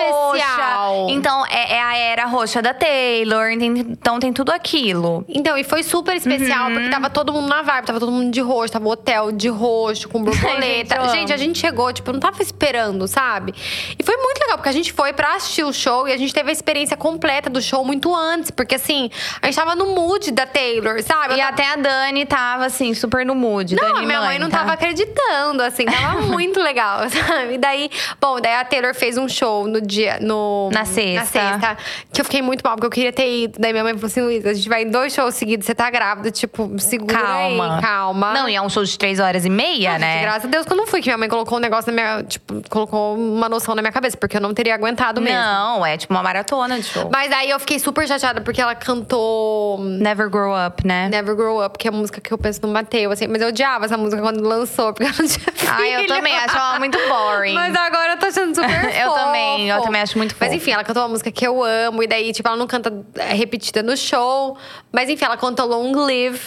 roxa. 1.07 1.12
Então, 1.12 1.44
é, 1.46 1.75
é 1.75 1.83
a 1.83 1.96
era 1.96 2.27
roxa 2.27 2.62
da 2.62 2.73
Taylor. 2.73 3.51
Então 3.51 4.20
tem 4.20 4.33
tudo 4.33 4.51
aquilo. 4.53 5.25
Então, 5.29 5.57
e 5.59 5.64
foi 5.64 5.83
super 5.83 6.14
especial, 6.16 6.68
Uhum. 6.68 6.75
porque 6.75 6.90
tava 6.90 7.11
todo 7.11 7.33
mundo 7.33 7.49
na 7.49 7.62
vibe, 7.62 7.87
tava 7.87 7.99
todo 8.01 8.12
mundo 8.12 8.31
de 8.31 8.40
roxo, 8.40 8.73
tava 8.73 8.87
o 8.87 8.90
hotel 8.90 9.33
de 9.33 9.49
roxo, 9.49 10.09
com 10.09 10.23
borboleta. 10.25 10.94
gente, 11.09 11.12
gente, 11.12 11.33
a 11.33 11.37
gente 11.37 11.59
chegou, 11.59 11.92
tipo, 11.92 12.12
não 12.12 12.20
tava 12.20 12.40
esperando, 12.42 13.07
sabe? 13.09 13.53
E 13.99 14.03
foi 14.05 14.16
muito 14.16 14.38
legal, 14.40 14.57
porque 14.59 14.68
a 14.68 14.73
gente 14.73 14.92
foi 14.92 15.12
pra 15.12 15.35
assistir 15.35 15.64
o 15.64 15.73
show 15.73 16.07
e 16.07 16.12
a 16.12 16.16
gente 16.16 16.33
teve 16.33 16.51
a 16.51 16.53
experiência 16.53 16.96
completa 16.96 17.51
do 17.51 17.61
show 17.61 17.85
muito 17.85 18.14
antes, 18.14 18.51
porque 18.51 18.77
assim, 18.77 19.11
a 19.42 19.46
gente 19.46 19.57
tava 19.57 19.75
no 19.75 19.87
mood 19.94 20.31
da 20.31 20.46
Taylor, 20.46 21.00
sabe? 21.03 21.35
E 21.35 21.41
até 21.41 21.73
a 21.73 21.77
Dani 21.77 22.27
tava, 22.27 22.67
assim, 22.67 22.95
super 22.95 23.25
no 23.25 23.35
mood. 23.35 23.75
Não, 23.75 23.95
Dani 23.95 24.07
minha 24.07 24.21
mãe 24.21 24.39
não 24.39 24.49
tá? 24.49 24.59
tava 24.59 24.73
acreditando, 24.73 25.63
assim, 25.63 25.85
tava 25.85 26.23
muito 26.27 26.61
legal, 26.61 27.09
sabe? 27.11 27.55
E 27.55 27.59
daí, 27.59 27.91
bom, 28.21 28.41
daí 28.41 28.55
a 28.55 28.65
Taylor 28.65 28.95
fez 28.95 29.17
um 29.17 29.29
show 29.29 29.67
no 29.67 29.81
dia, 29.81 30.19
no… 30.21 30.71
Na 30.73 30.85
sexta. 30.85 31.21
Na 31.21 31.51
sexta, 31.61 31.79
que 32.13 32.21
eu 32.21 32.25
fiquei 32.25 32.42
muito 32.42 32.63
mal, 32.63 32.75
porque 32.75 32.87
eu 32.87 32.90
queria 32.90 33.13
ter 33.13 33.44
ido. 33.44 33.59
Daí 33.59 33.73
minha 33.73 33.85
mãe 33.85 33.94
falou 33.94 34.07
assim, 34.07 34.21
Luísa, 34.21 34.51
a 34.51 34.55
gente 34.55 34.69
vai 34.69 34.83
em 34.83 34.90
dois 34.90 35.15
shows 35.15 35.35
seguidos, 35.35 35.67
você 35.67 35.75
tá 35.75 35.90
grávida, 35.90 36.31
tipo, 36.31 36.71
segura 36.79 37.19
Calma. 37.19 37.77
aí, 37.77 37.83
calma. 37.83 38.33
Não, 38.33 38.48
e 38.48 38.55
é 38.55 38.63
um 38.63 38.69
show 38.69 38.85
de 38.85 38.98
três 38.98 39.19
horas 39.21 39.44
e 39.44 39.51
meia, 39.51 39.98
né? 39.98 40.21
Graças 40.23 40.44
a 40.44 40.48
Deus 40.48 40.67
que 40.67 40.73
eu 40.73 40.77
não 40.77 40.87
fui, 40.87 41.01
que 41.01 41.09
minha 41.09 41.19
mãe 41.19 41.29
colocou 41.29 41.59
um 41.59 41.61
negócio 41.61 41.92
na 41.92 41.94
minha. 41.94 42.23
Tipo, 42.25 42.63
colocou 42.69 43.17
uma 43.17 43.48
noção 43.48 43.75
na 43.75 43.83
minha 43.83 43.92
cabeça, 43.92 44.17
porque 44.17 44.37
eu 44.37 44.40
não 44.40 44.53
teria 44.55 44.75
aguentado 44.75 45.21
mesmo. 45.21 45.38
Não, 45.38 45.85
é 45.85 45.96
tipo 45.96 46.13
uma 46.13 46.23
maratona 46.23 46.79
de 46.79 46.87
show. 46.87 47.09
Mas 47.13 47.33
aí 47.33 47.51
eu 47.51 47.59
fiquei 47.59 47.79
super 47.79 48.07
chateada 48.07 48.40
porque 48.40 48.61
ela 48.61 48.75
cantou 48.75 49.79
Never 49.81 50.29
Grow 50.29 50.53
Up, 50.67 50.87
né? 50.87 50.90
Never 51.11 51.35
Grow 51.35 51.65
Up, 51.65 51.79
que 51.79 51.88
é 51.88 51.91
a 51.91 51.93
música 51.93 52.21
que 52.21 52.33
eu 52.33 52.38
penso 52.38 52.61
no 52.63 52.69
Mateu, 52.69 53.11
assim. 53.11 53.27
Mas 53.27 53.43
eu 53.43 53.49
odiava 53.49 53.85
essa 53.85 53.97
música 53.97 54.21
quando 54.21 54.43
lançou, 54.43 54.93
porque 54.93 55.05
eu 55.05 55.09
não 55.09 55.29
tinha 55.29 55.53
filho. 55.55 55.71
Ai, 55.73 55.97
eu 55.97 56.07
também 56.07 56.37
acho 56.37 56.57
ela 56.57 56.79
muito 56.79 56.99
boring. 57.09 57.55
Mas 57.55 57.75
agora 57.77 58.13
eu 58.13 58.19
tô 58.19 58.27
achando 58.27 58.55
super 58.55 58.71
Eu 58.95 59.09
fofo. 59.11 59.25
também, 59.25 59.69
eu 59.69 59.81
também 59.83 60.03
acho 60.03 60.19
muito 60.19 60.35
Mas 60.38 60.49
fofo. 60.49 60.57
enfim, 60.57 60.71
ela 60.73 60.85
cantou 60.85 61.03
uma 61.03 61.09
música 61.11 61.31
que 61.31 61.47
eu 61.47 61.63
amo. 61.63 62.03
E 62.03 62.07
daí, 62.07 62.33
tipo, 62.33 62.49
ela 62.49 62.57
não 62.57 62.67
canta 62.67 62.93
é, 63.17 63.35
repetida 63.35 63.83
no 63.83 63.97
show. 63.97 64.57
Mas 64.93 65.09
enfim, 65.09 65.25
ela 65.25 65.37
cantou 65.37 65.67
Long 65.67 65.93
Live. 65.93 66.41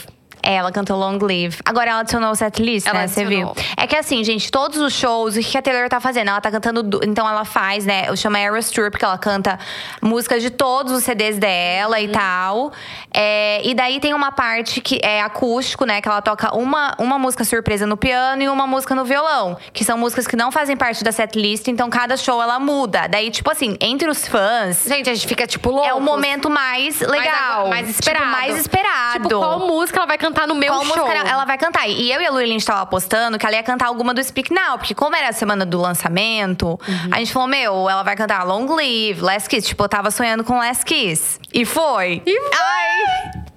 É, 0.45 0.55
ela 0.55 0.71
cantou 0.71 0.97
Long 0.97 1.17
Live. 1.21 1.57
Agora 1.63 1.89
ela 1.91 1.99
adicionou 2.01 2.31
o 2.31 2.35
setlist, 2.35 2.85
Ela 2.85 2.99
né? 2.99 3.07
Você 3.07 3.23
viu? 3.23 3.53
É 3.77 3.87
que 3.87 3.95
assim, 3.95 4.23
gente, 4.23 4.51
todos 4.51 4.77
os 4.79 4.93
shows, 4.93 5.37
o 5.37 5.39
que 5.39 5.57
a 5.57 5.61
Taylor 5.61 5.87
tá 5.87 5.99
fazendo? 6.01 6.29
Ela 6.29 6.41
tá 6.41 6.51
cantando. 6.51 6.99
Então 7.03 7.27
ela 7.27 7.45
faz, 7.45 7.85
né? 7.85 8.09
Eu 8.09 8.17
chamo 8.17 8.35
Eras 8.35 8.69
Tour, 8.69 8.91
porque 8.91 9.05
ela 9.05 9.17
canta 9.17 9.57
músicas 10.01 10.41
de 10.41 10.49
todos 10.49 10.91
os 10.91 11.03
CDs 11.03 11.37
dela 11.37 11.97
Uhum. 11.97 12.03
e 12.03 12.07
tal. 12.09 12.71
É, 13.13 13.61
e 13.63 13.73
daí 13.73 13.99
tem 14.01 14.13
uma 14.13 14.31
parte 14.33 14.81
que 14.81 14.99
é 15.01 15.21
acústico, 15.21 15.85
né? 15.85 16.01
Que 16.01 16.09
ela 16.09 16.21
toca 16.21 16.53
uma, 16.55 16.93
uma 16.99 17.17
música 17.17 17.45
surpresa 17.45 17.85
no 17.87 17.95
piano 17.95 18.41
e 18.43 18.49
uma 18.49 18.67
música 18.67 18.93
no 18.93 19.05
violão. 19.05 19.57
Que 19.71 19.85
são 19.85 19.97
músicas 19.97 20.27
que 20.27 20.35
não 20.35 20.51
fazem 20.51 20.75
parte 20.75 21.03
da 21.05 21.11
setlist, 21.13 21.67
então 21.69 21.89
cada 21.89 22.17
show 22.17 22.41
ela 22.41 22.59
muda. 22.59 23.07
Daí, 23.07 23.31
tipo 23.31 23.49
assim, 23.49 23.77
entre 23.79 24.09
os 24.09 24.27
fãs. 24.27 24.83
Gente, 24.85 25.09
a 25.09 25.13
gente 25.13 25.25
fica, 25.27 25.47
tipo, 25.47 25.69
louco. 25.69 25.87
É 25.87 25.93
o 25.93 26.01
momento 26.01 26.49
mais 26.49 26.99
legal. 26.99 27.69
Mais, 27.69 27.89
esperado. 27.89 28.25
Tipo, 28.25 28.37
mais 28.37 28.57
esperado. 28.59 29.13
Tipo, 29.23 29.29
qual 29.39 29.59
música 29.59 29.99
ela 29.99 30.07
vai 30.07 30.17
cantar 30.17 30.32
no 30.47 30.55
meu 30.55 30.69
Qual 30.73 30.85
show? 30.85 30.97
música 31.05 31.27
ela- 31.29 31.45
vai 31.45 31.57
cantar? 31.57 31.87
E 31.87 32.11
eu 32.11 32.21
e 32.21 32.25
a 32.25 32.31
Lu, 32.31 32.37
a 32.37 32.45
gente 32.45 32.65
tava 32.65 32.81
apostando 32.81 33.37
que 33.37 33.45
ela 33.45 33.55
ia 33.55 33.63
cantar 33.63 33.87
alguma 33.87 34.13
do 34.13 34.23
Speak 34.23 34.53
Now. 34.53 34.77
Porque 34.77 34.93
como 34.95 35.15
era 35.15 35.29
a 35.29 35.33
semana 35.33 35.65
do 35.65 35.79
lançamento, 35.79 36.67
Uhum. 36.87 37.09
a 37.11 37.19
gente 37.19 37.31
falou, 37.31 37.47
meu, 37.47 37.89
ela 37.89 38.03
vai 38.03 38.15
cantar 38.15 38.43
Long 38.43 38.65
Live, 38.75 39.21
Last 39.21 39.47
Kiss. 39.49 39.67
Tipo, 39.67 39.83
eu 39.83 39.89
tava 39.89 40.11
sonhando 40.11 40.43
com 40.43 40.57
Last 40.57 40.83
Kiss. 40.85 41.39
E 41.53 41.65
foi. 41.65 42.21
E 42.25 42.39
foi! 42.39 42.51
Ai! 42.59 43.52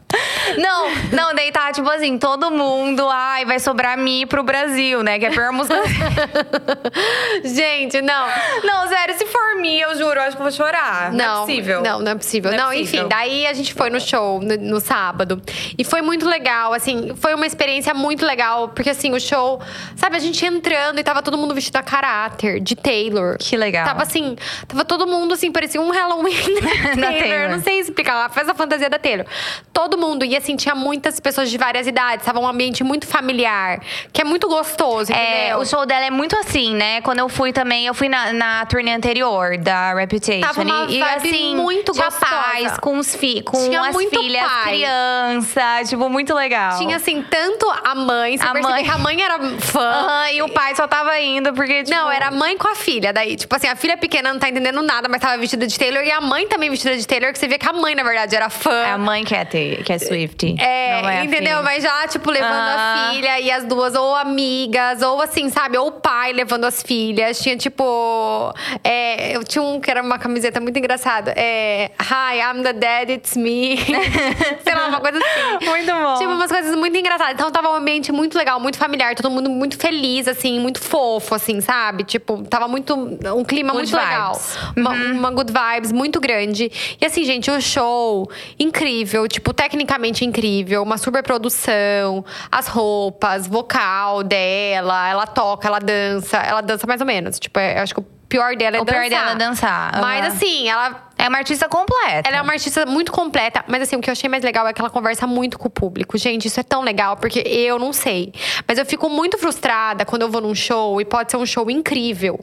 Não, 0.58 0.88
não, 1.12 1.34
daí 1.34 1.50
tá, 1.52 1.72
tipo 1.72 1.88
assim, 1.90 2.18
todo 2.18 2.50
mundo, 2.50 3.06
ai, 3.10 3.44
vai 3.44 3.58
sobrar 3.58 3.96
Mi 3.98 4.26
pro 4.26 4.42
Brasil, 4.42 5.02
né? 5.02 5.18
Que 5.18 5.26
é 5.26 5.28
a 5.28 5.32
pior 5.32 5.52
música. 5.52 5.76
Gente, 7.44 8.00
não. 8.02 8.28
não, 8.64 8.88
sério, 8.88 9.16
se 9.16 9.26
for 9.26 9.56
Mi, 9.60 9.80
eu 9.80 9.96
juro, 9.96 10.18
eu 10.18 10.22
acho 10.22 10.36
que 10.36 10.42
eu 10.42 10.44
vou 10.44 10.52
chorar. 10.52 11.12
Não, 11.12 11.42
é 11.44 11.46
possível. 11.46 11.82
Não, 11.82 12.00
não 12.00 12.12
é 12.12 12.14
possível. 12.14 12.50
Não 12.50 12.58
é 12.58 12.60
Não, 12.60 12.68
possível. 12.70 13.00
enfim, 13.00 13.08
daí 13.08 13.46
a 13.46 13.52
gente 13.52 13.74
foi 13.74 13.90
no 13.90 14.00
show 14.00 14.40
no, 14.40 14.56
no 14.56 14.80
sábado. 14.80 15.40
E 15.76 15.84
foi 15.84 16.02
muito 16.02 16.26
legal, 16.28 16.72
assim, 16.72 17.14
foi 17.16 17.34
uma 17.34 17.46
experiência 17.46 17.92
muito 17.94 18.24
legal. 18.24 18.68
Porque, 18.68 18.90
assim, 18.90 19.12
o 19.12 19.20
show, 19.20 19.60
sabe, 19.96 20.16
a 20.16 20.20
gente 20.20 20.44
entrando 20.44 20.98
e 20.98 21.04
tava 21.04 21.22
todo 21.22 21.36
mundo 21.36 21.54
vestido 21.54 21.76
a 21.76 21.82
caráter 21.82 22.60
de 22.60 22.74
Taylor. 22.76 23.36
Que 23.38 23.56
legal. 23.56 23.84
Tava 23.84 24.02
assim, 24.02 24.36
tava 24.66 24.84
todo 24.84 25.06
mundo 25.06 25.34
assim, 25.34 25.50
parecia 25.50 25.80
um 25.80 25.90
Halloween 25.90 26.60
da 26.96 27.06
Da 27.06 27.08
Taylor. 27.08 27.18
Taylor. 27.22 27.40
Eu 27.42 27.50
não 27.50 27.62
sei 27.62 27.80
explicar, 27.80 28.12
ela 28.12 28.28
fez 28.28 28.48
a 28.48 28.54
fantasia 28.54 28.88
da 28.90 28.98
Taylor. 28.98 29.26
Todo 29.72 29.96
mundo, 29.98 30.05
e 30.24 30.36
assim, 30.36 30.56
tinha 30.56 30.74
muitas 30.74 31.18
pessoas 31.20 31.50
de 31.50 31.58
várias 31.58 31.86
idades, 31.86 32.24
tava 32.24 32.38
um 32.40 32.46
ambiente 32.46 32.82
muito 32.84 33.06
familiar, 33.06 33.80
que 34.12 34.20
é 34.20 34.24
muito 34.24 34.48
gostoso, 34.48 35.12
É, 35.12 35.38
entendeu? 35.48 35.58
o 35.58 35.66
show 35.66 35.84
dela 35.86 36.04
é 36.06 36.10
muito 36.10 36.36
assim, 36.36 36.74
né? 36.74 37.00
Quando 37.00 37.18
eu 37.20 37.28
fui 37.28 37.52
também, 37.52 37.86
eu 37.86 37.94
fui 37.94 38.08
na, 38.08 38.32
na 38.32 38.66
turnê 38.66 38.92
anterior 38.92 39.56
da 39.58 39.94
Reputation. 39.94 40.40
Tava 40.46 40.62
uma 40.62 40.84
e, 40.90 40.98
e, 40.98 41.02
assim, 41.02 41.56
muito 41.56 41.92
tinha 41.92 42.04
gostosa. 42.06 42.26
pais 42.32 42.78
com 42.78 42.98
os 42.98 43.14
fi 43.14 43.42
com 43.42 43.56
Tinha 43.68 43.80
as 43.82 43.96
filhas, 43.96 44.42
pai. 44.42 44.64
crianças, 44.64 45.88
tipo, 45.88 46.08
muito 46.08 46.34
legal. 46.34 46.78
Tinha, 46.78 46.96
assim, 46.96 47.22
tanto 47.22 47.66
a 47.84 47.94
mãe, 47.94 48.36
você 48.38 48.44
A 48.46 48.54
mãe. 48.54 48.84
que 48.84 48.90
a 48.90 48.98
mãe 48.98 49.22
era 49.22 49.38
fã. 49.60 49.80
Aham, 49.80 50.30
e 50.32 50.42
o 50.42 50.48
pai 50.48 50.74
só 50.74 50.86
tava 50.86 51.18
indo 51.20 51.52
porque, 51.52 51.82
tipo… 51.84 51.96
Não, 51.96 52.10
era 52.10 52.28
a 52.28 52.30
mãe 52.30 52.56
com 52.56 52.68
a 52.68 52.74
filha. 52.74 53.12
Daí, 53.12 53.36
tipo 53.36 53.54
assim, 53.54 53.68
a 53.68 53.76
filha 53.76 53.96
pequena 53.96 54.32
não 54.32 54.38
tá 54.38 54.48
entendendo 54.48 54.82
nada, 54.82 55.08
mas 55.08 55.20
tava 55.20 55.36
vestida 55.38 55.66
de 55.66 55.78
Taylor. 55.78 56.02
E 56.04 56.10
a 56.10 56.20
mãe 56.20 56.46
também 56.48 56.70
vestida 56.70 56.96
de 56.96 57.06
Taylor, 57.06 57.32
que 57.32 57.38
você 57.38 57.48
vê 57.48 57.58
que 57.58 57.68
a 57.68 57.72
mãe, 57.72 57.94
na 57.94 58.02
verdade, 58.02 58.34
era 58.36 58.50
fã. 58.50 58.70
É 58.84 58.90
a 58.92 58.98
mãe 58.98 59.24
que 59.24 59.34
é, 59.34 59.44
te- 59.44 59.82
que 59.84 59.92
é 59.96 60.06
Swifty. 60.06 60.56
É, 60.58 61.00
é 61.20 61.24
entendeu? 61.24 61.62
Mas 61.62 61.82
já, 61.82 62.06
tipo, 62.08 62.30
levando 62.30 62.52
Ah. 62.52 63.06
a 63.08 63.10
filha 63.12 63.40
e 63.40 63.50
as 63.50 63.64
duas, 63.64 63.94
ou 63.94 64.14
amigas, 64.14 65.02
ou 65.02 65.20
assim, 65.20 65.48
sabe? 65.50 65.76
Ou 65.78 65.88
o 65.88 65.92
pai 65.92 66.32
levando 66.32 66.64
as 66.64 66.82
filhas. 66.82 67.38
Tinha, 67.40 67.56
tipo. 67.56 68.52
é, 68.84 69.36
eu 69.36 69.44
tinha 69.44 69.62
um 69.62 69.80
que 69.80 69.90
era 69.90 70.02
uma 70.02 70.18
camiseta 70.18 70.60
muito 70.60 70.78
engraçada. 70.78 71.32
É. 71.36 71.90
Hi, 72.00 72.38
I'm 72.40 72.62
the 72.62 72.72
dad, 72.72 73.10
it's 73.10 73.36
me. 73.36 73.76
Sei 74.62 74.74
lá, 74.74 74.88
uma 74.88 75.00
coisa 75.00 75.18
assim. 75.18 75.64
Muito 75.66 75.92
bom. 75.92 76.14
Tipo, 76.18 76.30
umas 76.32 76.50
coisas 76.50 76.76
muito 76.76 76.96
engraçadas. 76.96 77.34
Então 77.34 77.50
tava 77.50 77.68
um 77.70 77.74
ambiente 77.74 78.12
muito 78.12 78.36
legal, 78.36 78.58
muito 78.60 78.78
familiar, 78.78 79.14
todo 79.14 79.30
mundo 79.30 79.48
muito 79.50 79.76
feliz, 79.78 80.28
assim, 80.28 80.58
muito 80.60 80.80
fofo, 80.80 81.34
assim, 81.34 81.60
sabe? 81.60 82.04
Tipo, 82.04 82.42
tava 82.48 82.68
muito. 82.68 82.94
Um 82.94 83.44
clima 83.44 83.72
Good 83.72 83.92
muito 83.92 84.04
legal. 84.06 84.32
vibes. 84.34 84.58
Uma, 84.76 84.90
uma 84.92 85.30
good 85.30 85.52
vibes 85.52 85.92
muito 85.92 86.20
grande. 86.20 86.70
E 87.00 87.04
assim, 87.04 87.24
gente, 87.24 87.50
o 87.50 87.60
show 87.60 88.30
incrível, 88.58 89.26
tipo, 89.28 89.52
tecnicamente 89.86 90.24
incrível, 90.24 90.82
uma 90.82 90.98
super 90.98 91.22
produção, 91.22 92.24
as 92.50 92.66
roupas, 92.66 93.46
vocal 93.46 94.22
dela, 94.24 95.08
ela 95.08 95.26
toca, 95.26 95.68
ela 95.68 95.78
dança, 95.78 96.36
ela 96.38 96.60
dança 96.60 96.86
mais 96.86 97.00
ou 97.00 97.06
menos. 97.06 97.38
Tipo, 97.38 97.58
é- 97.60 97.78
eu 97.78 97.82
acho 97.82 97.94
que 97.94 98.00
o 98.00 98.06
pior 98.28 98.56
dela 98.56 98.76
é 98.76 98.80
O 98.80 98.84
dançar. 98.84 99.00
pior 99.00 99.10
dela 99.10 99.30
é 99.30 99.34
dançar, 99.36 100.00
Mas 100.00 100.26
assim, 100.26 100.68
ela 100.68 101.08
É 101.16 101.28
uma 101.28 101.38
artista 101.38 101.68
completa. 101.68 102.28
ela 102.28 102.38
é 102.38 102.42
uma 102.42 102.52
artista 102.52 102.84
muito 102.84 103.12
completa, 103.12 103.64
mas 103.68 103.82
assim, 103.82 103.96
o 103.96 104.00
que 104.00 104.10
eu 104.10 104.12
achei 104.12 104.28
mais 104.28 104.42
legal 104.42 104.66
é 104.66 104.72
que 104.72 104.80
ela 104.80 104.90
conversa 104.90 105.26
muito 105.26 105.58
com 105.58 105.68
o 105.68 105.70
público. 105.70 106.18
Gente, 106.18 106.46
isso 106.48 106.58
é 106.58 106.62
tão 106.64 106.82
legal, 106.82 107.16
porque 107.16 107.38
eu 107.40 107.78
não 107.78 107.92
sei. 107.92 108.32
Mas 108.66 108.78
eu 108.78 108.84
fico 108.84 109.08
muito 109.08 109.38
frustrada 109.38 110.04
quando 110.04 110.22
eu 110.22 110.30
vou 110.30 110.40
num 110.40 110.54
show 110.54 111.00
e 111.00 111.04
pode 111.04 111.30
ser 111.30 111.36
um 111.36 111.46
show 111.46 111.70
incrível. 111.70 112.40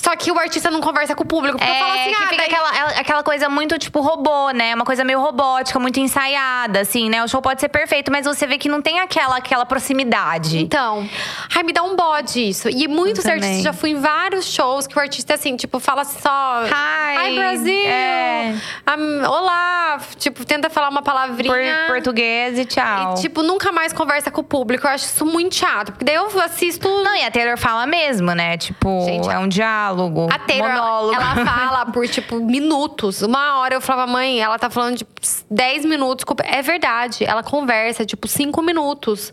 Só 0.00 0.14
que 0.16 0.30
o 0.30 0.38
artista 0.38 0.70
não 0.70 0.80
conversa 0.80 1.14
com 1.14 1.24
o 1.24 1.26
público. 1.26 1.58
Porque 1.58 1.70
eu 1.70 1.74
falo 1.76 1.92
É, 1.92 2.00
assim, 2.04 2.14
que 2.14 2.22
ah, 2.22 2.26
fica 2.28 2.36
daí- 2.36 2.46
aquela, 2.46 3.00
aquela 3.00 3.22
coisa 3.22 3.48
muito, 3.48 3.76
tipo, 3.78 4.00
robô, 4.00 4.50
né? 4.50 4.74
Uma 4.74 4.84
coisa 4.84 5.02
meio 5.04 5.20
robótica, 5.20 5.78
muito 5.78 5.98
ensaiada, 6.00 6.80
assim, 6.80 7.10
né? 7.10 7.22
O 7.24 7.28
show 7.28 7.42
pode 7.42 7.60
ser 7.60 7.68
perfeito, 7.68 8.10
mas 8.10 8.24
você 8.24 8.46
vê 8.46 8.56
que 8.58 8.68
não 8.68 8.80
tem 8.80 9.00
aquela, 9.00 9.36
aquela 9.36 9.66
proximidade. 9.66 10.58
Então, 10.58 11.06
ai, 11.54 11.62
me 11.64 11.72
dá 11.72 11.82
um 11.82 11.96
bode 11.96 12.48
isso. 12.48 12.68
E 12.70 12.86
muitos 12.86 13.26
artistas, 13.26 13.62
já 13.62 13.72
fui 13.72 13.90
em 13.90 14.00
vários 14.00 14.46
shows 14.46 14.86
que 14.86 14.96
o 14.96 15.00
artista, 15.00 15.34
assim, 15.34 15.56
tipo, 15.56 15.80
fala 15.80 16.04
só… 16.04 16.62
Hi, 16.64 17.30
Hi, 17.32 17.34
Brasil! 17.34 17.86
é. 17.86 18.54
Am- 18.86 19.24
olá! 19.28 19.98
Tipo, 20.16 20.44
tenta 20.44 20.70
falar 20.70 20.90
uma 20.90 21.02
Por, 21.02 21.12
palavrinha… 21.12 21.84
português 21.88 22.56
e 22.58 22.64
tchau. 22.64 23.14
E, 23.16 23.20
tipo, 23.20 23.42
nunca 23.42 23.72
mais 23.72 23.92
conversa 23.92 24.30
com 24.30 24.40
o 24.42 24.44
público. 24.44 24.86
Eu 24.86 24.90
acho 24.92 25.06
isso 25.06 25.26
muito 25.26 25.56
chato. 25.56 25.90
Porque 25.92 26.04
daí 26.04 26.14
eu 26.14 26.26
assisto… 26.40 26.88
Não, 26.88 27.16
e 27.16 27.24
a 27.24 27.30
Taylor 27.32 27.58
fala 27.58 27.84
mesmo, 27.86 28.32
né? 28.32 28.56
Tipo, 28.56 29.04
Gente, 29.04 29.28
é 29.28 29.38
um 29.38 29.48
diálogo. 29.48 29.87
A 30.32 30.38
Taylor, 30.38 30.70
ela, 30.70 30.80
monólogo. 30.80 31.14
ela 31.14 31.34
fala 31.46 31.86
por, 31.86 32.06
tipo, 32.08 32.36
minutos. 32.36 33.22
Uma 33.22 33.60
hora 33.60 33.74
eu 33.74 33.80
falava, 33.80 34.10
mãe, 34.10 34.40
ela 34.40 34.58
tá 34.58 34.70
falando 34.70 34.98
de 34.98 35.06
10 35.50 35.84
minutos. 35.84 36.24
É 36.44 36.62
verdade, 36.62 37.24
ela 37.24 37.42
conversa, 37.42 38.04
tipo, 38.04 38.26
5 38.28 38.62
minutos. 38.62 39.32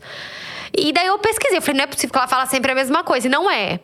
E 0.77 0.91
daí 0.91 1.07
eu 1.07 1.17
pesquisei, 1.19 1.57
eu 1.57 1.61
falei, 1.61 1.77
não 1.77 1.83
é 1.85 1.87
possível 1.87 2.11
que 2.11 2.17
ela 2.17 2.27
fala 2.27 2.45
sempre 2.45 2.71
a 2.71 2.75
mesma 2.75 3.03
coisa. 3.03 3.27
E 3.27 3.29
não 3.29 3.49
é. 3.49 3.79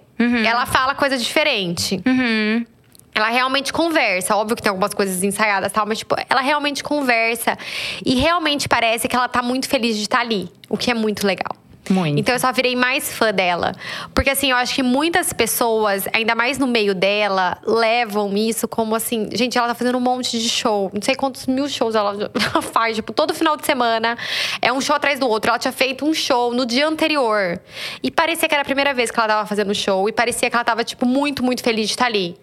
Ela 0.45 0.65
fala 0.65 0.93
coisa 0.93 1.17
diferente. 1.17 2.01
Uhum. 2.05 2.65
Ela 3.13 3.29
realmente 3.29 3.73
conversa. 3.73 4.35
Óbvio 4.35 4.55
que 4.55 4.61
tem 4.61 4.69
algumas 4.69 4.93
coisas 4.93 5.23
ensaiadas 5.23 5.71
e 5.71 5.73
tal, 5.75 5.85
mas, 5.85 5.97
tipo, 5.99 6.15
ela 6.29 6.41
realmente 6.41 6.83
conversa. 6.83 7.57
E 8.05 8.15
realmente 8.15 8.69
parece 8.69 9.07
que 9.07 9.15
ela 9.15 9.27
tá 9.27 9.41
muito 9.41 9.67
feliz 9.67 9.95
de 9.97 10.03
estar 10.03 10.19
ali. 10.19 10.49
O 10.69 10.77
que 10.77 10.91
é 10.91 10.93
muito 10.93 11.25
legal. 11.25 11.55
Muito. 11.91 12.19
Então 12.19 12.33
eu 12.33 12.39
só 12.39 12.51
virei 12.51 12.75
mais 12.75 13.11
fã 13.11 13.33
dela. 13.33 13.73
Porque 14.13 14.29
assim, 14.29 14.51
eu 14.51 14.57
acho 14.57 14.73
que 14.73 14.83
muitas 14.83 15.33
pessoas, 15.33 16.07
ainda 16.13 16.33
mais 16.35 16.57
no 16.57 16.67
meio 16.67 16.95
dela, 16.95 17.57
levam 17.65 18.35
isso 18.37 18.67
como 18.67 18.95
assim. 18.95 19.29
Gente, 19.33 19.57
ela 19.57 19.67
tá 19.67 19.75
fazendo 19.75 19.97
um 19.97 20.01
monte 20.01 20.39
de 20.39 20.49
show. 20.49 20.89
Não 20.93 21.01
sei 21.01 21.15
quantos 21.15 21.47
mil 21.47 21.67
shows 21.67 21.95
ela, 21.95 22.31
ela 22.33 22.61
faz, 22.63 22.95
tipo, 22.95 23.11
todo 23.11 23.33
final 23.33 23.57
de 23.57 23.65
semana. 23.65 24.17
É 24.61 24.71
um 24.71 24.79
show 24.79 24.95
atrás 24.95 25.19
do 25.19 25.27
outro. 25.27 25.49
Ela 25.49 25.59
tinha 25.59 25.71
feito 25.71 26.05
um 26.05 26.13
show 26.13 26.53
no 26.53 26.65
dia 26.65 26.87
anterior. 26.87 27.59
E 28.01 28.09
parecia 28.09 28.47
que 28.47 28.55
era 28.55 28.61
a 28.61 28.65
primeira 28.65 28.93
vez 28.93 29.11
que 29.11 29.19
ela 29.19 29.27
tava 29.27 29.45
fazendo 29.45 29.73
show. 29.75 30.07
E 30.07 30.11
parecia 30.11 30.49
que 30.49 30.55
ela 30.55 30.65
tava, 30.65 30.83
tipo, 30.83 31.05
muito, 31.05 31.43
muito 31.43 31.61
feliz 31.63 31.87
de 31.87 31.93
estar 31.93 32.05
ali. 32.05 32.37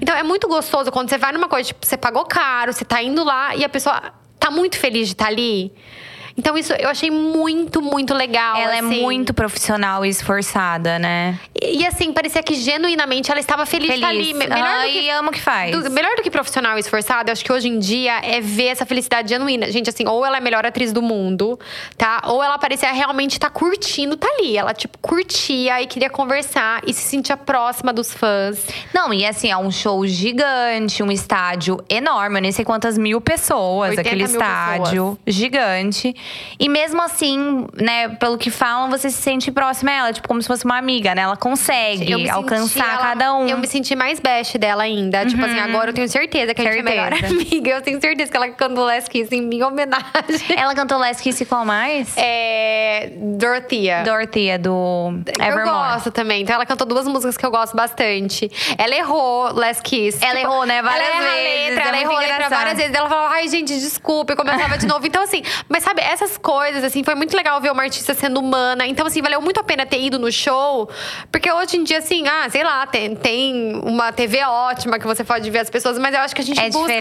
Então 0.00 0.16
é 0.16 0.22
muito 0.22 0.48
gostoso 0.48 0.90
quando 0.90 1.08
você 1.10 1.18
vai 1.18 1.32
numa 1.32 1.48
coisa, 1.48 1.68
tipo, 1.68 1.84
você 1.84 1.96
pagou 1.96 2.24
caro, 2.24 2.72
você 2.72 2.84
tá 2.84 3.02
indo 3.02 3.22
lá 3.24 3.54
e 3.54 3.64
a 3.64 3.68
pessoa 3.68 4.12
tá 4.38 4.50
muito 4.50 4.78
feliz 4.78 5.08
de 5.08 5.14
estar 5.14 5.26
ali. 5.26 5.72
Então, 6.38 6.56
isso 6.56 6.72
eu 6.74 6.88
achei 6.88 7.10
muito, 7.10 7.80
muito 7.80 8.12
legal. 8.14 8.56
Ela 8.56 8.76
é 8.76 8.80
assim. 8.80 9.00
muito 9.02 9.32
profissional 9.32 10.04
e 10.04 10.08
esforçada, 10.08 10.98
né? 10.98 11.38
E, 11.60 11.82
e, 11.82 11.86
assim, 11.86 12.12
parecia 12.12 12.42
que 12.42 12.54
genuinamente 12.54 13.30
ela 13.30 13.40
estava 13.40 13.64
feliz, 13.64 13.88
Feliz. 13.88 14.00
de 14.00 14.04
estar 14.04 14.08
ali. 14.10 14.34
Me- 14.34 14.46
Melhor 14.46 14.68
Ah, 14.68 14.84
do 14.86 14.92
que 14.92 15.00
e 15.00 15.10
ama 15.10 15.28
o 15.30 15.32
que 15.32 15.40
faz. 15.40 15.70
Do- 15.72 15.90
melhor 15.90 16.14
do 16.16 16.22
que 16.22 16.30
profissional 16.30 16.76
e 16.76 16.80
esforçado, 16.80 17.30
eu 17.30 17.32
acho 17.32 17.44
que 17.44 17.50
hoje 17.52 17.68
em 17.68 17.78
dia 17.78 18.18
é 18.22 18.40
ver 18.40 18.66
essa 18.66 18.84
felicidade 18.84 19.28
genuína. 19.30 19.70
Gente, 19.70 19.88
assim, 19.88 20.06
ou 20.06 20.24
ela 20.26 20.36
é 20.36 20.40
a 20.40 20.42
melhor 20.42 20.64
atriz 20.66 20.92
do 20.92 21.00
mundo, 21.02 21.58
tá? 21.96 22.20
Ou 22.26 22.42
ela 22.42 22.58
parecia 22.58 22.92
realmente 22.92 23.32
estar 23.32 23.50
curtindo, 23.50 24.16
tá 24.16 24.28
ali. 24.38 24.56
Ela, 24.56 24.74
tipo, 24.74 24.98
curtia 24.98 25.80
e 25.80 25.86
queria 25.86 26.10
conversar 26.10 26.82
e 26.86 26.92
se 26.92 27.02
sentia 27.02 27.36
próxima 27.36 27.92
dos 27.92 28.12
fãs. 28.12 28.66
Não, 28.94 29.12
e 29.12 29.24
assim, 29.24 29.50
é 29.50 29.56
um 29.56 29.70
show 29.70 30.06
gigante, 30.06 31.02
um 31.02 31.10
estádio 31.10 31.82
enorme, 31.88 32.36
eu 32.38 32.42
nem 32.42 32.52
sei 32.52 32.64
quantas 32.64 32.98
mil 32.98 33.20
pessoas, 33.20 33.90
80 33.90 34.00
aquele 34.02 34.22
mil 34.24 34.32
estádio 34.32 35.18
gigante. 35.26 36.14
E 36.58 36.68
mesmo 36.68 37.02
assim, 37.02 37.66
né, 37.74 38.08
pelo 38.08 38.38
que 38.38 38.50
falam, 38.50 38.88
você 38.90 39.10
se 39.10 39.20
sente 39.20 39.50
próxima 39.50 39.90
a 39.90 39.94
ela, 39.94 40.12
tipo, 40.12 40.26
como 40.26 40.40
se 40.40 40.48
fosse 40.48 40.64
uma 40.64 40.76
amiga, 40.78 41.14
né? 41.14 41.22
Ela 41.22 41.36
consegue 41.36 42.10
Eu 42.10 42.32
alcançar 42.34 42.94
ela- 42.94 42.98
cada 43.02 43.34
um. 43.34 43.42
Uhum. 43.42 43.48
Eu 43.48 43.58
me 43.58 43.66
senti 43.66 43.94
mais 43.94 44.18
best 44.20 44.56
dela 44.58 44.82
ainda. 44.84 45.24
Tipo 45.26 45.44
assim, 45.44 45.58
agora 45.58 45.90
eu 45.90 45.94
tenho 45.94 46.08
certeza 46.08 46.54
que 46.54 46.60
a 46.62 46.64
gente 46.64 46.78
é 46.78 46.82
melhor 46.82 47.10
Certeza. 47.12 47.34
amiga. 47.34 47.70
Eu 47.70 47.82
tenho 47.82 48.00
certeza 48.00 48.30
que 48.30 48.36
ela 48.36 48.48
cantou 48.50 48.84
Last 48.84 49.10
Kiss 49.10 49.34
em 49.34 49.42
minha 49.42 49.66
homenagem. 49.66 50.04
Ela 50.56 50.74
cantou 50.74 50.98
Last 50.98 51.22
Kiss 51.22 51.44
qual 51.44 51.64
mais? 51.64 52.14
É. 52.16 53.10
Dorothea. 53.16 54.02
Dorothea, 54.04 54.58
do 54.58 55.20
Eu 55.38 55.44
Evermore. 55.44 55.64
gosto 55.94 56.10
também. 56.10 56.42
Então 56.42 56.54
ela 56.54 56.66
cantou 56.66 56.86
duas 56.86 57.06
músicas 57.06 57.36
que 57.36 57.44
eu 57.44 57.50
gosto 57.50 57.76
bastante. 57.76 58.50
Ela 58.78 58.94
errou 58.96 59.52
Last 59.54 59.82
Kiss. 59.82 60.18
Ela 60.24 60.40
errou, 60.40 60.64
né? 60.64 60.82
Várias 60.82 61.08
ela 61.08 61.20
vezes, 61.20 61.68
Letra, 61.70 61.84
é 61.84 61.88
ela 61.88 62.00
errou 62.00 62.16
a 62.16 62.20
letra 62.20 62.48
várias 62.48 62.76
vezes. 62.78 62.94
Ela 62.94 63.08
falava, 63.08 63.34
ai, 63.34 63.48
gente, 63.48 63.78
desculpa. 63.78 64.32
E 64.32 64.36
começava 64.36 64.78
de 64.78 64.86
novo. 64.86 65.06
Então, 65.06 65.22
assim, 65.22 65.42
mas 65.68 65.82
sabe, 65.82 66.00
essas 66.16 66.36
coisas, 66.38 66.82
assim, 66.82 67.04
foi 67.04 67.14
muito 67.14 67.36
legal 67.36 67.60
ver 67.60 67.70
uma 67.70 67.82
artista 67.82 68.14
sendo 68.14 68.40
humana. 68.40 68.86
Então, 68.86 69.06
assim, 69.06 69.20
valeu 69.20 69.40
muito 69.40 69.60
a 69.60 69.62
pena 69.62 69.84
ter 69.84 70.00
ido 70.00 70.18
no 70.18 70.32
show. 70.32 70.88
Porque 71.30 71.50
hoje 71.50 71.76
em 71.76 71.84
dia, 71.84 71.98
assim, 71.98 72.26
ah, 72.26 72.48
sei 72.50 72.64
lá, 72.64 72.86
tem, 72.86 73.14
tem 73.14 73.80
uma 73.84 74.12
TV 74.12 74.42
ótima 74.44 74.98
que 74.98 75.06
você 75.06 75.22
pode 75.22 75.50
ver 75.50 75.60
as 75.60 75.70
pessoas, 75.70 75.98
mas 75.98 76.14
eu 76.14 76.20
acho 76.20 76.34
que 76.34 76.40
a 76.40 76.44
gente 76.44 76.60
É 76.60 76.70
busca 76.70 76.92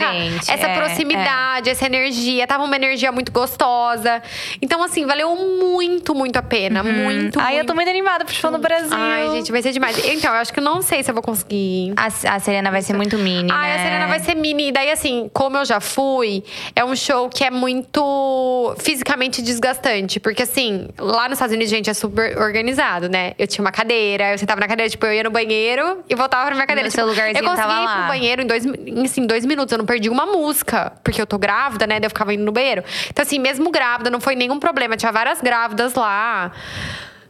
essa 0.47 0.67
é, 0.67 0.75
proximidade, 0.75 1.69
essa 1.69 1.85
energia. 1.85 2.45
Tava 2.45 2.63
uma 2.63 2.75
energia 2.75 3.11
muito 3.11 3.31
gostosa. 3.31 4.21
Então, 4.61 4.83
assim, 4.83 5.05
valeu 5.05 5.35
muito, 5.35 6.13
muito 6.13 6.37
a 6.37 6.43
pena. 6.43 6.83
Muito, 6.83 7.39
Ai, 7.39 7.53
eu 7.53 7.57
muito. 7.57 7.67
tô 7.67 7.75
muito 7.75 7.89
animada 7.89 8.25
pro 8.25 8.33
show 8.33 8.51
no 8.51 8.59
Brasil. 8.59 8.91
Ai, 8.91 9.29
gente, 9.31 9.51
vai 9.51 9.61
ser 9.61 9.71
demais. 9.71 9.97
Então, 10.05 10.33
eu 10.33 10.41
acho 10.41 10.51
que 10.53 10.59
eu 10.59 10.63
não 10.63 10.81
sei 10.81 11.03
se 11.03 11.09
eu 11.09 11.13
vou 11.13 11.23
conseguir. 11.23 11.93
A, 11.95 12.07
a 12.35 12.39
Serena 12.39 12.69
vai 12.69 12.81
ser 12.81 12.93
muito 12.93 13.17
mini, 13.17 13.49
Ai, 13.51 13.69
né? 13.69 13.75
a 13.75 13.79
Serena 13.79 14.07
vai 14.07 14.19
ser 14.19 14.35
mini. 14.35 14.67
E 14.69 14.71
daí, 14.71 14.91
assim, 14.91 15.29
como 15.33 15.57
eu 15.57 15.65
já 15.65 15.79
fui, 15.79 16.43
é 16.75 16.83
um 16.83 16.95
show 16.95 17.29
que 17.29 17.43
é 17.43 17.51
muito 17.51 18.75
fisicamente 19.05 19.41
desgastante. 19.43 20.19
Porque, 20.19 20.41
assim, 20.43 20.87
lá 20.97 21.29
nos 21.29 21.33
Estados 21.33 21.53
Unidos, 21.53 21.69
gente, 21.69 21.89
é 21.89 21.93
super 21.93 22.37
organizado, 22.39 23.07
né? 23.07 23.33
Eu 23.37 23.45
tinha 23.45 23.63
uma 23.63 23.71
cadeira, 23.71 24.31
eu 24.31 24.37
sentava 24.37 24.59
na 24.59 24.67
cadeira, 24.67 24.89
tipo, 24.89 25.05
eu 25.05 25.13
ia 25.13 25.23
no 25.23 25.29
banheiro 25.29 26.03
e 26.09 26.15
voltava 26.15 26.47
pra 26.47 26.55
minha 26.55 26.65
cadeira. 26.65 26.87
No 26.87 26.91
tipo, 26.91 27.01
seu 27.01 27.07
lugarzinho 27.07 27.37
eu 27.37 27.49
conseguia 27.49 27.67
tava 27.67 27.81
ir 27.81 27.85
lá. 27.85 27.97
pro 27.97 28.07
banheiro 28.07 28.41
em 28.41 28.47
dois, 28.47 28.65
em, 28.65 29.05
assim, 29.05 29.27
dois 29.27 29.45
minutos. 29.45 29.71
Eu 29.71 29.77
não 29.77 29.85
perdi 29.85 30.09
uma 30.09 30.25
música, 30.25 30.91
porque 31.03 31.21
eu 31.21 31.27
tô 31.27 31.37
grávida, 31.37 31.85
né? 31.85 31.99
Daí 31.99 32.07
eu 32.07 32.09
ficava 32.09 32.33
indo 32.33 32.43
no 32.43 32.51
banheiro. 32.51 32.83
Então, 33.09 33.21
assim, 33.21 33.37
mesmo 33.37 33.69
grávida, 33.69 34.09
não 34.09 34.19
foi 34.19 34.35
nenhum 34.35 34.59
problema. 34.59 34.97
Tinha 34.97 35.11
várias 35.11 35.39
grávidas 35.39 35.93
lá. 35.93 36.51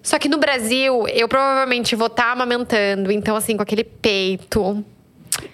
Só 0.01 0.17
que 0.17 0.29
no 0.29 0.37
Brasil, 0.37 1.05
eu 1.09 1.27
provavelmente 1.27 1.95
vou 1.95 2.07
estar 2.07 2.31
amamentando. 2.31 3.11
Então, 3.11 3.35
assim, 3.35 3.57
com 3.57 3.63
aquele 3.63 3.83
peito. 3.83 4.83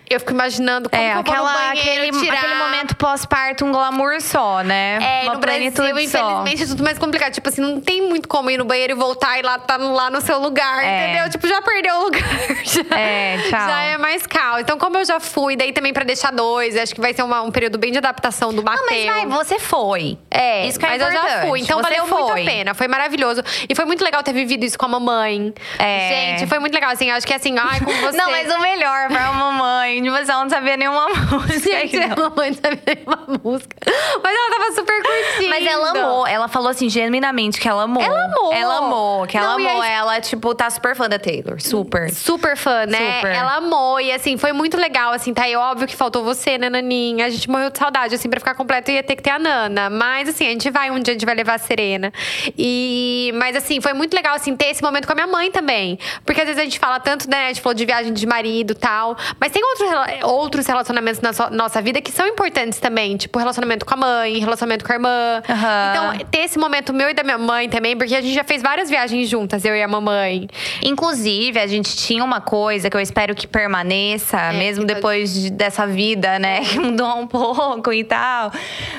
Eu 0.09 0.19
fico 0.19 0.33
imaginando 0.33 0.89
como 0.89 1.01
É, 1.01 1.13
aquela, 1.13 1.53
banheiro 1.53 1.79
aquele, 1.79 2.11
tirar... 2.19 2.37
aquele 2.37 2.55
momento 2.55 2.95
pós-parto, 2.97 3.63
um 3.65 3.71
glamour 3.71 4.19
só, 4.19 4.61
né? 4.61 4.99
É, 5.01 5.23
Uma 5.23 5.35
no 5.35 5.39
Brasil, 5.39 5.71
só. 5.71 5.87
infelizmente, 5.89 6.63
é 6.63 6.65
tudo 6.67 6.83
mais 6.83 6.99
complicado. 6.99 7.31
Tipo 7.31 7.47
assim, 7.47 7.61
não 7.61 7.79
tem 7.79 8.01
muito 8.09 8.27
como 8.27 8.49
ir 8.51 8.57
no 8.57 8.65
banheiro 8.65 8.91
e 8.91 8.95
voltar 8.95 9.39
e 9.39 9.41
lá 9.41 9.57
tá 9.57 9.77
lá 9.77 10.09
no 10.09 10.19
seu 10.19 10.37
lugar, 10.39 10.83
É. 10.83 11.03
entendeu? 11.13 11.29
Tipo, 11.29 11.47
já 11.47 11.61
perdeu 11.61 11.95
o 11.95 12.03
lugar. 12.03 12.21
Já, 12.63 12.81
É, 12.97 13.37
tchau. 13.49 13.51
Já 13.69 13.81
é 13.83 13.97
mais 13.97 14.27
calmo. 14.27 14.59
Então, 14.59 14.77
como 14.77 14.97
eu 14.97 15.05
já 15.05 15.19
fui, 15.19 15.55
daí 15.55 15.71
também 15.73 15.93
pra 15.93 16.03
deixar 16.03 16.31
dois, 16.31 16.75
acho 16.77 16.93
que 16.93 16.99
vai 17.01 17.13
ser 17.13 17.23
uma- 17.23 17.41
um 17.41 17.51
período 17.51 17.77
bem 17.77 17.91
de 17.91 17.97
adaptação 17.97 18.53
do 18.53 18.61
Mateus. 18.63 18.89
Não, 18.89 18.95
mas 18.95 19.05
vai, 19.05 19.25
você 19.45 19.59
foi. 19.59 20.17
É, 20.29 20.67
Isso 20.67 20.77
que 20.79 20.85
é 20.85 20.89
mas 20.89 21.01
eu 21.01 21.11
já 21.11 21.19
importante. 21.19 21.47
fui. 21.47 21.59
Então 21.61 21.77
Você 21.79 21.83
valeu 21.89 22.07
muito 22.07 22.27
foi. 22.31 22.41
a 22.41 22.45
pena. 22.45 22.73
Foi 22.73 22.87
maravilhoso. 22.89 23.41
E 23.69 23.73
foi 23.75 23.85
muito 23.85 24.03
legal 24.03 24.21
ter 24.23 24.33
vivido 24.33 24.63
isso 24.65 24.77
com 24.77 24.85
a 24.85 24.89
mamãe. 24.89 25.53
É. 25.79 26.09
Gente, 26.37 26.47
foi 26.49 26.59
muito 26.59 26.73
legal. 26.73 26.91
Assim, 26.91 27.09
acho 27.11 27.25
que 27.25 27.33
assim, 27.33 27.55
ai, 27.57 27.79
com 27.79 27.85
você. 28.01 28.17
Não, 28.17 28.29
mas 28.29 28.53
o 28.53 28.59
melhor 28.59 29.07
pra 29.07 29.31
mamãe, 29.31 29.70
tipo, 30.01 30.11
você 30.11 30.31
não 30.31 30.49
sabia 30.49 30.77
nenhuma 30.77 31.07
música. 31.31 31.59
Gente, 31.59 31.97
a 31.97 32.15
mamãe 32.15 32.49
não 32.51 32.57
sabia 32.57 32.81
nenhuma 32.85 33.39
música. 33.43 33.75
Mas 34.23 34.35
ela 34.35 34.51
tava 34.57 34.71
super 34.75 35.01
curtindo. 35.03 35.49
Mas 35.49 35.65
ela 35.65 35.89
amou, 35.91 36.27
ela 36.27 36.47
falou 36.47 36.69
assim, 36.69 36.89
genuinamente, 36.89 37.59
que 37.59 37.67
ela 37.67 37.83
amou. 37.83 38.01
Ela 38.03 38.25
amou. 38.25 38.53
Ela 38.53 38.77
amou, 38.77 39.27
que 39.27 39.37
ela 39.37 39.47
Não, 39.57 39.67
amou. 39.67 39.81
aí- 39.81 39.91
Ela, 39.91 40.21
tipo, 40.21 40.53
tá 40.55 40.69
super 40.69 40.95
fã 40.95 41.07
da 41.09 41.19
Taylor. 41.19 41.61
Super. 41.61 42.09
Super 42.11 42.55
fã, 42.57 42.85
né? 42.85 43.17
Super. 43.17 43.31
Ela 43.35 43.55
amou. 43.57 43.99
E 43.99 44.11
assim, 44.11 44.37
foi 44.37 44.51
muito 44.53 44.77
legal, 44.77 45.11
assim, 45.13 45.33
tá? 45.33 45.47
E 45.47 45.55
óbvio 45.55 45.87
que 45.87 45.95
faltou 45.95 46.23
você, 46.23 46.57
né, 46.57 46.69
Naninha? 46.69 47.25
A 47.25 47.29
gente 47.29 47.49
morreu 47.49 47.69
de 47.69 47.77
saudade, 47.77 48.15
assim, 48.15 48.29
pra 48.29 48.39
ficar 48.39 48.55
completo 48.55 48.89
ia 48.91 49.03
ter 49.03 49.15
que 49.15 49.23
ter 49.23 49.29
a 49.31 49.39
Nana. 49.39 49.89
Mas 49.89 50.29
assim, 50.29 50.45
a 50.47 50.49
gente 50.49 50.69
vai, 50.69 50.89
um 50.91 50.99
dia 50.99 51.11
a 51.11 51.15
gente 51.15 51.25
vai 51.25 51.35
levar 51.35 51.55
a 51.55 51.57
Serena. 51.57 52.11
E. 52.57 53.31
Mas 53.35 53.55
assim, 53.55 53.79
foi 53.81 53.93
muito 53.93 54.13
legal, 54.15 54.35
assim, 54.35 54.55
ter 54.55 54.67
esse 54.67 54.81
momento 54.83 55.05
com 55.05 55.11
a 55.13 55.15
minha 55.15 55.27
mãe 55.27 55.51
também. 55.51 55.99
Porque 56.25 56.41
às 56.41 56.47
vezes 56.47 56.59
a 56.61 56.63
gente 56.63 56.79
fala 56.79 56.99
tanto, 56.99 57.29
né? 57.29 57.45
A 57.45 57.47
gente 57.47 57.61
falou 57.61 57.73
de 57.73 57.85
viagem 57.85 58.13
de 58.13 58.25
marido 58.25 58.71
e 58.71 58.75
tal. 58.75 59.15
Mas 59.39 59.51
tem 59.51 59.60
outros, 59.63 59.89
rela- 59.89 60.07
outros 60.27 60.65
relacionamentos 60.67 61.21
na 61.21 61.33
so- 61.33 61.49
nossa 61.51 61.81
vida 61.81 62.01
que 62.01 62.11
são 62.11 62.25
importantes 62.27 62.79
também. 62.79 63.17
Tipo, 63.17 63.39
relacionamento 63.39 63.85
com 63.85 63.93
a 63.93 63.97
mãe, 63.97 64.37
relacionamento 64.39 64.85
com 64.85 64.91
a 64.91 64.95
irmã. 64.95 65.41
Aham. 65.49 65.91
Então, 66.15 66.27
ter 66.29 66.39
esse 66.39 66.57
momento 66.59 66.93
meu 66.93 67.09
e 67.09 67.13
da 67.13 67.23
minha 67.23 67.37
mãe 67.37 67.69
também, 67.69 67.95
porque 67.97 68.15
a 68.15 68.21
gente 68.21 68.33
já 68.33 68.43
fez 68.43 68.61
várias 68.61 68.89
viagens 68.89 69.27
juntas, 69.29 69.63
eu 69.65 69.75
e 69.75 69.81
a 69.81 69.87
mamãe. 69.87 70.47
Inclusive, 70.83 71.59
a 71.59 71.67
gente 71.67 71.95
tinha 71.95 72.23
uma 72.23 72.41
coisa 72.41 72.89
que 72.89 72.95
eu 72.97 73.01
espero 73.01 73.33
que 73.35 73.47
permaneça, 73.47 74.51
mesmo 74.53 74.83
É, 74.83 74.87
que- 74.87 74.93
depois 74.95 75.33
de- 75.33 75.49
dessa 75.51 75.85
vida, 75.87 76.39
né? 76.39 76.61
Que 76.71 76.79
mudou 76.79 77.17
um 77.17 77.27
pouco 77.27 77.91
e 77.93 78.03
tal. 78.03 78.51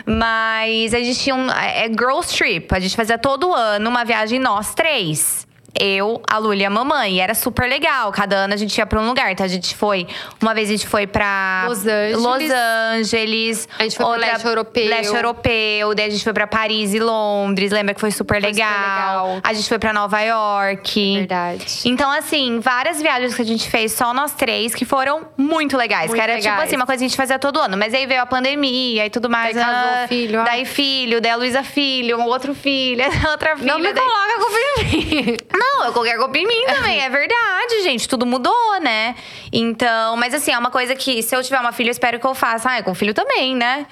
Mas 0.06 0.94
a 0.94 0.98
gente 0.98 1.18
tinha 1.18 1.34
um. 1.34 1.50
É 1.50 1.86
Girls 1.88 2.34
Trip. 2.36 2.68
A 2.74 2.80
gente 2.80 2.94
fazia 2.96 3.18
todo 3.18 3.52
ano 3.54 3.88
uma 3.88 4.04
viagem 4.04 4.38
nós 4.38 4.74
três. 4.74 5.46
Eu, 5.78 6.22
a 6.28 6.38
Lula 6.38 6.56
e 6.56 6.64
a 6.64 6.70
mamãe. 6.70 7.14
E 7.14 7.20
era 7.20 7.34
super 7.34 7.68
legal. 7.68 8.12
Cada 8.12 8.36
ano 8.36 8.54
a 8.54 8.56
gente 8.56 8.76
ia 8.76 8.86
pra 8.86 9.00
um 9.00 9.06
lugar. 9.06 9.32
Então 9.32 9.44
a 9.44 9.48
gente 9.48 9.74
foi. 9.74 10.06
Uma 10.40 10.54
vez 10.54 10.68
a 10.68 10.72
gente 10.72 10.86
foi 10.86 11.06
pra 11.06 11.64
Los 11.68 11.86
Angeles. 11.86 12.22
Los 12.22 12.50
Angeles. 12.50 13.68
A 13.78 13.82
gente 13.84 13.96
foi 13.96 14.06
pro 14.06 14.16
leste 14.16 14.46
europeu. 14.46 14.88
Leste 14.88 15.14
europeu. 15.14 15.94
Daí 15.94 16.06
a 16.06 16.10
gente 16.10 16.24
foi 16.24 16.32
pra 16.32 16.46
Paris 16.46 16.92
e 16.94 16.98
Londres. 16.98 17.72
Lembra 17.72 17.94
que 17.94 18.00
foi 18.00 18.10
super, 18.10 18.40
Foi 18.40 18.50
super 18.50 18.62
legal. 18.62 19.26
legal. 19.26 19.40
A 19.42 19.52
gente 19.52 19.68
foi 19.68 19.78
pra 19.78 19.92
Nova 19.92 20.20
York. 20.20 21.14
Verdade. 21.18 21.80
Então, 21.84 22.10
assim, 22.10 22.60
várias 22.60 23.00
viagens 23.00 23.34
que 23.34 23.42
a 23.42 23.44
gente 23.44 23.68
fez, 23.68 23.92
só 23.92 24.12
nós 24.12 24.32
três, 24.32 24.74
que 24.74 24.84
foram 24.84 25.26
muito 25.36 25.76
legais. 25.76 26.08
Muito 26.08 26.14
que 26.14 26.20
era 26.20 26.34
tipo 26.34 26.48
legais. 26.48 26.68
assim, 26.68 26.76
uma 26.76 26.86
coisa 26.86 26.98
que 27.00 27.04
a 27.04 27.08
gente 27.08 27.16
fazia 27.16 27.38
todo 27.38 27.58
ano. 27.58 27.76
Mas 27.76 27.94
aí 27.94 28.06
veio 28.06 28.20
a 28.20 28.26
pandemia 28.26 29.06
e 29.06 29.10
tudo 29.10 29.28
mais. 29.30 29.54
Daí 29.54 29.64
casou 29.64 29.90
ah, 29.90 30.04
o 30.04 30.08
filho, 30.08 30.40
ah. 30.40 30.44
Daí 30.44 30.64
filho, 30.64 31.20
daí 31.20 31.32
a 31.32 31.36
Luísa 31.36 31.62
filho, 31.62 32.18
um 32.18 32.26
outro 32.26 32.54
filho, 32.54 33.04
outra 33.30 33.56
filha. 33.56 33.72
Não 33.72 33.78
me 33.78 33.92
daí... 33.92 34.02
coloca 34.02 34.34
com 34.38 34.50
mim. 34.52 35.36
Não, 35.62 35.84
eu 35.86 35.92
coloquei 35.92 36.14
a 36.14 36.18
culpa 36.18 36.36
em 36.38 36.46
mim 36.46 36.64
também. 36.66 37.00
É 37.00 37.08
verdade, 37.08 37.82
gente. 37.82 38.08
Tudo 38.08 38.26
mudou, 38.26 38.80
né? 38.80 39.14
Então, 39.52 40.16
mas 40.16 40.34
assim, 40.34 40.52
é 40.52 40.58
uma 40.58 40.70
coisa 40.70 40.94
que 40.94 41.22
se 41.22 41.34
eu 41.36 41.42
tiver 41.42 41.60
uma 41.60 41.72
filha, 41.72 41.88
eu 41.88 41.92
espero 41.92 42.18
que 42.18 42.26
eu 42.26 42.34
faça. 42.34 42.70
Ah, 42.70 42.82
com 42.82 42.94
filho 42.94 43.14
também, 43.14 43.54
né? 43.54 43.86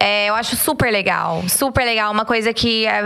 É, 0.00 0.28
eu 0.28 0.34
acho 0.34 0.56
super 0.56 0.90
legal. 0.92 1.42
Super 1.48 1.84
legal. 1.84 2.12
Uma 2.12 2.24
coisa 2.24 2.52
que, 2.52 2.86
é, 2.86 3.00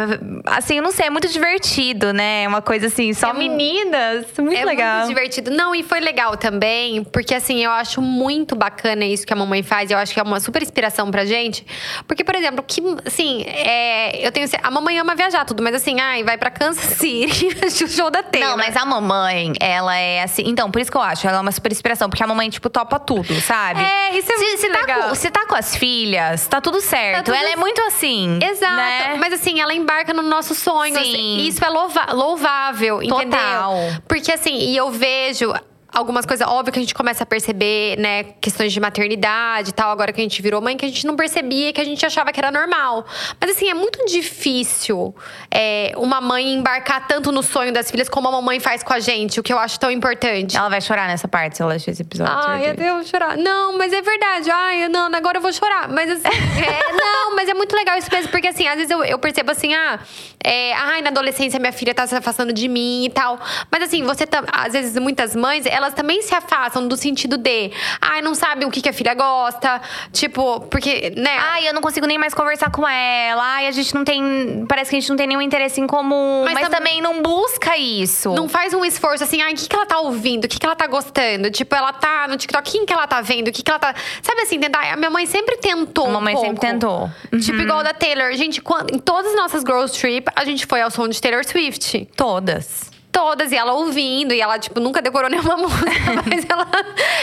assim, 0.46 0.76
eu 0.76 0.82
não 0.82 0.90
sei, 0.90 1.06
é 1.06 1.10
muito 1.10 1.28
divertido, 1.28 2.12
né? 2.12 2.46
Uma 2.48 2.60
coisa 2.60 2.88
assim, 2.88 3.12
só 3.14 3.30
É 3.30 3.32
meninas. 3.32 4.26
Muito 4.38 4.56
é 4.56 4.64
legal. 4.64 4.96
muito 4.98 5.08
divertido. 5.08 5.50
Não, 5.50 5.74
e 5.74 5.82
foi 5.82 6.00
legal 6.00 6.36
também, 6.36 7.04
porque 7.04 7.34
assim, 7.34 7.64
eu 7.64 7.70
acho 7.70 8.02
muito 8.02 8.56
bacana 8.56 9.04
isso 9.04 9.26
que 9.26 9.32
a 9.32 9.36
mamãe 9.36 9.62
faz. 9.62 9.90
Eu 9.90 9.98
acho 9.98 10.12
que 10.12 10.20
é 10.20 10.22
uma 10.22 10.40
super 10.40 10.62
inspiração 10.62 11.10
pra 11.10 11.24
gente. 11.24 11.64
Porque, 12.06 12.24
por 12.24 12.34
exemplo, 12.34 12.64
que, 12.66 12.82
assim, 13.06 13.44
é, 13.46 14.26
eu 14.26 14.32
tenho. 14.32 14.48
A 14.62 14.70
mamãe 14.70 14.98
ama 14.98 15.14
viajar 15.14 15.44
tudo, 15.44 15.62
mas 15.62 15.74
assim, 15.74 16.00
ai, 16.00 16.24
vai 16.24 16.36
pra 16.36 16.50
Kansas 16.50 16.98
City 16.98 17.48
assistir 18.10 18.18
o 18.18 18.18
show 18.18 18.22
da 18.22 18.22
Taylor. 18.22 18.50
Não, 18.50 18.56
mas 18.56 18.76
a 18.76 18.84
mamãe, 18.84 19.52
ela 19.60 19.96
é 19.96 20.22
assim. 20.22 20.42
Então, 20.46 20.70
por 20.70 20.80
isso 20.80 20.90
que 20.90 20.96
eu 20.96 21.02
acho, 21.02 21.26
ela 21.26 21.38
é 21.38 21.40
uma 21.40 21.52
super 21.52 21.70
inspiração, 21.72 22.08
porque 22.08 22.22
a 22.22 22.26
mamãe, 22.26 22.50
tipo, 22.50 22.68
topa 22.68 22.98
tudo, 22.98 23.40
sabe? 23.40 23.80
É, 23.80 24.16
isso 24.18 24.30
é 24.32 24.36
se, 24.36 24.44
muito 24.44 24.60
se 24.60 24.68
tá 24.70 24.80
legal. 24.80 25.08
com, 25.08 25.14
se 25.14 25.30
tá 25.30 25.46
com 25.46 25.54
as 25.54 25.76
filhas, 25.76 26.46
tá 26.46 26.60
tudo 26.60 26.80
certo. 26.80 27.26
tudo 27.26 27.34
ela 27.34 27.50
é 27.50 27.56
muito 27.56 27.80
assim. 27.82 28.38
Exato. 28.42 28.74
né? 28.76 29.16
Mas 29.18 29.32
assim, 29.32 29.60
ela 29.60 29.74
embarca 29.74 30.12
no 30.12 30.22
nosso 30.22 30.54
sonho. 30.54 30.94
Sim. 30.94 31.00
assim, 31.00 31.36
e 31.38 31.48
isso 31.48 31.64
é 31.64 31.68
louva- 31.68 32.06
louvável, 32.12 33.00
Total. 33.00 33.16
entendeu? 33.18 34.02
Porque 34.08 34.32
assim, 34.32 34.54
e 34.56 34.76
eu 34.76 34.90
vejo. 34.90 35.52
Algumas 35.92 36.24
coisas, 36.24 36.46
óbvio 36.46 36.72
que 36.72 36.78
a 36.78 36.82
gente 36.82 36.94
começa 36.94 37.24
a 37.24 37.26
perceber, 37.26 37.98
né, 37.98 38.24
questões 38.40 38.72
de 38.72 38.80
maternidade 38.80 39.70
e 39.70 39.72
tal, 39.72 39.90
agora 39.90 40.12
que 40.12 40.20
a 40.20 40.22
gente 40.22 40.40
virou 40.40 40.60
mãe, 40.60 40.76
que 40.76 40.84
a 40.84 40.88
gente 40.88 41.06
não 41.06 41.16
percebia, 41.16 41.72
que 41.72 41.80
a 41.80 41.84
gente 41.84 42.04
achava 42.04 42.32
que 42.32 42.40
era 42.40 42.50
normal. 42.50 43.04
Mas 43.40 43.50
assim, 43.50 43.68
é 43.68 43.74
muito 43.74 44.04
difícil 44.06 45.14
é, 45.50 45.92
uma 45.96 46.20
mãe 46.20 46.54
embarcar 46.54 47.06
tanto 47.06 47.32
no 47.32 47.42
sonho 47.42 47.72
das 47.72 47.90
filhas 47.90 48.08
como 48.08 48.28
a 48.28 48.32
mamãe 48.32 48.60
faz 48.60 48.82
com 48.82 48.92
a 48.92 49.00
gente, 49.00 49.40
o 49.40 49.42
que 49.42 49.52
eu 49.52 49.58
acho 49.58 49.78
tão 49.78 49.90
importante. 49.90 50.56
Ela 50.56 50.68
vai 50.68 50.80
chorar 50.80 51.08
nessa 51.08 51.26
parte 51.26 51.56
se 51.56 51.62
ela 51.62 51.74
assistir 51.74 51.90
esse 51.90 52.02
episódio. 52.02 52.34
Ai, 52.36 52.70
eu 52.70 52.94
vou 52.94 53.04
chorar. 53.04 53.36
Não, 53.36 53.76
mas 53.76 53.92
é 53.92 54.02
verdade. 54.02 54.50
Ai, 54.50 54.88
não, 54.88 55.12
agora 55.14 55.38
eu 55.38 55.42
vou 55.42 55.52
chorar. 55.52 55.88
Mas 55.88 56.10
assim, 56.10 56.28
é 56.28 56.92
não, 56.94 57.34
mas 57.36 57.48
é 57.48 57.54
muito 57.54 57.74
legal 57.74 57.96
isso 57.96 58.08
mesmo, 58.10 58.30
porque 58.30 58.48
assim, 58.48 58.66
às 58.66 58.76
vezes 58.76 58.90
eu, 58.90 59.04
eu 59.04 59.18
percebo 59.18 59.50
assim, 59.50 59.74
ah, 59.74 59.98
é, 60.42 60.72
ai, 60.72 61.02
na 61.02 61.10
adolescência 61.10 61.58
minha 61.58 61.72
filha 61.72 61.94
tá 61.94 62.06
se 62.06 62.14
afastando 62.14 62.52
de 62.52 62.68
mim 62.68 63.04
e 63.04 63.10
tal. 63.10 63.38
Mas 63.70 63.82
assim, 63.82 64.02
você 64.02 64.26
tá, 64.26 64.44
às 64.52 64.72
vezes, 64.72 64.96
muitas 64.98 65.36
mães, 65.36 65.66
elas 65.80 65.94
também 65.94 66.22
se 66.22 66.34
afastam 66.34 66.86
do 66.86 66.96
sentido 66.96 67.36
de, 67.36 67.70
ai, 68.00 68.22
não 68.22 68.34
sabe 68.34 68.64
o 68.64 68.70
que, 68.70 68.80
que 68.80 68.88
a 68.88 68.92
filha 68.92 69.14
gosta. 69.14 69.80
Tipo, 70.12 70.60
porque, 70.62 71.12
né? 71.16 71.36
Ai, 71.38 71.68
eu 71.68 71.74
não 71.74 71.80
consigo 71.82 72.06
nem 72.06 72.18
mais 72.18 72.34
conversar 72.34 72.70
com 72.70 72.86
ela. 72.86 73.42
Ai, 73.42 73.66
a 73.66 73.70
gente 73.70 73.94
não 73.94 74.04
tem. 74.04 74.64
Parece 74.68 74.90
que 74.90 74.96
a 74.96 75.00
gente 75.00 75.08
não 75.10 75.16
tem 75.16 75.26
nenhum 75.26 75.40
interesse 75.42 75.80
em 75.80 75.86
comum. 75.86 76.42
Mas 76.44 76.54
Mas, 76.54 76.68
tam- 76.68 76.78
também 76.78 77.00
não 77.00 77.22
busca 77.22 77.76
isso. 77.76 78.32
Não 78.34 78.48
faz 78.48 78.74
um 78.74 78.84
esforço 78.84 79.24
assim, 79.24 79.40
ai, 79.42 79.52
o 79.52 79.56
que, 79.56 79.68
que 79.68 79.74
ela 79.74 79.86
tá 79.86 79.98
ouvindo? 80.00 80.44
O 80.44 80.48
que, 80.48 80.58
que 80.58 80.66
ela 80.66 80.76
tá 80.76 80.86
gostando? 80.86 81.50
Tipo, 81.50 81.74
ela 81.74 81.92
tá 81.92 82.26
no 82.28 82.36
TikTok, 82.36 82.70
quem 82.70 82.84
que 82.86 82.92
ela 82.92 83.06
tá 83.06 83.20
vendo? 83.20 83.48
O 83.48 83.52
que, 83.52 83.62
que 83.62 83.70
ela 83.70 83.78
tá. 83.80 83.94
Sabe 84.22 84.42
assim, 84.42 84.58
tentar. 84.60 84.92
A 84.92 84.96
minha 84.96 85.10
mãe 85.10 85.26
sempre 85.26 85.56
tentou. 85.56 86.06
A 86.06 86.08
um 86.08 86.12
mamãe 86.12 86.34
sempre 86.36 86.48
pouco. 86.50 86.60
tentou. 86.66 87.10
Uhum. 87.32 87.38
Tipo, 87.40 87.58
igual 87.60 87.82
da 87.82 87.94
Taylor. 87.94 88.32
Gente, 88.34 88.60
quando, 88.60 88.94
em 88.94 88.98
todas 88.98 89.30
as 89.32 89.36
nossas 89.36 89.62
Girls 89.62 89.98
Trip, 89.98 90.28
a 90.36 90.44
gente 90.44 90.66
foi 90.66 90.80
ao 90.82 90.90
som 90.90 91.08
de 91.08 91.20
Taylor 91.20 91.44
Swift. 91.44 92.08
Todas. 92.16 92.89
Todas, 93.12 93.50
e 93.50 93.56
ela 93.56 93.72
ouvindo, 93.72 94.32
e 94.32 94.40
ela, 94.40 94.56
tipo, 94.58 94.78
nunca 94.78 95.02
decorou 95.02 95.28
nenhuma 95.30 95.56
música, 95.56 95.90
mas 96.30 96.46
ela, 96.48 96.66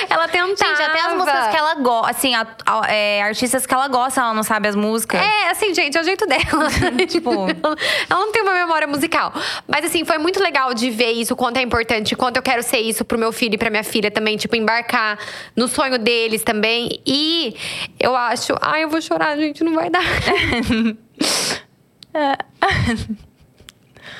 ela 0.09 0.27
tentava. 0.27 0.47
Gente, 0.75 0.81
até 0.83 0.99
as 1.01 1.13
músicas 1.13 1.47
que 1.47 1.55
ela 1.55 1.75
gosta, 1.75 2.11
assim, 2.11 2.35
a- 2.35 2.45
a- 2.65 2.91
é, 2.93 3.21
artistas 3.23 3.65
que 3.65 3.73
ela 3.73 3.87
gosta, 3.87 4.19
ela 4.19 4.33
não 4.33 4.43
sabe 4.43 4.67
as 4.67 4.75
músicas. 4.75 5.21
É, 5.21 5.49
assim, 5.49 5.73
gente, 5.73 5.97
é 5.97 6.01
o 6.01 6.03
jeito 6.03 6.25
dela. 6.27 6.69
Tipo- 7.07 7.31
ela 7.31 7.75
ela 8.09 8.19
não 8.19 8.31
tem 8.33 8.41
uma 8.41 8.53
memória 8.53 8.85
musical. 8.87 9.33
Mas, 9.67 9.85
assim, 9.85 10.03
foi 10.03 10.17
muito 10.17 10.41
legal 10.41 10.73
de 10.73 10.89
ver 10.89 11.11
isso, 11.13 11.35
quanto 11.37 11.57
é 11.57 11.61
importante, 11.61 12.15
quanto 12.17 12.35
eu 12.37 12.43
quero 12.43 12.61
ser 12.63 12.79
isso 12.79 13.05
pro 13.05 13.17
meu 13.17 13.31
filho 13.31 13.55
e 13.55 13.57
pra 13.57 13.69
minha 13.69 13.83
filha 13.83 14.11
também. 14.11 14.35
Tipo, 14.37 14.55
embarcar 14.57 15.17
no 15.55 15.67
sonho 15.69 15.97
deles 15.97 16.43
também. 16.43 17.01
E 17.05 17.55
eu 17.99 18.15
acho. 18.15 18.53
Ai, 18.61 18.83
eu 18.83 18.89
vou 18.89 19.01
chorar, 19.01 19.37
gente, 19.37 19.63
não 19.63 19.73
vai 19.73 19.89
dar. 19.89 20.03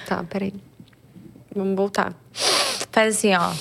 tá, 0.08 0.24
peraí. 0.30 0.54
Vamos 1.58 1.76
voltar. 1.76 2.14
Faz 2.92 3.16
assim, 3.18 3.34
ó. 3.36 3.52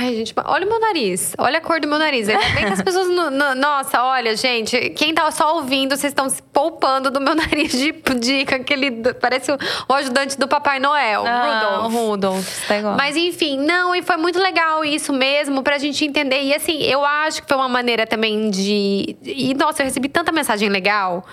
Ai, 0.00 0.12
gente, 0.16 0.34
olha 0.44 0.66
o 0.66 0.68
meu 0.68 0.80
nariz. 0.80 1.34
Olha 1.38 1.58
a 1.58 1.60
cor 1.60 1.78
do 1.80 1.86
meu 1.86 2.00
nariz. 2.00 2.28
Ainda 2.28 2.42
bem 2.52 2.66
que 2.66 2.72
as 2.72 2.82
pessoas. 2.82 3.08
no- 3.08 3.30
no- 3.30 3.54
nossa, 3.54 4.02
olha, 4.02 4.34
gente. 4.36 4.90
Quem 4.90 5.14
tá 5.14 5.30
só 5.30 5.54
ouvindo, 5.54 5.96
vocês 5.96 6.10
estão 6.10 6.28
se 6.28 6.42
poupando 6.42 7.12
do 7.12 7.20
meu 7.20 7.32
nariz 7.36 7.70
de 7.72 7.92
dica. 8.18 8.56
Aquele. 8.56 8.90
Parece 9.14 9.52
o, 9.52 9.56
o 9.88 9.94
ajudante 9.94 10.36
do 10.36 10.48
Papai 10.48 10.80
Noel, 10.80 11.24
Ah, 11.24 11.78
Rudolph. 11.80 11.92
Rudolph, 11.94 12.66
tá 12.66 12.76
igual. 12.76 12.96
Mas 12.96 13.16
enfim, 13.16 13.56
não, 13.56 13.94
e 13.94 14.02
foi 14.02 14.16
muito 14.16 14.40
legal 14.40 14.84
isso 14.84 15.12
mesmo, 15.12 15.62
pra 15.62 15.78
gente 15.78 16.04
entender. 16.04 16.42
E 16.42 16.52
assim, 16.52 16.82
eu 16.82 17.04
acho 17.04 17.40
que 17.42 17.48
foi 17.48 17.56
uma 17.56 17.68
maneira 17.68 18.04
também 18.04 18.50
de. 18.50 19.16
E 19.22 19.54
nossa, 19.54 19.82
eu 19.82 19.86
recebi 19.86 20.08
tanta 20.08 20.32
mensagem 20.32 20.68
legal. 20.68 21.24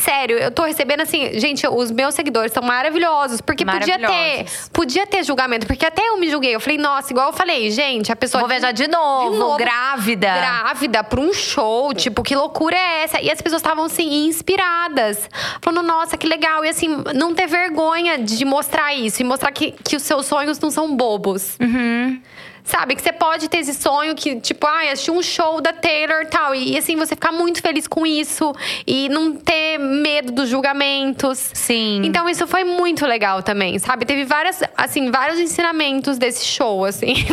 Sério, 0.00 0.38
eu 0.38 0.50
tô 0.50 0.62
recebendo 0.64 1.00
assim, 1.00 1.38
gente, 1.38 1.66
os 1.66 1.90
meus 1.90 2.14
seguidores 2.14 2.52
são 2.52 2.62
maravilhosos, 2.62 3.40
porque 3.40 3.64
podia 3.64 3.98
ter, 3.98 4.02
Maravilhosos. 4.06 4.68
podia 4.72 5.06
ter 5.06 5.22
julgamento, 5.24 5.66
porque 5.66 5.84
até 5.86 6.08
eu 6.08 6.16
me 6.18 6.30
julguei. 6.30 6.54
Eu 6.54 6.60
falei, 6.60 6.78
nossa, 6.78 7.12
igual 7.12 7.28
eu 7.28 7.32
falei, 7.32 7.70
gente, 7.70 8.10
a 8.12 8.16
pessoa 8.16 8.40
Vou 8.40 8.48
viajar 8.48 8.72
de 8.72 8.86
novo, 8.88 9.56
grávida. 9.56 10.28
grávida 10.34 11.04
pra 11.04 11.20
um 11.20 11.32
show, 11.32 11.92
tipo, 11.94 12.22
que 12.22 12.34
loucura 12.34 12.76
é 12.76 13.02
essa? 13.04 13.20
E 13.20 13.30
as 13.30 13.40
pessoas 13.40 13.60
estavam 13.62 13.84
assim 13.84 14.26
inspiradas, 14.26 15.28
falando, 15.60 15.86
nossa, 15.86 16.16
que 16.16 16.26
legal. 16.26 16.64
E 16.64 16.68
assim, 16.68 17.02
não 17.14 17.34
ter 17.34 17.46
vergonha 17.46 18.18
de 18.18 18.44
mostrar 18.44 18.94
isso 18.94 19.22
e 19.22 19.24
mostrar 19.24 19.50
que, 19.52 19.72
que 19.72 19.96
os 19.96 20.02
seus 20.02 20.26
sonhos 20.26 20.58
não 20.58 20.70
são 20.70 20.94
bobos. 20.94 21.56
Uhum. 21.60 22.20
Sabe, 22.68 22.94
que 22.94 23.00
você 23.02 23.12
pode 23.12 23.48
ter 23.48 23.58
esse 23.58 23.72
sonho 23.72 24.14
que, 24.14 24.38
tipo, 24.40 24.66
ah, 24.66 24.82
assistir 24.92 25.10
um 25.10 25.22
show 25.22 25.58
da 25.60 25.72
Taylor 25.72 26.20
e 26.22 26.26
tal. 26.26 26.54
E, 26.54 26.76
assim, 26.76 26.96
você 26.96 27.14
ficar 27.14 27.32
muito 27.32 27.62
feliz 27.62 27.86
com 27.88 28.04
isso. 28.06 28.52
E 28.86 29.08
não 29.08 29.34
ter 29.34 29.78
medo 29.78 30.30
dos 30.32 30.48
julgamentos. 30.50 31.50
Sim. 31.54 32.02
Então, 32.04 32.28
isso 32.28 32.46
foi 32.46 32.64
muito 32.64 33.06
legal 33.06 33.42
também, 33.42 33.78
sabe? 33.78 34.04
Teve 34.04 34.24
várias, 34.24 34.62
assim, 34.76 35.10
vários 35.10 35.38
ensinamentos 35.40 36.18
desse 36.18 36.44
show, 36.44 36.84
assim. 36.84 37.14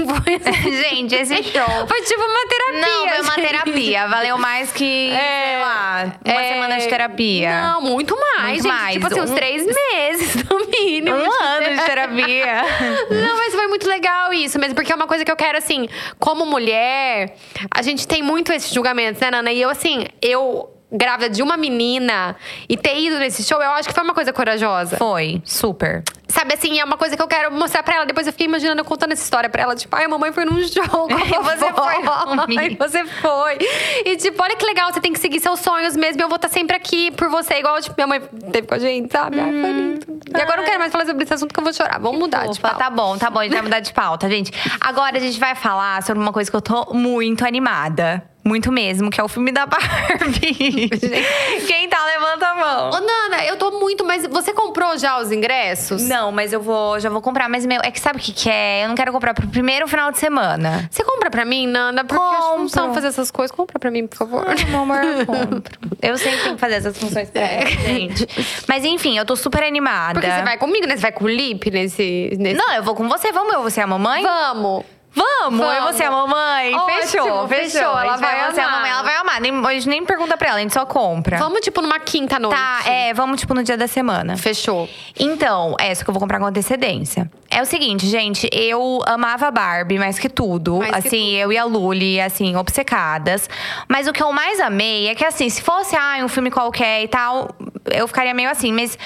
Assim, 0.46 0.72
Gente, 0.90 1.16
esse 1.16 1.44
show. 1.44 1.88
Foi 1.88 2.02
tipo 2.04 2.22
uma 2.22 2.48
terapia. 2.48 2.82
Não, 2.82 3.08
foi 3.10 3.22
uma 3.22 3.34
gente. 3.36 3.48
terapia. 3.48 4.08
Valeu 4.08 4.38
mais 4.38 4.72
que, 4.72 5.10
sei 5.10 5.58
lá, 5.62 6.12
uma 6.26 6.42
É, 6.42 6.54
semana 6.54 6.78
de 6.78 6.88
terapia. 6.88 7.62
Não, 7.62 7.82
muito 7.82 8.16
mais, 8.18 8.62
Muito 8.62 8.64
gente. 8.64 8.72
mais. 8.72 8.94
Tipo 8.94 9.08
assim, 9.08 9.20
uns 9.22 9.32
Um- 9.32 9.36
três 9.36 9.66
meses, 9.66 10.36
no 10.50 10.60
mínimo. 10.68 11.16
Um 11.18 11.42
ano 11.44 11.76
de 11.78 11.86
terapia. 11.86 12.64
Não, 13.10 13.38
mas 13.38 13.54
foi 13.54 13.68
muito 13.68 13.88
legal 13.88 14.32
isso 14.34 14.58
mesmo, 14.60 14.76
porque 14.76 14.92
é 14.92 14.96
uma 14.96 15.08
coisa 15.08 15.25
que 15.26 15.32
eu 15.32 15.36
quero, 15.36 15.58
assim, 15.58 15.90
como 16.20 16.46
mulher, 16.46 17.36
a 17.70 17.82
gente 17.82 18.08
tem 18.08 18.22
muito 18.22 18.54
esses 18.54 18.74
julgamentos, 18.74 19.20
né, 19.22 19.32
Nana? 19.32 19.52
E 19.52 19.62
eu, 19.62 19.70
assim, 19.70 20.06
eu. 20.22 20.72
Grávida 20.98 21.30
de 21.30 21.42
uma 21.44 21.58
menina 21.58 22.36
e 22.70 22.78
ter 22.78 22.98
ido 23.00 23.18
nesse 23.20 23.44
show, 23.44 23.62
eu 23.62 23.72
acho 23.72 23.88
que 23.90 23.94
foi 23.94 24.04
uma 24.04 24.14
coisa 24.14 24.32
corajosa. 24.32 24.98
Foi, 24.98 25.42
super. 25.44 26.04
Sabe 26.28 26.54
assim, 26.54 26.80
é 26.80 26.84
uma 26.84 26.98
coisa 26.98 27.16
que 27.16 27.22
eu 27.22 27.28
quero 27.28 27.52
mostrar 27.54 27.84
pra 27.84 27.96
ela. 27.96 28.06
Depois 28.06 28.26
eu 28.28 28.34
fiquei 28.34 28.48
imaginando 28.48 28.82
eu 28.82 28.86
contando 28.86 29.12
essa 29.14 29.24
história 29.24 29.50
pra 29.50 29.62
ela. 29.62 29.76
Tipo, 29.76 29.96
ai, 29.96 30.06
a 30.06 30.10
mamãe 30.10 30.32
foi 30.32 30.44
num 30.46 30.56
a 30.58 30.60
E 30.60 30.64
você 31.44 31.74
foi. 31.74 32.66
E 32.66 32.76
você 32.76 33.06
foi. 33.06 33.58
E 34.06 34.18
tipo, 34.18 34.42
olha 34.42 34.56
que 34.56 34.66
legal, 34.66 34.92
você 34.92 35.00
tem 35.00 35.14
que 35.14 35.20
seguir 35.20 35.40
seus 35.40 35.60
sonhos 35.60 35.96
mesmo. 35.96 36.22
e 36.22 36.24
Eu 36.24 36.28
vou 36.28 36.36
estar 36.38 36.50
sempre 36.50 36.76
aqui 36.76 37.12
por 37.12 37.30
você, 37.30 37.56
igual 37.56 37.80
tipo, 37.82 37.96
minha 37.98 38.08
mãe 38.08 38.22
teve 38.52 38.68
com 38.68 38.74
a 38.76 38.80
gente, 38.80 39.12
sabe? 39.12 39.40
Ai, 39.40 39.52
foi 39.62 39.72
lindo. 39.72 40.06
E 40.36 40.42
agora 40.42 40.58
eu 40.58 40.58
não 40.58 40.66
quero 40.66 40.80
mais 40.80 40.92
falar 40.92 41.06
sobre 41.06 41.24
esse 41.24 41.34
assunto 41.34 41.54
que 41.54 41.60
eu 41.60 41.64
vou 41.64 41.74
chorar. 41.74 42.00
Vamos 42.00 42.20
mudar 42.20 42.46
de 42.46 42.52
Ufa, 42.52 42.62
pauta. 42.62 42.78
tá 42.78 42.90
bom, 42.90 43.18
tá 43.18 43.30
bom, 43.30 43.40
a 43.40 43.44
gente 43.44 43.54
vai 43.54 43.62
mudar 43.62 43.80
de 43.80 43.94
pauta, 43.94 44.30
gente. 44.30 44.52
Agora 44.82 45.18
a 45.18 45.20
gente 45.22 45.40
vai 45.40 45.56
falar 45.56 46.02
sobre 46.04 46.22
uma 46.22 46.34
coisa 46.34 46.50
que 46.50 46.56
eu 46.58 46.62
tô 46.62 46.94
muito 46.94 47.46
animada. 47.46 48.24
Muito 48.48 48.72
mesmo, 48.72 49.10
que 49.10 49.20
é 49.20 49.24
o 49.24 49.28
filme 49.28 49.52
da 49.52 49.66
Barbie. 49.66 50.90
Quem 51.68 51.90
tá, 51.90 52.06
levanta 52.06 52.46
a 52.48 52.54
mão. 52.56 52.90
Ô, 52.92 53.00
Nana, 53.00 53.44
eu 53.46 53.58
tô 53.58 53.72
muito, 53.80 54.06
mas 54.06 54.28
você 54.28 54.54
comprou 54.54 54.98
já 55.00 55.18
os 55.20 55.32
ingressos? 55.32 56.04
Não, 56.04 56.32
mas 56.32 56.54
eu 56.54 56.62
vou, 56.62 57.00
já 57.00 57.10
vou 57.10 57.22
comprar. 57.22 57.50
Mas, 57.50 57.66
meu, 57.66 57.82
é 57.84 57.90
que 57.90 58.00
sabe 58.00 58.20
o 58.20 58.22
que, 58.22 58.32
que 58.32 58.48
é? 58.48 58.84
Eu 58.84 58.90
não 58.90 58.96
quero 58.96 59.12
comprar 59.12 59.34
pro 59.34 59.48
primeiro 59.48 59.88
final 59.88 60.12
de 60.12 60.20
semana. 60.20 60.88
Você 60.92 61.04
compra 61.04 61.32
pra 61.32 61.44
mim, 61.44 61.66
Nana? 61.66 62.04
Porque 62.04 62.22
eu 62.24 62.28
acho 62.28 62.38
que 62.38 62.58
não 62.60 62.68
Compro. 62.68 62.94
fazer 62.94 63.08
essas 63.08 63.32
coisas. 63.32 63.56
Compra 63.56 63.80
pra 63.80 63.90
mim, 63.90 64.06
por 64.06 64.18
favor. 64.18 64.46
Meu 64.70 64.80
amor, 64.82 65.04
eu 65.04 65.26
compro. 65.26 65.64
Eu 66.02 66.16
sempre 66.20 66.40
tenho 66.42 66.54
que 66.54 66.62
fazer 66.62 66.76
essas 66.76 66.96
funções 66.96 67.30
pra 67.32 67.42
ela, 67.42 67.66
gente. 67.66 68.28
Mas 68.68 68.86
enfim, 68.86 69.18
eu 69.18 69.26
tô 69.26 69.36
super 69.36 69.64
animada. 69.64 70.14
Porque 70.20 70.30
você 70.30 70.44
vai 70.44 70.56
comigo, 70.58 70.86
né? 70.86 70.96
Você 70.96 71.02
vai 71.02 71.12
com 71.12 71.26
o 71.26 71.28
Lip 71.28 71.72
nesse. 71.72 72.32
nesse... 72.38 72.56
Não, 72.56 72.74
eu 72.74 72.84
vou 72.84 72.94
com 72.94 73.10
você. 73.10 73.32
Vamos, 73.32 73.54
eu 73.54 73.62
vou 73.62 73.72
ser 73.72 73.82
a 73.82 73.88
mamãe? 73.88 74.22
Vamos! 74.22 74.84
Vamos, 75.16 75.60
eu 75.62 75.82
Vamos. 75.82 75.96
ser 75.96 76.04
a 76.04 76.12
mamãe. 76.12 76.76
Ótimo, 76.76 77.02
fechou, 77.02 77.48
fechou. 77.48 77.48
fechou, 77.48 78.00
ela 78.00 78.14
A 78.14 78.18
vai 78.18 78.52
você 78.52 78.60
é 78.60 78.64
a 78.64 78.68
amar. 78.68 78.76
mamãe, 78.78 78.92
ela 78.92 79.04
vai 79.04 79.16
amar. 79.16 79.42
Nem, 79.42 79.66
a 79.66 79.74
gente 79.74 79.88
nem 79.88 80.06
pergunta 80.06 80.36
pra 80.36 80.50
ela, 80.50 80.58
a 80.58 80.62
gente 80.62 80.74
só 80.74 80.86
compra. 80.86 81.38
Vamos, 81.38 81.62
tipo, 81.62 81.82
numa 81.82 82.00
quinta 82.00 82.38
noite. 82.38 82.58
Tá, 82.58 82.82
é, 82.86 83.14
vamos 83.14 83.40
tipo 83.40 83.54
no 83.54 83.64
dia 83.64 83.78
da 83.78 83.88
semana. 83.88 84.36
Fechou. 84.38 84.90
Então, 85.18 85.76
é 85.80 85.92
isso 85.92 86.04
que 86.04 86.10
eu 86.10 86.14
vou 86.14 86.20
comprar 86.20 86.40
com 86.40 86.46
antecedência. 86.46 87.30
É 87.50 87.62
o 87.62 87.66
seguinte, 87.66 88.06
gente, 88.08 88.50
eu 88.52 89.02
amava 89.06 89.50
Barbie 89.52 89.98
mais 89.98 90.20
que 90.20 90.28
tudo. 90.28 90.80
Mais 90.80 90.92
que 90.92 91.08
assim, 91.08 91.32
eu 91.36 91.54
e 91.54 91.58
a 91.58 91.64
Luli, 91.64 92.20
assim, 92.20 92.56
obcecadas. 92.58 93.50
Mas 93.88 94.08
o 94.08 94.12
que 94.14 94.22
eu 94.22 94.34
mais 94.34 94.60
amei 94.60 95.08
é 95.08 95.16
que, 95.16 95.24
assim, 95.24 95.48
se 95.48 95.62
fosse 95.62 95.96
ah, 95.96 96.18
um 96.24 96.28
filme 96.28 96.52
qualquer 96.52 97.04
e 97.04 97.08
tal, 97.08 97.50
eu 97.86 98.08
ficaria 98.08 98.34
meio 98.34 98.50
assim, 98.50 98.74
mas. 98.74 98.98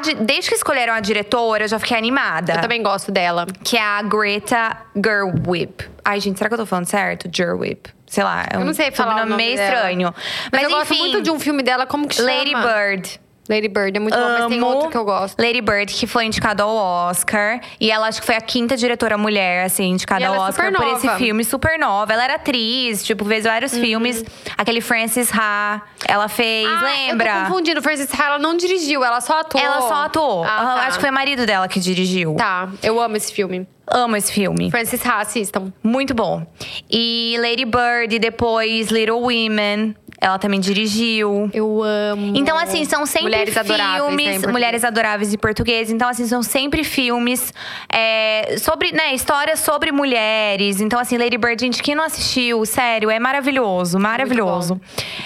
Di- 0.00 0.14
desde 0.14 0.48
que 0.50 0.54
escolheram 0.56 0.92
a 0.94 1.00
diretora, 1.00 1.64
eu 1.64 1.68
já 1.68 1.78
fiquei 1.78 1.96
animada. 1.96 2.54
Eu 2.54 2.60
também 2.60 2.82
gosto 2.82 3.10
dela. 3.12 3.46
Que 3.64 3.76
é 3.76 3.82
a 3.82 4.02
Greta 4.02 4.76
Gerwig. 4.94 5.72
Ai, 6.04 6.20
gente, 6.20 6.38
será 6.38 6.48
que 6.48 6.54
eu 6.54 6.58
tô 6.58 6.66
falando 6.66 6.86
certo? 6.86 7.28
Gerwig. 7.34 7.80
Sei 8.06 8.22
lá, 8.22 8.44
é 8.50 8.56
um 8.56 8.60
Eu 8.60 8.66
não 8.66 8.74
sei 8.74 8.90
falar 8.90 9.08
o 9.08 9.18
sobrenome 9.20 9.30
nome 9.30 9.42
meio 9.44 9.56
dela. 9.56 9.74
estranho. 9.74 10.14
Mas, 10.14 10.50
Mas, 10.52 10.62
eu 10.64 10.70
gosto 10.70 10.92
enfim, 10.92 10.98
muito 11.00 11.22
de 11.22 11.30
um 11.30 11.40
filme 11.40 11.62
dela, 11.62 11.86
como 11.86 12.06
que 12.06 12.14
chama? 12.16 12.30
Lady 12.30 12.54
Bird. 12.54 13.20
Lady 13.48 13.68
Bird, 13.68 13.96
é 13.96 14.00
muito 14.00 14.16
bom, 14.16 14.24
mas 14.24 14.46
tem 14.46 14.58
Amo 14.58 14.66
outro 14.66 14.88
que 14.88 14.96
eu 14.96 15.04
gosto. 15.04 15.40
Lady 15.40 15.60
Bird, 15.60 15.92
que 15.92 16.06
foi 16.06 16.24
indicada 16.24 16.62
ao 16.62 16.74
Oscar. 16.74 17.60
E 17.80 17.90
ela 17.90 18.06
acho 18.06 18.20
que 18.20 18.26
foi 18.26 18.36
a 18.36 18.40
quinta 18.40 18.76
diretora 18.76 19.18
mulher, 19.18 19.64
assim, 19.64 19.90
indicada 19.90 20.26
ao 20.28 20.34
é 20.34 20.38
Oscar 20.38 20.66
super 20.66 20.78
por 20.78 20.96
esse 20.96 21.08
filme. 21.16 21.44
Super 21.44 21.78
nova. 21.78 22.12
Ela 22.12 22.24
era 22.24 22.34
atriz, 22.36 23.04
tipo, 23.04 23.24
fez 23.24 23.44
vários 23.44 23.76
filmes. 23.76 24.24
Aquele 24.56 24.80
Francis 24.80 25.30
Ha, 25.34 25.82
ela 26.06 26.28
fez, 26.28 26.68
Ah, 26.68 26.82
lembra? 26.82 27.28
Eu 27.28 27.34
tô 27.34 27.48
confundindo. 27.48 27.82
Francis 27.82 28.08
Ha, 28.18 28.26
ela 28.26 28.38
não 28.38 28.56
dirigiu, 28.56 29.04
ela 29.04 29.20
só 29.20 29.40
atuou. 29.40 29.62
Ela 29.62 29.80
só 29.82 30.04
atuou. 30.04 30.44
Ah, 30.44 30.74
tá. 30.76 30.86
Acho 30.86 30.98
que 30.98 31.00
foi 31.02 31.10
o 31.10 31.14
marido 31.14 31.44
dela 31.44 31.66
que 31.66 31.80
dirigiu. 31.80 32.36
Tá, 32.36 32.68
eu 32.82 33.00
amo 33.00 33.16
esse 33.16 33.32
filme. 33.32 33.66
Amo 33.90 34.16
esse 34.16 34.32
filme. 34.32 34.70
Francis 34.70 35.04
Ha, 35.04 35.20
assistam. 35.20 35.72
Muito 35.82 36.14
bom. 36.14 36.46
E 36.88 37.36
Lady 37.40 37.64
Bird, 37.64 38.14
e 38.14 38.18
depois 38.18 38.88
Little 38.90 39.20
Women. 39.20 39.96
Ela 40.22 40.38
também 40.38 40.60
dirigiu. 40.60 41.50
Eu 41.52 41.82
amo. 41.82 42.32
Então, 42.36 42.56
assim, 42.56 42.84
são 42.84 43.04
sempre 43.04 43.30
Mulheres 43.30 43.56
Adoráveis, 43.56 44.16
né, 44.16 44.32
filmes. 44.34 44.52
Mulheres 44.52 44.84
Adoráveis 44.84 45.34
em 45.34 45.36
português. 45.36 45.90
Então, 45.90 46.08
assim, 46.08 46.28
são 46.28 46.44
sempre 46.44 46.84
filmes 46.84 47.52
é, 47.92 48.54
sobre, 48.56 48.92
né, 48.92 49.12
histórias 49.14 49.58
sobre 49.58 49.90
mulheres. 49.90 50.80
Então, 50.80 51.00
assim, 51.00 51.18
Lady 51.18 51.36
Bird, 51.36 51.60
gente, 51.60 51.82
quem 51.82 51.96
não 51.96 52.04
assistiu, 52.04 52.64
sério, 52.64 53.10
é 53.10 53.18
maravilhoso, 53.18 53.98
maravilhoso. 53.98 54.80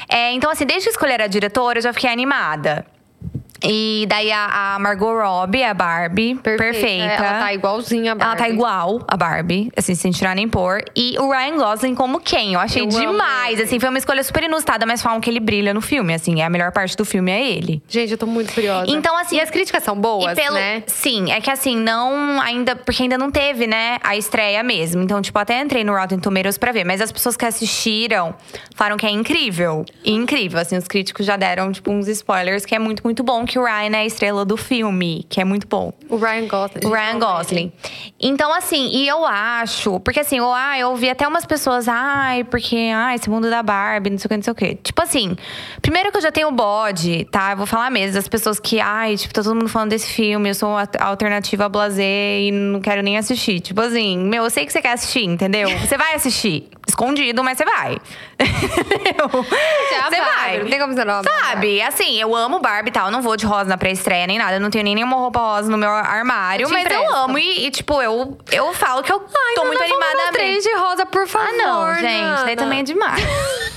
É, 0.09 0.32
então, 0.32 0.51
assim, 0.51 0.64
desde 0.64 0.88
que 0.88 0.92
escolher 0.92 1.20
a 1.20 1.26
diretora, 1.26 1.76
eu 1.76 1.82
já 1.82 1.92
fiquei 1.92 2.09
animada. 2.09 2.86
E 3.69 4.07
daí 4.09 4.31
a, 4.33 4.75
a 4.75 4.79
Margot 4.79 5.14
Robbie, 5.14 5.62
a 5.62 5.75
Barbie, 5.75 6.35
perfeita. 6.37 7.05
Ela 7.14 7.39
tá 7.41 7.53
igualzinha 7.55 8.12
a 8.12 8.14
Barbie. 8.14 8.31
Ela 8.39 8.49
tá 8.49 8.49
igual 8.49 9.01
a 9.09 9.17
Barbie, 9.17 9.71
assim, 9.77 9.95
sem 9.95 10.11
tirar 10.11 10.35
nem 10.35 10.49
pôr. 10.49 10.83
E 10.95 11.17
o 11.19 11.31
Ryan 11.31 11.57
Gosling 11.57 11.95
como 11.95 12.21
quem? 12.21 12.55
Eu 12.55 12.61
achei 12.61 12.83
Eu 12.83 12.89
demais. 12.89 13.61
Assim, 13.61 13.79
foi 13.81 13.89
uma 13.89 13.99
escolha 13.99 14.23
super 14.23 14.43
inusitada, 14.45 14.87
mas 14.87 15.03
falam 15.03 15.21
que 15.21 15.29
ele 15.31 15.41
brilha 15.41 15.73
no 15.75 15.81
filme, 15.81 16.14
assim. 16.14 16.43
A 16.43 16.49
melhor 16.51 16.73
parte 16.73 16.97
do 16.97 17.05
filme 17.05 17.31
é 17.31 17.45
ele. 17.51 17.83
Gente, 17.89 18.12
eu 18.12 18.19
tô 18.19 18.27
muito 18.27 18.53
curiosa. 18.53 18.91
Então, 18.91 19.17
assim- 19.19 19.37
E 19.37 19.41
as 19.41 19.51
críticas 19.51 19.83
são 19.83 19.99
boas, 20.01 20.35
pelo, 20.35 20.55
né? 20.55 20.83
Sim, 20.87 21.31
é 21.33 21.41
que 21.41 21.51
assim, 21.51 21.77
não 21.77 22.41
ainda. 22.41 22.77
Porque 22.77 23.03
ainda 23.03 23.19
não 23.19 23.31
teve, 23.31 23.67
né, 23.67 23.99
a 24.03 24.17
estreia 24.17 24.62
mesmo. 24.62 25.03
Então, 25.03 25.21
tipo, 25.21 25.39
até 25.39 25.61
entrei 25.61 25.85
no 25.85 25.95
Rotten 25.95 26.19
Tomatoes 26.19 26.57
pra 26.59 26.73
ver. 26.73 26.85
Mas 26.85 27.01
as 27.01 27.11
pessoas 27.12 27.37
que 27.37 27.45
assistiram 27.45 28.35
falaram 28.75 28.97
que 28.97 29.07
é 29.07 29.11
incrível. 29.11 29.85
E 30.05 30.12
incrível, 30.12 30.59
assim, 30.61 30.77
os 30.77 30.87
críticos 30.87 31.27
já 31.27 31.37
deram, 31.37 31.73
tipo, 31.73 31.91
uns 31.91 32.09
spoilers 32.09 32.64
que 32.64 32.75
é 32.75 32.79
muito, 32.79 33.03
muito 33.05 33.23
bom. 33.23 33.45
Que 33.45 33.55
o 33.59 33.64
Ryan 33.64 33.92
é 33.92 33.98
a 33.98 34.07
estrela 34.07 34.44
do 34.44 34.57
filme, 34.57 35.24
que 35.28 35.40
é 35.40 35.44
muito 35.44 35.66
bom. 35.68 35.92
O 36.09 36.16
Ryan 36.16 36.48
Gosling. 36.48 36.86
O 36.86 36.92
Ryan 36.92 37.18
Gosling. 37.18 37.72
Então, 38.20 38.52
assim, 38.52 38.88
e 38.92 39.07
eu 39.07 39.24
acho, 39.24 40.00
porque 40.00 40.20
assim, 40.20 40.38
eu, 40.38 40.52
ah, 40.52 40.78
eu 40.78 40.90
ouvi 40.90 41.09
até 41.09 41.26
umas 41.28 41.46
pessoas, 41.46 41.86
ai, 41.88 42.44
porque, 42.44 42.90
ah, 42.94 43.14
esse 43.14 43.30
mundo 43.30 43.48
da 43.48 43.62
Barbie, 43.62 44.11
não 44.11 44.18
sei 44.18 44.26
o 44.26 44.28
que, 44.28 44.36
não 44.36 44.42
sei 44.42 44.52
o 44.52 44.57
que. 44.57 44.74
Tipo 44.76 45.02
assim, 45.02 45.36
primeiro 45.80 46.11
que 46.11 46.16
eu 46.16 46.22
já 46.22 46.32
tenho 46.32 46.50
bode, 46.50 47.26
tá? 47.30 47.52
Eu 47.52 47.59
vou 47.59 47.66
falar 47.66 47.90
mesmo, 47.90 48.14
das 48.14 48.28
pessoas 48.28 48.59
que, 48.59 48.80
ai, 48.80 49.16
tipo, 49.16 49.32
tá 49.32 49.42
todo 49.42 49.54
mundo 49.54 49.68
falando 49.68 49.90
desse 49.90 50.09
filme, 50.09 50.48
eu 50.48 50.54
sou 50.54 50.76
a 50.76 50.86
a 50.98 51.07
alternativa 51.07 51.68
blazer 51.68 52.40
e 52.40 52.50
não 52.50 52.80
quero 52.80 53.02
nem 53.02 53.18
assistir. 53.18 53.61
Tipo 53.61 53.80
assim, 53.80 54.18
meu, 54.18 54.44
eu 54.44 54.50
sei 54.50 54.66
que 54.66 54.72
você 54.72 54.80
quer 54.80 54.92
assistir, 54.92 55.24
entendeu? 55.24 55.68
Você 55.78 55.96
vai 55.96 56.14
assistir. 56.14 56.68
Escondido, 56.87 57.43
mas 57.43 57.59
você 57.59 57.64
vai. 57.64 57.99
Você 60.09 60.20
vai. 60.20 60.59
não 60.59 60.68
tem 60.68 60.78
como 60.78 60.93
você 60.95 61.05
não 61.05 61.14
amar 61.14 61.32
a 61.32 61.45
Sabe? 61.47 61.82
Assim, 61.82 62.20
eu 62.20 62.34
amo 62.34 62.61
Barbie 62.61 62.91
e 62.91 62.93
tal. 62.93 63.07
Eu 63.07 63.12
não 63.12 63.20
vou 63.22 63.37
de 63.37 63.45
rosa 63.45 63.64
na 63.64 63.76
pré-estreia 63.76 64.26
nem 64.26 64.39
nada. 64.39 64.55
Eu 64.57 64.61
não 64.61 64.70
tenho 64.70 64.84
nem 64.84 64.95
nenhuma 64.95 65.16
roupa 65.16 65.41
rosa 65.41 65.70
no 65.70 65.76
meu 65.76 65.91
armário. 65.91 66.64
Eu 66.64 66.70
mas 66.70 66.87
eu 66.87 67.01
empresto. 67.01 67.16
amo. 67.16 67.39
E, 67.39 67.66
e, 67.66 67.70
tipo, 67.70 68.01
eu, 68.01 68.39
eu 68.53 68.72
falo 68.72 69.03
que 69.03 69.12
eu 69.12 69.18
tô 69.55 69.64
muito 69.64 69.82
animada 69.82 70.16
Vamos 70.16 70.32
três 70.32 70.62
de 70.62 70.74
rosa, 70.76 71.05
por 71.07 71.26
favor. 71.26 71.49
Ah, 71.49 71.53
não, 71.53 71.95
gente. 71.95 72.03
Daí 72.03 72.20
Nana. 72.22 72.57
também 72.57 72.80
é 72.80 72.82
demais. 72.82 73.22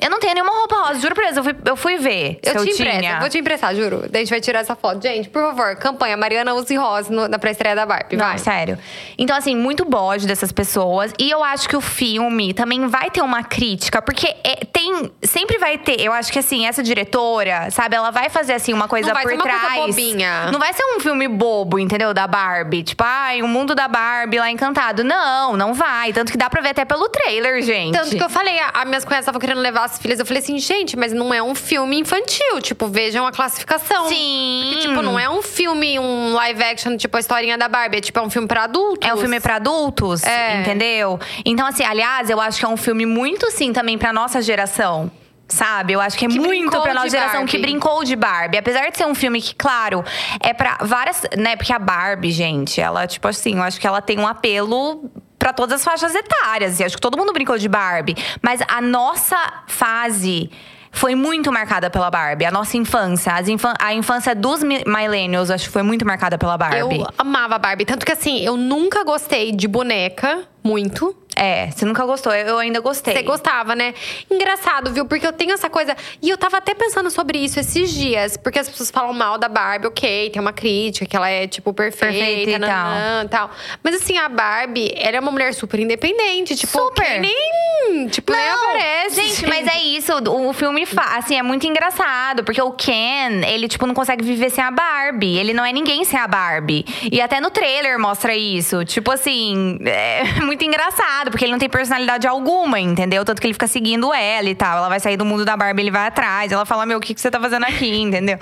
eu 0.00 0.10
não 0.10 0.18
tenho 0.20 0.34
nenhuma 0.34 0.52
roupa 0.52 0.76
rosa. 0.76 1.00
Juro 1.00 1.14
pra 1.14 1.24
Deus, 1.30 1.36
eu 1.36 1.44
fui, 1.44 1.56
eu 1.64 1.76
fui 1.76 1.96
ver 1.98 2.38
Eu 2.42 2.64
te 2.64 2.70
empresto, 2.70 3.04
eu 3.04 3.20
vou 3.20 3.28
te 3.28 3.38
emprestar, 3.38 3.74
juro. 3.74 4.04
Daí 4.10 4.22
a 4.22 4.24
gente 4.24 4.30
vai 4.30 4.40
tirar 4.40 4.60
essa 4.60 4.74
foto. 4.76 5.02
Gente, 5.02 5.28
por 5.28 5.42
favor, 5.42 5.76
campanha 5.76 6.16
Mariana 6.16 6.54
use 6.54 6.74
rosa 6.76 7.12
no- 7.12 7.28
na 7.28 7.38
pré-estreia 7.38 7.74
da 7.74 7.86
Barbie, 7.86 8.16
Não, 8.16 8.26
vai. 8.26 8.38
sério. 8.38 8.78
Então, 9.18 9.36
assim, 9.36 9.56
muito 9.56 9.84
bode 9.84 10.26
dessas 10.26 10.52
pessoas. 10.52 11.12
E 11.18 11.30
eu 11.30 11.42
acho 11.44 11.68
que 11.68 11.76
o 11.76 11.80
filme 11.80 12.52
também 12.54 12.86
vai 12.86 13.10
ter 13.10 13.22
uma 13.22 13.42
crítica, 13.42 14.00
porque 14.02 14.26
é- 14.44 14.64
tem. 14.72 15.10
Sempre 15.22 15.58
vai 15.58 15.78
ter. 15.78 16.00
Eu 16.00 16.12
acho 16.12 16.30
que, 16.32 16.38
assim, 16.38 16.66
essa 16.66 16.82
diretora, 16.82 17.70
sabe, 17.70 17.96
ela 17.96 18.10
vai 18.10 18.28
fazer, 18.28 18.54
assim, 18.54 18.72
uma 18.72 18.88
coisa 18.88 19.08
Não 19.08 19.14
vai 19.14 19.22
por 19.22 19.28
ser 19.30 19.34
uma 19.36 19.42
coisa 19.42 19.58
trás. 19.58 19.86
bobinha. 19.86 20.50
Não 20.52 20.58
vai 20.58 20.72
ser 20.72 20.84
um 20.96 21.00
filme 21.00 21.26
bobo, 21.28 21.78
entendeu? 21.78 22.12
Da 22.14 22.26
Barbie. 22.26 22.82
Tipo, 22.82 23.04
ai, 23.06 23.42
o 23.42 23.48
mundo 23.48 23.74
da 23.74 23.88
Barbie 23.88 24.38
lá 24.38 24.50
encantado. 24.50 25.02
Não, 25.04 25.56
não 25.56 25.74
vai. 25.74 26.12
Tanto 26.12 26.30
que 26.32 26.38
dá 26.38 26.48
pra 26.50 26.60
ver 26.60 26.70
até 26.70 26.84
pelo 26.84 27.08
trailer, 27.08 27.62
gente. 27.62 27.92
Tanto 27.96 28.10
que 28.16 28.22
eu 28.22 28.30
falei, 28.30 28.58
as 28.72 28.84
minhas 28.86 29.04
cunhadas 29.04 29.24
estavam 29.24 29.40
querendo 29.40 29.60
levar 29.60 29.83
as 29.84 29.98
filhas. 29.98 30.18
Eu 30.18 30.26
falei 30.26 30.42
assim, 30.42 30.58
gente, 30.58 30.96
mas 30.96 31.12
não 31.12 31.32
é 31.32 31.42
um 31.42 31.54
filme 31.54 31.98
infantil. 31.98 32.60
Tipo, 32.60 32.88
vejam 32.88 33.26
a 33.26 33.32
classificação. 33.32 34.08
Sim. 34.08 34.70
Porque, 34.72 34.88
tipo, 34.88 35.02
não 35.02 35.18
é 35.18 35.28
um 35.28 35.42
filme, 35.42 35.98
um 35.98 36.34
live 36.34 36.62
action, 36.62 36.96
tipo 36.96 37.16
a 37.16 37.20
historinha 37.20 37.56
da 37.56 37.68
Barbie. 37.68 37.98
É 37.98 38.00
tipo, 38.00 38.18
é 38.18 38.22
um 38.22 38.30
filme 38.30 38.48
pra 38.48 38.64
adultos. 38.64 39.08
É 39.08 39.14
um 39.14 39.16
filme 39.18 39.40
pra 39.40 39.56
adultos, 39.56 40.22
É. 40.24 40.60
entendeu? 40.60 41.18
Então, 41.44 41.66
assim, 41.66 41.84
aliás, 41.84 42.28
eu 42.30 42.40
acho 42.40 42.58
que 42.58 42.64
é 42.64 42.68
um 42.68 42.76
filme 42.76 43.06
muito, 43.06 43.50
sim, 43.50 43.72
também 43.72 43.96
pra 43.98 44.12
nossa 44.12 44.40
geração. 44.42 45.10
Sabe? 45.46 45.92
Eu 45.92 46.00
acho 46.00 46.16
que 46.16 46.24
é 46.24 46.28
Que 46.28 46.38
muito 46.40 46.70
pra 46.80 46.94
nossa 46.94 47.10
geração 47.10 47.40
Barbie. 47.40 47.50
que 47.50 47.58
brincou 47.58 48.02
de 48.02 48.16
Barbie. 48.16 48.56
Apesar 48.56 48.90
de 48.90 48.96
ser 48.96 49.04
um 49.04 49.14
filme 49.14 49.42
que, 49.42 49.54
claro, 49.54 50.02
é 50.40 50.54
pra 50.54 50.78
várias. 50.80 51.22
Né? 51.36 51.54
Porque 51.54 51.70
a 51.72 51.78
Barbie, 51.78 52.30
gente, 52.32 52.80
ela, 52.80 53.06
tipo 53.06 53.28
assim, 53.28 53.56
eu 53.56 53.62
acho 53.62 53.78
que 53.78 53.86
ela 53.86 54.00
tem 54.00 54.18
um 54.18 54.26
apelo 54.26 55.04
pra 55.44 55.52
todas 55.52 55.74
as 55.80 55.84
faixas 55.84 56.14
etárias. 56.14 56.80
E 56.80 56.84
acho 56.84 56.94
que 56.96 57.02
todo 57.02 57.18
mundo 57.18 57.30
brincou 57.30 57.58
de 57.58 57.68
Barbie. 57.68 58.16
Mas 58.40 58.60
a 58.66 58.80
nossa 58.80 59.36
fase. 59.66 60.50
Foi 60.96 61.16
muito 61.16 61.50
marcada 61.52 61.90
pela 61.90 62.08
Barbie. 62.08 62.44
A 62.46 62.52
nossa 62.52 62.76
infância. 62.76 63.32
Infan 63.50 63.74
a 63.80 63.92
infância 63.92 64.32
dos 64.32 64.62
mi- 64.62 64.84
millennials, 64.86 65.50
acho 65.50 65.64
que 65.66 65.70
foi 65.72 65.82
muito 65.82 66.06
marcada 66.06 66.38
pela 66.38 66.56
Barbie. 66.56 67.00
Eu 67.00 67.06
amava 67.18 67.56
a 67.56 67.58
Barbie. 67.58 67.84
Tanto 67.84 68.06
que, 68.06 68.12
assim, 68.12 68.38
eu 68.44 68.56
nunca 68.56 69.02
gostei 69.02 69.50
de 69.50 69.66
boneca, 69.66 70.44
muito. 70.62 71.14
É, 71.36 71.70
você 71.70 71.84
nunca 71.84 72.04
gostou. 72.04 72.32
Eu 72.32 72.58
ainda 72.58 72.80
gostei. 72.80 73.14
Você 73.14 73.22
gostava, 73.22 73.74
né? 73.74 73.94
Engraçado, 74.30 74.92
viu? 74.92 75.04
Porque 75.06 75.26
eu 75.26 75.32
tenho 75.32 75.52
essa 75.52 75.68
coisa. 75.68 75.96
E 76.22 76.30
eu 76.30 76.38
tava 76.38 76.58
até 76.58 76.74
pensando 76.74 77.10
sobre 77.10 77.38
isso 77.38 77.58
esses 77.58 77.92
dias. 77.92 78.36
Porque 78.36 78.58
as 78.58 78.68
pessoas 78.68 78.90
falam 78.90 79.12
mal 79.12 79.38
da 79.38 79.48
Barbie, 79.48 79.86
ok, 79.86 80.30
tem 80.30 80.40
uma 80.40 80.52
crítica, 80.52 81.06
que 81.06 81.16
ela 81.16 81.28
é, 81.28 81.46
tipo, 81.46 81.72
perfeita, 81.72 82.14
Perfeita 82.14 82.50
e 82.50 82.58
nananã, 82.58 83.26
tal. 83.26 83.50
Mas 83.82 83.96
assim, 83.96 84.18
a 84.18 84.28
Barbie, 84.28 84.92
ela 84.96 85.16
é 85.16 85.20
uma 85.20 85.30
mulher 85.30 85.54
super 85.54 85.80
independente. 85.80 86.56
Tipo, 86.56 86.78
Super. 86.78 87.20
nem. 87.20 88.08
Tipo, 88.08 88.32
nem 88.32 88.40
Não, 88.44 88.70
aparece. 88.70 89.22
Gente, 89.22 89.46
mas 89.46 89.66
é 89.66 89.78
isso. 89.82 90.12
O 90.30 90.52
filme, 90.52 90.86
assim, 91.16 91.36
é 91.36 91.42
muito 91.42 91.66
engraçado. 91.66 92.44
Porque 92.44 92.60
o 92.60 92.72
Ken, 92.72 93.42
ele, 93.46 93.68
tipo, 93.68 93.86
não 93.86 93.94
consegue 93.94 94.24
viver 94.24 94.50
sem 94.50 94.62
a 94.62 94.70
Barbie. 94.70 95.36
Ele 95.36 95.52
não 95.52 95.64
é 95.64 95.72
ninguém 95.72 96.04
sem 96.04 96.18
a 96.18 96.26
Barbie. 96.26 96.84
E 97.10 97.20
até 97.20 97.40
no 97.40 97.50
trailer 97.50 97.98
mostra 97.98 98.34
isso. 98.34 98.84
Tipo 98.84 99.12
assim, 99.12 99.78
é 99.84 100.40
muito 100.42 100.64
engraçado. 100.64 101.23
Porque 101.30 101.44
ele 101.44 101.52
não 101.52 101.58
tem 101.58 101.68
personalidade 101.68 102.26
alguma, 102.26 102.78
entendeu? 102.80 103.24
Tanto 103.24 103.40
que 103.40 103.46
ele 103.46 103.54
fica 103.54 103.66
seguindo 103.66 104.12
ela 104.12 104.48
e 104.48 104.54
tal. 104.54 104.78
Ela 104.78 104.88
vai 104.88 105.00
sair 105.00 105.16
do 105.16 105.24
mundo 105.24 105.44
da 105.44 105.56
Barbie, 105.56 105.82
ele 105.82 105.90
vai 105.90 106.06
atrás. 106.06 106.52
Ela 106.52 106.64
fala, 106.64 106.84
meu, 106.86 106.98
o 106.98 107.00
que, 107.00 107.14
que 107.14 107.20
você 107.20 107.30
tá 107.30 107.40
fazendo 107.40 107.64
aqui, 107.64 107.90
entendeu? 108.00 108.38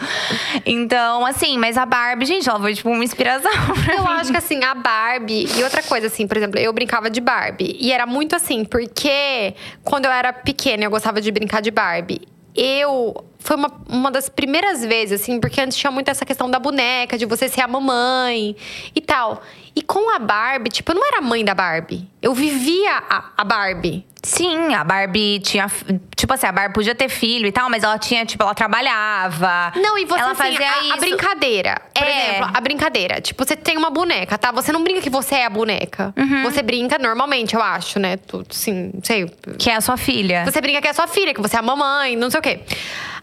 Então, 0.65 1.25
assim, 1.27 1.59
mas 1.59 1.77
a 1.77 1.87
Barbie, 1.87 2.25
gente, 2.27 2.49
ela 2.49 2.61
foi, 2.61 2.75
tipo, 2.75 2.91
uma 2.91 3.05
inspiração 3.05 3.51
pra 3.85 3.95
Eu 3.95 4.05
mim. 4.05 4.11
acho 4.13 4.31
que 4.31 4.37
assim, 4.39 4.63
a 4.65 4.75
Barbie. 4.75 5.47
E 5.57 5.63
outra 5.63 5.83
coisa, 5.83 6.07
assim, 6.07 6.27
por 6.27 6.37
exemplo, 6.37 6.59
eu 6.59 6.73
brincava 6.73 7.11
de 7.11 7.21
Barbie. 7.21 7.77
E 7.79 7.93
era 7.93 8.07
muito 8.07 8.35
assim, 8.37 8.65
porque 8.65 9.55
quando 9.85 10.05
eu 10.07 10.11
era 10.11 10.33
pequena 10.33 10.85
eu 10.85 10.91
gostava 10.91 11.21
de 11.21 11.31
brincar 11.31 11.61
de 11.61 11.71
Barbie. 11.71 12.23
Eu. 12.55 13.25
Foi 13.43 13.57
uma, 13.57 13.71
uma 13.89 14.11
das 14.11 14.29
primeiras 14.29 14.85
vezes, 14.85 15.21
assim, 15.21 15.41
porque 15.41 15.61
antes 15.61 15.77
tinha 15.77 15.91
muito 15.91 16.09
essa 16.09 16.25
questão 16.25 16.51
da 16.51 16.59
boneca, 16.59 17.19
de 17.19 17.27
você 17.27 17.49
ser 17.49 17.61
a 17.61 17.69
mamãe 17.69 18.55
e 18.95 19.01
tal. 19.01 19.43
E 19.75 19.83
com 19.83 20.15
a 20.15 20.19
Barbie, 20.19 20.71
tipo, 20.71 20.93
eu 20.93 20.97
não 20.97 21.07
era 21.07 21.19
a 21.19 21.23
mãe 21.23 21.45
da 21.45 21.55
Barbie. 21.55 22.09
Eu 22.21 22.35
vivia 22.35 22.93
a, 23.09 23.31
a 23.39 23.45
Barbie. 23.45 24.07
Sim, 24.23 24.73
a 24.75 24.85
Barbie 24.85 25.41
tinha. 25.41 25.67
Tipo 26.15 26.35
assim, 26.35 26.47
a 26.47 26.53
Barbie 26.53 26.75
podia 26.75 26.95
ter 26.95 27.09
filho 27.09 27.47
e 27.47 27.51
tal, 27.51 27.69
mas 27.69 27.83
ela 27.83 27.99
tinha, 27.99 28.25
tipo, 28.25 28.41
ela 28.45 28.55
trabalhava. 28.55 29.73
Não, 29.75 29.99
e 29.99 30.05
você 30.05 30.21
ela 30.21 30.31
assim, 30.33 30.43
fazia 30.43 30.71
a, 30.71 30.83
isso. 30.85 30.93
a 30.93 30.97
brincadeira. 30.99 31.83
Por 31.93 32.05
É. 32.07 32.29
exemplo, 32.29 32.51
a 32.55 32.61
brincadeira. 32.61 33.21
Tipo, 33.21 33.45
você 33.45 33.57
tem 33.57 33.77
uma 33.77 33.91
boneca, 33.91 34.39
tá? 34.39 34.53
Você 34.53 34.71
não 34.71 34.85
brinca 34.85 35.01
que 35.01 35.11
você 35.11 35.37
é 35.37 35.47
a 35.47 35.51
boneca. 35.51 36.15
Uhum. 36.17 36.45
Você 36.45 36.63
brinca 36.63 36.99
normalmente, 36.99 37.55
eu 37.55 37.63
acho, 37.63 37.99
né? 37.99 38.17
Sim, 38.51 38.91
não 38.95 39.03
sei. 39.03 39.27
Que 39.59 39.71
é 39.71 39.75
a 39.77 39.81
sua 39.81 39.97
filha. 39.97 40.45
Você 40.45 40.61
brinca 40.61 40.81
que 40.81 40.89
é 40.89 40.93
sua 40.93 41.09
filha, 41.09 41.35
que 41.35 41.41
você 41.41 41.57
é 41.57 41.59
a 41.59 41.63
mamãe, 41.63 42.15
não 42.15 42.31
sei 42.31 42.39
o 42.39 42.43
quê. 42.43 42.61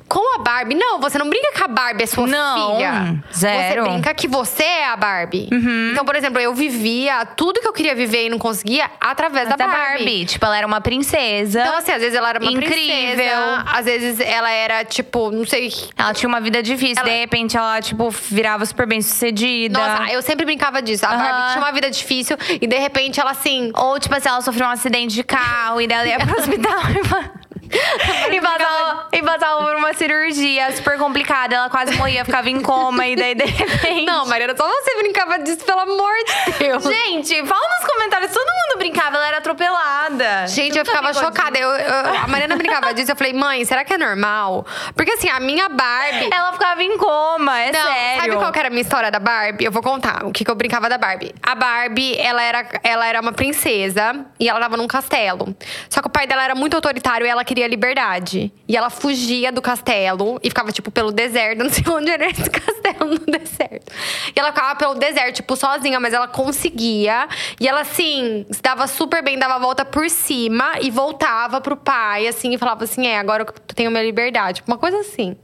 Com 0.09 0.39
a 0.39 0.43
Barbie, 0.43 0.73
não, 0.75 0.99
você 0.99 1.19
não 1.19 1.29
brinca 1.29 1.51
que 1.53 1.63
a 1.63 1.67
Barbie 1.67 2.03
é 2.03 2.07
sua 2.07 2.25
Não, 2.25 2.75
filha. 2.77 3.23
zero. 3.31 3.83
Você 3.83 3.89
brinca 3.91 4.13
que 4.15 4.27
você 4.27 4.63
é 4.63 4.87
a 4.89 4.95
Barbie. 4.95 5.47
Uhum. 5.51 5.89
Então, 5.91 6.03
por 6.03 6.15
exemplo, 6.15 6.39
eu 6.41 6.51
vivia 6.55 7.25
tudo 7.37 7.61
que 7.61 7.67
eu 7.67 7.73
queria 7.73 7.93
viver 7.93 8.25
e 8.25 8.29
não 8.29 8.39
conseguia 8.39 8.89
através 8.99 9.47
da 9.47 9.55
da 9.55 9.67
Barbie. 9.67 9.79
Barbie. 9.99 10.25
Tipo, 10.25 10.45
ela 10.47 10.57
era 10.57 10.65
uma 10.65 10.81
princesa. 10.81 11.61
Então, 11.61 11.77
assim, 11.77 11.91
às 11.91 11.99
vezes 12.01 12.15
ela 12.17 12.27
era 12.29 12.39
uma 12.39 12.51
Incrível. 12.51 12.73
princesa, 12.75 13.63
às 13.71 13.85
vezes 13.85 14.19
ela 14.19 14.49
era, 14.49 14.83
tipo, 14.83 15.29
não 15.31 15.45
sei. 15.45 15.71
Ela 15.95 16.13
tinha 16.13 16.27
uma 16.27 16.41
vida 16.41 16.63
difícil. 16.63 16.95
Ela- 17.03 17.09
De 17.09 17.19
repente, 17.19 17.55
ela, 17.55 17.79
tipo, 17.79 18.09
virava 18.09 18.65
super 18.65 18.87
bem 18.87 19.01
sucedida. 19.03 19.77
Nossa, 19.79 20.11
eu 20.11 20.21
sempre 20.23 20.43
brincava 20.43 20.81
disso. 20.81 21.05
A 21.05 21.09
Aham. 21.09 21.17
Barbie 21.21 21.51
tinha 21.51 21.63
uma 21.63 21.71
vida 21.71 21.91
difícil 21.91 22.35
e 22.59 22.65
de 22.65 22.77
repente 22.79 23.19
ela 23.19 23.29
assim. 23.31 23.71
Ou, 23.75 23.99
tipo 23.99 24.15
assim, 24.15 24.27
ela 24.27 24.41
sofreu 24.41 24.65
um 24.65 24.71
acidente 24.71 25.13
de 25.13 25.23
carro 25.23 25.79
e 25.79 25.87
daí 25.87 26.09
ela 26.09 26.19
ia 26.19 26.25
pro 26.25 26.35
hospital 26.39 26.79
e 28.31 28.41
pa- 28.41 28.49
passava, 28.57 29.07
e 29.13 29.21
passava 29.21 29.63
por 29.65 29.75
uma 29.75 29.93
cirurgia 29.93 30.71
super 30.75 30.97
complicada. 30.97 31.55
Ela 31.55 31.69
quase 31.69 31.93
morria, 31.95 32.25
ficava 32.25 32.49
em 32.49 32.61
coma 32.61 33.05
e 33.07 33.15
daí, 33.15 33.35
de 33.35 33.45
repente. 33.45 34.05
Não, 34.05 34.25
Mariana, 34.25 34.55
só 34.57 34.67
você 34.67 34.95
brincava 34.97 35.39
disso, 35.39 35.63
pelo 35.65 35.79
amor 35.81 36.11
de 36.47 36.51
Deus. 36.57 36.83
Gente, 36.83 37.45
fala 37.45 37.67
nos 37.79 37.91
comentários. 37.91 38.31
Todo 38.31 38.45
mundo 38.47 38.77
brincava, 38.79 39.17
ela 39.17 39.27
era 39.27 39.37
atropelada. 39.37 40.47
Gente, 40.47 40.73
Você 40.73 40.79
eu 40.81 40.85
ficava 40.85 41.13
chocada. 41.13 41.57
Eu, 41.57 41.69
eu- 41.69 42.15
a 42.23 42.27
Mariana 42.27 42.55
brincava 42.55 42.93
disso. 42.93 43.11
Eu 43.11 43.15
falei, 43.15 43.33
mãe, 43.33 43.63
será 43.65 43.83
que 43.85 43.93
é 43.93 43.97
normal? 43.97 44.65
Porque 44.95 45.11
assim, 45.11 45.29
a 45.29 45.39
minha 45.39 45.69
Barbie. 45.69 46.29
Ela 46.33 46.51
ficava 46.53 46.83
em 46.83 46.97
coma, 46.97 47.59
é 47.59 47.71
Não, 47.71 47.81
sério. 47.81 48.21
sabe 48.21 48.35
qual 48.35 48.51
era 48.55 48.67
a 48.67 48.69
minha 48.69 48.81
história 48.81 49.11
da 49.11 49.19
Barbie? 49.19 49.65
Eu 49.65 49.71
vou 49.71 49.81
contar 49.81 50.25
o 50.25 50.31
que, 50.31 50.43
que 50.43 50.51
eu 50.51 50.55
brincava 50.55 50.89
da 50.89 50.97
Barbie. 50.97 51.33
A 51.43 51.55
Barbie, 51.55 52.17
ela 52.19 52.41
era, 52.41 52.65
ela 52.83 53.05
era 53.07 53.21
uma 53.21 53.31
princesa 53.31 54.25
e 54.39 54.47
ela 54.49 54.59
tava 54.59 54.75
num 54.77 54.87
castelo. 54.87 55.55
Só 55.89 56.01
que 56.01 56.07
o 56.07 56.09
pai 56.11 56.25
dela 56.27 56.43
era 56.43 56.55
muito 56.55 56.75
autoritário 56.75 57.25
e 57.25 57.29
ela 57.29 57.43
queria 57.43 57.58
liberdade. 57.67 58.51
E 58.67 58.75
ela 58.75 58.89
fugia 58.89 59.51
do 59.51 59.61
castelo 59.61 60.39
e 60.43 60.49
ficava, 60.49 60.71
tipo, 60.71 60.91
pelo 60.91 61.11
deserto. 61.11 61.59
Não 61.63 61.69
sei 61.69 61.83
onde 61.87 62.09
era 62.09 62.29
esse 62.29 62.49
castelo 62.49 63.11
no 63.11 63.25
deserto. 63.25 63.91
E 64.35 64.39
ela 64.39 64.51
ficava 64.51 64.75
pelo 64.75 64.95
deserto, 64.95 65.37
tipo, 65.37 65.55
sozinha, 65.55 65.99
mas 65.99 66.13
ela 66.13 66.27
conseguia. 66.27 67.27
E 67.59 67.67
ela, 67.67 67.81
assim, 67.81 68.45
se 68.49 68.61
dava 68.61 68.87
super 68.87 69.23
bem, 69.23 69.37
dava 69.37 69.55
a 69.55 69.59
volta 69.59 69.83
por 69.83 70.09
cima 70.09 70.73
e 70.81 70.89
voltava 70.89 71.61
pro 71.61 71.75
pai, 71.75 72.27
assim, 72.27 72.53
e 72.53 72.57
falava 72.57 72.83
assim: 72.83 73.07
é, 73.07 73.17
agora 73.17 73.43
eu 73.43 73.53
tenho 73.75 73.91
minha 73.91 74.03
liberdade. 74.03 74.63
Uma 74.67 74.77
coisa 74.77 74.99
assim. 74.99 75.35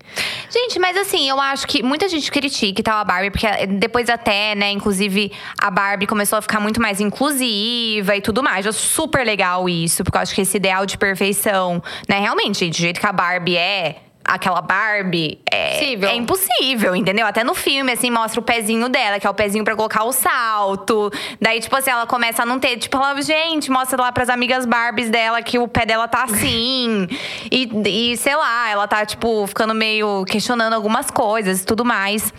Gente, 0.49 0.80
mas 0.80 0.95
assim, 0.97 1.30
eu 1.30 1.39
acho 1.39 1.68
que 1.68 1.82
muita 1.84 2.07
gente 2.07 2.32
critica 2.32 2.82
e 2.82 2.84
tal 2.84 2.99
a 2.99 3.03
Barbie, 3.03 3.32
porque 3.32 3.47
depois 3.68 4.09
até, 4.09 4.55
né, 4.55 4.72
inclusive, 4.72 5.32
a 5.59 5.70
Barbie 5.70 6.07
começou 6.07 6.38
a 6.38 6.41
ficar 6.41 6.59
muito 6.59 6.82
mais 6.82 7.01
inclusiva 7.01 8.16
e 8.16 8.22
tudo 8.22 8.43
mais. 8.43 8.66
Eu 8.66 8.74
super 8.74 9.26
legal 9.26 9.68
isso, 9.68 10.03
porque 10.03 10.18
eu 10.18 10.22
acho 10.22 10.36
que 10.36 10.41
esse 10.41 10.57
ideal 10.57 10.86
de 10.86 10.97
perfeição, 10.97 11.82
né, 12.07 12.19
realmente, 12.19 12.69
do 12.69 12.75
jeito 12.75 12.99
que 12.99 13.05
a 13.05 13.11
Barbie 13.11 13.57
é, 13.57 13.95
aquela 14.25 14.59
Barbie 14.59 15.39
é, 15.49 15.79
Possível. 15.79 16.09
é 16.09 16.15
impossível, 16.15 16.95
entendeu? 16.95 17.27
Até 17.27 17.43
no 17.43 17.53
filme, 17.53 17.91
assim, 17.91 18.09
mostra 18.09 18.39
o 18.39 18.43
pezinho 18.43 18.89
dela, 18.89 19.19
que 19.19 19.27
é 19.27 19.29
o 19.29 19.33
pezinho 19.33 19.63
pra 19.63 19.75
colocar 19.75 20.03
o 20.03 20.11
salto. 20.11 21.11
Daí, 21.39 21.59
tipo 21.59 21.75
assim, 21.75 21.91
ela 21.91 22.07
começa 22.07 22.41
a 22.41 22.45
não 22.45 22.59
ter. 22.59 22.77
Tipo, 22.77 22.97
ela, 22.97 23.21
gente, 23.21 23.69
mostra 23.69 24.01
lá 24.01 24.11
pras 24.11 24.29
amigas 24.29 24.65
Barbies 24.65 25.09
dela 25.11 25.41
que 25.43 25.59
o 25.59 25.67
pé 25.67 25.85
dela 25.85 26.07
tá 26.07 26.23
assim. 26.23 27.07
e, 27.51 28.11
e, 28.11 28.17
sei 28.17 28.35
lá, 28.35 28.69
ela 28.69 28.87
tá, 28.87 29.05
tipo, 29.05 29.45
ficando 29.45 29.75
meio 29.75 30.25
questionando 30.25 30.73
algumas 30.73 31.11
coisas 31.11 31.61
e 31.61 31.65
tudo 31.65 31.85
mais. 31.85 32.33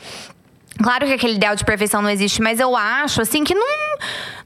Claro 0.83 1.07
que 1.07 1.13
aquele 1.13 1.35
ideal 1.35 1.55
de 1.57 1.65
perfeição 1.65 2.01
não 2.03 2.11
existe, 2.11 2.41
mas 2.43 2.61
eu 2.61 2.77
acho, 2.77 3.21
assim, 3.23 3.45
que 3.45 3.55
não, 3.55 3.67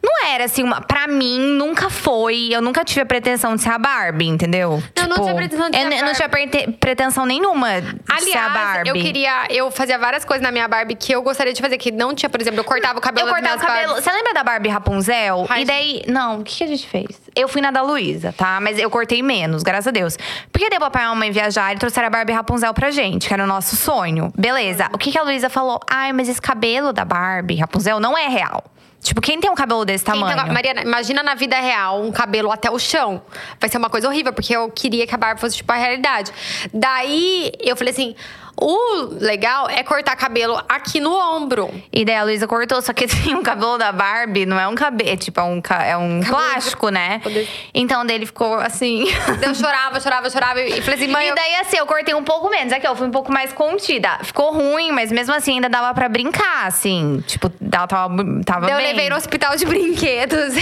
não 0.03 0.27
era, 0.29 0.45
assim, 0.45 0.63
uma, 0.63 0.81
pra 0.81 1.07
mim, 1.07 1.39
nunca 1.41 1.91
foi. 1.91 2.49
Eu 2.53 2.63
nunca 2.63 2.85
tive 2.85 3.01
a 3.03 3.07
pretensão 3.07 3.55
de 3.57 3.63
ser 3.63 3.71
a 3.71 3.79
Barbie, 3.79 4.29
entendeu? 4.29 4.83
Eu 4.97 5.09
não 5.09 5.17
tinha 5.17 5.35
pretensão 5.35 5.69
de 5.71 5.77
ser 5.77 5.83
eu, 5.85 5.89
a 5.91 5.95
eu 5.97 6.05
não 6.05 6.13
tinha 6.15 6.29
prete- 6.29 6.73
pretensão 6.79 7.27
nenhuma 7.27 7.81
de 7.81 7.89
ser 7.91 7.97
a 8.09 8.17
Aliás, 8.17 8.53
Barbie. 8.53 8.89
eu 8.91 8.95
queria. 8.95 9.47
Eu 9.51 9.71
fazia 9.71 9.99
várias 9.99 10.25
coisas 10.25 10.43
na 10.43 10.51
minha 10.51 10.67
Barbie 10.69 10.95
que 10.95 11.13
eu 11.13 11.23
gostaria 11.23 11.53
de 11.53 11.61
fazer, 11.61 11.77
que 11.79 11.91
não 11.91 12.15
tinha, 12.15 12.29
por 12.31 12.41
exemplo, 12.41 12.61
eu 12.61 12.65
cortava 12.65 12.99
o 12.99 13.03
cabelo 13.03 13.29
Eu 13.29 13.33
cortava 13.35 13.57
o 13.57 13.61
cabelo. 13.67 13.87
Barbies. 13.89 14.05
Você 14.05 14.13
lembra 14.13 14.33
da 14.35 14.45
Barbie 14.45 14.69
Rapunzel? 14.69 15.47
Ai, 15.49 15.63
e 15.63 15.65
daí. 15.65 16.03
Não, 16.07 16.41
o 16.41 16.45
que, 16.45 16.57
que 16.59 16.65
a 16.65 16.67
gente 16.69 16.87
fez? 16.87 17.07
Eu 17.35 17.49
fui 17.49 17.61
na 17.61 17.71
da 17.71 17.83
Luísa, 17.83 18.33
tá? 18.37 18.59
Mas 18.61 18.79
eu 18.79 18.89
cortei 18.91 19.23
menos, 19.23 19.63
graças 19.63 19.87
a 19.89 19.91
Deus. 19.91 20.17
Porque 20.53 20.69
deu 20.71 20.81
papai 20.81 21.03
e 21.03 21.07
a 21.07 21.09
mamãe 21.11 21.31
viajar 21.31 21.75
e 21.75 21.79
trouxeram 21.79 22.07
a 22.09 22.11
Barbie 22.11 22.33
Rapunzel 22.33 22.73
pra 22.75 22.91
gente, 22.91 23.29
que 23.29 23.35
era 23.35 23.45
o 23.45 23.47
nosso 23.47 23.77
sonho. 23.77 24.33
Beleza. 24.37 24.89
O 24.93 24.99
que, 24.99 25.11
que 25.13 25.19
a 25.19 25.23
Luísa 25.23 25.49
falou? 25.49 25.79
Ai, 25.91 26.13
mas 26.21 26.29
esse 26.29 26.41
cabelo 26.43 26.93
da 26.93 27.03
Barbie 27.03 27.57
Rapunzel 27.57 27.99
não 27.99 28.17
é 28.17 28.29
real. 28.29 28.63
Tipo, 29.01 29.23
quem 29.23 29.41
tem 29.41 29.51
um 29.51 29.55
cabelo 29.55 29.87
desse 29.87 30.05
Quem 30.05 30.13
tamanho? 30.13 30.37
tem- 30.45 30.53
Mariana, 30.53 30.83
imagina 30.83 31.23
na 31.23 31.35
vida 31.35 31.59
real 31.59 32.03
um 32.03 32.13
cabelo 32.13 32.53
até 32.53 32.71
o 32.71 32.79
chão. 32.79 33.23
Vai 33.59 33.71
ser 33.71 33.79
uma 33.79 33.89
coisa 33.89 34.07
horrível, 34.07 34.31
porque 34.35 34.55
eu 34.55 34.71
queria 34.71 35.07
que 35.07 35.15
a 35.15 35.17
Barbie 35.17 35.41
fosse 35.41 35.57
tipo 35.57 35.73
a 35.73 35.77
realidade. 35.77 36.31
Daí 36.75 37.51
eu 37.61 37.75
falei 37.75 37.95
assim: 37.95 38.15
o 38.61 39.15
legal 39.21 39.69
é 39.69 39.83
cortar 39.83 40.15
cabelo 40.17 40.61
aqui 40.69 41.01
no 41.01 41.13
ombro. 41.13 41.71
E 41.93 42.05
daí 42.05 42.17
a 42.17 42.25
Luísa 42.25 42.47
cortou, 42.47 42.81
só 42.83 42.93
que 42.93 43.05
assim, 43.11 43.35
o 43.35 43.43
cabelo 43.43 43.79
da 43.79 43.91
Barbie 43.93 44.45
não 44.47 44.59
é 44.59 44.69
um 44.69 44.75
cabelo, 44.75 45.11
é 45.11 45.17
tipo, 45.17 45.41
é 45.41 45.45
um, 45.45 45.61
é 45.85 45.97
um 45.97 46.21
Cabelo 46.21 46.23
de- 46.23 46.29
plástico, 46.29 46.89
né? 46.91 47.21
Poder- 47.23 47.49
Então 47.75 48.05
dele 48.05 48.27
ficou 48.27 48.55
assim. 48.55 49.05
Daí 49.41 49.49
eu 49.51 49.55
chorava, 49.55 49.99
chorava, 50.01 50.29
chorava. 50.31 50.61
E 50.61 50.81
falei 50.83 50.95
assim, 51.03 51.09
mãe. 51.13 51.27
E 51.27 51.29
eu- 51.31 51.35
daí, 51.35 51.55
assim, 51.57 51.77
eu 51.79 51.87
cortei 51.87 52.15
um 52.15 52.23
pouco 52.25 52.49
menos. 52.51 52.73
Aqui, 52.73 52.87
eu 52.87 52.95
fui 52.97 53.07
um 53.07 53.11
pouco 53.11 53.33
mais 53.33 53.53
contida. 53.53 54.19
Ficou 54.23 54.53
ruim, 54.53 54.91
mas 54.93 55.11
mesmo 55.11 55.35
assim 55.35 55.55
ainda 55.55 55.69
dava 55.69 55.93
pra 55.95 56.09
brincar, 56.09 56.67
assim. 56.67 57.23
Tipo, 57.27 57.51
ela 57.73 57.87
tava, 57.87 58.15
tava 58.45 58.69
eu 58.71 58.77
bem. 58.77 58.87
levei 58.89 59.09
no 59.09 59.17
hospital 59.17 59.57
de 59.57 59.65
brinquedos. 59.65 60.55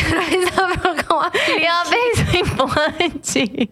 Um 1.08 1.58
E 1.58 1.64
ela 1.64 1.84
fez 1.84 2.18
o 2.20 2.36
implante. 2.36 3.70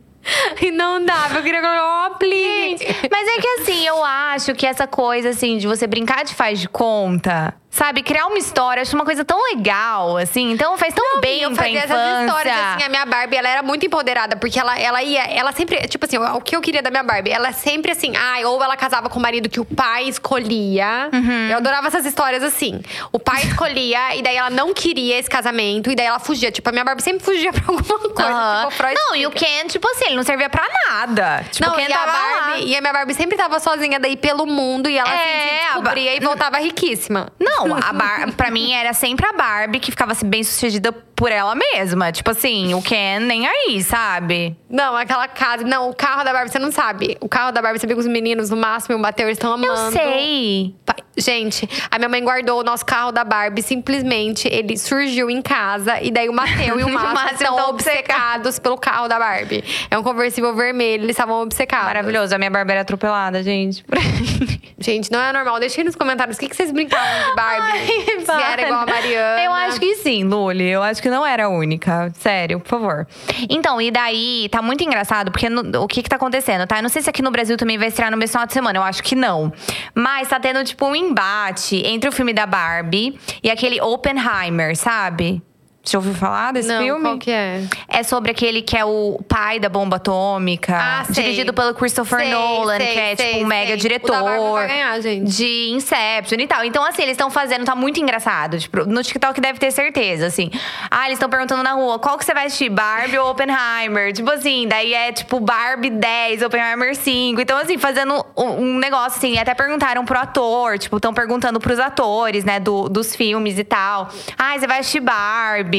E 0.60 0.70
não 0.70 1.04
dava, 1.04 1.38
eu 1.38 1.42
queria 1.42 1.60
colocar 1.60 1.86
um 1.86 2.04
aplique. 2.06 2.86
Mas 3.10 3.28
é 3.28 3.40
que 3.40 3.48
assim, 3.60 3.86
eu 3.86 4.02
acho 4.04 4.54
que 4.54 4.66
essa 4.66 4.86
coisa, 4.86 5.30
assim, 5.30 5.58
de 5.58 5.66
você 5.66 5.86
brincar 5.86 6.24
de 6.24 6.34
faz 6.34 6.58
de 6.58 6.68
conta, 6.68 7.54
sabe? 7.76 8.02
Criar 8.02 8.26
uma 8.26 8.38
história, 8.38 8.80
eu 8.80 8.82
acho 8.82 8.94
uma 8.96 9.04
coisa 9.04 9.24
tão 9.24 9.38
legal, 9.54 10.16
assim. 10.16 10.52
Então 10.52 10.76
faz 10.78 10.94
tão 10.94 11.20
bem 11.20 11.42
eu 11.42 11.50
pra 11.52 11.64
fazia 11.64 11.78
infância. 11.84 11.94
essas 11.94 12.24
histórias, 12.26 12.56
assim, 12.56 12.84
a 12.84 12.88
minha 12.88 13.06
Barbie, 13.06 13.36
ela 13.36 13.48
era 13.48 13.62
muito 13.62 13.86
empoderada, 13.86 14.36
porque 14.36 14.58
ela, 14.58 14.78
ela 14.78 15.02
ia, 15.02 15.22
ela 15.24 15.52
sempre, 15.52 15.76
tipo 15.88 16.04
assim, 16.06 16.18
o 16.18 16.40
que 16.40 16.56
eu 16.56 16.60
queria 16.60 16.82
da 16.82 16.90
minha 16.90 17.02
Barbie, 17.02 17.30
ela 17.30 17.52
sempre 17.52 17.92
assim, 17.92 18.14
ai, 18.16 18.44
ou 18.44 18.62
ela 18.62 18.76
casava 18.76 19.08
com 19.08 19.18
o 19.18 19.22
marido 19.22 19.48
que 19.48 19.60
o 19.60 19.64
pai 19.64 20.04
escolhia. 20.08 21.10
Uhum. 21.12 21.48
Eu 21.50 21.56
adorava 21.58 21.88
essas 21.88 22.04
histórias 22.06 22.42
assim. 22.42 22.80
O 23.12 23.18
pai 23.18 23.42
escolhia, 23.46 24.14
e 24.16 24.22
daí 24.22 24.36
ela 24.36 24.50
não 24.50 24.72
queria 24.72 25.18
esse 25.18 25.28
casamento, 25.28 25.90
e 25.90 25.94
daí 25.94 26.06
ela 26.06 26.18
fugia. 26.18 26.50
Tipo, 26.50 26.68
a 26.68 26.72
minha 26.72 26.84
Barbie 26.84 27.02
sempre 27.02 27.24
fugia 27.24 27.52
pra 27.52 27.62
alguma 27.68 27.98
coisa. 27.98 28.30
Aham. 28.30 28.68
Tipo, 28.70 28.82
não, 28.94 29.16
e 29.16 29.26
o 29.26 29.30
explica. 29.30 29.46
Ken, 29.46 29.66
tipo 29.68 29.88
assim, 29.90 30.06
ele 30.06 30.16
não 30.16 30.22
servia 30.22 30.48
pra 30.48 30.64
nada. 30.88 31.44
Tipo, 31.50 31.68
Não, 31.68 31.76
Ken 31.76 31.86
e 31.88 31.92
a, 31.92 31.98
tava 31.98 32.12
lá. 32.12 32.18
Barbie, 32.46 32.64
e 32.66 32.76
a 32.76 32.80
minha 32.80 32.92
Barbie 32.92 33.14
sempre 33.14 33.36
tava 33.36 33.58
sozinha 33.60 33.98
daí 34.00 34.16
pelo 34.16 34.46
mundo 34.46 34.88
e 34.88 34.96
ela 34.98 35.08
assim, 35.08 35.18
É, 35.18 35.60
a 35.64 35.66
Ba- 35.66 35.74
descobria 35.80 36.16
e 36.16 36.20
voltava 36.20 36.58
riquíssima. 36.58 37.28
Não, 37.38 37.65
a 37.74 37.92
Bar 37.92 38.32
pra 38.32 38.50
mim 38.50 38.72
era 38.72 38.92
sempre 38.92 39.26
a 39.26 39.32
Barbie 39.32 39.80
que 39.80 39.90
ficava 39.90 40.12
assim, 40.12 40.28
bem 40.28 40.42
sucedida 40.42 40.92
por 41.16 41.32
ela 41.32 41.54
mesma. 41.54 42.12
Tipo 42.12 42.30
assim, 42.30 42.74
o 42.74 42.82
Ken 42.82 43.20
nem 43.20 43.46
aí, 43.46 43.82
sabe? 43.82 44.54
Não, 44.68 44.94
aquela 44.94 45.26
casa. 45.26 45.64
Não, 45.64 45.88
o 45.88 45.94
carro 45.94 46.22
da 46.22 46.32
Barbie, 46.32 46.52
você 46.52 46.58
não 46.58 46.70
sabe. 46.70 47.16
O 47.20 47.28
carro 47.28 47.50
da 47.50 47.62
Barbie, 47.62 47.80
você 47.80 47.86
viu 47.86 47.96
que 47.96 48.00
os 48.00 48.06
meninos 48.06 48.50
no 48.50 48.56
máximo 48.56 48.94
e 48.94 48.96
o 48.96 49.00
Matheus 49.00 49.32
estão 49.32 49.54
amando. 49.54 49.72
Eu 49.72 49.92
sei. 49.92 50.74
Gente, 51.16 51.66
a 51.90 51.98
minha 51.98 52.10
mãe 52.10 52.22
guardou 52.22 52.60
o 52.60 52.62
nosso 52.62 52.84
carro 52.84 53.10
da 53.10 53.24
Barbie, 53.24 53.62
simplesmente 53.62 54.46
ele 54.48 54.76
surgiu 54.76 55.30
em 55.30 55.40
casa 55.40 55.98
e 56.02 56.10
daí 56.10 56.28
o 56.28 56.32
Mateu 56.32 56.78
e 56.78 56.84
o 56.84 56.88
Márcio 56.92 57.32
estão 57.36 57.70
obcecados 57.70 58.58
pelo 58.58 58.76
carro 58.76 59.08
da 59.08 59.18
Barbie. 59.18 59.64
É 59.90 59.96
um 59.96 60.02
conversível 60.02 60.54
vermelho, 60.54 61.04
eles 61.04 61.14
estavam 61.14 61.40
obcecados. 61.40 61.86
Maravilhoso. 61.86 62.34
A 62.34 62.38
minha 62.38 62.50
Barbie 62.50 62.72
era 62.72 62.82
atropelada, 62.82 63.42
gente. 63.42 63.82
Gente, 64.78 65.10
não 65.10 65.18
é 65.20 65.32
normal. 65.32 65.58
Deixa 65.58 65.80
aí 65.80 65.84
nos 65.84 65.96
comentários 65.96 66.36
o 66.36 66.40
que, 66.40 66.48
que 66.50 66.54
vocês 66.54 66.70
brincavam 66.70 67.30
de 67.30 67.34
Barbie. 67.34 67.72
Ai, 67.72 68.24
Se 68.24 68.30
era 68.30 68.62
igual 68.62 68.82
a 68.82 68.86
Mariana. 68.86 69.42
Eu 69.42 69.52
acho 69.54 69.80
que 69.80 69.94
sim, 69.96 70.22
Luli. 70.22 70.68
Eu 70.68 70.82
acho 70.82 71.00
que 71.00 71.05
não 71.10 71.24
era 71.26 71.46
a 71.46 71.48
única. 71.48 72.10
Sério, 72.18 72.60
por 72.60 72.68
favor. 72.68 73.06
Então, 73.48 73.80
e 73.80 73.90
daí, 73.90 74.48
tá 74.50 74.60
muito 74.62 74.82
engraçado, 74.84 75.30
porque 75.30 75.48
no- 75.48 75.82
o 75.82 75.86
que 75.88 76.02
que 76.02 76.08
tá 76.08 76.16
acontecendo, 76.16 76.66
tá? 76.66 76.78
Eu 76.78 76.82
não 76.82 76.88
sei 76.88 77.02
se 77.02 77.10
aqui 77.10 77.22
no 77.22 77.30
Brasil 77.30 77.56
também 77.56 77.78
vai 77.78 77.88
estrear 77.88 78.10
no 78.10 78.16
mesmo 78.16 78.32
final 78.32 78.46
de 78.46 78.52
semana. 78.52 78.78
Eu 78.78 78.82
acho 78.82 79.02
que 79.02 79.14
não. 79.14 79.52
Mas 79.94 80.28
tá 80.28 80.38
tendo, 80.40 80.62
tipo, 80.64 80.84
um 80.86 80.94
embate 80.96 81.76
entre 81.86 82.08
o 82.08 82.12
filme 82.12 82.32
da 82.32 82.46
Barbie 82.46 83.18
e 83.42 83.50
aquele 83.50 83.80
Oppenheimer, 83.80 84.76
sabe? 84.76 85.42
Você 85.86 85.96
ouviu 85.96 86.14
falar 86.14 86.52
desse 86.52 86.66
Não, 86.68 86.82
filme? 86.82 87.00
qual 87.04 87.16
que 87.18 87.30
é? 87.30 87.62
É 87.88 88.02
sobre 88.02 88.32
aquele 88.32 88.60
que 88.60 88.76
é 88.76 88.84
o 88.84 89.20
pai 89.28 89.60
da 89.60 89.68
bomba 89.68 89.96
atômica. 89.96 90.76
Ah, 90.76 91.04
sei. 91.04 91.22
Dirigido 91.22 91.54
pelo 91.54 91.72
Christopher 91.74 92.18
Sei, 92.18 92.30
Nolan, 92.32 92.76
sei, 92.78 92.86
que 92.92 92.98
é 92.98 93.16
sei, 93.16 93.26
tipo 93.34 93.44
um 93.44 93.46
mega 93.46 93.76
diretor. 93.76 94.20
O 94.20 94.24
da 94.24 94.50
vai 94.52 94.66
ganhar, 94.66 95.00
gente. 95.00 95.30
De 95.30 95.68
Inception 95.70 96.40
e 96.40 96.46
tal. 96.48 96.64
Então, 96.64 96.84
assim, 96.84 97.02
eles 97.02 97.12
estão 97.12 97.30
fazendo, 97.30 97.64
tá 97.64 97.76
muito 97.76 98.00
engraçado. 98.00 98.58
Tipo, 98.58 98.84
no 98.84 99.00
TikTok 99.00 99.40
deve 99.40 99.60
ter 99.60 99.70
certeza, 99.70 100.26
assim. 100.26 100.50
Ah, 100.90 101.06
eles 101.06 101.18
estão 101.18 101.28
perguntando 101.30 101.62
na 101.62 101.74
rua, 101.74 102.00
qual 102.00 102.18
que 102.18 102.24
você 102.24 102.34
vai 102.34 102.46
assistir? 102.46 102.68
Barbie 102.68 103.18
ou 103.18 103.30
Oppenheimer? 103.30 104.12
Tipo 104.12 104.32
assim, 104.32 104.66
daí 104.66 104.92
é 104.92 105.12
tipo 105.12 105.38
Barbie 105.38 105.90
10, 105.90 106.42
Oppenheimer 106.42 106.96
5. 106.96 107.40
Então, 107.40 107.56
assim, 107.58 107.78
fazendo 107.78 108.26
um, 108.36 108.44
um 108.44 108.78
negócio 108.78 109.18
assim. 109.18 109.38
Até 109.38 109.54
perguntaram 109.54 110.04
pro 110.04 110.18
ator, 110.18 110.78
tipo, 110.80 110.96
estão 110.96 111.14
perguntando 111.14 111.60
pros 111.60 111.78
atores, 111.78 112.44
né, 112.44 112.58
do- 112.58 112.88
dos 112.88 113.14
filmes 113.14 113.56
e 113.56 113.62
tal. 113.62 114.08
Ah, 114.36 114.58
você 114.58 114.66
vai 114.66 114.80
assistir 114.80 114.98
Barbie. 114.98 115.75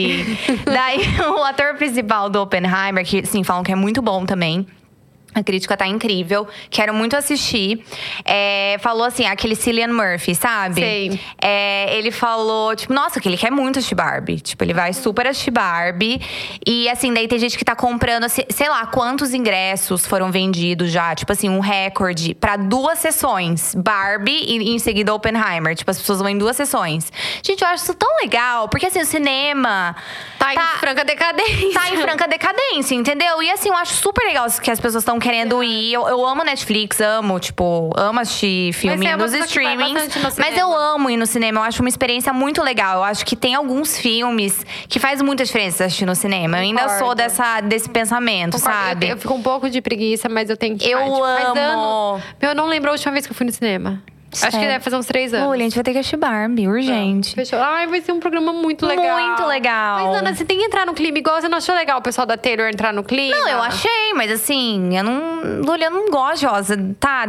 Daí, 0.65 0.99
o 1.27 1.43
ator 1.43 1.75
principal 1.75 2.29
do 2.29 2.41
Oppenheimer, 2.41 3.05
que, 3.05 3.25
sim, 3.25 3.43
falam 3.43 3.63
que 3.63 3.71
é 3.71 3.75
muito 3.75 4.01
bom 4.01 4.25
também. 4.25 4.65
A 5.33 5.43
crítica 5.43 5.77
tá 5.77 5.85
incrível. 5.85 6.47
Quero 6.69 6.93
muito 6.93 7.15
assistir. 7.15 7.85
É, 8.25 8.77
falou 8.79 9.03
assim, 9.03 9.25
aquele 9.25 9.55
Cillian 9.55 9.89
Murphy, 9.89 10.33
sabe? 10.33 10.81
Sei. 10.81 11.19
É, 11.39 11.95
ele 11.95 12.11
falou, 12.11 12.75
tipo, 12.75 12.91
nossa, 12.93 13.19
que 13.19 13.29
ele 13.29 13.37
quer 13.37 13.51
muito 13.51 13.77
assistir 13.77 13.93
Barbie. 13.93 14.39
Tipo, 14.39 14.63
ele 14.63 14.73
vai 14.73 14.93
super 14.93 15.27
assistir 15.27 15.51
Barbie. 15.51 16.19
E 16.65 16.89
assim, 16.89 17.13
daí 17.13 17.27
tem 17.27 17.37
gente 17.37 17.57
que 17.57 17.63
tá 17.63 17.75
comprando, 17.75 18.23
assim, 18.23 18.41
sei 18.49 18.67
lá, 18.67 18.85
quantos 18.87 19.33
ingressos 19.33 20.07
foram 20.07 20.31
vendidos 20.31 20.91
já. 20.91 21.13
Tipo 21.13 21.33
assim, 21.33 21.49
um 21.49 21.59
recorde 21.59 22.33
pra 22.33 22.55
duas 22.55 22.97
sessões. 22.97 23.75
Barbie 23.75 24.43
e 24.43 24.71
em 24.71 24.79
seguida 24.79 25.13
Oppenheimer. 25.13 25.75
Tipo, 25.75 25.91
as 25.91 25.99
pessoas 25.99 26.19
vão 26.19 26.29
em 26.29 26.37
duas 26.37 26.55
sessões. 26.55 27.11
Gente, 27.43 27.61
eu 27.61 27.67
acho 27.67 27.83
isso 27.83 27.93
tão 27.93 28.09
legal. 28.21 28.69
Porque 28.69 28.87
assim, 28.87 29.01
o 29.01 29.05
cinema. 29.05 29.95
Tá, 30.39 30.53
em 30.53 30.79
franca 30.79 31.05
decadência. 31.05 31.73
Tá 31.73 31.89
em 31.91 31.97
franca 31.97 32.27
decadência, 32.27 32.95
entendeu? 32.95 33.43
E 33.43 33.51
assim, 33.51 33.69
eu 33.69 33.75
acho 33.75 33.93
super 33.93 34.25
legal 34.25 34.47
que 34.61 34.71
as 34.71 34.79
pessoas 34.79 35.03
estão 35.03 35.16
querendo 35.19 35.63
ir. 35.63 35.93
Eu, 35.93 36.07
eu 36.07 36.25
amo 36.25 36.43
Netflix, 36.43 36.99
amo, 37.01 37.39
tipo, 37.39 37.91
amo 37.95 38.19
assistir 38.19 38.73
filme 38.73 39.05
é 39.05 39.15
nos 39.15 39.33
streamings. 39.33 40.15
no 40.15 40.21
Mas 40.37 40.57
eu 40.57 40.73
amo 40.75 41.09
ir 41.09 41.17
no 41.17 41.25
cinema, 41.25 41.59
eu 41.59 41.63
acho 41.63 41.81
uma 41.81 41.89
experiência 41.89 42.31
muito 42.33 42.61
legal. 42.63 42.97
Eu 42.97 43.03
acho 43.03 43.25
que 43.25 43.35
tem 43.35 43.55
alguns 43.55 43.97
filmes 43.97 44.65
que 44.87 44.99
faz 44.99 45.21
muita 45.21 45.43
diferença 45.43 45.85
assistir 45.85 46.05
no 46.05 46.15
cinema. 46.15 46.57
Eu 46.57 46.61
ainda 46.63 46.81
Concordo. 46.81 47.05
sou 47.05 47.15
dessa, 47.15 47.61
desse 47.61 47.89
pensamento, 47.89 48.57
Concordo. 48.57 48.77
sabe? 48.89 49.05
Eu, 49.07 49.11
eu 49.11 49.17
fico 49.17 49.33
um 49.33 49.41
pouco 49.41 49.69
de 49.69 49.81
preguiça, 49.81 50.27
mas 50.29 50.49
eu 50.49 50.57
tenho 50.57 50.77
que. 50.77 50.89
Eu 50.89 50.99
tipo, 50.99 51.23
amo. 51.23 51.59
anos- 51.59 52.23
eu 52.41 52.55
não 52.55 52.65
lembro 52.67 52.89
a 52.89 52.93
última 52.93 53.11
vez 53.11 53.25
que 53.25 53.31
eu 53.31 53.35
fui 53.35 53.45
no 53.45 53.51
cinema. 53.51 54.01
Acho 54.31 54.45
que 54.45 54.51
Sério? 54.51 54.67
deve 54.67 54.83
fazer 54.83 54.95
uns 54.97 55.05
três 55.05 55.33
anos. 55.33 55.47
Olha, 55.47 55.61
a 55.61 55.63
gente 55.63 55.75
vai 55.75 55.83
ter 55.83 55.93
que 55.93 55.99
assistir 55.99 56.17
Barbie, 56.17 56.67
urgente. 56.67 57.33
Fechou. 57.33 57.59
Ai, 57.59 57.87
vai 57.87 58.01
ser 58.01 58.11
um 58.11 58.19
programa 58.19 58.51
muito 58.51 58.85
legal. 58.85 59.19
Muito 59.19 59.45
legal. 59.45 60.07
Mas, 60.07 60.17
Ana, 60.17 60.35
você 60.35 60.43
tem 60.43 60.59
que 60.59 60.65
entrar 60.65 60.85
no 60.85 60.93
clima. 60.93 61.17
Igual 61.17 61.41
você 61.41 61.47
não 61.47 61.57
achou 61.57 61.73
legal 61.73 61.99
o 61.99 62.01
pessoal 62.01 62.27
da 62.27 62.37
Taylor 62.37 62.67
entrar 62.67 62.93
no 62.93 63.03
clima? 63.03 63.35
Não, 63.35 63.47
eu 63.47 63.61
achei, 63.61 64.13
mas 64.15 64.29
assim, 64.31 64.97
eu 64.97 65.03
não. 65.03 65.61
Lully, 65.63 65.83
eu 65.83 65.91
não 65.91 66.09
gosto 66.09 66.41
de 66.41 66.45
rosa, 66.45 66.95
tá? 66.99 67.25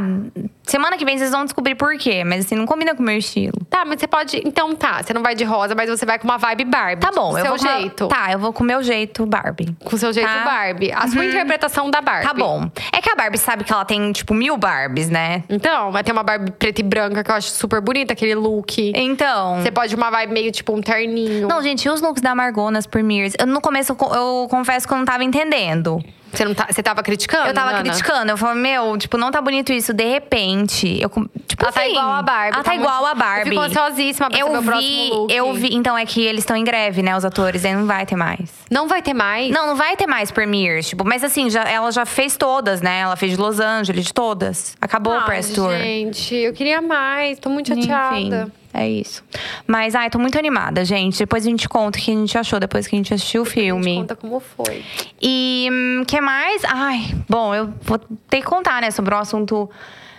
Semana 0.68 0.96
que 0.98 1.04
vem 1.04 1.16
vocês 1.16 1.30
vão 1.30 1.44
descobrir 1.44 1.74
por 1.74 1.96
quê, 1.96 2.22
mas 2.24 2.44
assim, 2.44 2.54
não 2.54 2.66
combina 2.66 2.94
com 2.94 3.02
o 3.02 3.06
meu 3.06 3.16
estilo. 3.16 3.54
Tá, 3.70 3.84
mas 3.86 3.98
você 4.00 4.06
pode. 4.06 4.40
Então 4.44 4.74
tá, 4.76 5.02
você 5.02 5.14
não 5.14 5.22
vai 5.22 5.34
de 5.34 5.42
rosa, 5.42 5.74
mas 5.74 5.88
você 5.88 6.04
vai 6.04 6.18
com 6.18 6.24
uma 6.28 6.36
vibe 6.36 6.64
Barbie. 6.66 7.00
Tá 7.00 7.10
bom, 7.10 7.30
eu 7.38 7.42
seu 7.44 7.56
vou 7.56 7.58
com 7.58 7.68
a- 7.68 7.78
jeito. 7.78 8.06
Tá, 8.08 8.30
eu 8.32 8.38
vou 8.38 8.52
com 8.52 8.62
o 8.62 8.66
meu 8.66 8.82
jeito 8.82 9.24
Barbie. 9.24 9.74
Com 9.82 9.96
o 9.96 9.98
seu 9.98 10.12
jeito 10.12 10.28
Tá. 10.28 10.44
Barbie. 10.44 10.92
A 10.92 11.08
sua 11.08 11.24
interpretação 11.24 11.90
da 11.90 12.00
Barbie. 12.02 12.26
Tá 12.26 12.34
bom. 12.34 12.70
É 12.92 13.00
que 13.00 13.10
a 13.10 13.14
Barbie 13.16 13.38
sabe 13.38 13.64
que 13.64 13.72
ela 13.72 13.84
tem, 13.84 14.12
tipo, 14.12 14.34
mil 14.34 14.56
Barbies, 14.58 15.08
né? 15.08 15.42
Então, 15.48 15.90
vai 15.90 16.04
ter 16.04 16.12
uma 16.12 16.22
Barbie 16.22 16.50
preta 16.50 16.80
e 16.80 16.84
branca 16.84 17.24
que 17.24 17.30
eu 17.30 17.34
acho 17.34 17.48
super 17.50 17.80
bonita, 17.80 18.12
aquele 18.12 18.34
look. 18.34 18.92
Então. 18.94 19.62
Você 19.62 19.70
pode 19.70 19.94
uma 19.94 20.10
vibe 20.10 20.32
meio 20.34 20.52
tipo 20.52 20.74
um 20.74 20.80
terninho. 20.82 21.48
Não, 21.48 21.62
gente, 21.62 21.86
e 21.86 21.88
os 21.90 22.02
looks 22.02 22.20
da 22.20 22.34
Margot 22.34 22.70
nas 22.70 22.86
premieres? 22.86 23.32
Eu, 23.38 23.46
no 23.46 23.60
começo, 23.60 23.92
eu, 23.98 24.14
eu 24.14 24.46
confesso 24.50 24.86
que 24.86 24.92
eu 24.92 24.98
não 24.98 25.04
tava 25.06 25.24
entendendo. 25.24 25.98
Você, 26.32 26.44
não 26.44 26.54
tá, 26.54 26.66
você 26.70 26.82
tava 26.82 27.02
criticando? 27.02 27.48
Eu 27.48 27.54
tava 27.54 27.72
Nana? 27.72 27.82
criticando. 27.82 28.30
Eu 28.30 28.36
falei, 28.36 28.60
meu, 28.62 28.96
tipo, 28.98 29.16
não 29.16 29.30
tá 29.30 29.40
bonito 29.40 29.72
isso. 29.72 29.92
De 29.94 30.04
repente, 30.04 30.98
eu. 31.00 31.08
Tipo, 31.08 31.64
Ela 31.64 31.72
tá 31.72 31.80
assim, 31.80 31.90
igual 31.90 32.10
a 32.12 32.22
Barbie. 32.22 32.54
Ela 32.54 32.62
tá, 32.64 32.70
muito- 32.70 32.82
igual 32.84 33.06
a 33.06 33.14
Barbie. 33.14 33.40
Eu 33.40 33.46
fico 33.46 33.60
ansiosíssima 33.60 34.28
pra 34.30 34.38
eu 34.38 34.46
saber 34.46 34.58
vi, 34.60 34.68
o 34.68 34.70
próximo 34.70 35.14
look. 35.14 35.34
Eu 35.34 35.52
vi. 35.54 35.74
Então 35.74 35.96
é 35.98 36.04
que 36.06 36.22
eles 36.22 36.40
estão 36.42 36.56
em 36.56 36.64
greve, 36.64 37.02
né? 37.02 37.16
Os 37.16 37.24
atores. 37.24 37.64
Aí 37.64 37.74
não 37.74 37.86
vai 37.86 38.04
ter 38.06 38.16
mais. 38.16 38.50
Não 38.70 38.86
vai 38.86 39.02
ter 39.02 39.14
mais? 39.14 39.50
Não, 39.50 39.66
não 39.66 39.76
vai 39.76 39.96
ter 39.96 40.06
mais 40.06 40.30
premieres. 40.30 40.88
Tipo, 40.88 41.04
mas 41.04 41.24
assim, 41.24 41.48
já, 41.50 41.62
ela 41.64 41.90
já 41.90 42.04
fez 42.06 42.36
todas, 42.36 42.80
né? 42.80 43.00
Ela 43.00 43.16
fez 43.16 43.32
de 43.32 43.38
Los 43.38 43.58
Angeles, 43.60 44.04
de 44.06 44.12
todas. 44.14 44.76
Acabou 44.80 45.14
o 45.14 45.18
Ai, 45.18 45.24
Press 45.24 45.50
Tour. 45.52 45.70
Gente, 45.72 46.34
eu 46.34 46.52
queria 46.52 46.80
mais. 46.82 47.38
Tô 47.38 47.48
muito 47.50 47.68
chateada. 47.74 48.16
Enfim, 48.16 48.52
é 48.72 48.88
isso. 48.88 49.24
Mas, 49.66 49.94
ai, 49.94 50.10
tô 50.10 50.18
muito 50.18 50.38
animada, 50.38 50.84
gente. 50.84 51.18
Depois 51.18 51.46
a 51.46 51.50
gente 51.50 51.68
conta 51.68 51.98
o 51.98 52.02
que 52.02 52.10
a 52.10 52.14
gente 52.14 52.36
achou, 52.38 52.60
depois 52.60 52.86
que 52.86 52.94
a 52.94 52.98
gente 52.98 53.12
assistiu 53.14 53.42
o 53.42 53.44
A 53.44 53.48
gente 53.48 53.54
filme. 53.60 53.96
conta 53.96 54.16
como 54.16 54.40
foi. 54.40 54.84
E 55.20 55.68
o 56.02 56.06
que 56.06 56.20
mais? 56.20 56.62
Ai, 56.64 57.14
bom, 57.28 57.54
eu 57.54 57.72
vou 57.82 57.98
ter 58.28 58.40
que 58.40 58.46
contar, 58.46 58.80
né, 58.82 58.90
sobre 58.90 59.14
um 59.14 59.18
assunto 59.18 59.68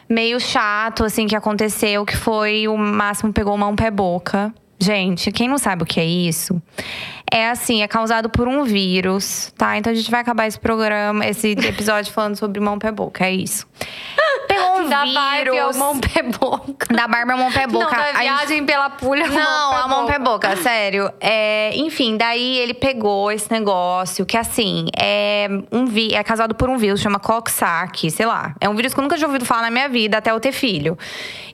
meio 0.08 0.40
chato, 0.40 1.04
assim, 1.04 1.28
que 1.28 1.36
aconteceu, 1.36 2.04
que 2.06 2.18
foi 2.18 2.68
o 2.68 2.76
Máximo 2.76 3.32
pegou 3.32 3.56
mão 3.58 3.76
pé 3.76 3.92
boca. 3.92 4.54
Gente, 4.82 5.30
quem 5.32 5.48
não 5.48 5.58
sabe 5.58 5.84
o 5.84 5.86
que 5.86 6.00
é 6.00 6.06
isso, 6.06 6.60
é 7.32 7.50
assim, 7.50 7.82
é 7.84 7.88
causado 7.88 8.30
por 8.30 8.48
um 8.48 8.64
vírus, 8.64 9.54
tá? 9.58 9.78
Então 9.78 9.92
a 9.92 9.96
gente 9.96 10.10
vai 10.10 10.22
acabar 10.22 10.48
esse 10.48 10.60
programa, 10.60 11.26
esse 11.26 11.50
episódio 11.52 12.12
falando 12.12 12.36
sobre 12.36 12.60
mão 12.60 12.78
pé 12.80 12.92
boca, 12.92 13.26
é 13.26 13.32
isso. 13.32 13.68
Pegou 14.48 14.80
um 14.80 14.90
da 14.90 15.02
vírus. 15.04 15.14
Barbie 15.14 15.58
é 15.58 15.66
o 15.68 15.76
mão 15.78 16.00
pé 16.00 16.24
boca. 16.24 16.94
Da 16.94 17.08
Barbie 17.08 17.36
mão 17.36 17.52
pé 17.52 17.68
boca. 17.68 17.86
Não, 17.86 17.92
da 17.92 18.04
A 18.04 18.06
gente- 18.14 18.20
viagem 18.22 18.66
pela 18.66 18.90
pulha 18.90 19.24
é 19.24 19.30
o 19.30 19.32
não, 19.34 19.74
a 19.74 19.88
mão 19.88 20.06
pé 20.08 20.18
boca, 20.18 20.56
sério. 20.58 21.12
É, 21.20 21.72
enfim, 21.76 22.18
daí 22.18 22.58
ele 22.58 22.74
pegou 22.74 23.32
esse 23.32 23.52
negócio 23.52 24.26
que, 24.26 24.36
assim, 24.36 24.88
é 24.98 25.48
um 25.72 25.86
vi 25.86 26.14
é 26.16 26.24
casado 26.24 26.56
por 26.56 26.68
um 26.68 26.78
vírus, 26.78 27.00
chama 27.00 27.20
Coxsackie, 27.20 28.10
sei 28.10 28.26
lá. 28.26 28.56
É 28.60 28.68
um 28.68 28.74
vírus 28.76 28.94
que 28.94 29.00
eu 29.00 29.04
nunca 29.04 29.16
tinha 29.16 29.28
ouvido 29.28 29.46
falar 29.46 29.62
na 29.64 29.70
minha 29.70 29.88
vida 29.88 30.18
até 30.18 30.32
eu 30.32 30.40
ter 30.40 30.52
filho. 30.52 30.98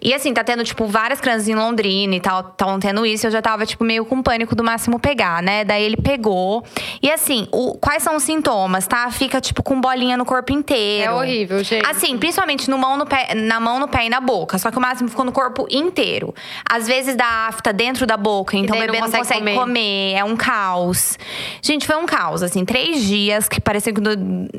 E 0.01 0.13
assim, 0.13 0.33
tá 0.33 0.43
tendo, 0.43 0.63
tipo, 0.63 0.85
várias 0.85 1.19
crianças 1.19 1.47
em 1.49 1.55
Londrina 1.55 2.15
e 2.15 2.19
tal, 2.21 2.39
estão 2.41 2.79
tendo 2.79 3.05
isso. 3.05 3.27
Eu 3.27 3.31
já 3.31 3.41
tava, 3.41 3.65
tipo, 3.65 3.83
meio 3.83 4.05
com 4.05 4.21
pânico 4.21 4.55
do 4.55 4.63
máximo 4.63 4.99
pegar, 4.99 5.41
né? 5.43 5.64
Daí 5.65 5.83
ele 5.83 5.97
pegou. 5.97 6.63
E 7.01 7.11
assim, 7.11 7.47
o- 7.51 7.77
quais 7.77 8.01
são 8.03 8.15
os 8.15 8.23
sintomas, 8.23 8.87
tá? 8.87 9.09
Fica, 9.11 9.41
tipo, 9.41 9.61
com 9.63 9.79
bolinha 9.81 10.15
no 10.17 10.25
corpo 10.25 10.51
inteiro. 10.53 11.11
É 11.11 11.13
horrível, 11.13 11.63
gente. 11.63 11.85
Assim, 11.87 12.17
principalmente 12.17 12.69
no 12.69 12.77
mão, 12.77 12.97
no 12.97 13.05
pé, 13.05 13.33
na 13.35 13.59
mão, 13.59 13.79
no 13.79 13.87
pé 13.87 14.05
e 14.05 14.09
na 14.09 14.19
boca. 14.21 14.57
Só 14.57 14.71
que 14.71 14.77
o 14.77 14.81
máximo 14.81 15.09
ficou 15.09 15.25
no 15.25 15.31
corpo 15.31 15.67
inteiro. 15.69 16.33
Às 16.69 16.87
vezes 16.87 17.15
dá 17.15 17.47
afta 17.47 17.73
dentro 17.73 18.05
da 18.05 18.15
boca, 18.17 18.55
então 18.57 18.75
o 18.75 18.79
bebê 18.79 18.93
não 18.99 19.07
não 19.07 19.11
consegue 19.11 19.23
consegue 19.23 19.39
comer. 19.41 19.55
comer. 19.59 20.13
É 20.15 20.23
um 20.23 20.35
caos. 20.35 21.17
Gente, 21.61 21.85
foi 21.87 21.95
um 21.95 22.05
caos, 22.05 22.43
assim. 22.43 22.63
Três 22.65 23.01
dias 23.03 23.49
que 23.49 23.59
parecia 23.59 23.91
que. 23.93 24.01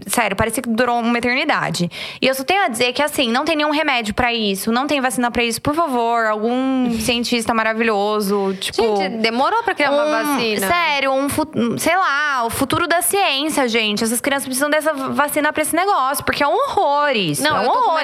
Sério, 0.07 0.37
parecia 0.37 0.63
que 0.63 0.69
durou 0.69 0.99
uma 1.01 1.19
eternidade. 1.19 1.91
E 2.21 2.27
eu 2.27 2.35
só 2.35 2.43
tenho 2.45 2.63
a 2.65 2.69
dizer 2.69 2.93
que, 2.93 3.03
assim, 3.03 3.31
não 3.31 3.45
tem 3.45 3.57
nenhum 3.57 3.71
remédio 3.71 4.15
pra 4.15 4.33
isso. 4.33 4.71
Não 4.73 4.87
tem 4.87 5.01
vacina 5.01 5.31
pra 5.31 5.43
isso. 5.45 5.61
Por 5.61 5.75
favor, 5.75 6.27
algum 6.27 6.91
cientista 7.01 7.53
maravilhoso. 7.55 8.57
Tipo. 8.61 8.97
Gente, 8.97 9.17
demorou 9.19 9.63
pra 9.63 9.75
criar 9.75 9.91
uma 9.91 10.05
um- 10.05 10.11
vacina. 10.35 10.67
Sério, 10.69 10.96
um, 11.09 11.29
fu- 11.29 11.47
sei 11.79 11.97
lá, 11.97 12.45
o 12.45 12.51
futuro 12.51 12.87
da 12.87 13.03
ciência, 13.03 13.69
gente. 13.69 14.05
Essas 14.05 14.21
crianças 14.21 14.47
precisam 14.47 14.71
dessa 14.71 14.93
vacina 14.93 15.53
pra 15.53 15.63
esse 15.63 15.75
negócio, 15.75 16.25
porque 16.25 16.43
é 16.43 16.47
um 16.49 16.55
horror 16.55 17.11
isso. 17.15 17.43
Não, 17.43 17.57
é 17.57 17.61
um 17.61 17.71
horror. 17.71 18.01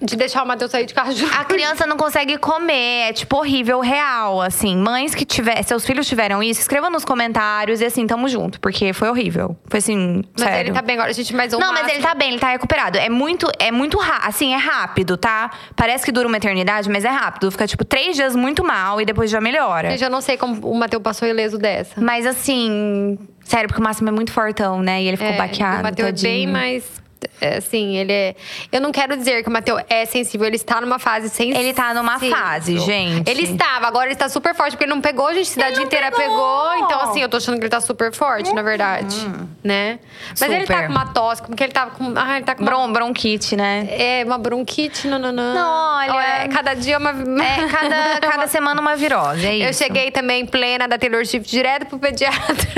de, 0.00 0.06
de 0.06 0.16
deixar 0.16 0.42
o 0.42 0.46
Matheus 0.46 0.70
sair 0.70 0.86
de 0.86 0.94
casa. 0.94 1.12
A 1.38 1.44
criança 1.44 1.86
não 1.86 1.96
consegue 1.96 2.38
comer, 2.38 3.08
é 3.08 3.12
tipo 3.12 3.36
horrível, 3.36 3.80
real, 3.80 4.40
assim. 4.40 4.76
Mães 4.76 5.14
que 5.14 5.24
tiver, 5.24 5.62
seus 5.62 5.84
filhos 5.84 6.06
tiveram 6.06 6.42
isso, 6.42 6.60
escrevam 6.60 6.90
nos 6.90 7.04
comentários 7.04 7.80
e 7.80 7.84
assim, 7.84 8.06
tamo 8.06 8.28
junto, 8.28 8.60
porque 8.60 8.92
foi 8.92 9.08
horrível. 9.08 9.56
Foi 9.68 9.78
assim, 9.78 10.22
Mas 10.38 10.48
sério. 10.48 10.68
ele 10.68 10.72
tá 10.74 10.82
bem 10.82 10.96
agora, 10.96 11.12
gente, 11.12 11.34
mas 11.34 11.52
o 11.52 11.58
Não, 11.58 11.72
mas 11.72 11.82
máximo- 11.82 11.98
ele 12.00 12.02
tá 12.06 12.14
bem, 12.14 12.28
ele 12.30 12.38
tá 12.38 12.48
recuperado. 12.50 12.98
É 12.98 13.08
muito, 13.08 13.46
é 13.58 13.70
muito 13.70 13.98
rápido. 13.98 14.22
Assim, 14.28 14.54
é 14.54 14.56
rápido, 14.56 15.16
tá? 15.16 15.50
Parece 15.74 16.04
que 16.04 16.12
dura 16.12 16.28
uma 16.28 16.36
eternidade, 16.36 16.88
mas 16.88 17.04
é 17.04 17.08
rápido. 17.08 17.50
Fica, 17.50 17.66
tipo, 17.66 17.84
três 17.84 18.14
dias 18.16 18.36
muito 18.36 18.62
mal 18.64 19.00
e 19.00 19.04
depois 19.04 19.30
já 19.30 19.40
melhora. 19.40 19.96
Eu 20.00 20.10
não 20.10 20.20
sei 20.20 20.36
como 20.36 20.54
o 20.68 20.74
Matheus 20.78 21.02
passou 21.02 21.26
ileso 21.26 21.58
dessa. 21.58 22.00
Mas 22.00 22.21
assim, 22.26 23.18
sério, 23.44 23.68
porque 23.68 23.80
o 23.80 23.84
Máximo 23.84 24.08
é 24.08 24.12
muito 24.12 24.32
fortão, 24.32 24.82
né? 24.82 25.02
E 25.02 25.08
ele 25.08 25.16
ficou 25.16 25.36
baqueado. 25.36 25.80
O 25.80 25.82
Matheus 25.84 26.08
é 26.08 26.28
bem 26.28 26.46
tadinho. 26.46 27.01
É, 27.42 27.56
Assim, 27.58 27.96
ele 27.96 28.12
é. 28.12 28.34
Eu 28.70 28.80
não 28.80 28.92
quero 28.92 29.16
dizer 29.16 29.42
que 29.42 29.48
o 29.48 29.52
Matheus 29.52 29.82
é 29.88 30.04
sensível, 30.04 30.46
ele 30.46 30.56
está 30.56 30.80
numa 30.80 30.98
fase 30.98 31.28
sensível. 31.28 31.60
Ele 31.60 31.72
tá 31.72 31.92
numa 31.94 32.18
fase, 32.18 32.78
gente. 32.78 33.28
Ele 33.30 33.42
estava, 33.42 33.86
agora 33.86 34.06
ele 34.06 34.14
está 34.14 34.28
super 34.28 34.54
forte, 34.54 34.72
porque 34.72 34.84
ele 34.84 34.92
não 34.94 35.00
pegou, 35.00 35.28
gente, 35.32 35.42
a 35.42 35.50
cidade 35.50 35.80
inteira 35.82 36.10
pegou. 36.10 36.22
pegou. 36.22 36.76
Então, 36.86 37.00
assim, 37.02 37.20
eu 37.20 37.28
tô 37.28 37.36
achando 37.36 37.56
que 37.56 37.62
ele 37.62 37.70
tá 37.70 37.80
super 37.80 38.12
forte, 38.12 38.52
na 38.54 38.62
verdade. 38.62 39.16
Né? 39.62 39.98
Mas 40.30 40.42
ele 40.42 40.66
tá 40.66 40.74
Super. 40.74 40.86
com 40.86 40.92
uma 40.92 41.06
tosse, 41.06 41.42
como 41.42 41.56
que 41.56 41.62
ele 41.62 41.72
tava 41.72 41.90
com. 41.92 42.12
Ah, 42.16 42.36
ele 42.36 42.44
tá 42.44 42.54
com 42.54 42.62
uma. 42.62 42.70
Bron 42.70 42.92
bronquite, 42.92 43.56
né? 43.56 43.86
É, 43.90 44.24
uma 44.24 44.38
bronquite, 44.38 45.06
não, 45.06 45.18
não, 45.18 45.32
não. 45.32 45.54
Não, 45.54 46.14
olha- 46.14 46.48
cada 46.48 46.74
dia 46.74 46.98
uma. 46.98 47.10
É, 47.10 47.68
cada, 47.68 48.20
cada 48.20 48.46
semana 48.46 48.80
uma 48.80 48.96
virose, 48.96 49.46
é 49.46 49.56
isso. 49.56 49.68
Eu 49.68 49.72
cheguei 49.72 50.10
também 50.10 50.44
plena 50.46 50.86
da 50.88 50.98
Taylor 50.98 51.24
Swift 51.26 51.48
direto 51.50 51.86
pro 51.86 51.98
pediatra. 51.98 52.68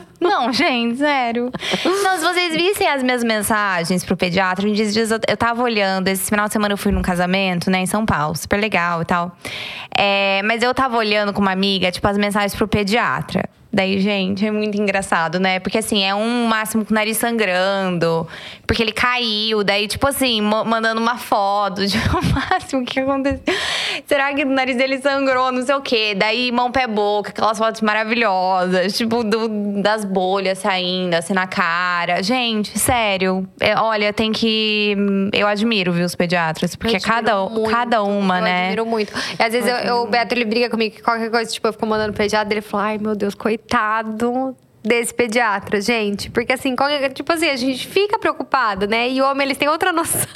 Não, 0.20 0.52
gente, 0.52 0.98
sério. 0.98 1.50
Não, 1.84 2.16
se 2.18 2.22
vocês 2.22 2.54
vissem 2.54 2.86
as 2.86 3.02
minhas 3.02 3.24
mensagens 3.24 4.04
pro 4.04 4.16
pediatra, 4.16 4.70
dia 4.70 4.90
dias 4.90 5.10
eu 5.10 5.36
tava 5.36 5.62
olhando. 5.62 6.08
Esse 6.08 6.28
final 6.28 6.46
de 6.46 6.52
semana 6.52 6.74
eu 6.74 6.78
fui 6.78 6.92
num 6.92 7.02
casamento, 7.02 7.70
né, 7.70 7.78
em 7.78 7.86
São 7.86 8.04
Paulo, 8.04 8.36
super 8.36 8.60
legal 8.60 9.00
e 9.00 9.04
tal. 9.06 9.36
É, 9.96 10.42
mas 10.44 10.62
eu 10.62 10.74
tava 10.74 10.96
olhando 10.96 11.32
com 11.32 11.40
uma 11.40 11.52
amiga, 11.52 11.90
tipo, 11.90 12.06
as 12.06 12.18
mensagens 12.18 12.54
pro 12.54 12.68
pediatra. 12.68 13.48
Daí, 13.72 14.00
gente, 14.00 14.44
é 14.44 14.50
muito 14.50 14.76
engraçado, 14.80 15.38
né? 15.38 15.60
Porque 15.60 15.78
assim, 15.78 16.02
é 16.02 16.12
um 16.12 16.46
máximo 16.46 16.84
com 16.84 16.90
o 16.92 16.94
nariz 16.94 17.16
sangrando, 17.18 18.26
porque 18.66 18.82
ele 18.82 18.90
caiu, 18.90 19.62
daí, 19.62 19.86
tipo 19.86 20.08
assim, 20.08 20.40
ma- 20.40 20.64
mandando 20.64 21.00
uma 21.00 21.16
foto 21.16 21.86
de 21.86 21.96
o 22.10 22.34
máximo 22.34 22.82
o 22.82 22.84
que 22.84 22.98
aconteceu. 22.98 23.40
Será 24.06 24.34
que 24.34 24.42
o 24.42 24.48
nariz 24.48 24.76
dele 24.76 24.98
sangrou? 25.00 25.52
Não 25.52 25.62
sei 25.64 25.74
o 25.76 25.80
quê. 25.80 26.14
Daí, 26.16 26.50
mão, 26.50 26.72
pé, 26.72 26.88
boca, 26.88 27.30
aquelas 27.30 27.58
fotos 27.58 27.80
maravilhosas, 27.80 28.96
tipo, 28.96 29.22
do- 29.22 29.80
das 29.80 30.04
bolhas 30.04 30.58
saindo, 30.58 31.14
assim, 31.14 31.32
na 31.32 31.46
cara. 31.46 32.22
Gente, 32.24 32.76
sério, 32.78 33.48
é, 33.60 33.78
olha, 33.78 34.12
tem 34.12 34.32
que. 34.32 34.96
Eu 35.32 35.46
admiro, 35.46 35.92
viu, 35.92 36.04
os 36.06 36.16
pediatras, 36.16 36.74
porque 36.74 36.96
Eu 36.96 37.00
cada, 37.00 37.36
muito, 37.48 37.70
cada 37.70 38.02
uma, 38.02 38.38
eu 38.38 38.42
né? 38.42 38.62
admiro 38.64 38.84
muito. 38.86 39.12
E 39.38 39.42
às 39.42 39.52
vezes 39.52 39.68
eu, 39.70 39.76
eu- 39.76 40.02
o 40.02 40.06
Beto 40.08 40.34
ele 40.34 40.44
briga 40.44 40.68
comigo 40.68 40.96
que 40.96 41.02
qualquer 41.02 41.30
coisa, 41.30 41.50
tipo, 41.52 41.68
eu 41.68 41.72
fico 41.72 41.86
mandando 41.86 42.12
pediatra, 42.12 42.52
ele 42.52 42.60
fala, 42.60 42.82
ai 42.84 42.98
meu 42.98 43.14
Deus, 43.14 43.32
coitado 43.34 43.59
desse 44.82 45.12
pediatra, 45.12 45.80
gente. 45.80 46.30
Porque 46.30 46.52
assim, 46.52 46.74
qualquer, 46.74 47.12
tipo 47.12 47.32
assim, 47.32 47.48
a 47.48 47.56
gente 47.56 47.86
fica 47.86 48.18
preocupado, 48.18 48.86
né? 48.86 49.08
E 49.10 49.20
o 49.20 49.24
homem, 49.24 49.46
eles 49.46 49.58
têm 49.58 49.68
outra 49.68 49.92
noção. 49.92 50.26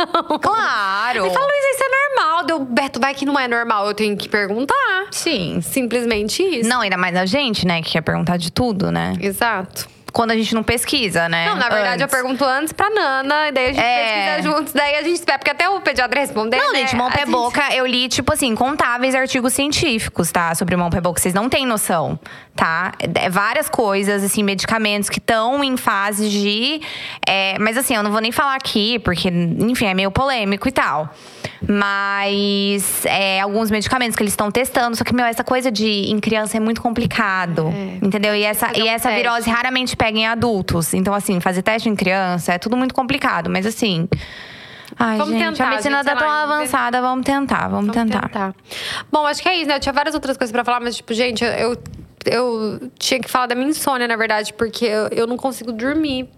Claro! 0.41 1.25
Ele 1.25 1.31
fala, 1.31 1.47
Luísa, 1.47 1.69
isso 1.75 1.85
é 1.85 2.09
normal. 2.09 2.45
Deu, 2.45 2.59
Beto, 2.61 3.01
vai 3.01 3.15
que 3.15 3.25
não 3.25 3.39
é 3.39 3.49
normal, 3.49 3.87
eu 3.87 3.95
tenho 3.95 4.17
que 4.17 4.29
perguntar. 4.29 5.07
Sim. 5.11 5.61
Simplesmente 5.63 6.43
isso. 6.43 6.69
Não, 6.69 6.81
ainda 6.81 6.97
mais 6.97 7.17
a 7.17 7.27
gente, 7.27 7.67
né, 7.67 7.83
que 7.83 7.93
quer 7.93 8.03
perguntar 8.03 8.37
de 8.37 8.53
tudo, 8.53 8.91
né? 8.91 9.15
Exato. 9.21 9.89
Quando 10.15 10.31
a 10.31 10.37
gente 10.37 10.55
não 10.55 10.63
pesquisa, 10.63 11.29
né? 11.29 11.47
Não, 11.49 11.57
na 11.57 11.69
verdade, 11.69 12.01
eu 12.01 12.05
Antes. 12.07 12.17
pergunto 12.17 12.45
antes 12.45 12.73
pra 12.73 12.89
Nana, 12.89 13.49
e 13.49 13.53
daí 13.53 13.65
a 13.67 13.73
gente 13.73 13.81
É. 13.85 14.37
pesquisa 14.37 14.49
juntos, 14.57 14.73
daí 14.73 14.95
a 14.95 15.03
gente 15.03 15.17
espera, 15.17 15.39
porque 15.41 15.51
até 15.51 15.69
o 15.69 15.81
pediatra 15.81 16.21
responder. 16.21 16.57
Não, 16.57 16.73
né? 16.73 16.79
gente, 16.81 16.95
mão 16.95 17.11
pé 17.11 17.19
gente- 17.21 17.31
boca, 17.33 17.75
eu 17.75 17.85
li, 17.85 18.09
tipo 18.09 18.33
assim, 18.33 18.55
contáveis 18.55 19.13
artigos 19.15 19.53
científicos, 19.53 20.31
tá? 20.31 20.55
Sobre 20.55 20.77
mão 20.77 20.89
pé 20.89 21.01
boca. 21.01 21.21
Vocês 21.21 21.35
não 21.35 21.49
têm 21.49 21.67
noção, 21.67 22.17
tá? 22.55 22.93
É 23.17 23.29
várias 23.29 23.69
coisas, 23.69 24.23
assim, 24.23 24.45
medicamentos 24.45 25.11
que 25.11 25.19
estão 25.19 25.65
em 25.65 25.77
fase 25.77 26.29
de. 26.31 26.81
é, 27.29 27.57
mas 27.59 27.77
assim, 27.77 27.97
eu 27.97 28.03
não 28.05 28.13
vou 28.13 28.21
nem 28.21 28.31
falar 28.31 28.55
aqui, 28.55 29.01
porque, 29.01 29.29
enfim, 29.29 29.87
é 29.87 29.95
meio 29.95 30.13
polêmico 30.13 30.69
e 30.69 30.73
tal. 30.73 31.13
Mas 31.69 33.05
é, 33.07 33.41
alguns 33.41 33.71
medicamentos 33.71 34.17
que 34.17 34.23
eles 34.23 34.33
estão 34.33 34.51
testando, 34.51 34.97
só 34.97 35.05
que, 35.05 35.15
meu, 35.15 35.25
essa 35.25 35.43
coisa 35.43 35.71
de 35.71 36.11
em 36.11 36.21
criança 36.21 36.57
é 36.57 36.61
muito 36.61 36.81
complicado. 36.81 37.73
É. 37.75 38.05
Entendeu? 38.05 38.35
E 38.35 38.43
essa, 38.43 38.71
e 38.77 38.83
um 38.83 38.87
essa 38.87 39.09
teste. 39.09 39.23
virose 39.23 39.51
raramente 39.51 39.97
pega 39.97 40.19
em 40.19 40.27
adultos. 40.27 40.93
Então, 40.95 41.15
assim, 41.15 41.41
fazer 41.41 41.63
teste 41.63 41.89
em 41.89 41.97
criança 41.97 42.53
é 42.55 42.59
tudo 42.59 42.77
muito 42.77 42.95
complicado. 42.95 43.49
Mas 43.49 43.67
assim. 43.67 44.09
Ai, 44.99 45.17
Vamos 45.17 45.35
gente, 45.35 45.45
tentar, 45.45 45.67
a 45.67 45.71
medicina 45.71 46.05
tá 46.05 46.11
sei 46.11 46.19
tão 46.21 46.31
avançada, 46.31 47.01
vamos 47.01 47.25
tentar, 47.25 47.69
vamos, 47.69 47.95
Vamos 47.95 48.13
tentar. 48.13 48.29
tentar. 48.29 48.55
Bom, 49.11 49.27
acho 49.27 49.43
que 49.43 49.49
é 49.49 49.57
isso, 49.57 49.69
né? 49.69 49.77
Eu 49.77 49.81
tinha 49.81 49.93
várias 49.93 50.15
outras 50.15 50.37
coisas 50.37 50.53
pra 50.53 50.63
falar, 50.63 50.79
mas, 50.79 50.97
tipo, 50.97 51.13
gente, 51.13 51.43
eu, 51.43 51.77
eu 52.27 52.91
tinha 52.97 53.19
que 53.19 53.29
falar 53.29 53.47
da 53.47 53.55
minha 53.55 53.71
insônia, 53.71 54.07
na 54.07 54.15
verdade, 54.15 54.53
porque 54.53 54.85
eu, 54.85 55.09
eu 55.09 55.27
não 55.27 55.37
consigo 55.37 55.73
dormir. 55.73 56.29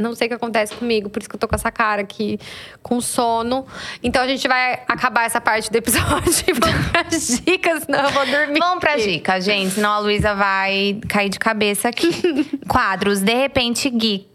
Não 0.00 0.14
sei 0.14 0.26
o 0.26 0.28
que 0.30 0.34
acontece 0.34 0.74
comigo, 0.74 1.10
por 1.10 1.20
isso 1.20 1.28
que 1.28 1.36
eu 1.36 1.40
tô 1.40 1.46
com 1.46 1.54
essa 1.54 1.70
cara 1.70 2.02
aqui, 2.02 2.38
com 2.82 3.00
sono. 3.00 3.66
Então 4.02 4.22
a 4.22 4.26
gente 4.26 4.48
vai 4.48 4.82
acabar 4.88 5.24
essa 5.24 5.40
parte 5.40 5.70
do 5.70 5.76
episódio 5.76 6.44
e 6.48 6.52
vamos 6.52 6.86
pras 6.88 7.42
dicas, 7.44 7.84
senão 7.84 8.04
eu 8.04 8.10
vou 8.10 8.26
dormir. 8.26 8.58
Vamos 8.58 8.80
pra 8.80 8.96
dica, 8.96 9.40
gente. 9.40 9.74
Senão 9.74 9.90
a 9.90 9.98
Luísa 9.98 10.34
vai 10.34 11.00
cair 11.08 11.28
de 11.28 11.38
cabeça 11.38 11.88
aqui. 11.88 12.10
Quadros 12.66 13.20
De 13.20 13.34
Repente 13.34 13.90
Geek. 13.90 14.26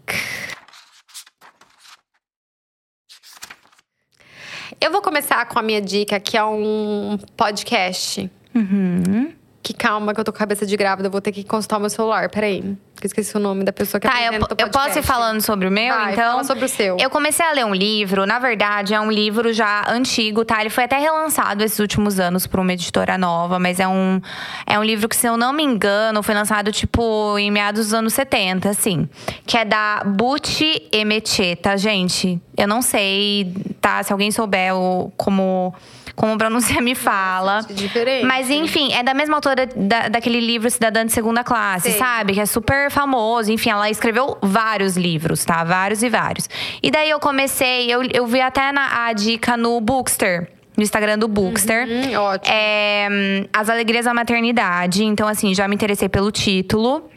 Eu 4.80 4.92
vou 4.92 5.00
começar 5.00 5.44
com 5.46 5.58
a 5.58 5.62
minha 5.62 5.80
dica, 5.80 6.20
que 6.20 6.36
é 6.36 6.44
um 6.44 7.18
podcast. 7.36 8.30
Uhum. 8.54 9.32
Que 9.66 9.74
calma, 9.74 10.14
que 10.14 10.20
eu 10.20 10.24
tô 10.24 10.30
com 10.30 10.36
a 10.36 10.38
cabeça 10.38 10.64
de 10.64 10.76
grávida, 10.76 11.08
eu 11.08 11.10
vou 11.10 11.20
ter 11.20 11.32
que 11.32 11.42
consultar 11.42 11.78
o 11.78 11.80
meu 11.80 11.90
celular. 11.90 12.30
Peraí. 12.30 12.60
Que 12.60 13.04
eu 13.04 13.08
esqueci 13.08 13.36
o 13.36 13.40
nome 13.40 13.64
da 13.64 13.72
pessoa 13.72 14.00
que 14.00 14.06
Tá, 14.06 14.20
eu, 14.20 14.26
apresenta 14.28 14.54
o 14.54 14.56
eu 14.64 14.70
posso 14.70 14.98
ir 15.00 15.02
falando 15.02 15.40
sobre 15.40 15.66
o 15.66 15.70
meu, 15.72 15.92
Vai, 15.92 16.12
então? 16.12 16.24
fala 16.24 16.44
sobre 16.44 16.66
o 16.66 16.68
seu. 16.68 16.96
Eu 17.00 17.10
comecei 17.10 17.44
a 17.44 17.50
ler 17.50 17.66
um 17.66 17.74
livro, 17.74 18.24
na 18.24 18.38
verdade, 18.38 18.94
é 18.94 19.00
um 19.00 19.10
livro 19.10 19.52
já 19.52 19.82
antigo, 19.90 20.44
tá? 20.44 20.60
Ele 20.60 20.70
foi 20.70 20.84
até 20.84 20.98
relançado 20.98 21.64
esses 21.64 21.80
últimos 21.80 22.20
anos 22.20 22.46
por 22.46 22.60
uma 22.60 22.72
editora 22.72 23.18
nova, 23.18 23.58
mas 23.58 23.80
é 23.80 23.88
um, 23.88 24.20
é 24.64 24.78
um 24.78 24.84
livro 24.84 25.08
que, 25.08 25.16
se 25.16 25.26
eu 25.26 25.36
não 25.36 25.52
me 25.52 25.64
engano, 25.64 26.22
foi 26.22 26.34
lançado, 26.36 26.70
tipo, 26.70 27.36
em 27.36 27.50
meados 27.50 27.86
dos 27.86 27.92
anos 27.94 28.14
70, 28.14 28.70
assim. 28.70 29.08
Que 29.44 29.58
é 29.58 29.64
da 29.64 30.04
Buti 30.06 30.88
Emeche, 30.92 31.56
tá, 31.56 31.76
gente? 31.76 32.40
Eu 32.56 32.68
não 32.68 32.80
sei, 32.80 33.52
tá? 33.80 34.00
Se 34.04 34.12
alguém 34.12 34.30
souber 34.30 34.76
o, 34.76 35.12
como, 35.16 35.74
como 36.16 36.36
pronunciar, 36.38 36.80
me 36.82 36.94
fala. 36.94 37.60
diferente. 37.68 38.24
Mas 38.24 38.50
enfim, 38.50 38.92
é 38.94 39.02
da 39.02 39.12
mesma 39.14 39.36
autora 39.36 39.66
da, 39.66 40.08
daquele 40.08 40.40
livro 40.40 40.68
Cidadã 40.70 41.04
de 41.04 41.12
Segunda 41.12 41.44
Classe, 41.44 41.92
sabe? 41.92 42.32
Que 42.32 42.40
é 42.40 42.46
super 42.46 42.90
famoso. 42.90 43.52
Enfim, 43.52 43.70
ela 43.70 43.88
escreveu 43.90 44.38
vários 44.42 44.96
livros, 44.96 45.44
tá? 45.44 45.62
Vários 45.62 46.02
e 46.02 46.08
vários. 46.08 46.48
E 46.82 46.90
daí 46.90 47.10
eu 47.10 47.20
comecei, 47.20 47.92
eu, 47.92 48.02
eu 48.12 48.26
vi 48.26 48.40
até 48.40 48.72
na, 48.72 49.06
a 49.06 49.12
dica 49.12 49.56
no 49.56 49.80
Bookster. 49.80 50.48
No 50.76 50.82
Instagram 50.82 51.18
do 51.18 51.28
Bookster. 51.28 51.86
Hum, 51.88 52.14
ótimo. 52.18 52.54
É, 52.54 53.08
hum, 53.10 53.46
As 53.52 53.70
Alegrias 53.70 54.04
da 54.04 54.12
Maternidade. 54.12 55.04
Então, 55.04 55.26
assim, 55.26 55.54
já 55.54 55.66
me 55.68 55.74
interessei 55.74 56.08
pelo 56.08 56.30
título. 56.30 57.08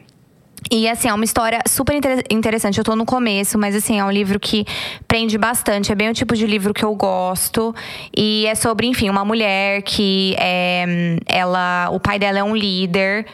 E 0.72 0.88
assim, 0.88 1.07
é 1.07 1.13
uma 1.13 1.24
história 1.26 1.61
super 1.67 1.95
inter- 1.95 2.24
interessante. 2.30 2.78
Eu 2.78 2.84
tô 2.84 2.95
no 2.95 3.05
começo, 3.05 3.57
mas 3.57 3.76
assim, 3.76 3.99
é 3.99 4.05
um 4.05 4.11
livro 4.11 4.39
que 4.39 4.65
prende 5.07 5.38
bastante. 5.38 5.91
É 5.91 5.95
bem 5.95 6.09
o 6.09 6.13
tipo 6.13 6.36
de 6.36 6.45
livro 6.45 6.74
que 6.74 6.86
eu 6.86 6.93
gosto. 6.93 7.74
E 8.15 8.45
é 8.45 8.53
sobre, 8.53 8.86
enfim, 8.88 9.09
uma 9.09 9.26
mulher 9.26 9.82
que 9.82 10.36
é, 10.38 11.17
ela. 11.26 11.89
O 11.91 11.99
pai 11.99 12.20
dela 12.20 12.39
é 12.39 12.43
um 12.43 12.55
líder. 12.55 13.26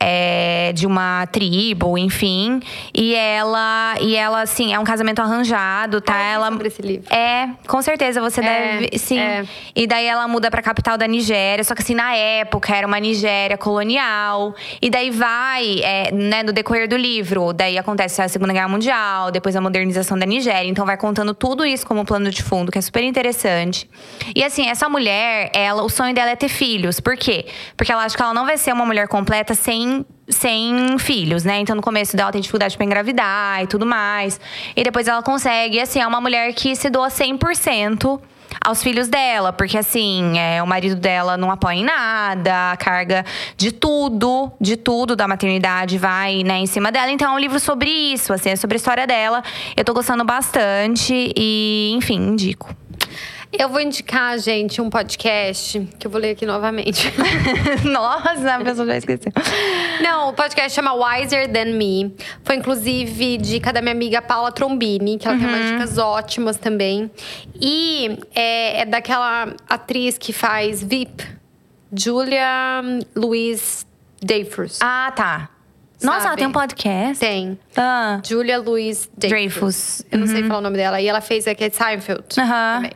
É, 0.00 0.72
de 0.74 0.86
uma 0.86 1.26
tribo, 1.26 1.98
enfim. 1.98 2.60
E 2.94 3.14
ela, 3.14 3.96
e 4.00 4.16
ela, 4.16 4.40
assim, 4.40 4.72
é 4.72 4.78
um 4.78 4.84
casamento 4.84 5.20
arranjado, 5.20 6.00
tá? 6.00 6.14
Vi 6.14 6.20
ela 6.32 6.50
sobre 6.50 6.68
esse 6.68 6.80
livro. 6.82 7.14
É, 7.14 7.50
com 7.68 7.82
certeza 7.82 8.20
você 8.20 8.40
É, 8.40 8.78
deve. 8.78 8.98
Sim. 8.98 9.18
é. 9.18 9.44
E 9.76 9.86
daí 9.86 10.06
ela 10.06 10.26
muda 10.26 10.50
pra 10.50 10.62
capital 10.62 10.96
da 10.96 11.06
Nigéria. 11.06 11.62
Só 11.62 11.74
que 11.74 11.82
assim, 11.82 11.94
na 11.94 12.14
época 12.14 12.74
era 12.74 12.86
uma 12.86 12.98
Nigéria 12.98 13.58
colonial. 13.58 14.54
E 14.80 14.88
daí 14.88 15.10
vai, 15.10 15.80
é, 15.82 16.10
né, 16.12 16.42
no 16.42 16.52
decorrer 16.52 16.88
do 16.88 16.96
livro. 16.96 17.52
Daí 17.52 17.76
acontece 17.76 18.22
a 18.22 18.28
Segunda 18.28 18.52
Guerra 18.52 18.68
Mundial, 18.68 19.30
depois 19.30 19.54
a 19.54 19.60
modernização 19.60 20.18
da 20.18 20.24
Nigéria. 20.24 20.68
Então 20.68 20.86
vai 20.86 20.96
contando 20.96 21.34
tudo 21.34 21.64
isso 21.66 21.86
como 21.86 22.04
plano 22.04 22.30
de 22.30 22.42
fundo, 22.42 22.72
que 22.72 22.78
é 22.78 22.80
super 22.80 23.02
interessante. 23.04 23.88
E 24.34 24.42
assim, 24.42 24.66
essa 24.68 24.88
mulher, 24.88 25.50
ela, 25.52 25.82
o 25.82 25.88
sonho 25.90 26.14
dela 26.14 26.30
é 26.30 26.36
ter 26.36 26.48
filhos. 26.48 27.00
Por 27.00 27.16
quê? 27.16 27.44
Porque 27.76 27.92
ela 27.92 28.04
acha 28.04 28.16
que 28.16 28.22
ela 28.22 28.32
não 28.32 28.46
vai 28.46 28.56
ser 28.56 28.72
uma 28.72 28.86
mulher 28.86 29.08
completa 29.08 29.54
sem 29.54 29.89
sem 30.28 30.98
filhos, 30.98 31.44
né? 31.44 31.58
Então 31.58 31.74
no 31.74 31.82
começo 31.82 32.16
dela 32.16 32.32
tem 32.32 32.40
dificuldade 32.40 32.76
pra 32.76 32.86
engravidar 32.86 33.62
e 33.62 33.66
tudo 33.66 33.84
mais. 33.84 34.40
E 34.76 34.82
depois 34.82 35.08
ela 35.08 35.22
consegue, 35.22 35.80
assim, 35.80 36.00
é 36.00 36.06
uma 36.06 36.20
mulher 36.20 36.52
que 36.54 36.74
se 36.76 36.88
doa 36.88 37.08
100% 37.08 38.20
aos 38.62 38.82
filhos 38.82 39.08
dela, 39.08 39.52
porque 39.52 39.78
assim, 39.78 40.38
é, 40.38 40.62
o 40.62 40.66
marido 40.66 40.96
dela 40.96 41.36
não 41.36 41.50
apoia 41.50 41.76
em 41.76 41.84
nada, 41.84 42.72
a 42.72 42.76
carga 42.76 43.24
de 43.56 43.72
tudo, 43.72 44.52
de 44.60 44.76
tudo 44.76 45.14
da 45.14 45.26
maternidade 45.26 45.96
vai, 45.98 46.42
né, 46.42 46.58
em 46.58 46.66
cima 46.66 46.90
dela. 46.90 47.10
Então 47.10 47.32
é 47.32 47.34
um 47.34 47.38
livro 47.38 47.58
sobre 47.60 47.88
isso, 47.90 48.32
assim, 48.32 48.50
é 48.50 48.56
sobre 48.56 48.74
a 48.74 48.78
história 48.78 49.06
dela. 49.06 49.42
Eu 49.76 49.84
tô 49.84 49.94
gostando 49.94 50.24
bastante 50.24 51.32
e, 51.36 51.92
enfim, 51.94 52.16
indico. 52.16 52.79
Eu 53.52 53.68
vou 53.68 53.80
indicar, 53.80 54.38
gente, 54.38 54.80
um 54.80 54.88
podcast 54.88 55.80
que 55.98 56.06
eu 56.06 56.10
vou 56.10 56.20
ler 56.20 56.30
aqui 56.30 56.46
novamente. 56.46 57.12
Nossa, 57.84 58.54
a 58.54 58.64
pessoa 58.64 58.86
já 58.86 58.96
esqueceu. 58.96 59.32
Não, 60.02 60.28
o 60.28 60.32
podcast 60.32 60.72
chama 60.72 60.94
Wiser 60.94 61.50
Than 61.52 61.72
Me. 61.76 62.14
Foi 62.44 62.54
inclusive 62.56 63.36
dica 63.38 63.72
da 63.72 63.82
minha 63.82 63.92
amiga 63.92 64.22
Paula 64.22 64.52
Trombini, 64.52 65.18
que 65.18 65.26
ela 65.26 65.36
tem 65.36 65.46
Uhum. 65.46 65.52
umas 65.52 65.70
dicas 65.72 65.98
ótimas 65.98 66.56
também. 66.58 67.10
E 67.60 68.18
é, 68.34 68.82
é 68.82 68.84
daquela 68.86 69.52
atriz 69.68 70.16
que 70.16 70.32
faz 70.32 70.82
VIP, 70.82 71.26
Julia 71.92 72.82
Louise 73.16 73.84
Dreyfus. 74.22 74.78
Ah, 74.80 75.12
tá. 75.14 75.48
Nossa, 76.02 76.28
ela 76.28 76.36
tem 76.36 76.46
um 76.46 76.52
podcast? 76.52 77.18
Tem. 77.20 77.58
Ah. 77.76 78.20
Julia 78.24 78.58
Louise 78.58 79.08
Dreyfus. 79.16 79.30
Dreyfus. 79.30 80.02
Eu 80.10 80.18
não 80.18 80.26
sei 80.26 80.42
falar 80.44 80.58
o 80.58 80.62
nome 80.62 80.76
dela. 80.76 81.00
E 81.00 81.06
ela 81.06 81.20
fez 81.20 81.46
aqui 81.46 81.70
Seinfeld 81.70 82.24
Aham. 82.38 82.76
também. 82.76 82.92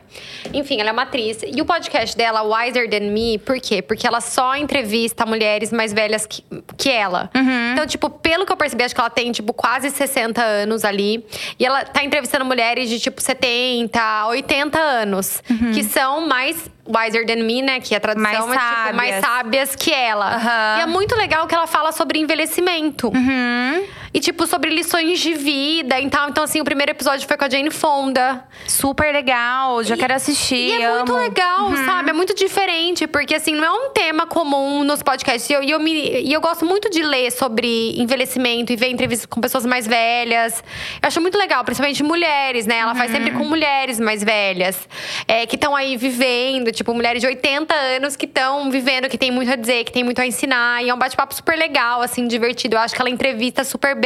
Enfim, 0.53 0.79
ela 0.79 0.89
é 0.89 0.91
uma 0.91 1.03
atriz. 1.03 1.39
E 1.45 1.61
o 1.61 1.65
podcast 1.65 2.15
dela, 2.17 2.41
Wiser 2.41 2.89
Than 2.89 3.11
Me, 3.11 3.37
por 3.37 3.59
quê? 3.59 3.81
Porque 3.81 4.07
ela 4.07 4.21
só 4.21 4.55
entrevista 4.55 5.25
mulheres 5.25 5.71
mais 5.71 5.93
velhas 5.93 6.25
que, 6.25 6.43
que 6.77 6.89
ela. 6.89 7.29
Uhum. 7.35 7.73
Então, 7.73 7.85
tipo, 7.85 8.09
pelo 8.09 8.45
que 8.45 8.51
eu 8.51 8.57
percebi, 8.57 8.83
acho 8.83 8.95
que 8.95 9.01
ela 9.01 9.09
tem, 9.09 9.31
tipo, 9.31 9.53
quase 9.53 9.89
60 9.89 10.41
anos 10.41 10.83
ali. 10.83 11.25
E 11.59 11.65
ela 11.65 11.83
tá 11.83 12.03
entrevistando 12.03 12.45
mulheres 12.45 12.89
de, 12.89 12.99
tipo, 12.99 13.21
70, 13.21 14.27
80 14.27 14.79
anos. 14.79 15.41
Que 15.73 15.83
são 15.83 16.27
mais 16.27 16.69
wiser 16.87 17.25
than 17.25 17.43
me, 17.43 17.61
né? 17.61 17.79
Que 17.79 17.95
a 17.95 17.99
tradução 17.99 18.31
Uhum. 18.41 18.47
Mais 18.47 18.61
é, 18.61 18.83
tipo, 18.85 18.95
mais 18.95 19.15
sábias. 19.15 19.25
sábias 19.25 19.75
que 19.75 19.93
ela. 19.93 20.35
Aham. 20.35 20.77
E 20.77 20.81
é 20.81 20.85
muito 20.85 21.15
legal 21.15 21.47
que 21.47 21.55
ela 21.55 21.67
fala 21.67 21.91
sobre 21.91 22.19
envelhecimento. 22.19 23.07
Uhum. 23.07 23.83
E, 24.15 24.21
tipo, 24.21 24.47
sobre 24.47 24.69
lições 24.69 25.19
de 25.19 25.33
vida 25.33 25.99
e 25.99 26.09
tal. 26.09 26.29
Então, 26.29 26.41
assim, 26.41 26.61
o 26.61 26.63
primeiro 26.63 26.89
episódio 26.89 27.27
foi 27.27 27.35
com 27.35 27.43
a 27.43 27.49
Jane 27.49 27.69
Fonda. 27.69 28.45
Super 28.65 29.11
legal, 29.11 29.83
já 29.83 29.97
quero 29.97 30.13
assistir. 30.13 30.69
E 30.69 30.81
é 30.81 30.89
muito 30.89 31.11
amo. 31.11 31.21
legal, 31.21 31.75
sabe? 31.85 32.11
É 32.11 32.13
muito 32.13 32.33
diferente, 32.33 33.07
porque 33.07 33.35
assim, 33.35 33.53
não 33.53 33.65
é 33.65 33.71
um 33.71 33.89
tema 33.89 34.25
comum 34.25 34.85
nos 34.85 35.03
podcasts. 35.03 35.49
E 35.49 35.53
eu, 35.53 35.61
e 35.61 35.69
eu, 35.69 35.81
me, 35.81 35.91
e 36.21 36.31
eu 36.31 36.39
gosto 36.39 36.65
muito 36.65 36.89
de 36.89 37.03
ler 37.03 37.29
sobre 37.29 37.99
envelhecimento 37.99 38.71
e 38.71 38.77
ver 38.77 38.89
entrevistas 38.89 39.25
com 39.25 39.41
pessoas 39.41 39.65
mais 39.65 39.85
velhas. 39.85 40.63
Eu 41.01 41.07
acho 41.07 41.19
muito 41.19 41.37
legal, 41.37 41.65
principalmente 41.65 42.01
mulheres, 42.01 42.65
né? 42.65 42.77
Ela 42.77 42.95
faz 42.95 43.11
sempre 43.11 43.31
com 43.31 43.43
mulheres 43.43 43.99
mais 43.99 44.23
velhas, 44.23 44.87
é, 45.27 45.45
que 45.45 45.55
estão 45.55 45.75
aí 45.75 45.97
vivendo, 45.97 46.71
tipo, 46.71 46.93
mulheres 46.93 47.19
de 47.19 47.27
80 47.27 47.75
anos 47.75 48.15
que 48.15 48.25
estão 48.25 48.71
vivendo, 48.71 49.09
que 49.09 49.17
tem 49.17 49.29
muito 49.29 49.51
a 49.51 49.57
dizer, 49.57 49.83
que 49.83 49.91
tem 49.91 50.05
muito 50.05 50.21
a 50.21 50.25
ensinar. 50.25 50.81
E 50.81 50.89
é 50.89 50.93
um 50.93 50.97
bate-papo 50.97 51.35
super 51.35 51.57
legal, 51.57 52.01
assim, 52.01 52.25
divertido. 52.29 52.77
Eu 52.77 52.79
acho 52.79 52.95
que 52.95 53.01
ela 53.01 53.09
entrevista 53.09 53.65
super 53.65 53.93
bem. 53.93 54.04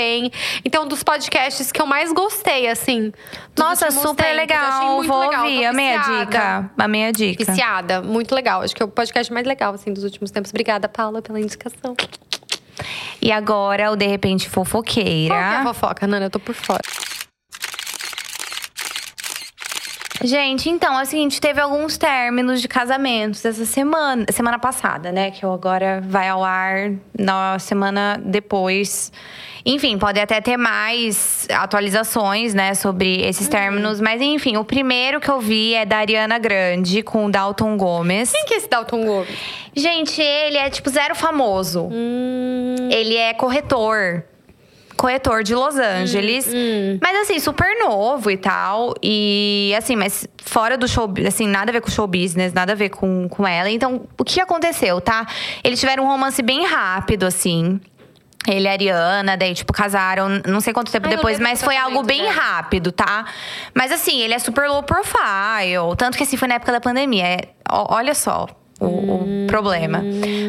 Então, 0.64 0.88
dos 0.88 1.04
podcasts 1.04 1.72
que 1.72 1.82
eu 1.82 1.86
mais 1.86 2.12
gostei, 2.12 2.68
assim. 2.68 3.12
Nossa, 3.58 3.92
super 3.92 4.24
tempos. 4.24 4.38
Legal. 4.38 5.04
Vou 5.04 5.20
legal. 5.20 5.44
ouvir. 5.44 5.66
A 5.66 5.72
viciada. 5.72 6.26
dica. 6.26 6.72
A 6.78 7.12
dica. 7.12 7.46
Viciada, 7.46 8.02
muito 8.02 8.34
legal. 8.34 8.62
Acho 8.62 8.76
que 8.76 8.82
é 8.82 8.86
o 8.86 8.90
podcast 8.90 9.32
mais 9.32 9.46
legal, 9.46 9.74
assim, 9.74 9.94
dos 9.94 10.04
últimos 10.04 10.32
tempos. 10.32 10.52
Obrigada, 10.52 10.88
Paula, 10.88 11.22
pela 11.22 11.40
indicação. 11.40 11.96
E 13.22 13.32
agora 13.32 13.92
o 13.92 13.96
De 13.96 14.08
Repente 14.08 14.50
Fofoqueira. 14.50 15.36
Qual 15.36 15.50
que 15.50 15.56
é 15.56 15.58
a 15.58 15.64
fofoca, 15.64 16.08
Nana? 16.08 16.28
Eu 16.28 16.30
tô 16.30 16.40
por 16.40 16.56
fora. 16.56 16.82
Gente, 20.22 20.70
então, 20.70 21.00
é 21.00 21.04
o 21.04 21.06
seguinte, 21.06 21.40
teve 21.40 21.62
alguns 21.62 21.98
términos 21.98 22.62
de 22.62 22.68
casamentos 22.68 23.44
essa 23.46 23.66
semana, 23.66 24.26
semana 24.32 24.60
passada, 24.60 25.12
né? 25.12 25.32
Que 25.32 25.46
agora 25.46 26.02
vai 26.06 26.28
ao 26.28 26.44
ar 26.44 26.92
na 27.18 27.58
semana 27.60 28.20
depois. 28.24 29.12
Enfim, 29.66 29.98
pode 29.98 30.20
até 30.20 30.40
ter 30.42 30.58
mais 30.58 31.48
atualizações, 31.52 32.54
né, 32.54 32.74
sobre 32.74 33.22
esses 33.22 33.46
Uhum. 33.46 33.52
términos. 33.52 34.02
Mas 34.02 34.22
enfim, 34.22 34.58
o 34.58 34.64
primeiro 34.64 35.20
que 35.20 35.30
eu 35.30 35.40
vi 35.40 35.74
é 35.74 35.86
da 35.86 35.98
Ariana 35.98 36.40
Grande 36.40 37.04
com 37.04 37.26
o 37.26 37.32
Dalton 37.32 37.78
Gomes. 37.78 38.32
Quem 38.32 38.46
que 38.46 38.54
é 38.54 38.58
esse 38.58 38.70
Dalton 38.70 39.06
Gomes? 39.06 39.30
Gente, 39.76 40.22
ele 40.22 40.58
é 40.58 40.70
tipo 40.70 40.90
zero 40.90 41.14
famoso. 41.16 41.88
Hum. 41.92 42.90
Ele 42.90 43.16
é 43.16 43.34
corretor. 43.34 44.24
Corretor 45.00 45.44
de 45.44 45.56
Los 45.56 45.78
Angeles. 45.78 46.46
Hum, 46.54 47.00
Mas 47.02 47.18
assim, 47.22 47.40
super 47.40 47.80
novo 47.80 48.30
e 48.30 48.36
tal. 48.36 48.94
E 49.02 49.74
assim, 49.78 49.96
mas 49.96 50.28
fora 50.44 50.78
do 50.78 50.90
show, 50.90 51.10
assim, 51.26 51.48
nada 51.48 51.72
a 51.72 51.74
ver 51.74 51.80
com 51.80 51.90
show 51.90 52.06
business, 52.06 52.52
nada 52.52 52.74
a 52.74 52.76
ver 52.76 52.90
com, 52.90 53.30
com 53.30 53.48
ela. 53.48 53.70
Então, 53.70 54.02
o 54.18 54.26
que 54.26 54.42
aconteceu, 54.42 55.00
tá? 55.00 55.26
Eles 55.64 55.80
tiveram 55.80 56.04
um 56.04 56.08
romance 56.08 56.42
bem 56.42 56.66
rápido, 56.66 57.26
assim. 57.26 57.80
Ele 58.46 58.66
e 58.66 58.68
a 58.68 58.72
Ariana, 58.72 59.38
daí, 59.38 59.54
tipo, 59.54 59.72
casaram, 59.72 60.28
não 60.46 60.60
sei 60.60 60.74
quanto 60.74 60.92
tempo 60.92 61.08
eu 61.08 61.12
depois, 61.16 61.40
mas 61.40 61.64
foi 61.64 61.78
algo 61.78 62.04
bem 62.04 62.24
dela. 62.24 62.34
rápido, 62.34 62.92
tá? 62.92 63.26
Mas 63.74 63.92
assim, 63.94 64.20
ele 64.22 64.34
é 64.34 64.40
super 64.40 64.68
low 64.68 64.84
profile. 64.84 65.96
Tanto 65.98 66.18
que 66.18 66.24
assim, 66.24 66.36
foi 66.36 66.48
na 66.50 66.56
época 66.56 66.74
da 66.74 66.82
pandemia. 66.82 67.26
É, 67.26 67.40
olha 67.70 68.14
só. 68.14 68.48
O, 68.80 68.86
o 68.86 69.48
problema. 69.48 70.02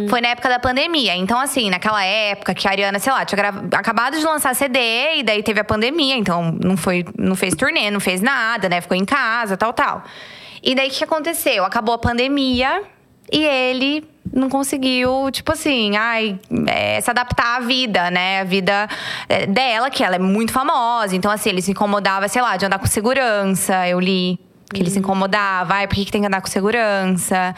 Foi 0.09 0.21
na 0.21 0.29
época 0.29 0.49
da 0.49 0.59
pandemia. 0.59 1.17
Então, 1.17 1.39
assim, 1.39 1.69
naquela 1.71 2.05
época 2.05 2.55
que 2.55 2.69
a 2.69 2.71
Ariana, 2.71 2.99
sei 2.99 3.13
lá, 3.13 3.25
tinha 3.25 3.49
acabado 3.73 4.19
de 4.19 4.25
lançar 4.25 4.55
CD 4.55 4.79
e 5.17 5.23
daí 5.23 5.43
teve 5.43 5.61
a 5.61 5.65
pandemia. 5.65 6.17
Então, 6.17 6.57
não, 6.63 6.77
foi, 6.77 7.05
não 7.19 7.35
fez 7.35 7.55
turnê, 7.55 7.91
não 7.91 8.01
fez 8.01 8.21
nada, 8.21 8.69
né? 8.69 8.81
Ficou 8.81 8.97
em 8.97 9.05
casa, 9.05 9.57
tal, 9.57 9.73
tal. 9.73 10.05
E 10.63 10.75
daí, 10.75 10.89
o 10.89 10.91
que 10.91 11.03
aconteceu? 11.03 11.65
Acabou 11.65 11.95
a 11.95 11.99
pandemia 11.99 12.83
e 13.33 13.45
ele 13.45 14.05
não 14.33 14.49
conseguiu, 14.49 15.31
tipo 15.33 15.53
assim, 15.53 15.97
ai, 15.97 16.39
é, 16.67 17.01
se 17.01 17.11
adaptar 17.11 17.57
à 17.57 17.61
vida, 17.61 18.11
né? 18.11 18.41
A 18.41 18.45
vida 18.45 18.89
é, 19.29 19.47
dela, 19.47 19.91
que 19.91 20.05
ela 20.05 20.17
é 20.17 20.19
muito 20.19 20.53
famosa. 20.53 21.17
Então, 21.17 21.31
assim, 21.31 21.49
ele 21.49 21.63
se 21.63 21.71
incomodava, 21.71 22.29
sei 22.29 22.43
lá, 22.43 22.57
de 22.57 22.67
andar 22.67 22.79
com 22.79 22.87
segurança, 22.87 23.89
eu 23.89 23.99
li. 23.99 24.39
Que 24.73 24.83
ele 24.83 24.91
se 24.91 24.99
incomodava, 24.99 25.75
ai, 25.75 25.89
por 25.89 25.97
que, 25.97 26.05
que 26.05 26.13
tem 26.13 26.21
que 26.21 26.27
andar 26.27 26.41
com 26.41 26.47
segurança? 26.47 27.55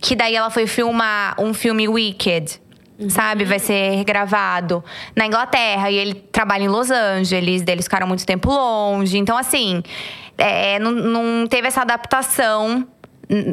Que 0.00 0.16
daí 0.16 0.34
ela 0.34 0.50
foi 0.50 0.66
filmar 0.66 1.34
um 1.38 1.54
filme 1.54 1.86
Wicked. 1.88 2.60
Sabe? 3.08 3.44
Vai 3.44 3.58
ser 3.58 3.94
regravado 3.96 4.82
na 5.14 5.26
Inglaterra. 5.26 5.90
E 5.90 5.96
ele 5.96 6.14
trabalha 6.14 6.64
em 6.64 6.68
Los 6.68 6.90
Angeles. 6.90 7.62
Eles 7.66 7.84
ficaram 7.84 8.06
muito 8.06 8.24
tempo 8.24 8.50
longe. 8.50 9.18
Então, 9.18 9.36
assim, 9.36 9.82
é, 10.38 10.78
não, 10.78 10.90
não 10.92 11.46
teve 11.46 11.68
essa 11.68 11.82
adaptação 11.82 12.86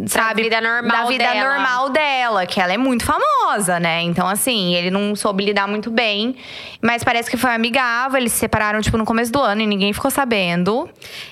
sabe? 0.08 0.44
vida 0.44 0.62
normal 0.62 1.04
da 1.04 1.10
vida 1.10 1.24
dela. 1.24 1.50
normal 1.50 1.90
dela, 1.90 2.46
que 2.46 2.60
ela 2.60 2.74
é 2.74 2.78
muito 2.78 3.04
famosa, 3.06 3.80
né? 3.80 4.02
Então, 4.02 4.28
assim, 4.28 4.76
ele 4.76 4.92
não 4.92 5.16
soube 5.16 5.44
lidar 5.44 5.68
muito 5.68 5.90
bem. 5.90 6.36
Mas 6.82 7.04
parece 7.04 7.30
que 7.30 7.38
foi 7.38 7.54
amigável. 7.54 8.20
Eles 8.20 8.32
se 8.34 8.40
separaram, 8.40 8.82
tipo, 8.82 8.98
no 8.98 9.06
começo 9.06 9.32
do 9.32 9.40
ano 9.40 9.62
e 9.62 9.66
ninguém 9.66 9.92
ficou 9.94 10.12
sabendo. 10.12 10.90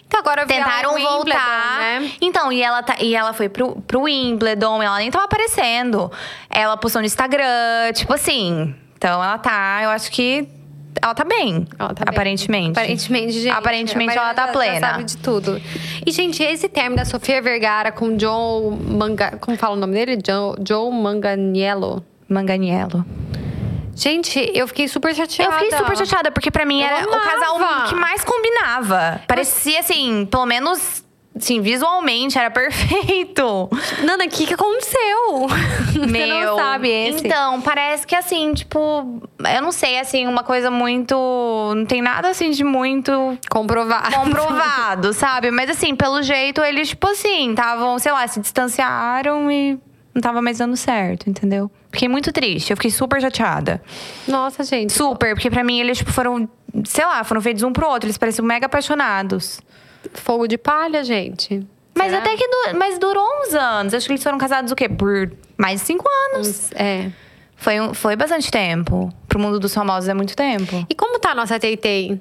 Então 0.08 0.20
agora 0.20 0.46
Tentaram 0.46 0.98
voltar. 0.98 1.80
né? 1.80 2.12
Então, 2.20 2.52
e 2.52 2.62
ela, 2.62 2.82
tá, 2.84 2.96
e 3.00 3.16
ela 3.16 3.34
foi 3.34 3.48
pro, 3.48 3.82
pro 3.82 4.02
Wimbledon, 4.02 4.82
ela 4.82 4.98
nem 4.98 5.12
tava 5.12 5.26
aparecendo. 5.26 6.12
Ela 6.50 6.76
postou 6.78 7.02
no 7.02 7.06
Instagram, 7.06 7.94
tipo 7.94 8.14
assim. 8.14 8.76
Então, 8.98 9.24
ela 9.24 9.38
tá, 9.38 9.80
eu 9.84 9.90
acho 9.90 10.12
que. 10.12 10.48
Ela 11.02 11.14
tá 11.14 11.24
bem. 11.24 11.68
Ela 11.78 11.94
tá 11.94 12.06
bem. 12.06 12.14
aparentemente. 12.14 12.72
Aparentemente, 12.72 13.32
gente. 13.34 13.50
Aparentemente, 13.54 14.18
ela 14.18 14.34
tá 14.34 14.48
plena. 14.48 14.80
sabe 14.92 15.04
de 15.04 15.18
tudo. 15.18 15.62
E, 16.06 16.12
gente, 16.12 16.42
esse 16.44 16.68
termo 16.68 16.96
da 16.96 17.06
Sofia 17.06 17.42
Vergara 17.42 17.92
com 17.92 18.18
Joe 18.18 18.76
Manga... 18.76 19.38
Como 19.40 19.56
fala 19.58 19.76
o 19.76 19.80
nome 19.80 19.94
dele? 19.94 20.20
Joe, 20.26 20.56
Joe 20.68 20.92
Manganiello. 20.92 22.04
Manganiello. 22.28 23.06
Gente, 23.96 24.52
eu 24.56 24.68
fiquei 24.68 24.88
super 24.88 25.14
chateada. 25.14 25.54
Eu 25.54 25.60
fiquei 25.60 25.78
super 25.78 25.98
chateada, 25.98 26.32
porque 26.32 26.50
pra 26.50 26.66
mim 26.66 26.82
Eu 26.82 26.88
era 26.88 27.08
o 27.08 27.14
amava. 27.14 27.30
casal 27.30 27.88
que 27.90 27.96
mais 27.96 28.24
combinava. 28.24 29.22
Parecia 29.28 29.80
assim, 29.80 30.26
pelo 30.26 30.46
menos. 30.46 31.04
Assim, 31.42 31.60
visualmente 31.60 32.38
era 32.38 32.52
perfeito. 32.52 33.68
Nana, 34.06 34.26
o 34.26 34.30
que, 34.30 34.46
que 34.46 34.54
aconteceu? 34.54 35.48
Você 36.08 36.26
não 36.28 36.56
sabe 36.56 36.88
esse. 36.88 37.26
Então, 37.26 37.60
parece 37.62 38.06
que 38.06 38.16
assim, 38.16 38.54
tipo, 38.54 39.20
eu 39.40 39.62
não 39.62 39.72
sei, 39.72 39.98
assim, 39.98 40.28
uma 40.28 40.44
coisa 40.44 40.70
muito. 40.70 41.16
Não 41.76 41.86
tem 41.86 42.00
nada 42.00 42.30
assim 42.30 42.52
de 42.52 42.64
muito 42.64 43.12
Comprovar. 43.50 44.14
comprovado, 44.14 45.14
sabe? 45.18 45.50
Mas 45.50 45.72
assim, 45.72 45.96
pelo 45.96 46.22
jeito, 46.22 46.62
eles, 46.62 46.90
tipo 46.90 47.08
assim, 47.08 47.50
estavam, 47.50 47.98
sei 47.98 48.12
lá, 48.12 48.28
se 48.28 48.40
distanciaram 48.40 49.52
e 49.52 49.80
não 50.14 50.22
tava 50.22 50.44
mais 50.44 50.60
dando 50.60 50.78
certo, 50.78 51.28
entendeu? 51.28 51.72
Fiquei 51.92 52.08
muito 52.08 52.32
triste, 52.32 52.70
eu 52.70 52.78
fiquei 52.78 52.92
super 52.92 53.20
chateada. 53.20 53.82
Nossa, 54.28 54.64
gente. 54.64 54.94
Super, 54.94 55.34
porque 55.34 55.50
pra 55.50 55.64
mim 55.64 55.80
eles, 55.80 55.98
tipo, 55.98 56.12
foram, 56.12 56.48
sei 56.86 57.04
lá, 57.04 57.24
foram 57.24 57.42
feitos 57.42 57.64
um 57.64 57.74
pro 57.74 57.88
outro, 57.88 58.06
eles 58.08 58.18
pareciam 58.18 58.46
mega 58.46 58.68
apaixonados. 58.68 59.60
Fogo 60.14 60.48
de 60.48 60.58
palha, 60.58 61.04
gente. 61.04 61.66
Mas 61.96 62.08
Será? 62.12 62.20
até 62.20 62.36
que 62.38 62.48
du- 62.48 62.78
mas 62.78 62.98
durou 62.98 63.26
uns 63.44 63.54
anos. 63.54 63.94
Acho 63.94 64.06
que 64.08 64.14
eles 64.14 64.24
foram 64.24 64.38
casados 64.38 64.72
o 64.72 64.76
quê? 64.76 64.88
Por 64.90 65.32
mais 65.58 65.82
de 65.82 65.86
cinco 65.88 66.06
anos. 66.34 66.48
Uns- 66.48 66.72
É. 66.74 67.12
Foi, 67.56 67.80
um- 67.80 67.94
foi 67.94 68.16
bastante 68.16 68.50
tempo. 68.50 69.14
Pro 69.28 69.40
mundo 69.40 69.60
dos 69.60 69.74
famosos 69.74 70.10
é 70.10 70.14
muito 70.14 70.36
tempo. 70.36 70.86
E 70.90 70.96
como 70.96 71.20
tá 71.20 71.32
a 71.32 71.36
nossa 71.36 71.60
Teitei? 71.60 72.20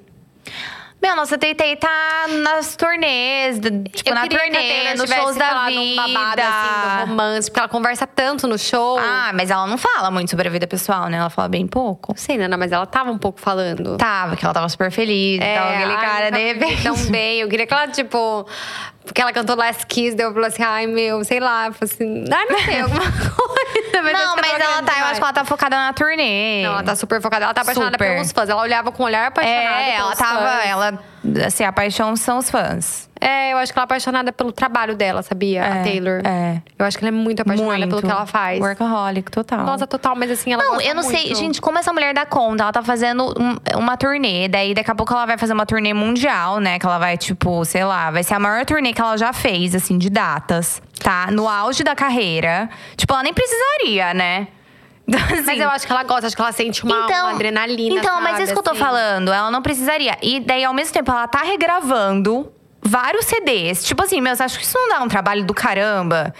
Meu, 1.02 1.16
nossa 1.16 1.38
Teitei 1.38 1.76
tá 1.76 2.26
nas 2.42 2.76
turnês, 2.76 3.58
tipo, 3.92 4.10
eu 4.10 4.14
na 4.14 4.28
turnê, 4.28 4.94
nos 4.94 5.08
shows 5.08 5.34
da 5.34 5.66
vida. 5.66 6.02
babado, 6.02 6.42
assim, 6.42 7.04
do 7.04 7.10
romance. 7.10 7.50
Porque 7.50 7.60
ela 7.60 7.68
conversa 7.68 8.06
tanto 8.06 8.46
no 8.46 8.58
show. 8.58 8.98
Ah, 8.98 9.32
mas 9.34 9.50
ela 9.50 9.66
não 9.66 9.78
fala 9.78 10.10
muito 10.10 10.30
sobre 10.30 10.48
a 10.48 10.50
vida 10.50 10.66
pessoal, 10.66 11.08
né? 11.08 11.16
Ela 11.16 11.30
fala 11.30 11.48
bem 11.48 11.66
pouco. 11.66 12.12
Não 12.12 12.18
sei, 12.18 12.36
Nana, 12.36 12.56
mas 12.58 12.70
ela 12.70 12.84
tava 12.84 13.10
um 13.10 13.18
pouco 13.18 13.40
falando. 13.40 13.96
Tava, 13.96 14.36
que 14.36 14.44
ela 14.44 14.52
tava 14.52 14.68
super 14.68 14.90
feliz. 14.90 15.40
É, 15.40 15.54
tava 15.54 15.70
aquele 15.70 15.92
ai, 15.94 16.06
cara, 16.06 16.30
de 16.30 16.52
repente. 16.52 16.82
tão 16.82 16.96
bem. 17.06 17.40
Eu 17.40 17.48
queria 17.48 17.66
que 17.66 17.72
ela, 17.72 17.88
tipo... 17.88 18.46
Porque 19.10 19.20
ela 19.20 19.32
cantou 19.32 19.56
Last 19.56 19.86
Kiss, 19.86 20.14
daí 20.14 20.24
eu 20.24 20.32
falei 20.32 20.48
assim, 20.48 20.62
ai, 20.62 20.86
meu, 20.86 21.24
sei 21.24 21.40
lá. 21.40 21.72
Falei 21.72 21.92
assim, 21.92 22.24
ai, 22.32 22.46
não 22.48 22.58
sei, 22.60 22.80
alguma 22.80 23.02
coisa. 23.10 24.02
Mas 24.04 24.12
Não, 24.12 24.36
mas 24.36 24.60
ela 24.60 24.82
tá, 24.84 24.98
eu 25.00 25.04
acho 25.06 25.14
que 25.16 25.24
ela 25.24 25.32
tá 25.32 25.44
focada 25.44 25.74
na 25.74 25.92
turnê. 25.92 26.62
Não, 26.62 26.74
ela 26.74 26.82
tá 26.84 26.94
super 26.94 27.20
focada. 27.20 27.44
Ela 27.44 27.52
tá 27.52 27.62
apaixonada 27.62 27.92
Super. 27.94 28.14
pelos 28.14 28.30
fãs. 28.30 28.48
Ela 28.48 28.62
olhava 28.62 28.92
com 28.92 29.02
um 29.02 29.06
olhar 29.06 29.26
apaixonado 29.26 29.78
É, 29.80 29.94
ela 29.96 30.14
tava. 30.14 30.38
fãs. 30.48 30.66
Ela, 30.66 30.98
assim, 31.44 31.64
a 31.64 31.72
paixão 31.72 32.14
são 32.14 32.38
os 32.38 32.48
fãs. 32.48 33.09
É, 33.20 33.52
eu 33.52 33.58
acho 33.58 33.70
que 33.72 33.78
ela 33.78 33.82
é 33.82 33.84
apaixonada 33.84 34.32
pelo 34.32 34.50
trabalho 34.50 34.96
dela, 34.96 35.22
sabia? 35.22 35.62
a 35.62 35.66
É, 35.76 35.82
Taylor. 35.82 36.22
é. 36.24 36.62
Eu 36.78 36.86
acho 36.86 36.96
que 36.98 37.04
ela 37.04 37.14
é 37.14 37.18
muito 37.18 37.40
apaixonada 37.42 37.76
Muito. 37.78 37.90
pelo 37.90 38.02
que 38.02 38.10
ela 38.10 38.24
faz. 38.26 38.58
Workaholic, 38.60 39.30
total. 39.30 39.58
Nossa, 39.66 39.86
total, 39.86 40.16
mas 40.16 40.30
assim, 40.30 40.52
ela 40.54 40.62
Não, 40.62 40.72
gosta 40.74 40.88
eu 40.88 40.94
não 40.94 41.02
sei, 41.02 41.24
muito. 41.26 41.34
gente, 41.36 41.60
como 41.60 41.78
essa 41.78 41.92
mulher 41.92 42.14
dá 42.14 42.24
conta? 42.24 42.62
Ela 42.62 42.72
tá 42.72 42.82
fazendo 42.82 43.34
um- 43.38 43.78
uma 43.78 43.96
turnê, 43.98 44.48
daí 44.48 44.72
daqui 44.72 44.90
a 44.90 44.94
pouco 44.94 45.12
ela 45.12 45.26
vai 45.26 45.36
fazer 45.36 45.52
uma 45.52 45.66
turnê 45.66 45.92
mundial, 45.92 46.58
né? 46.60 46.78
Que 46.78 46.86
ela 46.86 46.98
vai, 46.98 47.18
tipo, 47.18 47.62
sei 47.66 47.84
lá, 47.84 48.10
vai 48.10 48.22
ser 48.22 48.34
a 48.34 48.38
maior 48.38 48.64
turnê 48.64 48.92
que 48.94 49.00
ela 49.02 49.16
já 49.18 49.32
fez, 49.34 49.74
assim, 49.74 49.98
de 49.98 50.08
datas, 50.08 50.80
tá? 50.98 51.28
No 51.30 51.46
auge 51.46 51.84
da 51.84 51.94
carreira. 51.94 52.70
Tipo, 52.96 53.12
ela 53.12 53.22
nem 53.22 53.34
precisaria, 53.34 54.14
né? 54.14 54.48
Então, 55.10 55.20
Mas 55.28 55.40
assim, 55.48 55.58
eu 55.60 55.68
acho 55.70 55.86
que 55.86 55.92
ela 55.92 56.04
gosta, 56.04 56.28
acho 56.28 56.36
que 56.36 56.40
ela 56.42 56.52
sente 56.52 56.84
uma, 56.84 57.04
uma 57.06 57.30
adrenalina. 57.30 57.96
Então, 57.96 58.20
mas 58.20 58.32
sabe, 58.32 58.42
isso 58.44 58.52
que 58.52 58.58
eu 58.60 58.62
tô 58.62 58.70
assim. 58.70 58.78
falando, 58.78 59.32
ela 59.32 59.50
não 59.50 59.60
precisaria. 59.60 60.16
E 60.22 60.38
daí, 60.38 60.62
ao 60.62 60.72
mesmo 60.72 60.92
tempo, 60.94 61.10
ela 61.10 61.26
tá 61.26 61.40
regravando 61.42 62.48
vários 62.82 63.26
CDs. 63.26 63.84
Tipo 63.84 64.02
assim, 64.04 64.20
meu, 64.20 64.34
você 64.34 64.42
acha 64.42 64.58
que 64.58 64.64
isso 64.64 64.78
não 64.78 64.88
dá 64.88 65.02
um 65.02 65.08
trabalho 65.08 65.44
do 65.44 65.54
caramba? 65.54 66.34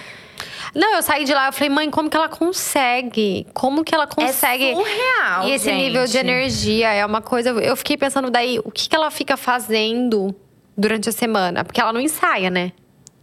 Não, 0.74 0.94
eu 0.94 1.02
saí 1.02 1.24
de 1.24 1.34
lá, 1.34 1.46
eu 1.48 1.52
falei, 1.52 1.68
mãe, 1.68 1.90
como 1.90 2.08
que 2.08 2.16
ela 2.16 2.28
consegue? 2.28 3.46
Como 3.52 3.82
que 3.84 3.94
ela 3.94 4.06
consegue? 4.06 4.72
surreal, 4.72 5.44
E 5.48 5.52
esse 5.52 5.64
gente. 5.64 5.76
nível 5.82 6.06
de 6.06 6.16
energia 6.16 6.92
é 6.92 7.04
uma 7.04 7.20
coisa. 7.20 7.50
Eu 7.50 7.76
fiquei 7.76 7.96
pensando 7.96 8.30
daí, 8.30 8.58
o 8.64 8.70
que, 8.70 8.88
que 8.88 8.94
ela 8.94 9.10
fica 9.10 9.36
fazendo 9.36 10.34
durante 10.76 11.08
a 11.08 11.12
semana? 11.12 11.64
Porque 11.64 11.80
ela 11.80 11.92
não 11.92 12.00
ensaia, 12.00 12.50
né? 12.50 12.72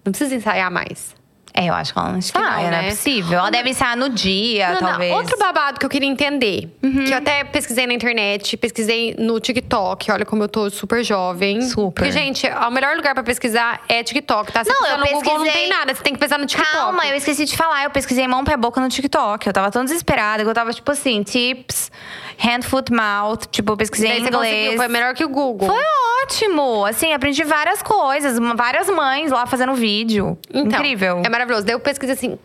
Não 0.04 0.12
precisa 0.12 0.36
ensaiar 0.36 0.70
mais. 0.70 1.16
É, 1.60 1.66
eu 1.70 1.74
acho 1.74 1.92
que 1.92 1.98
ela 1.98 2.10
não 2.12 2.20
que 2.20 2.32
não, 2.38 2.42
ensaia, 2.44 2.70
não 2.70 2.78
é 2.78 2.82
né? 2.84 2.90
possível. 2.92 3.40
Ela 3.40 3.50
deve 3.50 3.70
ensaiar 3.72 3.98
no 3.98 4.10
dia, 4.10 4.68
Não, 4.74 4.82
não, 4.82 4.88
talvez. 4.90 5.12
Uhum. 5.12 5.18
Outro 5.18 5.38
babado 5.40 5.80
que 5.80 5.86
eu 5.86 5.90
queria 5.90 6.08
entender, 6.08 6.70
que 6.82 7.12
eu 7.12 7.18
até 7.18 7.44
pesquisei 7.44 7.88
na 7.88 7.94
internet, 7.94 8.56
pesquisei 8.58 9.16
no 9.18 9.40
TikTok, 9.40 10.12
olha 10.12 10.24
como 10.24 10.44
eu 10.44 10.48
tô 10.48 10.70
super 10.70 11.04
jovem. 11.04 11.62
Super. 11.64 12.04
Porque, 12.04 12.12
gente, 12.12 12.46
o 12.48 12.70
melhor 12.70 12.96
lugar 12.96 13.16
pra 13.16 13.24
pesquisar 13.24 13.82
é 13.90 14.04
TikTok, 14.04 14.52
tá? 14.52 14.64
Você 14.64 14.70
Não, 14.70 14.78
pesquisar 14.82 14.94
eu 14.94 15.00
no 15.00 15.06
Google 15.20 15.34
não 15.34 15.44
pesquisei- 15.46 15.62
tem 15.68 15.70
nada, 15.78 15.96
você 15.96 16.04
tem 16.04 16.14
que 16.14 16.20
pesquisar 16.20 16.38
no 16.38 16.46
TikTok. 16.46 16.72
Calma, 16.78 17.08
eu 17.08 17.16
esqueci 17.16 17.44
de 17.46 17.58
falar. 17.58 17.84
Eu 17.86 17.90
pesquisei 17.90 18.28
mão, 18.28 18.44
pé, 18.44 18.56
boca 18.56 18.80
no 18.80 18.88
TikTok. 18.90 19.48
Eu 19.48 19.54
tava 19.54 19.72
tão 19.72 19.84
desesperada 19.84 20.44
que 20.44 20.50
eu 20.50 20.54
tava, 20.54 20.72
tipo 20.72 20.92
assim, 20.92 21.24
tips, 21.24 21.92
hand, 22.38 22.62
foot, 22.64 22.92
mouth. 22.94 23.46
Tipo, 23.52 23.76
pesquisei 23.78 24.10
Daí 24.10 24.20
em 24.22 24.28
inglês. 24.28 24.76
foi 24.76 24.88
melhor 24.88 25.14
que 25.14 25.24
o 25.26 25.30
Google. 25.30 25.68
Foi 25.68 25.84
ótimo! 26.24 26.86
Assim, 26.86 27.14
aprendi 27.14 27.44
várias 27.44 27.82
coisas. 27.82 28.38
Várias 28.56 28.90
mães 28.90 29.32
lá 29.32 29.46
fazendo 29.46 29.74
vídeo. 29.74 30.38
Então, 30.50 30.80
Incrível. 30.80 31.22
É 31.26 31.30
maravilhoso. 31.30 31.66
Daí 31.66 31.74
eu 31.76 31.80
pesquisei 31.80 32.14
assim, 32.16 32.40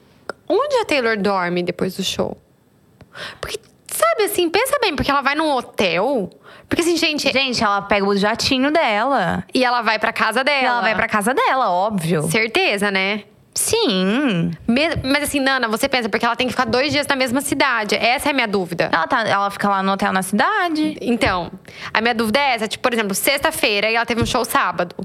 onde 0.49 0.77
a 0.77 0.85
Taylor 0.85 1.17
dorme 1.17 1.63
depois 1.63 1.97
do 1.97 2.03
show? 2.03 2.37
Porque, 3.41 3.59
sabe 3.87 4.25
assim, 4.25 4.49
pensa 4.49 4.79
bem, 4.81 4.97
porque 4.97 5.11
ela 5.11 5.21
vai 5.23 5.35
num 5.35 5.51
hotel. 5.51 6.31
Porque 6.69 6.81
assim, 6.81 6.97
gente, 6.97 7.31
Gente, 7.31 7.63
ela 7.63 7.83
pega 7.83 8.07
o 8.07 8.17
jatinho 8.17 8.71
dela. 8.71 9.45
e 9.53 9.63
ela 9.63 9.83
vai 9.83 9.99
pra 9.99 10.11
casa 10.13 10.43
dela. 10.43 10.67
Ela 10.67 10.81
vai 10.81 10.95
pra 10.95 11.07
casa 11.07 11.35
dela, 11.35 11.71
óbvio. 11.71 12.23
Certeza, 12.31 12.91
né? 12.91 13.25
Sim. 13.55 14.51
Mas 14.67 15.25
assim, 15.25 15.41
Nana, 15.41 15.69
você 15.69 15.89
pensa, 15.89 16.09
porque 16.09 16.25
ela 16.25 16.37
tem 16.37 16.47
que 16.47 16.53
ficar 16.53 16.65
dois 16.65 16.93
dias 16.93 17.07
na 17.07 17.15
mesma 17.15 17.41
cidade. 17.41 17.95
Essa 17.95 18.29
é 18.29 18.31
a 18.31 18.35
minha 18.35 18.49
dúvida. 18.49 18.89
Ela, 18.93 19.07
tá, 19.07 19.29
ela 19.29 19.51
fica 19.51 19.69
lá 19.69 19.83
no 19.83 19.93
hotel 19.93 20.13
na 20.13 20.23
cidade. 20.23 20.97
Então, 21.01 21.51
a 21.93 22.01
minha 22.01 22.15
dúvida 22.15 22.39
é 22.39 22.55
essa. 22.55 22.67
Tipo, 22.67 22.83
por 22.83 22.93
exemplo, 22.93 23.15
sexta-feira 23.15 23.91
e 23.91 23.95
ela 23.95 24.07
teve 24.07 24.23
um 24.23 24.27
show 24.27 24.45
sábado. 24.45 24.97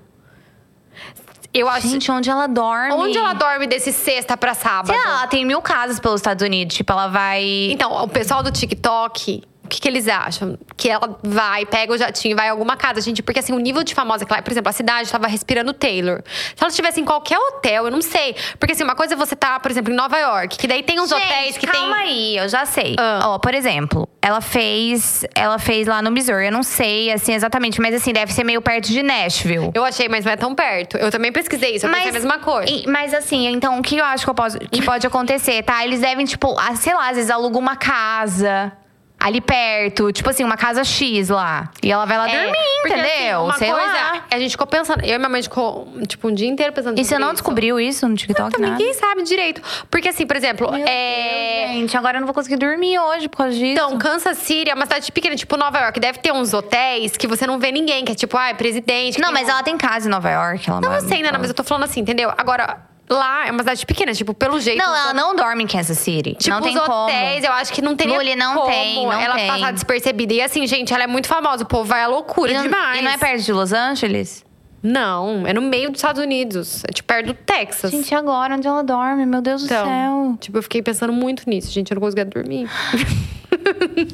Eu 1.54 1.68
acho. 1.68 1.88
Gente, 1.88 2.12
onde 2.12 2.30
ela 2.30 2.48
dorme? 2.48 2.94
onde 2.94 3.18
ela 3.18 3.34
dorme 3.34 3.68
desse 3.68 3.92
sexta 3.92 4.38
pra 4.38 4.54
sábado? 4.54 4.88
Sei 4.88 4.98
lá, 4.98 5.20
ela 5.20 5.28
tem 5.28 5.46
mil 5.46 5.62
casas 5.62 6.00
pelos 6.00 6.20
Estados 6.22 6.46
Unidos. 6.46 6.76
Tipo, 6.76 6.94
ela 6.94 7.08
vai. 7.08 7.44
Então, 7.72 7.92
o 8.04 8.08
pessoal 8.08 8.44
do 8.44 8.52
TikTok 8.52 9.44
O 9.68 9.70
que, 9.70 9.82
que 9.82 9.88
eles 9.88 10.08
acham? 10.08 10.58
Que 10.78 10.90
ela 10.90 11.20
vai, 11.22 11.66
pega 11.66 11.92
o 11.92 11.98
jatinho, 11.98 12.36
vai 12.38 12.48
a 12.48 12.52
alguma 12.52 12.78
casa, 12.78 13.02
gente. 13.02 13.22
Porque 13.22 13.40
assim, 13.40 13.52
o 13.52 13.60
nível 13.60 13.84
de 13.84 13.94
famosa 13.94 14.26
que 14.26 14.32
ela 14.32 14.40
é, 14.40 14.42
por 14.42 14.52
exemplo, 14.52 14.70
a 14.70 14.74
cidade 14.74 15.12
tava 15.12 15.28
respirando 15.28 15.74
Taylor. 15.74 16.22
Se 16.56 16.64
ela 16.64 16.70
estivesse 16.70 17.02
em 17.02 17.06
qualquer 17.06 17.38
hotel, 17.38 17.86
eu 17.86 17.92
não 17.92 18.02
sei. 18.02 18.34
Porque 18.58 18.72
assim, 18.72 18.84
uma 18.86 18.96
coisa 18.96 19.14
é 19.14 19.18
você 19.18 19.36
tá, 19.36 19.60
por 19.60 19.70
exemplo, 19.70 19.92
em 19.92 19.96
Nova 19.96 20.18
York, 20.18 20.58
que 20.58 20.68
daí 20.68 20.84
tem 20.84 21.00
uns 21.02 21.10
Gente, 21.10 21.22
hotéis 21.22 21.58
que 21.58 21.68
calma 21.68 21.96
tem. 21.98 22.04
aí, 22.06 22.38
eu 22.38 22.48
já 22.48 22.66
sei. 22.66 22.96
Ah. 22.98 23.20
Ó, 23.26 23.40
por 23.40 23.54
exemplo, 23.54 24.08
ela 24.22 24.40
fez, 24.40 25.26
ela 25.36 25.60
fez 25.60 25.86
lá 25.86 26.02
no 26.02 26.10
Missouri. 26.12 26.46
Eu 26.46 26.52
não 26.54 26.64
sei 26.64 27.12
assim 27.12 27.34
exatamente, 27.34 27.82
mas 27.82 27.94
assim 27.94 28.14
deve 28.14 28.32
ser 28.32 28.46
meio 28.46 28.62
perto 28.62 28.88
de 28.88 29.04
Nashville. 29.04 29.72
Eu 29.74 29.84
achei, 29.84 30.08
mas 30.08 30.24
não 30.24 30.32
é 30.32 30.38
tão 30.38 30.56
perto. 30.56 30.96
Eu 30.98 31.12
também 31.12 31.32
pesquisei 31.32 31.76
isso, 31.76 31.86
eu 31.86 31.92
pensei 31.92 32.10
a 32.10 32.14
mesma 32.14 32.40
coisa. 32.40 32.72
e- 32.72 32.88
mas 32.88 33.14
assim, 33.14 33.48
então 33.48 33.80
o 33.80 33.82
que 33.82 33.98
eu 33.98 34.06
acho 34.06 34.24
que, 34.24 34.30
eu 34.30 34.36
posso, 34.36 34.58
que 34.60 34.82
pode 34.82 35.06
acontecer, 35.06 35.62
tá? 35.64 35.84
Eles 35.84 36.00
devem, 36.00 36.26
tipo, 36.26 36.58
ah, 36.58 36.74
sei 36.76 36.94
lá, 36.94 37.10
às 37.10 37.16
vezes 37.18 37.30
alugam 37.30 37.60
uma 37.60 37.76
casa 37.76 38.72
ali 39.20 39.42
perto, 39.42 40.12
tipo 40.12 40.30
assim, 40.30 40.44
uma 40.44 40.56
casa 40.58 40.84
X 40.84 41.30
lá. 41.30 41.72
E 41.82 41.92
ela 41.92 42.06
vai 42.06 42.18
lá 42.18 42.30
É, 42.30 42.34
dormir, 42.44 42.58
porque, 42.82 42.94
assim, 42.94 43.08
entendeu? 43.10 43.44
uma 43.46 43.58
sei 43.58 43.72
coisa, 43.72 43.86
lá. 43.88 44.24
A 44.30 44.40
gente 44.40 44.52
ficou 44.52 44.68
pensando. 44.68 45.04
Eu 45.04 45.16
e 45.16 45.18
minha 45.18 45.30
mãe 45.30 45.42
ficou, 45.42 45.88
tipo, 46.08 46.28
um 46.28 46.34
dia 46.34 46.48
inteiro 46.48 46.72
pensando 46.72 47.00
E 47.00 47.04
você 47.04 47.18
não 47.18 47.28
isso. 47.28 47.36
descobriu 47.38 47.80
isso 47.80 48.08
no 48.08 48.16
TikTok, 48.16 48.56
Então, 48.56 48.70
ninguém 48.70 48.94
sabe 48.94 49.24
direito. 49.24 49.62
Porque, 49.90 50.10
assim, 50.10 50.26
por 50.28 50.36
exemplo, 50.36 50.72
Meu 50.72 50.86
é. 50.88 51.64
Deus, 51.66 51.72
gente, 51.78 51.98
agora 51.98 52.18
eu 52.18 52.22
não 52.22 52.28
vou 52.28 52.34
conseguir 52.34 52.58
dormir 52.58 53.00
hoje 53.00 53.28
por 53.28 53.38
causa 53.38 53.54
disso. 53.54 53.72
Então, 53.72 53.98
Kansas 53.98 54.38
City 54.38 54.70
é 54.70 54.74
uma 54.76 54.86
cidade 54.86 55.12
pequena, 55.12 55.36
tipo 55.36 55.58
Nova 55.58 55.80
York. 55.80 56.00
Deve 56.00 56.20
ter 56.20 56.32
uns 56.32 56.54
hotéis 56.54 57.18
que 57.18 57.26
você 57.28 57.48
não 57.48 57.58
vê 57.60 57.72
ninguém, 57.72 58.06
que 58.06 58.12
é 58.12 58.16
tipo, 58.16 58.38
ah, 58.38 58.50
é 58.50 58.54
presidente. 58.54 59.20
não, 59.20 59.32
mas 59.32 59.48
um- 59.48 59.52
ela 59.52 59.64
tem 59.64 59.78
casa 59.78 60.08
em 60.08 60.12
Nova 60.12 60.30
York. 60.30 60.70
Ela 60.70 60.80
Não, 60.80 60.94
eu 60.94 61.02
sei, 61.02 61.22
Nana, 61.24 61.38
mas 61.40 61.50
eu 61.50 61.56
tô 61.56 61.64
falando 61.64 61.84
assim, 61.86 62.02
entendeu? 62.02 62.32
Agora, 62.38 62.78
lá 63.10 63.48
é 63.48 63.52
uma 63.52 63.60
cidade 63.60 63.86
pequena, 63.86 64.14
tipo, 64.14 64.34
pelo 64.34 64.60
jeito. 64.60 64.78
Não, 64.78 64.96
ela 64.96 65.14
não 65.14 65.36
dorme 65.36 65.64
em 65.64 65.68
Kansas 65.68 65.98
City. 65.98 66.36
Tipo, 66.36 66.56
não 66.56 66.62
tem 66.62 66.76
os 66.78 66.84
como. 66.84 67.06
hotéis, 67.06 67.44
eu 67.44 67.52
acho 67.52 67.72
que 67.74 67.82
não 67.82 67.96
teria 67.96 68.18
Luli, 68.18 68.36
não 68.36 68.56
como 68.56 68.68
tem, 68.68 69.04
não 69.06 69.14
ela 69.14 69.36
tem. 69.36 69.48
passar 69.48 69.74
despercebida. 69.74 70.34
E 70.34 70.42
assim, 70.42 70.66
gente, 70.68 70.94
ela 70.94 71.04
é 71.04 71.08
muito 71.08 71.28
famosa. 71.28 71.64
O 71.64 71.68
povo 71.68 71.84
vai 71.86 72.04
à 72.04 72.08
loucura 72.08 72.52
E 72.52 72.56
não, 72.56 72.64
demais. 72.64 73.00
e 73.00 73.04
não 73.04 73.12
é 73.12 73.18
perto 73.18 73.44
de 73.44 73.54
Los 73.54 73.74
Angeles? 73.74 74.46
Não, 74.84 75.46
é 75.46 75.54
no 75.54 75.62
meio 75.62 75.90
dos 75.90 76.00
Estados 76.00 76.22
Unidos. 76.22 76.84
É 76.86 76.94
tipo 76.94 77.08
perto 77.08 77.28
do 77.28 77.34
Texas. 77.34 77.92
Gente, 77.92 78.14
agora 78.14 78.56
onde 78.56 78.68
ela 78.68 78.84
dorme? 78.84 79.26
Meu 79.26 79.42
Deus 79.42 79.62
do 79.62 79.66
então, 79.66 79.86
céu. 79.86 80.38
tipo, 80.40 80.58
eu 80.58 80.64
fiquei 80.64 80.82
pensando 80.82 81.12
muito 81.12 81.50
nisso, 81.50 81.72
gente. 81.72 81.92
Eu 81.92 81.96
não 81.96 82.02
conseguia 82.02 82.26
dormir. 82.26 82.70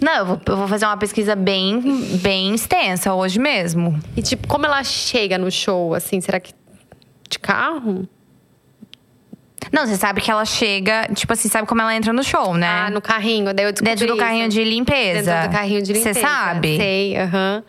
Não, 0.02 0.14
eu 0.15 0.26
vou, 0.26 0.41
eu 0.48 0.57
vou 0.57 0.68
fazer 0.68 0.86
uma 0.86 0.98
pesquisa 0.98 1.36
bem, 1.36 1.80
bem 2.22 2.53
extensa 2.56 3.14
hoje 3.14 3.40
mesmo. 3.40 3.99
E, 4.15 4.22
tipo, 4.22 4.48
como 4.48 4.65
ela 4.65 4.84
chega 4.84 5.38
no 5.38 5.52
show, 5.52 5.94
assim, 5.94 6.20
será 6.22 6.40
que 6.40 6.53
de 7.30 7.38
carro? 7.40 8.07
Não, 9.72 9.85
você 9.88 9.95
sabe 9.95 10.22
que 10.22 10.30
ela 10.30 10.45
chega, 10.45 11.07
tipo 11.14 11.31
assim, 11.34 11.49
sabe 11.49 11.68
como 11.68 11.81
ela 11.81 11.95
entra 11.95 12.11
no 12.14 12.23
show, 12.23 12.53
né? 12.56 12.68
Ah, 12.68 12.90
no 12.90 13.02
carrinho. 13.02 13.53
Daí 13.53 13.65
eu 13.65 13.72
descobri 13.72 13.91
Dentro 13.91 14.07
do 14.07 14.14
isso. 14.14 14.23
carrinho 14.23 14.49
de 14.49 14.64
limpeza. 14.64 15.31
Dentro 15.31 15.49
do 15.49 15.53
carrinho 15.53 15.81
de 15.81 15.94
limpeza. 15.94 16.14
Você 16.19 16.22
sabe? 16.22 16.77
Sei, 16.77 17.18
aham. 17.18 17.64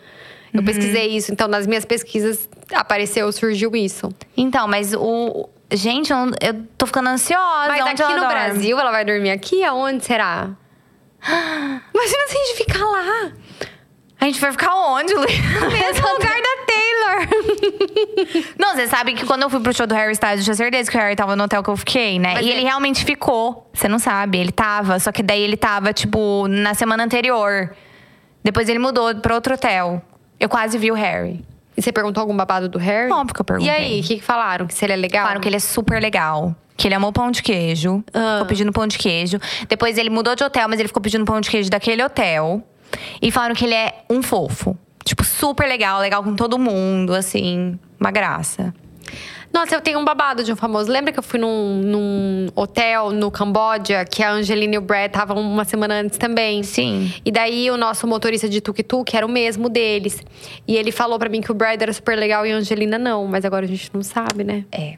Eu 0.53 0.63
pesquisei 0.63 1.07
isso. 1.07 1.33
Então, 1.33 1.47
nas 1.49 1.67
minhas 1.67 1.83
pesquisas, 1.83 2.47
apareceu, 2.73 3.29
surgiu 3.31 3.75
isso. 3.75 4.09
Então, 4.37 4.67
mas 4.67 4.93
o. 4.93 5.49
Gente, 5.71 6.13
eu, 6.13 6.17
eu 6.41 6.65
tô 6.77 6.85
ficando 6.85 7.09
ansiosa. 7.09 7.67
Mas 7.67 7.81
Onde 7.81 7.89
aqui 7.91 8.01
ela 8.03 8.13
no 8.13 8.19
dorme? 8.21 8.33
Brasil, 8.33 8.79
ela 8.79 8.91
vai 8.91 9.03
dormir 9.03 9.31
aqui? 9.31 9.63
Aonde 9.63 10.05
será? 10.05 10.51
Imagina 11.27 12.27
se 12.27 12.37
a 12.37 12.45
gente 12.45 12.57
ficar 12.57 12.85
lá. 12.85 13.31
A 14.21 14.25
gente 14.25 14.39
vai 14.39 14.51
ficar 14.51 14.73
onde, 14.75 15.13
Luiz? 15.13 15.31
No 15.59 15.69
mesmo 15.71 16.07
lugar 16.07 16.35
da 16.41 16.65
Taylor. 16.95 18.55
Não, 18.59 18.75
você 18.75 18.87
sabe 18.87 19.13
que 19.13 19.25
quando 19.25 19.43
eu 19.43 19.49
fui 19.49 19.59
pro 19.59 19.73
show 19.73 19.85
do 19.87 19.93
Harry 19.95 20.13
Styles, 20.13 20.39
eu 20.39 20.43
tinha 20.45 20.55
certeza 20.55 20.89
que 20.89 20.97
o 20.97 20.99
Harry 20.99 21.15
tava 21.15 21.35
no 21.35 21.43
hotel 21.43 21.63
que 21.63 21.69
eu 21.69 21.77
fiquei, 21.77 22.19
né? 22.19 22.33
Mas 22.35 22.45
e 22.45 22.49
é- 22.49 22.53
ele 22.55 22.63
realmente 22.63 23.03
ficou. 23.05 23.69
Você 23.73 23.87
não 23.87 23.99
sabe, 23.99 24.37
ele 24.37 24.51
tava. 24.51 24.99
Só 24.99 25.11
que 25.11 25.21
daí 25.23 25.41
ele 25.41 25.57
tava, 25.57 25.93
tipo, 25.93 26.47
na 26.47 26.73
semana 26.73 27.03
anterior. 27.03 27.75
Depois 28.43 28.69
ele 28.69 28.79
mudou 28.79 29.13
pra 29.15 29.33
outro 29.35 29.53
hotel. 29.55 30.01
Eu 30.39 30.49
quase 30.49 30.77
vi 30.77 30.91
o 30.91 30.95
Harry. 30.95 31.43
E 31.77 31.81
você 31.81 31.91
perguntou 31.91 32.21
algum 32.21 32.35
babado 32.35 32.69
do 32.69 32.77
Harry? 32.77 33.11
Óbvio 33.11 33.33
que 33.33 33.41
eu 33.41 33.45
perguntei. 33.45 33.73
E 33.73 33.75
aí, 33.75 33.99
o 33.99 34.03
que, 34.03 34.15
que 34.17 34.23
falaram? 34.23 34.65
Que 34.67 34.73
se 34.73 34.85
ele 34.85 34.93
é 34.93 34.95
legal? 34.95 35.23
Falaram 35.23 35.41
que 35.41 35.47
ele 35.49 35.57
é 35.57 35.59
super 35.59 36.01
legal. 36.01 36.55
Que 36.77 36.87
ele 36.87 36.95
amou 36.95 37.11
pão 37.11 37.31
de 37.31 37.41
queijo. 37.41 38.03
Ah. 38.13 38.33
Ficou 38.33 38.45
pedindo 38.47 38.71
pão 38.71 38.85
de 38.87 38.97
queijo. 38.97 39.39
Depois 39.67 39.97
ele 39.97 40.09
mudou 40.09 40.35
de 40.35 40.43
hotel, 40.43 40.67
mas 40.69 40.79
ele 40.79 40.87
ficou 40.87 41.01
pedindo 41.01 41.25
pão 41.25 41.39
de 41.41 41.49
queijo 41.49 41.69
daquele 41.69 42.03
hotel. 42.03 42.61
E 43.21 43.31
falaram 43.31 43.55
que 43.55 43.65
ele 43.65 43.73
é 43.73 44.03
um 44.09 44.21
fofo. 44.21 44.77
Tipo, 45.05 45.23
super 45.23 45.67
legal, 45.69 46.01
legal 46.01 46.21
com 46.23 46.35
todo 46.35 46.57
mundo, 46.59 47.13
assim. 47.13 47.79
Uma 47.99 48.09
graça. 48.11 48.73
Nossa, 49.53 49.73
eu 49.73 49.79
tenho 49.79 49.99
um 49.99 50.03
babado 50.03 50.43
de 50.43 50.51
um 50.51 50.55
famoso. 50.55 50.91
Lembra 50.91 51.13
que 51.13 51.19
eu 51.19 51.23
fui 51.23 51.39
num, 51.39 51.79
num 51.81 52.47
hotel 52.55 53.11
no 53.11 53.31
Camboja, 53.31 54.03
que 54.03 54.21
a 54.21 54.31
Angelina 54.31 54.75
e 54.75 54.77
o 54.77 54.81
Brad 54.81 55.05
estavam 55.05 55.37
uma 55.39 55.63
semana 55.63 55.93
antes 55.93 56.17
também? 56.17 56.61
Sim. 56.63 57.13
E 57.23 57.31
daí 57.31 57.71
o 57.71 57.77
nosso 57.77 58.05
motorista 58.05 58.49
de 58.49 58.59
tuk-tuk 58.59 59.15
era 59.15 59.25
o 59.25 59.29
mesmo 59.29 59.69
deles. 59.69 60.21
E 60.67 60.75
ele 60.75 60.91
falou 60.91 61.17
pra 61.17 61.29
mim 61.29 61.39
que 61.39 61.51
o 61.51 61.53
Brad 61.55 61.81
era 61.81 61.93
super 61.93 62.17
legal 62.17 62.45
e 62.45 62.51
a 62.51 62.55
Angelina 62.55 62.97
não. 62.97 63.27
Mas 63.27 63.45
agora 63.45 63.63
a 63.63 63.67
gente 63.67 63.89
não 63.93 64.03
sabe, 64.03 64.43
né? 64.43 64.65
É. 64.73 64.97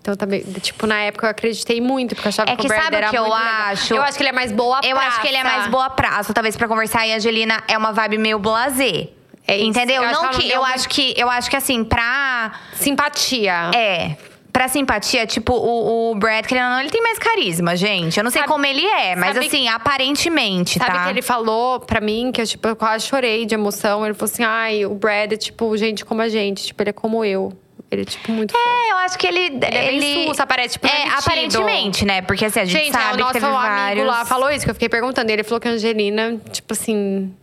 Então 0.00 0.16
também, 0.16 0.40
tipo, 0.60 0.86
na 0.86 1.00
época 1.00 1.26
eu 1.26 1.30
acreditei 1.30 1.80
muito, 1.80 2.14
porque 2.14 2.28
eu 2.28 2.30
achava 2.30 2.50
É 2.50 2.56
que, 2.56 2.62
que 2.62 2.66
o 2.66 2.68
Brad 2.68 2.84
sabe 2.84 2.96
o 2.96 2.98
era 2.98 3.10
que 3.10 3.18
eu 3.18 3.24
legal. 3.24 3.38
acho? 3.38 3.94
Eu 3.94 4.02
acho 4.02 4.16
que 4.16 4.22
ele 4.22 4.30
é 4.30 4.32
mais 4.32 4.50
boa 4.52 4.80
Eu 4.82 4.96
acho 4.98 5.20
que 5.20 5.28
ele 5.28 5.36
é 5.36 5.44
mais 5.44 5.66
boa 5.68 5.90
praça, 5.90 6.32
talvez 6.32 6.56
pra 6.56 6.66
conversar. 6.66 7.06
E 7.06 7.12
a 7.12 7.16
Angelina 7.16 7.62
é 7.68 7.76
uma 7.76 7.92
vibe 7.92 8.16
meio 8.18 8.38
blasé. 8.38 9.08
É 9.46 9.56
isso. 9.56 9.66
Entendeu? 9.68 10.02
Eu 10.02 10.12
Não 10.12 10.30
que 10.30 10.50
eu 10.50 10.64
acho 10.64 10.88
que 10.88 11.14
eu 11.16 11.28
acho 11.30 11.50
que 11.50 11.56
assim, 11.56 11.82
pra 11.84 12.52
Simpatia. 12.74 13.70
é, 13.74 14.16
pra 14.52 14.68
simpatia, 14.68 15.26
tipo, 15.26 15.52
o, 15.54 16.10
o 16.10 16.14
Brad, 16.14 16.44
querendo 16.46 16.64
ou 16.66 16.70
não, 16.72 16.80
ele 16.80 16.90
tem 16.90 17.02
mais 17.02 17.18
carisma, 17.18 17.74
gente. 17.74 18.18
Eu 18.18 18.22
não 18.24 18.30
sei 18.30 18.42
Sabe- 18.42 18.52
como 18.52 18.64
ele 18.66 18.84
é, 18.86 19.16
mas 19.16 19.34
sabe- 19.34 19.46
assim, 19.46 19.66
aparentemente, 19.68 20.78
Sabe 20.78 20.92
tá? 20.92 21.04
que 21.04 21.10
ele 21.10 21.22
falou 21.22 21.80
pra 21.80 22.00
mim, 22.00 22.30
que 22.32 22.40
eu, 22.40 22.46
tipo, 22.46 22.68
eu 22.68 22.76
quase 22.76 23.06
chorei 23.06 23.46
de 23.46 23.54
emoção. 23.54 24.04
Ele 24.04 24.14
falou 24.14 24.30
assim, 24.32 24.44
ai, 24.44 24.84
o 24.86 24.94
Brad 24.94 25.32
é, 25.32 25.36
tipo, 25.36 25.74
gente 25.76 26.04
como 26.04 26.20
a 26.22 26.28
gente. 26.28 26.66
Tipo, 26.66 26.82
ele 26.82 26.90
é 26.90 26.92
como 26.92 27.24
eu. 27.24 27.52
Ele 27.90 28.02
é, 28.02 28.04
tipo, 28.04 28.30
muito 28.32 28.52
fofo. 28.52 28.64
É, 28.64 28.92
eu 28.92 28.96
acho 28.98 29.18
que 29.18 29.26
ele. 29.26 29.40
Ele 29.40 29.64
é 29.64 29.90
bem 29.98 30.26
sus, 30.28 30.38
aparece, 30.40 30.74
tipo, 30.74 30.86
não 30.86 30.94
é 30.94 31.02
É, 31.02 31.08
aparentemente, 31.10 32.04
né? 32.04 32.22
Porque 32.22 32.44
assim, 32.44 32.60
a 32.60 32.64
gente, 32.64 32.84
Gente, 32.84 32.92
sabe 32.92 33.04
é, 33.04 33.14
o 33.14 33.16
nosso 33.18 33.32
que 33.32 33.40
teve 33.40 33.46
amigo 33.46 33.60
vários. 33.68 34.06
lá 34.06 34.24
falou 34.24 34.50
isso, 34.50 34.64
que 34.64 34.70
eu 34.70 34.74
fiquei 34.74 34.88
perguntando. 34.88 35.30
E 35.30 35.32
ele 35.32 35.42
falou 35.42 35.60
que 35.60 35.68
a 35.68 35.72
Angelina, 35.72 36.38
tipo 36.50 36.72
assim, 36.72 37.34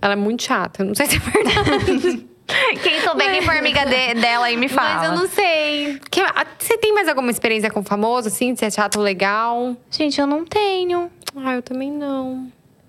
ela 0.00 0.12
é 0.12 0.16
muito 0.16 0.42
chata. 0.42 0.84
Não 0.84 0.94
sei 0.94 1.06
se 1.06 1.16
é 1.16 1.18
verdade. 1.18 2.26
Quem 2.80 3.00
souber, 3.00 3.28
quem 3.32 3.42
for 3.42 3.56
amiga 3.56 3.84
de- 3.84 4.14
dela 4.20 4.46
aí 4.46 4.56
me 4.56 4.68
fala. 4.68 4.94
Mas 5.00 5.04
eu 5.10 5.16
não 5.16 5.26
sei. 5.26 5.98
Que- 6.08 6.20
ah, 6.20 6.46
você 6.56 6.78
tem 6.78 6.94
mais 6.94 7.08
alguma 7.08 7.28
experiência 7.28 7.68
com 7.72 7.82
famoso, 7.82 8.28
assim? 8.28 8.52
De 8.54 8.60
ser 8.60 8.72
chato 8.72 8.96
ou 8.98 9.02
legal? 9.02 9.76
Gente, 9.90 10.20
eu 10.20 10.28
não 10.28 10.44
tenho. 10.44 11.10
Ah, 11.34 11.54
eu 11.54 11.62
também 11.62 11.90
não. 11.90 12.46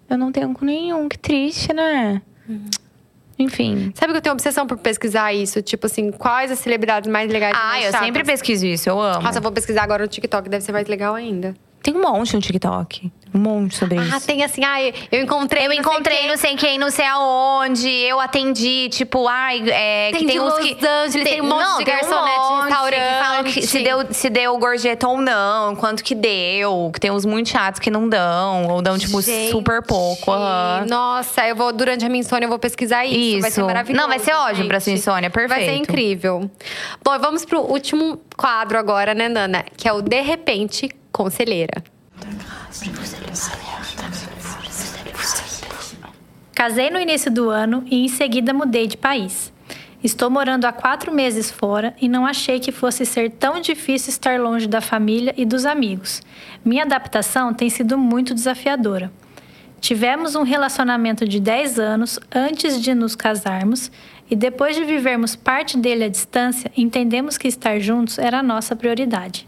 Eu 0.08 0.16
não 0.16 0.32
tenho 0.32 0.54
com 0.54 0.64
nenhum. 0.64 1.10
Que 1.10 1.18
triste, 1.18 1.74
né? 1.74 2.22
Enfim. 3.40 3.92
Sabe 3.96 4.14
que 4.14 4.18
eu 4.18 4.22
tenho 4.22 4.34
obsessão 4.34 4.66
por 4.68 4.78
pesquisar 4.78 5.34
isso? 5.34 5.62
Tipo 5.62 5.86
assim, 5.88 6.12
quais 6.12 6.52
as 6.52 6.60
celebridades 6.60 7.10
mais 7.12 7.32
legais 7.32 7.56
Ah, 7.56 7.68
mais 7.68 7.86
eu 7.86 7.92
chatas? 7.92 8.06
sempre 8.08 8.24
pesquiso 8.24 8.66
isso, 8.66 8.90
eu 8.90 9.00
amo. 9.02 9.22
Nossa, 9.24 9.40
eu 9.40 9.42
vou 9.44 9.52
pesquisar 9.52 9.84
agora 9.84 10.04
no 10.04 10.08
TikTok, 10.08 10.50
deve 10.50 10.64
ser 10.64 10.72
mais 10.72 10.88
legal 10.88 11.16
ainda. 11.16 11.56
Tem 11.88 11.96
um 11.96 12.02
monte 12.02 12.36
no 12.36 12.42
TikTok. 12.42 13.10
Um 13.34 13.40
monte 13.40 13.78
sobre 13.78 13.98
Ah, 13.98 14.18
isso. 14.18 14.28
tem 14.28 14.44
assim, 14.44 14.62
ai, 14.66 14.94
eu 15.10 15.22
encontrei. 15.24 15.68
Eu 15.68 15.72
encontrei 15.72 16.28
não 16.28 16.36
sei 16.36 16.56
quem, 16.58 16.78
não 16.78 16.90
sei 16.90 17.06
aonde. 17.06 17.88
Eu 17.88 18.20
atendi, 18.20 18.90
tipo, 18.90 19.26
ai, 19.26 19.64
é, 19.70 20.12
Tem 20.12 20.20
que 20.20 20.26
tem 20.26 20.36
de 20.36 20.40
uns 20.42 20.54
Los 20.54 20.60
que. 20.66 20.86
Angeles, 20.86 21.30
tem 21.30 21.42
um 21.42 21.46
monte 21.46 21.64
não, 21.64 21.78
de 21.80 21.86
tem 21.86 21.94
um 21.96 21.98
garçonete, 21.98 22.40
monte 22.40 22.64
restaurante. 22.68 23.00
Que 23.00 23.24
falam 23.24 23.44
que 23.46 23.62
se 23.68 23.80
deu, 23.84 24.06
se 24.12 24.30
deu 24.30 24.58
gorjeta 24.58 25.08
ou 25.08 25.22
não, 25.22 25.78
quanto 25.78 26.04
que 26.04 26.14
deu. 26.14 26.90
Que 26.94 27.00
tem 27.00 27.10
uns 27.10 27.26
muito 27.26 27.48
chatos 27.48 27.80
que 27.80 27.90
não 27.90 28.10
dão, 28.10 28.68
ou 28.68 28.82
dão, 28.82 28.98
tipo, 28.98 29.22
Gente, 29.22 29.52
super 29.52 29.82
pouco. 29.82 30.30
aham. 30.30 30.86
Nossa, 30.90 31.48
eu 31.48 31.56
vou, 31.56 31.72
durante 31.72 32.04
a 32.06 32.10
minha 32.10 32.20
insônia, 32.20 32.48
eu 32.48 32.50
vou 32.50 32.60
pesquisar 32.60 33.06
isso. 33.06 33.40
Vai 33.42 33.50
ser 33.52 33.62
Isso. 33.62 33.66
maravilhoso. 33.66 34.02
Não, 34.02 34.10
vai 34.10 34.20
ser 34.20 34.34
ótimo 34.34 34.68
pra 34.68 34.82
sua 34.82 34.92
insônia, 34.92 35.30
Vai 35.34 35.48
ser 35.48 35.56
perfeito. 35.56 35.84
incrível. 35.84 36.52
Bom, 37.02 37.18
vamos 37.20 37.46
pro 37.46 37.62
último 37.62 38.20
quadro 38.36 38.78
agora, 38.78 39.14
né, 39.14 39.30
Nana? 39.30 39.64
Que 39.78 39.88
é 39.88 39.94
o 39.94 40.02
De 40.02 40.20
Repente 40.22 40.90
Conselheira. 41.18 41.84
Casei 46.54 46.92
no 46.92 47.00
início 47.00 47.32
do 47.32 47.50
ano 47.50 47.84
e 47.90 48.06
em 48.06 48.08
seguida 48.08 48.54
mudei 48.54 48.86
de 48.86 48.98
país. 48.98 49.52
Estou 50.04 50.30
morando 50.30 50.66
há 50.66 50.72
quatro 50.72 51.12
meses 51.12 51.50
fora 51.50 51.96
e 52.00 52.08
não 52.08 52.24
achei 52.24 52.60
que 52.60 52.72
fosse 52.72 53.04
ser 53.04 53.32
tão 53.32 53.60
difícil 53.60 54.12
estar 54.12 54.40
longe 54.40 54.68
da 54.68 54.80
família 54.80 55.34
e 55.36 55.44
dos 55.44 55.66
amigos. 55.66 56.22
Minha 56.64 56.84
adaptação 56.84 57.52
tem 57.52 57.68
sido 57.68 57.98
muito 57.98 58.36
desafiadora. 58.36 59.12
Tivemos 59.82 60.36
um 60.36 60.44
relacionamento 60.44 61.28
de 61.28 61.40
10 61.40 61.80
anos 61.80 62.20
antes 62.32 62.80
de 62.80 62.94
nos 62.94 63.16
casarmos 63.16 63.92
e 64.30 64.36
depois 64.36 64.76
de 64.76 64.86
vivermos 64.86 65.36
parte 65.36 65.80
dele 65.80 66.04
à 66.04 66.10
distância, 66.10 66.72
entendemos 66.78 67.40
que 67.40 67.48
estar 67.48 67.80
juntos 67.80 68.20
era 68.20 68.38
a 68.38 68.44
nossa 68.44 68.76
prioridade. 68.76 69.47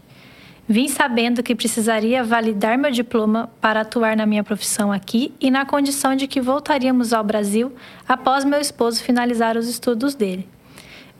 Vim 0.72 0.86
sabendo 0.86 1.42
que 1.42 1.52
precisaria 1.52 2.22
validar 2.22 2.78
meu 2.78 2.92
diploma 2.92 3.50
para 3.60 3.80
atuar 3.80 4.16
na 4.16 4.24
minha 4.24 4.44
profissão 4.44 4.92
aqui 4.92 5.34
e 5.40 5.50
na 5.50 5.66
condição 5.66 6.14
de 6.14 6.28
que 6.28 6.40
voltaríamos 6.40 7.12
ao 7.12 7.24
Brasil 7.24 7.72
após 8.06 8.44
meu 8.44 8.60
esposo 8.60 9.02
finalizar 9.02 9.56
os 9.56 9.68
estudos 9.68 10.14
dele. 10.14 10.48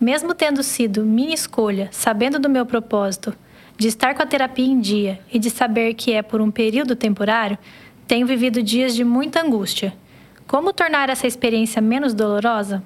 Mesmo 0.00 0.36
tendo 0.36 0.62
sido 0.62 1.04
minha 1.04 1.34
escolha, 1.34 1.88
sabendo 1.90 2.38
do 2.38 2.48
meu 2.48 2.64
propósito, 2.64 3.34
de 3.76 3.88
estar 3.88 4.14
com 4.14 4.22
a 4.22 4.26
terapia 4.26 4.64
em 4.64 4.78
dia 4.78 5.18
e 5.32 5.36
de 5.36 5.50
saber 5.50 5.94
que 5.94 6.12
é 6.12 6.22
por 6.22 6.40
um 6.40 6.48
período 6.48 6.94
temporário, 6.94 7.58
tenho 8.06 8.28
vivido 8.28 8.62
dias 8.62 8.94
de 8.94 9.02
muita 9.02 9.42
angústia. 9.42 9.92
Como 10.46 10.72
tornar 10.72 11.10
essa 11.10 11.26
experiência 11.26 11.82
menos 11.82 12.14
dolorosa? 12.14 12.84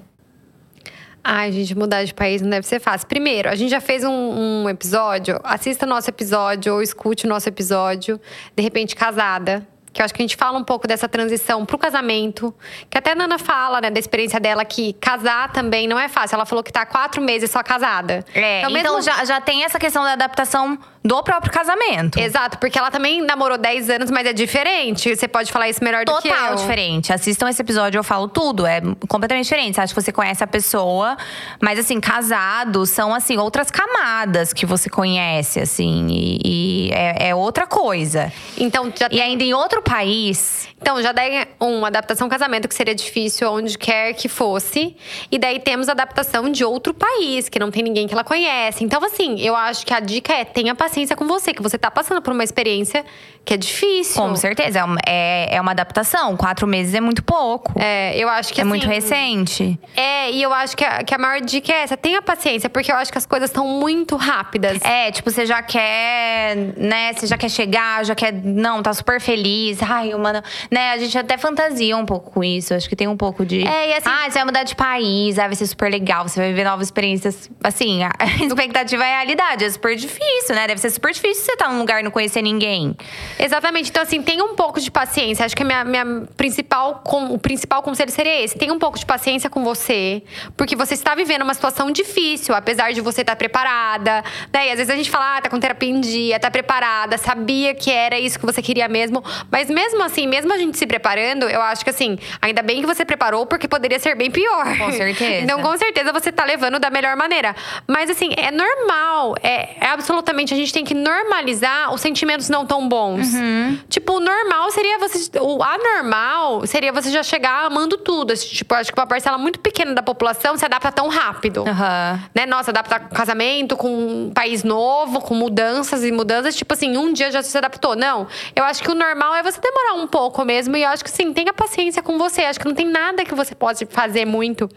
Ai, 1.27 1.51
gente, 1.51 1.73
mudar 1.73 2.03
de 2.03 2.13
país 2.13 2.39
não 2.39 2.51
deve 2.51 2.67
ser 2.67 2.79
fácil. 2.79 3.07
Primeiro, 3.07 3.49
a 3.49 3.55
gente 3.55 3.71
já 3.71 3.81
fez 3.81 4.03
um, 4.03 4.11
um 4.11 4.69
episódio. 4.69 5.39
Assista 5.43 5.83
nosso 5.83 6.07
episódio 6.07 6.75
ou 6.75 6.83
escute 6.83 7.25
o 7.25 7.29
nosso 7.29 7.49
episódio. 7.49 8.21
De 8.55 8.61
repente, 8.61 8.95
casada 8.95 9.67
que 9.91 10.01
eu 10.01 10.05
acho 10.05 10.13
que 10.13 10.21
a 10.21 10.25
gente 10.25 10.35
fala 10.35 10.59
um 10.59 10.63
pouco 10.63 10.85
dessa 10.87 11.07
transição 11.07 11.65
pro 11.65 11.77
casamento. 11.77 12.53
Que 12.89 12.97
até 12.97 13.13
a 13.13 13.15
Nana 13.15 13.39
fala, 13.39 13.79
né, 13.79 13.89
da 13.89 13.97
experiência 13.97 14.39
dela, 14.41 14.65
que 14.65 14.91
casar 14.93 15.51
também 15.53 15.87
não 15.87 15.97
é 15.97 16.09
fácil. 16.09 16.35
Ela 16.35 16.45
falou 16.45 16.61
que 16.61 16.71
tá 16.71 16.81
há 16.81 16.85
quatro 16.85 17.21
meses 17.21 17.49
só 17.49 17.63
casada. 17.63 18.23
É, 18.33 18.59
então, 18.59 18.71
então 18.71 18.97
mesmo... 18.97 19.01
já, 19.01 19.23
já 19.23 19.39
tem 19.39 19.63
essa 19.63 19.79
questão 19.79 20.03
da 20.03 20.11
adaptação 20.11 20.77
do 21.05 21.21
próprio 21.21 21.53
casamento. 21.53 22.19
Exato, 22.19 22.57
porque 22.57 22.79
ela 22.79 22.89
também 22.89 23.21
namorou 23.21 23.59
10 23.59 23.91
anos, 23.91 24.09
mas 24.09 24.25
é 24.25 24.33
diferente. 24.33 25.15
Você 25.15 25.27
pode 25.27 25.51
falar 25.51 25.69
isso 25.69 25.83
melhor 25.83 26.03
Total 26.03 26.19
do 26.19 26.21
que 26.23 26.27
eu. 26.27 26.33
Total 26.33 26.55
diferente. 26.55 27.13
Assistam 27.13 27.47
esse 27.47 27.61
episódio, 27.61 27.99
eu 27.99 28.03
falo 28.03 28.27
tudo. 28.27 28.65
É 28.65 28.81
completamente 29.07 29.43
diferente. 29.43 29.75
Você 29.75 29.81
acha 29.81 29.93
que 29.93 30.01
você 30.01 30.11
conhece 30.11 30.43
a 30.43 30.47
pessoa, 30.47 31.15
mas 31.61 31.77
assim, 31.77 31.99
casados 31.99 32.89
são 32.89 33.13
assim, 33.13 33.37
outras 33.37 33.69
camadas 33.69 34.51
que 34.51 34.65
você 34.65 34.89
conhece, 34.89 35.59
assim. 35.59 36.07
E, 36.09 36.39
e 36.43 36.91
é, 36.91 37.29
é, 37.29 37.35
outra 37.35 37.67
coisa. 37.67 38.33
Então, 38.57 38.91
já 38.95 39.07
tem... 39.07 39.19
E 39.19 39.21
ainda 39.21 39.43
em 39.43 39.53
outro 39.53 39.83
país. 39.83 40.67
Então, 40.81 40.99
já 41.03 41.13
tem 41.13 41.45
uma 41.59 41.87
adaptação 41.87 42.27
casamento 42.27 42.67
que 42.67 42.73
seria 42.73 42.95
difícil 42.95 43.51
onde 43.51 43.77
quer 43.77 44.13
que 44.13 44.27
fosse. 44.27 44.95
E 45.31 45.37
daí 45.37 45.59
temos 45.59 45.87
adaptação 45.87 46.49
de 46.49 46.65
outro 46.65 46.95
país, 46.95 47.47
que 47.47 47.59
não 47.59 47.69
tem 47.69 47.83
ninguém 47.83 48.07
que 48.07 48.13
ela 48.15 48.23
conhece. 48.23 48.83
Então, 48.83 49.03
assim, 49.03 49.39
eu 49.39 49.55
acho 49.55 49.85
que 49.85 49.93
a 49.93 49.99
dica 49.99 50.33
é 50.33 50.43
tenha 50.43 50.73
paciência 50.73 50.94
paciência 50.95 51.15
com 51.15 51.27
você, 51.27 51.53
que 51.53 51.61
você 51.61 51.77
tá 51.77 51.91
passando 51.91 52.21
por 52.21 52.31
uma 52.31 52.43
experiência 52.43 53.03
que 53.45 53.53
é 53.53 53.57
difícil. 53.57 54.21
Com 54.21 54.35
certeza, 54.35 54.79
é, 55.05 55.55
é 55.55 55.61
uma 55.61 55.71
adaptação. 55.71 56.35
Quatro 56.35 56.65
meses 56.65 56.95
é 56.95 56.99
muito 56.99 57.23
pouco. 57.23 57.71
É, 57.79 58.17
eu 58.17 58.27
acho 58.27 58.51
que 58.51 58.59
É 58.59 58.63
assim, 58.63 58.69
muito 58.69 58.87
recente. 58.87 59.79
É, 59.95 60.31
e 60.31 60.41
eu 60.41 60.51
acho 60.51 60.75
que 60.75 60.83
a, 60.83 61.03
que 61.03 61.13
a 61.13 61.17
maior 61.17 61.39
dica 61.41 61.71
é 61.71 61.83
essa: 61.83 61.95
tenha 61.95 62.21
paciência, 62.23 62.69
porque 62.69 62.91
eu 62.91 62.95
acho 62.95 63.11
que 63.11 63.17
as 63.17 63.25
coisas 63.25 63.51
estão 63.51 63.67
muito 63.67 64.15
rápidas. 64.15 64.83
É, 64.83 65.11
tipo, 65.11 65.29
você 65.29 65.45
já 65.45 65.61
quer, 65.61 66.55
né? 66.75 67.13
Você 67.13 67.27
já 67.27 67.37
quer 67.37 67.49
chegar, 67.49 68.03
já 68.03 68.15
quer. 68.15 68.33
Não, 68.33 68.81
tá 68.81 68.91
super 68.93 69.21
feliz. 69.21 69.77
Ai, 69.83 70.11
mano. 70.15 70.41
Né, 70.71 70.91
a 70.91 70.97
gente 70.97 71.15
até 71.15 71.37
fantasia 71.37 71.95
um 71.95 72.05
pouco 72.05 72.31
com 72.31 72.43
isso. 72.43 72.73
Acho 72.73 72.89
que 72.89 72.95
tem 72.95 73.07
um 73.07 73.17
pouco 73.17 73.45
de. 73.45 73.65
É, 73.65 73.89
e 73.89 73.93
assim. 73.93 74.09
Ah, 74.09 74.23
você 74.23 74.39
vai 74.39 74.45
mudar 74.45 74.63
de 74.63 74.75
país, 74.75 75.37
ah, 75.37 75.45
vai 75.45 75.55
ser 75.55 75.67
super 75.67 75.91
legal, 75.91 76.27
você 76.27 76.39
vai 76.39 76.49
viver 76.49 76.63
novas 76.63 76.87
experiências. 76.87 77.47
Assim, 77.63 78.03
a 78.03 78.11
expectativa 78.43 79.05
é 79.05 79.13
a 79.13 79.17
realidade. 79.17 79.63
É 79.63 79.69
super 79.69 79.95
difícil, 79.95 80.55
né? 80.55 80.65
Deve 80.65 80.81
ser 80.81 80.89
super 80.89 81.11
difícil 81.13 81.43
você 81.43 81.51
estar 81.51 81.65
tá 81.65 81.71
num 81.71 81.77
lugar 81.77 81.99
e 81.99 82.03
não 82.03 82.11
conhecer 82.11 82.41
ninguém. 82.41 82.95
Exatamente. 83.39 83.89
Então, 83.89 84.03
assim, 84.03 84.21
tenha 84.21 84.43
um 84.43 84.55
pouco 84.55 84.79
de 84.79 84.89
paciência. 84.89 85.45
Acho 85.45 85.55
que 85.55 85.63
a 85.63 85.65
minha, 85.65 85.83
minha 85.83 86.05
principal, 86.37 87.01
com, 87.03 87.33
o 87.33 87.39
principal 87.39 87.81
conselho 87.83 88.11
seria 88.11 88.43
esse: 88.43 88.57
tenha 88.57 88.73
um 88.73 88.79
pouco 88.79 88.97
de 88.97 89.05
paciência 89.05 89.49
com 89.49 89.63
você, 89.63 90.23
porque 90.55 90.75
você 90.75 90.93
está 90.93 91.15
vivendo 91.15 91.43
uma 91.43 91.53
situação 91.53 91.91
difícil, 91.91 92.55
apesar 92.55 92.91
de 92.91 93.01
você 93.01 93.21
estar 93.21 93.35
preparada. 93.35 94.23
Né? 94.53 94.67
E 94.67 94.71
às 94.71 94.77
vezes 94.77 94.89
a 94.89 94.95
gente 94.95 95.09
fala, 95.09 95.37
ah, 95.37 95.41
tá 95.41 95.49
com 95.49 95.59
terapia 95.59 95.89
em 95.89 95.99
dia, 95.99 96.39
tá 96.39 96.49
preparada, 96.49 97.17
sabia 97.17 97.73
que 97.73 97.91
era 97.91 98.17
isso 98.19 98.39
que 98.39 98.45
você 98.45 98.61
queria 98.61 98.87
mesmo. 98.87 99.23
Mas 99.51 99.69
mesmo 99.69 100.01
assim, 100.03 100.27
mesmo 100.27 100.53
a 100.53 100.57
gente 100.57 100.77
se 100.77 100.87
preparando, 100.87 101.47
eu 101.49 101.61
acho 101.61 101.83
que 101.83 101.89
assim, 101.89 102.17
ainda 102.41 102.61
bem 102.61 102.81
que 102.81 102.87
você 102.87 103.03
preparou, 103.05 103.45
porque 103.45 103.67
poderia 103.67 103.99
ser 103.99 104.15
bem 104.15 104.31
pior. 104.31 104.77
Com 104.77 104.91
certeza. 104.91 105.43
Então, 105.43 105.61
com 105.61 105.77
certeza, 105.77 106.11
você 106.11 106.31
tá 106.31 106.43
levando 106.43 106.79
da 106.79 106.89
melhor 106.89 107.15
maneira. 107.15 107.55
Mas 107.87 108.09
assim, 108.09 108.31
é 108.37 108.51
normal. 108.51 109.35
É, 109.41 109.85
é 109.85 109.87
absolutamente, 109.87 110.53
a 110.53 110.57
gente 110.57 110.71
tem 110.73 110.83
que 110.83 110.93
normalizar 110.93 111.93
os 111.93 112.01
sentimentos 112.01 112.49
não 112.49 112.65
tão 112.65 112.87
bons. 112.87 113.24
Uhum. 113.33 113.79
Tipo, 113.89 114.13
o 114.13 114.19
normal 114.19 114.71
seria 114.71 114.99
você. 114.99 115.29
O 115.39 115.63
anormal 115.63 116.65
seria 116.65 116.91
você 116.91 117.09
já 117.09 117.23
chegar 117.23 117.65
amando 117.65 117.97
tudo. 117.97 118.33
Assim, 118.33 118.47
tipo, 118.47 118.73
acho 118.73 118.91
que 118.91 118.99
uma 118.99 119.07
parcela 119.07 119.37
muito 119.37 119.59
pequena 119.59 119.93
da 119.93 120.03
população 120.03 120.57
se 120.57 120.65
adapta 120.65 120.91
tão 120.91 121.07
rápido. 121.07 121.61
Uhum. 121.61 122.19
Né? 122.33 122.45
Nossa, 122.45 122.71
adaptar 122.71 122.99
com 122.99 123.15
casamento, 123.15 123.75
com 123.75 123.89
um 124.27 124.31
país 124.33 124.63
novo, 124.63 125.21
com 125.21 125.33
mudanças 125.33 126.03
e 126.03 126.11
mudanças. 126.11 126.55
Tipo 126.55 126.73
assim, 126.73 126.97
um 126.97 127.13
dia 127.13 127.31
já 127.31 127.41
se 127.41 127.57
adaptou. 127.57 127.95
Não. 127.95 128.27
Eu 128.55 128.63
acho 128.63 128.81
que 128.81 128.91
o 128.91 128.95
normal 128.95 129.35
é 129.35 129.43
você 129.43 129.59
demorar 129.59 129.93
um 130.03 130.07
pouco 130.07 130.43
mesmo. 130.43 130.75
E 130.77 130.83
eu 130.83 130.89
acho 130.89 131.03
que 131.03 131.11
sim, 131.11 131.33
tenha 131.33 131.53
paciência 131.53 132.01
com 132.01 132.17
você. 132.17 132.41
Acho 132.43 132.59
que 132.59 132.67
não 132.67 132.75
tem 132.75 132.87
nada 132.87 133.23
que 133.23 133.33
você 133.33 133.55
pode 133.55 133.85
fazer 133.85 134.25
muito 134.25 134.69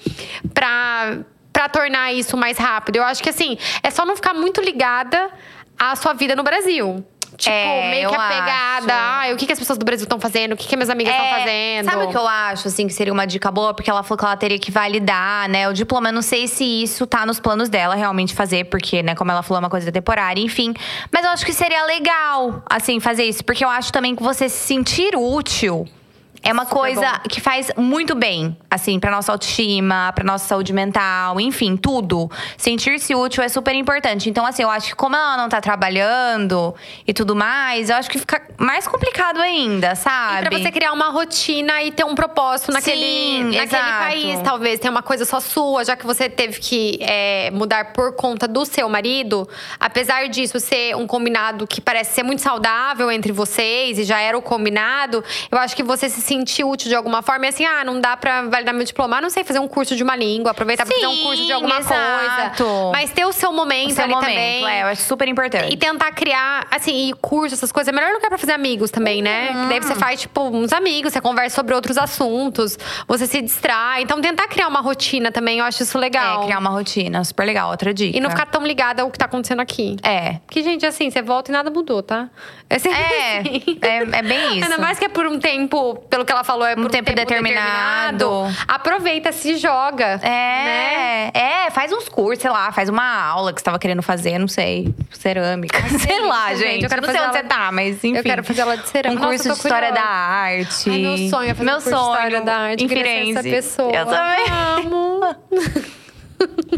pra 0.55 1.19
para 1.59 1.69
tornar 1.69 2.13
isso 2.13 2.37
mais 2.37 2.57
rápido. 2.57 2.97
Eu 2.97 3.03
acho 3.03 3.21
que 3.21 3.31
assim, 3.31 3.59
é 3.83 3.91
só 3.91 4.07
não 4.07 4.15
ficar 4.15 4.33
muito 4.33 4.61
ligada 4.61 5.29
à 5.77 5.97
sua 5.97 6.13
vida 6.13 6.37
no 6.37 6.45
Brasil. 6.45 7.05
Tipo, 7.37 7.55
É, 7.55 7.91
meio 7.91 8.09
que 8.09 8.15
eu 8.17 8.21
apegada. 8.21 8.93
acho. 8.93 9.19
Ai, 9.19 9.33
o 9.33 9.37
que, 9.37 9.47
que 9.47 9.53
as 9.53 9.59
pessoas 9.59 9.79
do 9.79 9.85
Brasil 9.85 10.05
estão 10.05 10.19
fazendo? 10.19 10.53
O 10.53 10.57
que, 10.57 10.67
que 10.67 10.77
minhas 10.77 10.91
amigas 10.91 11.13
estão 11.15 11.27
É, 11.27 11.39
fazendo? 11.39 11.91
Sabe 11.91 12.05
o 12.05 12.09
que 12.11 12.17
eu 12.17 12.27
acho, 12.27 12.69
assim, 12.69 12.87
que 12.87 12.93
seria 12.93 13.13
uma 13.13 13.27
dica 13.27 13.51
boa? 13.51 13.75
Porque 13.75 13.91
ela 13.91 14.03
falou 14.03 14.19
que 14.19 14.25
ela 14.25 14.37
teria 14.37 14.59
que 14.59 14.71
validar, 14.71 15.49
né? 15.49 15.69
O 15.69 15.73
diploma, 15.73 16.09
eu 16.09 16.13
não 16.13 16.23
sei 16.23 16.49
se 16.49 16.65
isso 16.65 17.07
tá 17.07 17.25
nos 17.27 17.39
planos 17.39 17.69
dela 17.69 17.95
realmente 17.95 18.35
fazer, 18.35 18.65
porque, 18.65 19.03
né, 19.03 19.15
como 19.15 19.31
ela 19.31 19.43
falou, 19.43 19.59
é 19.59 19.65
uma 19.65 19.71
coisa 19.71 19.93
temporária, 19.93 20.41
enfim. 20.41 20.75
Mas 21.13 21.25
eu 21.25 21.31
acho 21.31 21.45
que 21.47 21.53
seria 21.53 21.85
legal, 21.85 22.63
assim, 22.69 22.99
fazer 23.01 23.25
isso. 23.25 23.45
Porque 23.45 23.65
eu 23.65 23.69
acho 23.69 23.93
também 23.93 24.17
que 24.17 24.23
você 24.23 24.49
se 24.49 24.67
sentir 24.67 25.15
útil. 25.17 25.87
É 26.43 26.53
uma 26.53 26.65
Super 26.65 26.79
coisa 26.79 27.13
bom. 27.13 27.29
que 27.29 27.41
faz 27.41 27.71
muito 27.77 28.15
bem, 28.15 28.57
assim, 28.71 28.99
pra 28.99 29.11
nossa 29.11 29.33
autoestima, 29.33 30.13
pra 30.15 30.25
nossa 30.25 30.47
saúde 30.47 30.73
mental, 30.73 31.41
enfim, 31.41 31.77
tudo. 31.77 32.31
Sentir-se 32.57 33.15
útil 33.15 33.43
é 33.43 33.49
super 33.49 33.75
importante. 33.75 34.31
Então, 34.31 34.47
assim, 34.47 34.63
eu 34.63 34.71
acho 34.71 34.89
que 34.89 34.95
como 34.95 35.17
ela 35.17 35.37
não 35.37 35.49
tá 35.49 35.61
trabalhando 35.61 36.75
e 37.07 37.13
tudo 37.13 37.35
mais, 37.35 37.91
eu 37.91 37.97
acho 37.97 38.11
que 38.11 38.19
fica 38.19 38.41
mais 38.57 38.87
complicado 38.87 39.41
ainda, 39.41 39.95
sabe? 39.95 40.47
E 40.47 40.49
pra 40.49 40.59
você 40.59 40.71
criar 40.71 40.93
uma 40.93 41.09
rotina 41.11 41.83
e 41.83 41.91
ter 41.93 42.05
um 42.05 42.15
propósito 42.15 42.73
naquele, 42.73 43.01
Sim, 43.01 43.45
naquele 43.45 43.63
exato. 43.65 44.05
país, 44.05 44.41
talvez. 44.43 44.81
Ter 44.81 44.89
uma 44.89 45.03
coisa 45.03 45.25
só 45.25 45.41
sua, 45.41 45.85
já 45.85 45.97
que 45.97 46.07
você 46.07 46.29
teve 46.29 46.61
que 46.61 46.99
é, 47.03 47.51
mudar 47.51 47.93
por 47.93 48.15
conta 48.15 48.47
do 48.47 48.65
seu 48.65 48.89
marido. 48.89 49.49
Apesar 49.79 50.29
disso 50.29 50.61
ser 50.61 50.97
um 50.97 51.07
combinado 51.07 51.67
que 51.67 51.81
parece 51.81 52.15
ser 52.15 52.23
muito 52.23 52.43
saudável 52.43 53.11
entre 53.11 53.33
vocês 53.33 53.99
e 53.99 54.05
já 54.05 54.21
era 54.21 54.37
o 54.37 54.43
combinado, 54.43 55.23
eu 55.51 55.59
acho 55.59 55.75
que 55.75 55.83
você 55.83 56.09
se 56.09 56.21
sentir 56.29 56.65
útil 56.65 56.89
de 56.89 56.95
alguma 56.95 57.23
forma. 57.23 57.47
E 57.47 57.49
assim, 57.49 57.65
ah, 57.65 57.85
não 57.85 58.01
dá 58.01 58.17
pra 58.17 58.43
validar 58.43 58.75
meu 58.75 58.85
diploma, 58.85 59.17
ah, 59.19 59.21
não 59.21 59.31
sei, 59.31 59.45
fazer 59.45 59.59
um 59.59 59.69
curso 59.69 59.97
de 59.97 60.03
uma 60.03 60.15
língua, 60.17 60.51
aproveitar 60.53 60.85
pra 60.85 60.95
fazer 60.95 61.07
um 61.07 61.15
Sim, 61.15 61.23
curso 61.25 61.47
de 61.47 61.53
alguma 61.53 61.79
exato. 61.79 62.65
coisa. 62.65 62.91
Mas 62.93 63.11
ter 63.11 63.25
o 63.25 63.33
seu 63.33 63.53
momento 63.53 63.91
O 63.91 63.95
seu 63.95 64.05
ali 64.05 64.13
momento, 64.15 64.29
também. 64.29 64.67
é, 64.69 64.83
eu 64.83 64.87
acho 64.89 65.03
super 65.03 65.27
importante. 65.29 65.73
E 65.73 65.77
tentar 65.77 66.13
criar, 66.13 66.67
assim, 66.71 67.09
e 67.09 67.13
curso, 67.15 67.55
essas 67.55 67.73
coisas. 67.73 67.89
É 67.93 67.93
melhor 67.97 68.13
lugar 68.13 68.29
pra 68.29 68.39
fazer 68.39 68.53
amigos 68.53 68.91
também, 68.91 69.23
né? 69.23 69.49
Que 69.49 69.69
daí 69.69 69.81
você 69.81 69.95
faz, 69.95 70.21
tipo, 70.21 70.43
uns 70.43 70.73
amigos, 70.73 71.13
você 71.13 71.21
conversa 71.21 71.57
sobre 71.57 71.75
outros 71.75 71.97
assuntos, 71.97 72.79
você 73.07 73.27
se 73.27 73.41
distrai. 73.41 74.03
Então, 74.03 74.21
tentar 74.21 74.47
criar 74.49 74.69
uma 74.69 74.81
rotina 74.81 75.33
também, 75.33 75.59
eu 75.61 75.65
acho 75.65 75.83
isso 75.83 75.99
legal. 75.99 76.43
É, 76.43 76.45
criar 76.47 76.59
uma 76.59 76.71
rotina, 76.71 77.25
super 77.25 77.45
legal, 77.45 77.71
outra 77.71 77.93
dica. 77.95 78.17
E 78.17 78.21
não 78.21 78.31
ficar 78.31 78.47
tão 78.47 78.65
ligada 78.67 79.03
ao 79.03 79.11
que 79.11 79.19
tá 79.19 79.25
acontecendo 79.25 79.61
aqui. 79.61 79.97
É. 80.03 80.35
Porque, 80.47 80.63
gente, 80.63 80.85
assim, 80.85 81.11
você 81.11 81.23
volta 81.23 81.51
e 81.51 81.53
nada 81.53 81.71
mudou, 81.71 82.03
tá? 82.03 82.29
É, 82.69 82.79
sempre 82.79 82.99
É, 82.99 83.39
assim. 83.39 83.79
é, 83.81 83.97
é 84.19 84.23
bem 84.23 84.55
isso. 84.59 84.65
Ainda 84.65 84.79
mais 84.79 84.99
que 84.99 85.05
é 85.05 85.09
por 85.09 85.27
um 85.27 85.39
tempo, 85.39 85.95
pelo 86.19 86.25
que 86.27 86.33
ela 86.33 86.43
falou, 86.45 86.67
é 86.67 86.75
por 86.75 86.87
um 86.87 86.89
tempo 86.89 87.13
determinado. 87.15 88.47
Aproveita, 88.67 89.31
se 89.31 89.57
joga. 89.57 90.17
né? 90.19 91.31
É, 91.33 91.67
é, 91.67 91.71
faz 91.71 91.93
uns 91.93 92.09
cursos, 92.09 92.43
sei 92.43 92.51
lá, 92.51 92.73
faz 92.73 92.89
uma 92.89 93.23
aula 93.23 93.53
que 93.53 93.61
você 93.61 93.65
tava 93.65 93.79
querendo 93.79 94.03
fazer, 94.03 94.39
não 94.39 94.49
sei, 94.49 94.93
cerâmica. 95.13 95.81
sei 95.89 95.99
delícia, 95.99 96.27
lá, 96.27 96.49
gente, 96.55 96.61
gente. 96.61 96.85
eu 96.85 96.91
quero 96.91 97.03
não 97.03 97.13
sei 97.13 97.21
onde 97.21 97.33
você 97.33 97.43
tá, 97.45 97.71
mas 97.73 97.97
enfim. 98.05 98.17
Eu 98.17 98.23
quero 98.23 98.43
fazer 98.45 98.63
aula 98.63 98.77
de 98.77 98.89
cerâmica. 98.89 99.21
Um 99.21 99.31
Nossa, 99.31 99.37
curso 99.37 99.49
eu 99.49 99.53
de 99.53 99.59
história 99.59 99.93
da 99.93 100.03
arte. 100.03 100.91
Ai, 100.91 100.99
meu 100.99 101.17
sonho 101.29 101.51
é 101.51 101.55
fazer 101.55 101.65
meu 101.65 101.75
um 101.75 101.77
curso 101.77 101.91
de 101.91 101.97
sonho. 101.97 102.15
história 102.15 102.41
da 102.41 102.57
arte. 102.57 102.85
Em 102.85 102.89
Firenze. 102.89 103.31
essa 103.31 103.43
pessoa. 103.43 103.93
Eu 103.93 104.07
também. 104.07 104.47
Amo. 104.51 105.37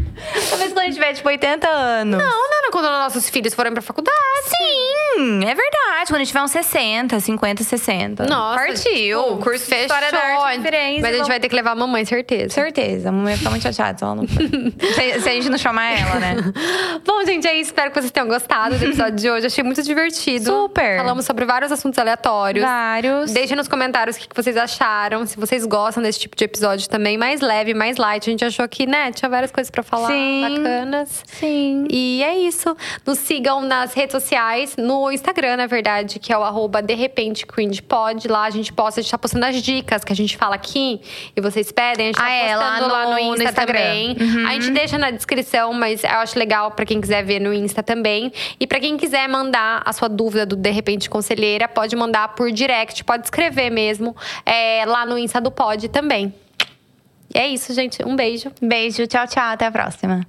Talvez 0.51 0.73
quando 0.73 0.79
a 0.79 0.85
gente 0.85 0.95
tiver, 0.95 1.13
tipo, 1.15 1.29
80 1.29 1.69
anos. 1.69 2.19
Não, 2.19 2.29
não, 2.51 2.63
não, 2.63 2.71
quando 2.71 2.85
nossos 2.87 3.29
filhos 3.29 3.55
forem 3.55 3.73
pra 3.73 3.83
faculdade. 3.83 4.17
Sim, 4.45 5.41
é 5.45 5.55
verdade. 5.55 6.07
Quando 6.07 6.17
a 6.17 6.19
gente 6.19 6.29
tiver 6.29 6.43
uns 6.43 6.51
60, 6.51 7.21
50, 7.21 7.63
60. 7.65 8.25
Nossa, 8.27 8.59
Partiu. 8.59 9.25
tipo, 9.25 9.37
curso 9.39 9.69
de 9.69 9.77
história 9.77 10.11
da 10.11 10.19
arte 10.19 10.49
fechou. 10.51 10.63
Firenze. 10.63 11.03
Mas 11.03 11.15
a 11.15 11.19
gente 11.19 11.29
vai 11.29 11.41
ter 11.41 11.49
que 11.49 11.55
levar 11.55 11.73
a 11.73 11.75
mamãe, 11.75 12.05
certeza. 12.05 12.55
Certeza, 12.55 13.09
a 13.09 13.13
mamãe 13.13 13.29
vai 13.33 13.37
ficar 13.39 13.51
muito 13.51 13.63
chateada 13.63 13.99
se 13.99 14.05
ela 14.05 14.15
não 14.15 14.27
se, 14.29 15.21
se 15.21 15.29
a 15.29 15.33
gente 15.33 15.49
não 15.51 15.59
chamar 15.59 15.91
ela, 15.99 16.15
né? 16.17 16.37
Bom, 17.05 17.25
gente, 17.25 17.47
é 17.47 17.55
isso. 17.55 17.71
Espero 17.71 17.91
que 17.91 18.01
vocês 18.01 18.11
tenham 18.11 18.29
gostado 18.29 18.79
do 18.79 18.85
episódio 18.85 19.17
de 19.17 19.31
hoje. 19.31 19.47
Achei 19.47 19.63
muito 19.65 19.83
divertido. 19.83 20.45
Super. 20.45 20.99
Falamos 20.99 21.25
sobre 21.25 21.45
vários 21.45 21.71
assuntos 21.73 21.99
aleatórios. 21.99 22.65
Vários. 22.65 23.31
Deixem 23.33 23.57
nos 23.57 23.69
comentários 23.69 24.17
o 24.17 24.21
que 24.21 24.29
que 24.29 24.37
vocês 24.37 24.57
acharam. 24.57 25.27
Se 25.27 25.39
vocês 25.39 25.65
gostam 25.67 26.03
desse 26.03 26.19
tipo 26.21 26.37
de 26.37 26.45
episódio 26.45 26.89
também. 26.89 27.17
Mais 27.19 27.41
leve, 27.41 27.75
mais 27.75 27.97
light. 27.97 28.29
A 28.29 28.31
gente 28.31 28.45
achou 28.45 28.67
que, 28.69 28.87
né, 28.87 29.13
tinha 29.13 29.29
várias 29.29 29.51
coisas 29.51 29.71
pra 29.71 29.83
falar. 29.83 30.09
Sim, 30.13 30.41
bacana. 30.43 30.61
bacanas. 30.81 31.23
Sim. 31.27 31.87
E 31.91 32.23
é 32.23 32.37
isso. 32.39 32.77
Nos 33.07 33.19
sigam 33.19 33.61
nas 33.63 33.95
redes 33.95 34.13
sociais, 34.13 34.77
no 34.77 35.11
Instagram, 35.11 35.57
na 35.57 35.67
verdade, 35.67 36.19
que 36.19 36.33
é 36.33 36.39
o 36.39 36.43
arroba 36.43 36.81
de 36.83 36.95
repente 36.95 37.47
pod. 37.87 38.29
Lá 38.29 38.45
a 38.45 38.51
gente 38.51 38.73
posta, 38.73 39.01
a 39.01 39.03
gente 39.03 39.11
tá 39.11 39.19
postando 39.19 39.47
as 39.47 39.63
dicas 39.63 40.05
que 40.05 40.13
a 40.13 40.17
gente 40.17 40.37
fala 40.37 40.55
aqui 40.55 41.01
e 41.37 41.41
vocês 41.41 41.71
pedem. 41.73 42.07
A 42.07 42.09
gente 42.09 42.17
tá 42.17 42.25
Ah, 42.25 42.33
é, 42.33 42.57
lá 42.57 42.71
postando 42.73 42.93
lá 42.93 43.05
no- 43.05 43.11
no, 43.11 43.17
no 43.17 43.21
Insta 43.35 43.45
Instagram. 43.45 43.79
também. 43.81 44.17
Uhum. 44.21 44.47
A 44.47 44.53
gente 44.55 44.71
deixa 44.71 44.99
na 44.99 45.11
descrição, 45.11 45.73
mas 45.73 46.03
eu 46.05 46.11
acho 46.11 46.39
legal 46.39 46.71
pra 46.73 46.85
quem 46.85 47.01
quiser 47.01 47.25
ver 47.25 47.41
no 47.41 47.53
Insta 47.53 47.83
também. 47.83 48.33
E 48.59 48.67
pra 48.67 48.81
quem 48.81 48.97
quiser 48.97 49.29
mandar 49.29 49.83
a 49.85 49.93
sua 49.93 50.09
dúvida 50.09 50.45
do 50.47 50.57
De 50.57 50.71
Repente 50.71 51.09
Conselheira, 51.11 51.69
pode 51.69 51.95
mandar 51.97 52.29
por 52.35 52.51
direct, 52.53 53.05
pode 53.05 53.25
escrever 53.25 53.71
mesmo 53.71 54.17
é, 54.45 54.85
lá 54.87 55.05
no 55.07 55.19
Insta 55.19 55.41
do 55.41 55.51
Pod 55.51 55.89
também. 55.89 56.33
E 57.35 57.39
é 57.39 57.49
isso, 57.49 57.73
gente. 57.73 58.05
Um 58.05 58.17
beijo. 58.17 58.51
Beijo, 58.61 59.07
tchau, 59.07 59.27
tchau. 59.27 59.53
Até 59.53 59.67
a 59.67 59.71
próxima. 59.71 60.27